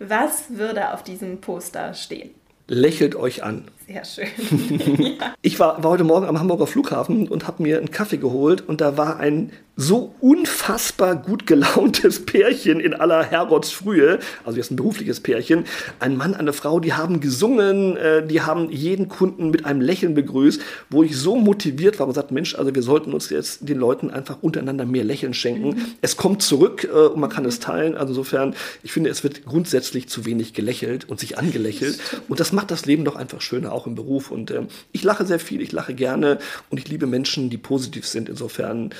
Was 0.00 0.56
würde 0.56 0.92
auf 0.92 1.04
diesem 1.04 1.40
Poster 1.40 1.94
stehen? 1.94 2.30
Lächelt 2.66 3.16
euch 3.16 3.42
an. 3.42 3.64
Sehr 3.84 4.04
schön. 4.04 5.16
ja. 5.20 5.34
Ich 5.42 5.58
war, 5.58 5.82
war 5.82 5.90
heute 5.90 6.04
Morgen 6.04 6.26
am 6.26 6.38
Hamburger 6.38 6.68
Flughafen 6.68 7.26
und 7.28 7.48
habe 7.48 7.64
mir 7.64 7.78
einen 7.78 7.90
Kaffee 7.90 8.18
geholt 8.18 8.60
und 8.68 8.80
da 8.80 8.96
war 8.96 9.18
ein 9.18 9.50
so 9.80 10.14
unfassbar 10.20 11.16
gut 11.16 11.46
gelauntes 11.46 12.24
Pärchen 12.26 12.80
in 12.80 12.92
aller 12.92 13.24
Herrgottsfrühe, 13.24 14.18
also 14.44 14.58
jetzt 14.58 14.70
ein 14.70 14.76
berufliches 14.76 15.20
Pärchen, 15.20 15.64
ein 16.00 16.18
Mann, 16.18 16.34
eine 16.34 16.52
Frau, 16.52 16.80
die 16.80 16.92
haben 16.92 17.20
gesungen, 17.20 17.96
äh, 17.96 18.26
die 18.26 18.42
haben 18.42 18.70
jeden 18.70 19.08
Kunden 19.08 19.50
mit 19.50 19.64
einem 19.64 19.80
Lächeln 19.80 20.14
begrüßt, 20.14 20.60
wo 20.90 21.02
ich 21.02 21.16
so 21.16 21.34
motiviert 21.36 21.98
war 21.98 22.06
und 22.06 22.12
gesagt, 22.12 22.30
Mensch, 22.30 22.54
also 22.54 22.74
wir 22.74 22.82
sollten 22.82 23.14
uns 23.14 23.30
jetzt 23.30 23.66
den 23.68 23.78
Leuten 23.78 24.10
einfach 24.10 24.42
untereinander 24.42 24.84
mehr 24.84 25.02
Lächeln 25.02 25.32
schenken. 25.32 25.68
Mhm. 25.68 25.86
Es 26.02 26.18
kommt 26.18 26.42
zurück 26.42 26.84
äh, 26.84 27.06
und 27.06 27.18
man 27.18 27.30
kann 27.30 27.46
es 27.46 27.58
teilen. 27.58 27.96
Also 27.96 28.10
insofern, 28.10 28.54
ich 28.82 28.92
finde, 28.92 29.08
es 29.08 29.24
wird 29.24 29.46
grundsätzlich 29.46 30.08
zu 30.10 30.26
wenig 30.26 30.52
gelächelt 30.52 31.08
und 31.08 31.20
sich 31.20 31.38
angelächelt 31.38 31.98
und 32.28 32.38
das 32.38 32.52
macht 32.52 32.70
das 32.70 32.84
Leben 32.84 33.06
doch 33.06 33.16
einfach 33.16 33.40
schöner 33.40 33.72
auch 33.72 33.86
im 33.86 33.94
Beruf. 33.94 34.30
Und 34.30 34.50
äh, 34.50 34.62
ich 34.92 35.04
lache 35.04 35.24
sehr 35.24 35.40
viel, 35.40 35.62
ich 35.62 35.72
lache 35.72 35.94
gerne 35.94 36.38
und 36.68 36.76
ich 36.76 36.88
liebe 36.88 37.06
Menschen, 37.06 37.48
die 37.48 37.56
positiv 37.56 38.06
sind. 38.06 38.28
Insofern 38.28 38.90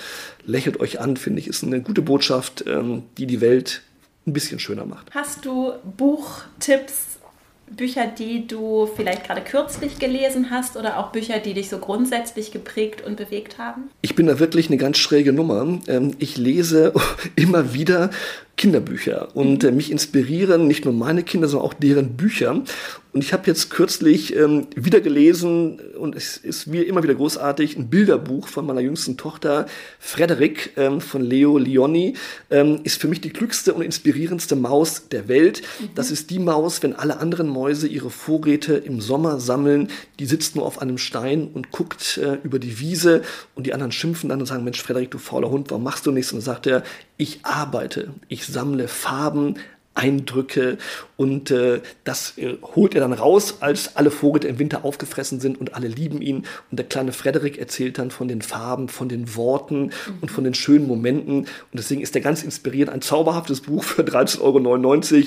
lächelt 0.50 0.80
euch 0.80 1.00
an, 1.00 1.16
finde 1.16 1.40
ich, 1.40 1.46
ist 1.46 1.64
eine 1.64 1.80
gute 1.80 2.02
Botschaft, 2.02 2.64
ähm, 2.66 3.04
die 3.18 3.26
die 3.26 3.40
Welt 3.40 3.82
ein 4.26 4.32
bisschen 4.32 4.58
schöner 4.58 4.84
macht. 4.84 5.06
Hast 5.14 5.44
du 5.44 5.72
Buchtipps 5.96 7.10
Bücher, 7.70 8.06
die 8.06 8.46
du 8.46 8.88
vielleicht 8.96 9.24
gerade 9.24 9.42
kürzlich 9.42 9.98
gelesen 9.98 10.50
hast 10.50 10.76
oder 10.76 10.98
auch 10.98 11.12
Bücher, 11.12 11.38
die 11.38 11.54
dich 11.54 11.68
so 11.68 11.78
grundsätzlich 11.78 12.50
geprägt 12.50 13.02
und 13.06 13.16
bewegt 13.16 13.58
haben? 13.58 13.90
Ich 14.02 14.14
bin 14.14 14.26
da 14.26 14.38
wirklich 14.38 14.66
eine 14.66 14.76
ganz 14.76 14.98
schräge 14.98 15.32
Nummer. 15.32 15.78
Ähm, 15.86 16.16
ich 16.18 16.36
lese 16.36 16.92
immer 17.36 17.72
wieder 17.72 18.10
Kinderbücher 18.60 19.34
und 19.34 19.64
äh, 19.64 19.72
mich 19.72 19.90
inspirieren 19.90 20.66
nicht 20.66 20.84
nur 20.84 20.92
meine 20.92 21.22
Kinder, 21.22 21.48
sondern 21.48 21.66
auch 21.66 21.72
deren 21.72 22.18
Bücher. 22.18 22.62
Und 23.12 23.24
ich 23.24 23.32
habe 23.32 23.46
jetzt 23.46 23.70
kürzlich 23.70 24.36
ähm, 24.36 24.68
wieder 24.76 25.00
gelesen 25.00 25.80
und 25.98 26.14
es 26.14 26.36
ist 26.36 26.70
wie 26.70 26.82
immer 26.82 27.02
wieder 27.02 27.14
großartig, 27.14 27.76
ein 27.76 27.88
Bilderbuch 27.88 28.46
von 28.46 28.66
meiner 28.66 28.80
jüngsten 28.80 29.16
Tochter, 29.16 29.66
Frederik 29.98 30.74
ähm, 30.76 31.00
von 31.00 31.22
Leo 31.22 31.58
Leoni, 31.58 32.14
ähm, 32.50 32.80
ist 32.84 33.00
für 33.00 33.08
mich 33.08 33.20
die 33.20 33.30
klügste 33.30 33.74
und 33.74 33.82
inspirierendste 33.82 34.54
Maus 34.54 35.08
der 35.08 35.26
Welt. 35.26 35.62
Mhm. 35.80 35.88
Das 35.96 36.12
ist 36.12 36.30
die 36.30 36.38
Maus, 36.38 36.82
wenn 36.84 36.94
alle 36.94 37.18
anderen 37.18 37.48
Mäuse 37.48 37.88
ihre 37.88 38.10
Vorräte 38.10 38.74
im 38.74 39.00
Sommer 39.00 39.40
sammeln, 39.40 39.88
die 40.20 40.26
sitzt 40.26 40.54
nur 40.54 40.66
auf 40.66 40.80
einem 40.80 40.98
Stein 40.98 41.48
und 41.52 41.72
guckt 41.72 42.18
äh, 42.18 42.38
über 42.44 42.60
die 42.60 42.78
Wiese 42.78 43.22
und 43.56 43.66
die 43.66 43.72
anderen 43.72 43.90
schimpfen 43.90 44.28
dann 44.28 44.38
und 44.38 44.46
sagen, 44.46 44.62
Mensch, 44.62 44.82
Frederik, 44.82 45.10
du 45.10 45.18
fauler 45.18 45.50
Hund, 45.50 45.70
warum 45.70 45.82
machst 45.82 46.06
du 46.06 46.12
nichts? 46.12 46.30
Und 46.32 46.38
dann 46.38 46.44
sagt 46.44 46.68
er, 46.68 46.84
ich 47.16 47.40
arbeite, 47.42 48.14
ich 48.28 48.46
sammle 48.50 48.88
Farben, 48.88 49.56
Eindrücke 49.94 50.78
und 51.16 51.50
äh, 51.50 51.80
das 52.04 52.38
äh, 52.38 52.56
holt 52.74 52.94
er 52.94 53.00
dann 53.00 53.12
raus, 53.12 53.56
als 53.60 53.96
alle 53.96 54.10
Vorräte 54.10 54.46
im 54.46 54.58
Winter 54.58 54.84
aufgefressen 54.84 55.40
sind 55.40 55.60
und 55.60 55.74
alle 55.74 55.88
lieben 55.88 56.22
ihn. 56.22 56.46
Und 56.70 56.78
der 56.78 56.86
kleine 56.86 57.12
Frederik 57.12 57.58
erzählt 57.58 57.98
dann 57.98 58.10
von 58.10 58.28
den 58.28 58.40
Farben, 58.40 58.88
von 58.88 59.08
den 59.08 59.34
Worten 59.34 59.86
mhm. 59.86 59.90
und 60.22 60.30
von 60.30 60.44
den 60.44 60.54
schönen 60.54 60.86
Momenten. 60.86 61.40
Und 61.40 61.48
deswegen 61.74 62.00
ist 62.00 62.14
er 62.14 62.22
ganz 62.22 62.42
inspiriert. 62.42 62.88
Ein 62.88 63.02
zauberhaftes 63.02 63.62
Buch 63.62 63.82
für 63.82 64.02
13,99 64.02 64.40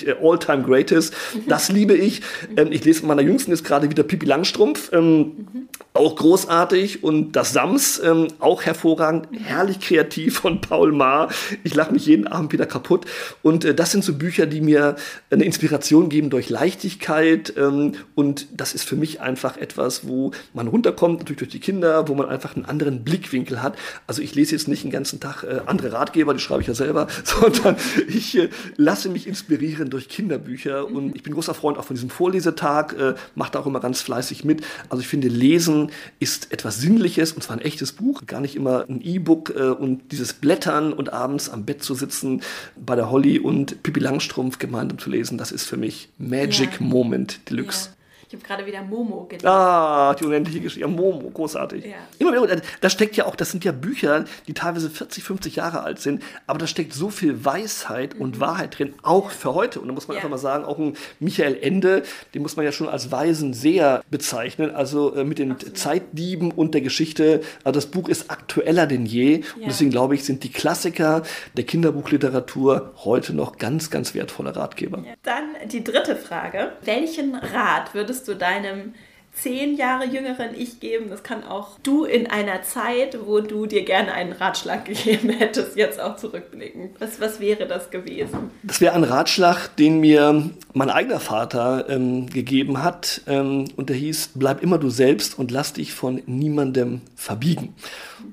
Euro, 0.07 0.26
äh, 0.26 0.28
All-Time 0.28 0.63
Greatest. 0.63 1.13
Das 1.47 1.69
liebe 1.69 1.93
ich. 1.93 2.21
Ähm, 2.55 2.71
ich 2.71 2.86
lese 2.86 3.05
meiner 3.05 3.21
Jüngsten 3.21 3.51
jetzt 3.51 3.65
gerade 3.65 3.89
wieder 3.89 4.03
Pipi 4.03 4.26
Langstrumpf. 4.26 4.91
Ähm, 4.93 5.17
mhm. 5.17 5.69
Auch 5.96 6.16
großartig. 6.16 7.04
Und 7.04 7.34
das 7.34 7.54
Sams, 7.54 8.02
ähm, 8.04 8.30
auch 8.39 8.64
hervorragend. 8.64 9.28
Herrlich 9.32 9.80
kreativ 9.80 10.39
von 10.39 10.60
Paul 10.60 10.91
Maar. 10.91 11.30
Ich 11.64 11.76
lache 11.76 11.94
mich 11.94 12.08
jeden 12.08 12.26
Abend 12.26 12.52
wieder 12.52 12.66
kaputt. 12.66 13.06
Und 13.44 13.64
äh, 13.64 13.76
das 13.76 13.91
sind 13.91 14.04
so 14.04 14.16
Bücher, 14.16 14.48
die 14.48 14.62
mir 14.62 14.96
eine 15.30 15.44
Inspiration 15.46 16.10
geben 16.10 16.32
durch 16.32 16.50
Leichtigkeit. 16.50 17.54
Ähm, 17.58 17.94
und 18.16 18.48
das 18.60 18.74
ist 18.74 18.86
für 18.86 18.96
mich 18.96 19.22
einfach 19.22 19.58
etwas, 19.58 20.08
wo 20.08 20.32
man 20.54 20.68
runterkommt, 20.68 21.20
natürlich 21.20 21.38
durch 21.38 21.52
die 21.52 21.60
Kinder, 21.60 22.08
wo 22.08 22.16
man 22.16 22.28
einfach 22.28 22.56
einen 22.56 22.66
anderen 22.66 23.04
Blickwinkel 23.04 23.62
hat. 23.62 23.78
Also 24.08 24.24
ich 24.24 24.34
lese 24.34 24.54
jetzt 24.54 24.68
nicht 24.68 24.84
den 24.84 24.91
ganzen 24.91 25.20
Tag 25.20 25.44
äh, 25.44 25.62
andere 25.68 25.94
Ratgeber, 25.94 26.34
die 26.34 26.39
schreibe 26.39 26.62
ich 26.62 26.68
ja 26.68 26.74
selber, 26.74 27.06
sondern 27.24 27.76
ich 28.08 28.36
äh, 28.36 28.50
lasse 28.78 29.10
mich 29.10 29.28
inspirieren 29.28 29.91
durch 29.91 30.10
Kinderbücher. 30.10 30.88
Und 30.88 31.16
ich 31.16 31.22
bin 31.22 31.36
großer 31.36 31.54
Freund 31.54 31.78
auch 31.78 31.86
von 31.86 31.96
diesem 31.96 32.10
Vorlesetag, 32.10 32.94
äh, 32.94 33.14
mache 33.36 33.52
da 33.52 33.60
auch 33.60 33.68
immer 33.68 33.80
ganz 33.80 34.02
fleißig 34.02 34.44
mit. 34.44 34.64
Also 34.89 35.02
ich 35.02 35.08
finde, 35.08 35.28
Lesen 35.28 35.83
ist 36.20 36.52
etwas 36.52 36.80
Sinnliches 36.80 37.34
und 37.34 37.42
zwar 37.42 37.58
ein 37.58 37.62
echtes 37.62 37.92
Buch, 37.92 38.22
gar 38.26 38.42
nicht 38.42 38.56
immer 38.56 38.86
ein 38.90 39.02
E-Book. 39.02 39.54
Äh, 39.56 39.70
und 39.70 40.12
dieses 40.12 40.34
Blättern 40.34 40.94
und 40.94 41.12
abends 41.12 41.50
am 41.50 41.66
Bett 41.66 41.84
zu 41.84 41.96
sitzen 41.96 42.42
bei 42.76 42.96
der 42.96 43.10
Holly 43.10 43.40
und 43.40 43.84
Pippi 43.84 44.00
Langstrumpf 44.00 44.60
gemeinsam 44.60 45.00
zu 45.00 45.10
lesen, 45.10 45.38
das 45.38 45.52
ist 45.52 45.66
für 45.66 45.78
mich 45.78 46.10
Magic 46.18 46.80
ja. 46.80 46.86
Moment 46.86 47.50
Deluxe. 47.50 47.90
Ja. 47.90 48.03
Ich 48.34 48.40
habe 48.40 48.48
gerade 48.48 48.66
wieder 48.66 48.82
Momo 48.82 49.26
gelesen. 49.26 49.48
Ah, 49.48 50.16
die 50.16 50.26
unendliche 50.26 50.60
Geschichte. 50.60 50.82
Ja, 50.82 50.88
Momo, 50.88 51.30
großartig. 51.30 51.86
Ja. 51.86 51.98
Immer 52.18 52.32
wieder, 52.32 52.60
da 52.82 52.90
steckt 52.90 53.16
ja 53.16 53.28
auch, 53.28 53.36
das 53.36 53.52
sind 53.52 53.64
ja 53.64 53.72
Bücher, 53.72 54.26
die 54.48 54.56
teilweise 54.56 54.90
40, 54.90 55.24
50 55.24 55.56
Jahre 55.58 55.84
alt 55.84 56.00
sind, 56.00 56.24
aber 56.48 56.58
da 56.58 56.66
steckt 56.66 56.94
so 56.94 57.12
viel 57.12 57.46
Weisheit 57.46 58.16
mhm. 58.16 58.22
und 58.22 58.40
Wahrheit 58.40 58.80
drin, 58.80 58.96
auch 59.04 59.30
für 59.30 59.54
heute. 59.54 59.80
Und 59.80 59.88
da 59.88 59.94
muss 59.94 60.08
man 60.08 60.16
ja. 60.16 60.20
einfach 60.20 60.32
mal 60.32 60.40
sagen, 60.40 60.66
auch 60.66 60.80
ein 60.80 60.98
Michael 61.20 61.60
Ende, 61.62 62.02
den 62.34 62.42
muss 62.42 62.56
man 62.56 62.66
ja 62.66 62.72
schon 62.72 62.90
als 62.90 63.12
Weisen 63.12 63.54
sehr 63.54 64.04
bezeichnen, 64.10 64.74
also 64.74 65.14
äh, 65.14 65.24
mit 65.24 65.38
den 65.38 65.52
Absolut. 65.52 65.78
Zeitdieben 65.78 66.50
und 66.50 66.74
der 66.74 66.82
Geschichte. 66.82 67.42
Also 67.64 67.78
das 67.78 67.86
Buch 67.86 68.10
ist 68.10 68.32
aktueller 68.32 68.88
denn 68.88 69.06
je. 69.06 69.42
Ja. 69.42 69.42
Und 69.58 69.66
deswegen 69.68 69.92
glaube 69.92 70.16
ich, 70.16 70.24
sind 70.24 70.44
die 70.44 70.52
Klassiker 70.52 71.22
der 71.56 71.66
Kinderbuchliteratur 71.66 72.94
heute 73.04 73.36
noch 73.36 73.60
ganz, 73.60 73.92
ganz 73.92 74.16
wertvolle 74.16 74.56
Ratgeber. 74.56 75.04
Dann 75.22 75.70
die 75.72 75.84
dritte 75.84 76.16
Frage. 76.16 76.72
Welchen 76.82 77.36
Rat 77.36 77.94
würdest 77.94 78.22
du 78.28 78.36
deinem 78.36 78.93
zehn 79.36 79.76
Jahre 79.76 80.06
jüngeren 80.06 80.50
Ich 80.58 80.80
geben? 80.80 81.10
Das 81.10 81.24
kann 81.24 81.44
auch 81.44 81.80
du 81.84 82.06
in 82.06 82.28
einer 82.28 82.64
Zeit, 82.64 83.18
wo 83.26 83.40
du 83.40 83.66
dir 83.66 83.84
gerne 83.84 84.14
einen 84.14 84.32
Ratschlag 84.32 84.86
gegeben 84.86 85.30
hättest, 85.30 85.76
jetzt 85.76 86.00
auch 86.00 86.16
zurückblicken. 86.16 86.92
Was, 87.00 87.20
was 87.20 87.40
wäre 87.40 87.68
das 87.68 87.90
gewesen? 87.90 88.52
Das 88.64 88.82
wäre 88.82 88.94
ein 88.94 89.04
Ratschlag, 89.04 89.76
den 89.76 90.00
mir 90.00 90.50
mein 90.74 90.90
eigener 90.90 91.20
Vater 91.20 91.86
ähm, 91.90 92.30
gegeben 92.30 92.84
hat. 92.84 93.22
Ähm, 93.28 93.66
und 93.76 93.90
der 93.90 93.96
hieß, 93.96 94.32
bleib 94.36 94.62
immer 94.62 94.78
du 94.78 94.90
selbst 94.90 95.38
und 95.38 95.52
lass 95.52 95.74
dich 95.74 95.94
von 95.94 96.22
niemandem 96.26 97.02
verbiegen. 97.16 97.76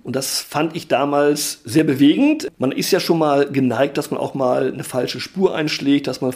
Und 0.03 0.17
das 0.17 0.41
fand 0.41 0.77
ich 0.77 0.89
damals 0.89 1.61
sehr 1.65 1.85
bewegend. 1.85 2.49
Man 2.59 2.73
ist 2.73 2.91
ja 2.91 3.01
schon 3.01 3.19
mal 3.19 3.51
geneigt, 3.51 3.99
dass 3.99 4.11
man 4.11 4.19
auch 4.19 4.35
mal 4.35 4.73
eine 4.73 4.85
falsche 4.85 5.21
Spur 5.21 5.55
einschlägt, 5.55 6.07
dass 6.07 6.21
man 6.21 6.33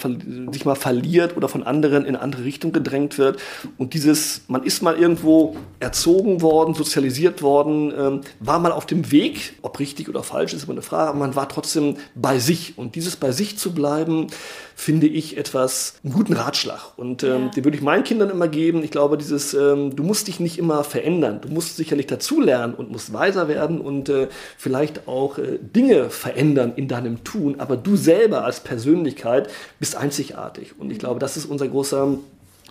sich 0.53 0.65
mal 0.65 0.75
verliert 0.75 1.37
oder 1.37 1.49
von 1.49 1.63
anderen 1.63 2.05
in 2.05 2.15
eine 2.15 2.21
andere 2.21 2.45
Richtung 2.45 2.73
gedrängt 2.73 3.17
wird. 3.19 3.41
Und 3.79 3.95
dieses, 3.95 4.43
man 4.55 4.63
ist 4.63 4.83
mal 4.83 4.97
irgendwo 4.97 5.57
erzogen 5.81 6.41
worden, 6.41 6.75
sozialisiert 6.75 7.43
worden, 7.43 7.93
ähm, 7.99 8.21
war 8.39 8.61
mal 8.61 8.71
auf 8.71 8.87
dem 8.87 9.11
Weg, 9.11 9.55
ob 9.63 9.81
richtig 9.81 10.09
oder 10.09 10.23
falsch 10.23 10.55
ist 10.55 10.63
immer 10.63 10.75
eine 10.75 10.83
Frage, 10.83 11.09
aber 11.11 11.19
man 11.19 11.35
war 11.35 11.49
trotzdem 11.49 11.97
bei 12.15 12.39
sich. 12.39 12.79
Und 12.79 12.95
dieses 12.95 13.17
bei 13.17 13.33
sich 13.33 13.59
zu 13.59 13.75
bleiben, 13.75 14.29
finde 14.77 15.09
ich 15.09 15.37
etwas, 15.37 15.95
einen 16.05 16.13
guten 16.13 16.35
Ratschlag. 16.35 16.97
Und 16.97 17.25
ähm, 17.25 17.47
ja. 17.47 17.49
den 17.49 17.65
würde 17.65 17.77
ich 17.77 17.83
meinen 17.83 18.05
Kindern 18.05 18.31
immer 18.31 18.47
geben. 18.47 18.85
Ich 18.85 18.93
glaube, 18.93 19.19
dieses, 19.19 19.55
ähm, 19.55 19.97
du 19.97 20.05
musst 20.05 20.29
dich 20.29 20.39
nicht 20.39 20.57
immer 20.57 20.85
verändern. 20.85 21.41
Du 21.41 21.49
musst 21.49 21.77
sicherlich 21.77 22.07
dazulernen 22.07 22.75
und 22.75 22.93
musst 22.93 23.13
weiser 23.13 23.49
werden 23.49 23.81
und 23.81 24.09
äh, 24.09 24.29
vielleicht 24.57 25.09
auch 25.09 25.39
äh, 25.39 25.59
Dinge 25.61 26.11
verändern 26.11 26.75
in 26.77 26.87
deinem 26.87 27.25
Tun. 27.25 27.57
Aber 27.59 27.77
du 27.77 27.97
selber 27.97 28.45
als 28.45 28.61
Persönlichkeit 28.61 29.51
bist 29.81 29.97
einzigartig. 29.97 30.79
Und 30.79 30.93
ich 30.93 31.01
glaube, 31.01 31.19
das 31.19 31.37
ist 31.37 31.47
unser 31.47 31.67
großer 31.67 32.19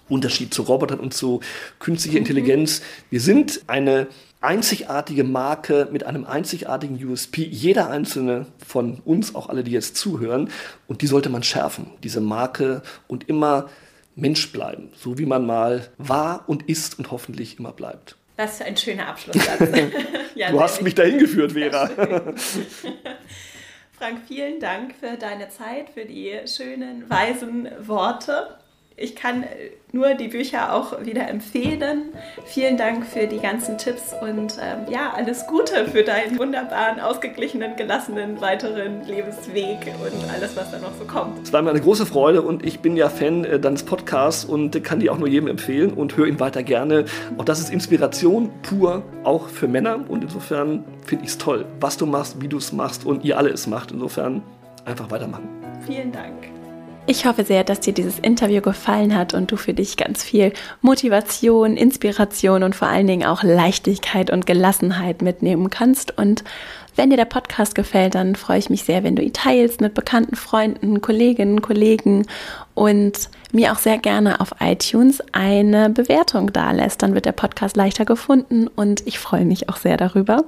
Unterschied 0.10 0.54
zu 0.54 0.64
Robotern 0.64 1.00
und 1.00 1.14
zu 1.14 1.40
künstlicher 1.80 2.16
mhm. 2.16 2.26
Intelligenz. 2.26 2.82
Wir 3.10 3.22
sind 3.22 3.62
eine 3.68 4.08
einzigartige 4.42 5.24
Marke 5.24 5.88
mit 5.92 6.04
einem 6.04 6.26
einzigartigen 6.26 7.04
USP. 7.04 7.44
Jeder 7.44 7.90
einzelne 7.90 8.48
von 8.66 9.00
uns, 9.06 9.36
auch 9.36 9.50
alle, 9.50 9.64
die 9.64 9.72
jetzt 9.72 9.96
zuhören, 9.96 10.50
und 10.88 11.02
die 11.02 11.08
sollte 11.08 11.30
man 11.30 11.44
schärfen, 11.44 11.88
diese 12.04 12.20
Marke 12.20 12.84
und 13.08 13.30
immer 13.30 13.70
Mensch 14.16 14.52
bleiben, 14.52 14.90
so 14.96 15.18
wie 15.18 15.26
man 15.26 15.46
mal 15.46 15.90
war 15.98 16.44
und 16.48 16.70
ist 16.70 17.00
und 17.00 17.10
hoffentlich 17.12 17.58
immer 17.58 17.72
bleibt. 17.72 18.18
Das 18.36 18.56
ist 18.56 18.64
ein 18.64 18.76
schöner 18.76 19.08
Abschlusssatz. 19.08 19.60
ja, 20.36 20.52
du 20.52 20.60
hast 20.60 20.82
mich 20.82 20.96
dahin 20.96 21.20
geführt, 21.20 21.54
Vera. 21.54 21.88
Frank, 23.98 24.22
vielen 24.28 24.60
Dank 24.60 24.96
für 25.00 25.18
deine 25.18 25.50
Zeit, 25.50 25.90
für 25.92 26.06
die 26.06 26.40
schönen, 26.46 27.10
weisen 27.10 27.70
Worte 27.80 28.58
ich 28.96 29.16
kann 29.16 29.44
nur 29.92 30.16
die 30.16 30.28
Bücher 30.28 30.74
auch 30.74 31.06
wieder 31.06 31.28
empfehlen. 31.28 32.06
Vielen 32.46 32.78
Dank 32.78 33.06
für 33.06 33.28
die 33.28 33.40
ganzen 33.40 33.78
Tipps 33.78 34.14
und 34.22 34.58
ähm, 34.62 34.92
ja, 34.92 35.14
alles 35.16 35.46
Gute 35.48 35.86
für 35.86 36.04
deinen 36.04 36.38
wunderbaren, 36.40 37.00
ausgeglichenen, 37.00 37.76
gelassenen 37.76 38.42
weiteren 38.42 39.06
Lebensweg 39.06 39.94
und 40.02 40.34
alles, 40.34 40.56
was 40.56 40.72
da 40.72 40.80
noch 40.80 40.94
so 40.98 41.06
kommt. 41.06 41.44
Es 41.44 41.54
war 41.54 41.62
mir 41.62 41.70
eine 41.70 41.82
große 41.82 42.06
Freude 42.06 42.42
und 42.42 42.66
ich 42.66 42.80
bin 42.80 42.98
ja 42.98 43.10
Fan 43.10 43.46
äh, 43.46 43.60
deines 43.60 43.84
Podcasts 43.84 44.46
und 44.46 44.84
kann 44.84 45.00
die 45.00 45.10
auch 45.10 45.18
nur 45.18 45.28
jedem 45.28 45.48
empfehlen 45.48 45.94
und 45.94 46.18
höre 46.18 46.28
ihn 46.28 46.40
weiter 46.40 46.64
gerne. 46.64 47.06
Auch 47.38 47.46
das 47.46 47.60
ist 47.60 47.72
Inspiration 47.72 48.52
pur, 48.64 49.04
auch 49.24 49.48
für 49.48 49.68
Männer 49.68 50.06
und 50.08 50.24
insofern 50.24 50.84
finde 51.06 51.26
ich 51.26 51.32
es 51.32 51.38
toll, 51.38 51.66
was 51.80 51.98
du 51.98 52.06
machst, 52.06 52.42
wie 52.42 52.48
du 52.48 52.58
es 52.58 52.74
machst 52.74 53.06
und 53.06 53.24
ihr 53.24 53.38
alle 53.38 53.50
es 53.50 53.68
macht. 53.68 53.92
Insofern 53.92 54.42
einfach 54.86 55.12
weitermachen. 55.12 55.48
Vielen 55.86 56.12
Dank. 56.12 56.53
Ich 57.06 57.26
hoffe 57.26 57.44
sehr, 57.44 57.66
dass 57.66 57.82
dir 57.82 57.92
dieses 57.92 58.18
Interview 58.20 58.62
gefallen 58.62 59.14
hat 59.14 59.34
und 59.34 59.52
du 59.52 59.58
für 59.58 59.74
dich 59.74 59.98
ganz 59.98 60.24
viel 60.24 60.54
Motivation, 60.82 61.76
Inspiration 61.76 62.64
und 62.64 62.78
vor 62.78 62.88
allen 62.88 63.08
Dingen 63.08 63.28
auch 63.28 63.44
Leichtigkeit 63.44 64.32
und 64.32 64.46
Gelassenheit 64.46 65.22
mitnehmen 65.22 65.70
kannst. 65.70 66.18
Und 66.18 66.46
wenn 66.96 67.10
dir 67.10 67.18
der 67.18 67.26
Podcast 67.26 67.76
gefällt, 67.76 68.16
dann 68.16 68.36
freue 68.36 68.60
ich 68.60 68.70
mich 68.70 68.84
sehr, 68.84 69.04
wenn 69.04 69.18
du 69.18 69.22
ihn 69.22 69.34
teilst 69.34 69.82
mit 69.82 69.96
bekannten 69.96 70.38
Freunden, 70.38 71.02
Kolleginnen, 71.02 71.62
Kollegen 71.62 72.26
und 72.74 73.30
mir 73.52 73.72
auch 73.72 73.78
sehr 73.78 73.98
gerne 73.98 74.42
auf 74.42 74.56
iTunes 74.60 75.22
eine 75.32 75.90
Bewertung 75.90 76.52
dalässt. 76.52 77.04
Dann 77.04 77.14
wird 77.14 77.26
der 77.26 77.32
Podcast 77.32 77.78
leichter 77.78 78.06
gefunden 78.06 78.68
und 78.68 79.06
ich 79.06 79.20
freue 79.20 79.46
mich 79.46 79.70
auch 79.70 79.78
sehr 79.78 79.98
darüber. 79.98 80.44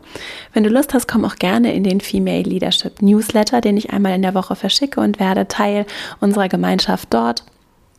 Wenn 0.53 0.63
du 0.63 0.69
Lust 0.69 0.93
hast, 0.93 1.07
komm 1.07 1.25
auch 1.25 1.35
gerne 1.35 1.73
in 1.73 1.83
den 1.83 2.01
Female 2.01 2.43
Leadership 2.43 3.01
Newsletter, 3.01 3.61
den 3.61 3.77
ich 3.77 3.91
einmal 3.91 4.15
in 4.15 4.23
der 4.23 4.33
Woche 4.33 4.55
verschicke 4.55 4.99
und 5.01 5.19
werde 5.19 5.47
Teil 5.47 5.85
unserer 6.19 6.49
Gemeinschaft 6.49 7.13
dort. 7.13 7.43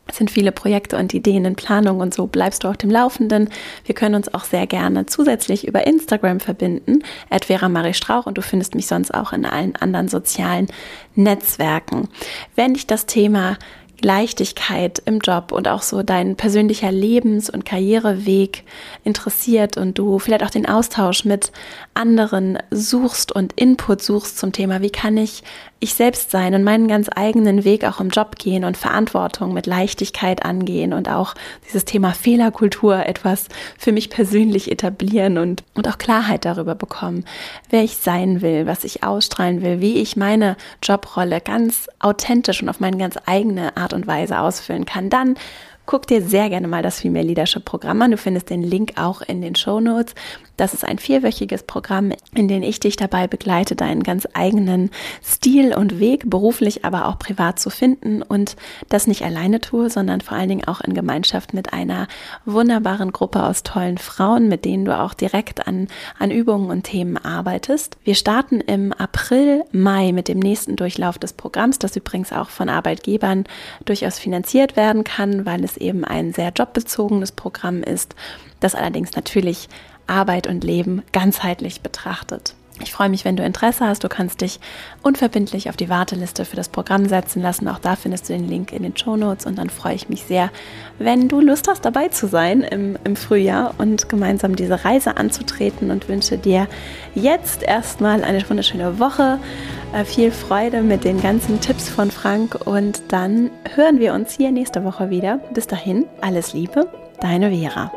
Es 0.09 0.17
sind 0.17 0.31
viele 0.31 0.51
Projekte 0.51 0.97
und 0.97 1.13
Ideen 1.13 1.45
in 1.45 1.55
Planung 1.55 1.99
und 1.99 2.13
so 2.13 2.27
bleibst 2.27 2.63
du 2.63 2.69
auf 2.69 2.77
dem 2.77 2.89
Laufenden. 2.89 3.49
Wir 3.85 3.93
können 3.93 4.15
uns 4.15 4.33
auch 4.33 4.45
sehr 4.45 4.65
gerne 4.65 5.05
zusätzlich 5.05 5.67
über 5.67 5.85
Instagram 5.85 6.39
verbinden, 6.39 7.03
Vera 7.45 7.69
Marie 7.69 7.93
Strauch 7.93 8.25
und 8.25 8.37
du 8.37 8.41
findest 8.41 8.75
mich 8.75 8.87
sonst 8.87 9.13
auch 9.13 9.33
in 9.33 9.45
allen 9.45 9.75
anderen 9.75 10.07
sozialen 10.07 10.67
Netzwerken. 11.15 12.07
Wenn 12.55 12.73
dich 12.73 12.87
das 12.87 13.05
Thema 13.05 13.57
Leichtigkeit 14.01 15.01
im 15.05 15.19
Job 15.19 15.51
und 15.51 15.67
auch 15.67 15.81
so 15.81 16.03
dein 16.03 16.35
persönlicher 16.35 16.91
Lebens- 16.91 17.49
und 17.49 17.65
Karriereweg 17.65 18.63
interessiert 19.03 19.77
und 19.77 19.97
du 19.97 20.19
vielleicht 20.19 20.43
auch 20.43 20.49
den 20.49 20.67
Austausch 20.67 21.25
mit 21.25 21.51
anderen 21.93 22.59
suchst 22.69 23.31
und 23.31 23.53
Input 23.53 24.01
suchst 24.01 24.37
zum 24.37 24.51
Thema, 24.51 24.81
wie 24.81 24.91
kann 24.91 25.17
ich 25.17 25.43
ich 25.79 25.93
selbst 25.93 26.31
sein 26.31 26.53
und 26.55 26.63
meinen 26.63 26.87
ganz 26.87 27.09
eigenen 27.15 27.63
Weg 27.63 27.85
auch 27.85 27.99
im 27.99 28.09
Job 28.09 28.37
gehen 28.37 28.63
und 28.63 28.77
Verantwortung 28.77 29.53
mit 29.53 29.67
Leichtigkeit 29.67 30.43
angehen 30.43 30.93
und 30.93 31.09
auch 31.09 31.35
dieses 31.67 31.85
Thema 31.85 32.13
Fehlerkultur 32.13 33.05
etwas 33.05 33.47
für 33.77 33.91
mich 33.91 34.09
persönlich 34.09 34.71
etablieren 34.71 35.37
und, 35.37 35.63
und 35.75 35.87
auch 35.87 35.97
Klarheit 35.97 36.45
darüber 36.45 36.75
bekommen, 36.75 37.25
wer 37.69 37.83
ich 37.83 37.97
sein 37.97 38.41
will, 38.41 38.65
was 38.65 38.83
ich 38.83 39.03
ausstrahlen 39.03 39.61
will, 39.61 39.79
wie 39.79 39.97
ich 39.97 40.15
meine 40.15 40.57
Jobrolle 40.81 41.41
ganz 41.41 41.87
authentisch 41.99 42.61
und 42.61 42.69
auf 42.69 42.79
meine 42.79 42.97
ganz 42.97 43.15
eigene 43.25 43.77
Art 43.77 43.93
und 43.93 44.07
Weise 44.07 44.39
ausfüllen 44.39 44.85
kann, 44.85 45.09
dann 45.09 45.35
Guck 45.87 46.05
dir 46.05 46.21
sehr 46.21 46.49
gerne 46.49 46.67
mal 46.67 46.83
das 46.83 46.99
Female 46.99 47.25
Leadership 47.25 47.63
Programm 47.63 48.01
an. 48.01 48.11
Du 48.11 48.17
findest 48.17 48.49
den 48.49 48.61
Link 48.61 48.95
auch 48.97 49.21
in 49.21 49.41
den 49.41 49.55
Show 49.55 49.79
Notes. 49.79 50.15
Das 50.57 50.73
ist 50.73 50.83
ein 50.83 50.97
vierwöchiges 50.97 51.63
Programm, 51.63 52.11
in 52.33 52.47
dem 52.47 52.63
ich 52.63 52.79
dich 52.79 52.95
dabei 52.95 53.27
begleite, 53.27 53.75
deinen 53.75 54.01
ganz 54.01 54.27
eigenen 54.33 54.89
Stil 55.23 55.73
und 55.73 55.99
Weg 55.99 56.27
beruflich, 56.27 56.83
aber 56.83 57.05
auch 57.05 57.19
privat 57.19 57.59
zu 57.59 57.69
finden 57.69 58.23
und 58.23 58.55
das 58.89 59.05
nicht 59.05 59.23
alleine 59.23 59.61
tue, 59.61 59.91
sondern 59.91 60.19
vor 60.21 60.35
allen 60.35 60.49
Dingen 60.49 60.67
auch 60.67 60.81
in 60.81 60.95
Gemeinschaft 60.95 61.53
mit 61.53 61.73
einer 61.73 62.07
wunderbaren 62.45 63.11
Gruppe 63.11 63.43
aus 63.43 63.61
tollen 63.61 63.99
Frauen, 63.99 64.49
mit 64.49 64.65
denen 64.65 64.85
du 64.85 64.97
auch 64.97 65.13
direkt 65.13 65.67
an, 65.67 65.87
an 66.17 66.31
Übungen 66.31 66.71
und 66.71 66.83
Themen 66.83 67.17
arbeitest. 67.17 67.97
Wir 68.03 68.15
starten 68.15 68.59
im 68.59 68.93
April, 68.93 69.63
Mai 69.71 70.11
mit 70.11 70.27
dem 70.27 70.39
nächsten 70.39 70.75
Durchlauf 70.75 71.19
des 71.19 71.33
Programms, 71.33 71.77
das 71.77 71.95
übrigens 71.95 72.33
auch 72.33 72.49
von 72.49 72.67
Arbeitgebern 72.67 73.43
durchaus 73.85 74.17
finanziert 74.17 74.75
werden 74.75 75.03
kann, 75.03 75.45
weil 75.45 75.63
es 75.63 75.77
eben 75.77 76.03
ein 76.03 76.33
sehr 76.33 76.51
jobbezogenes 76.55 77.31
Programm 77.31 77.83
ist, 77.83 78.15
das 78.59 78.73
allerdings 78.73 79.15
natürlich 79.15 79.69
Arbeit 80.07 80.47
und 80.47 80.63
Leben 80.63 81.03
ganzheitlich 81.11 81.81
betrachtet. 81.81 82.55
Ich 82.79 82.91
freue 82.91 83.09
mich, 83.09 83.25
wenn 83.25 83.35
du 83.35 83.43
Interesse 83.43 83.87
hast. 83.87 84.03
Du 84.03 84.09
kannst 84.09 84.41
dich 84.41 84.59
unverbindlich 85.01 85.69
auf 85.69 85.77
die 85.77 85.89
Warteliste 85.89 86.45
für 86.45 86.55
das 86.55 86.69
Programm 86.69 87.07
setzen 87.07 87.41
lassen. 87.41 87.67
Auch 87.67 87.79
da 87.79 87.95
findest 87.95 88.29
du 88.29 88.33
den 88.33 88.47
Link 88.47 88.71
in 88.71 88.83
den 88.83 88.95
Show 88.95 89.15
Notes. 89.15 89.45
Und 89.45 89.57
dann 89.57 89.69
freue 89.69 89.95
ich 89.95 90.09
mich 90.09 90.23
sehr, 90.23 90.51
wenn 90.99 91.27
du 91.27 91.41
Lust 91.41 91.67
hast, 91.67 91.85
dabei 91.85 92.09
zu 92.09 92.27
sein 92.27 92.61
im, 92.61 92.97
im 93.03 93.15
Frühjahr 93.15 93.73
und 93.79 94.09
gemeinsam 94.09 94.55
diese 94.55 94.85
Reise 94.85 95.17
anzutreten. 95.17 95.89
Und 95.89 96.07
wünsche 96.07 96.37
dir 96.37 96.67
jetzt 97.15 97.63
erstmal 97.63 98.23
eine 98.23 98.47
wunderschöne 98.47 98.99
Woche. 98.99 99.39
Äh, 99.93 100.05
viel 100.05 100.31
Freude 100.31 100.83
mit 100.83 101.03
den 101.03 101.19
ganzen 101.19 101.59
Tipps 101.59 101.89
von 101.89 102.11
Frank. 102.11 102.59
Und 102.65 103.01
dann 103.11 103.49
hören 103.73 103.99
wir 103.99 104.13
uns 104.13 104.35
hier 104.35 104.51
nächste 104.51 104.83
Woche 104.83 105.09
wieder. 105.09 105.39
Bis 105.53 105.65
dahin, 105.65 106.05
alles 106.21 106.53
Liebe, 106.53 106.87
deine 107.19 107.49
Vera. 107.49 107.91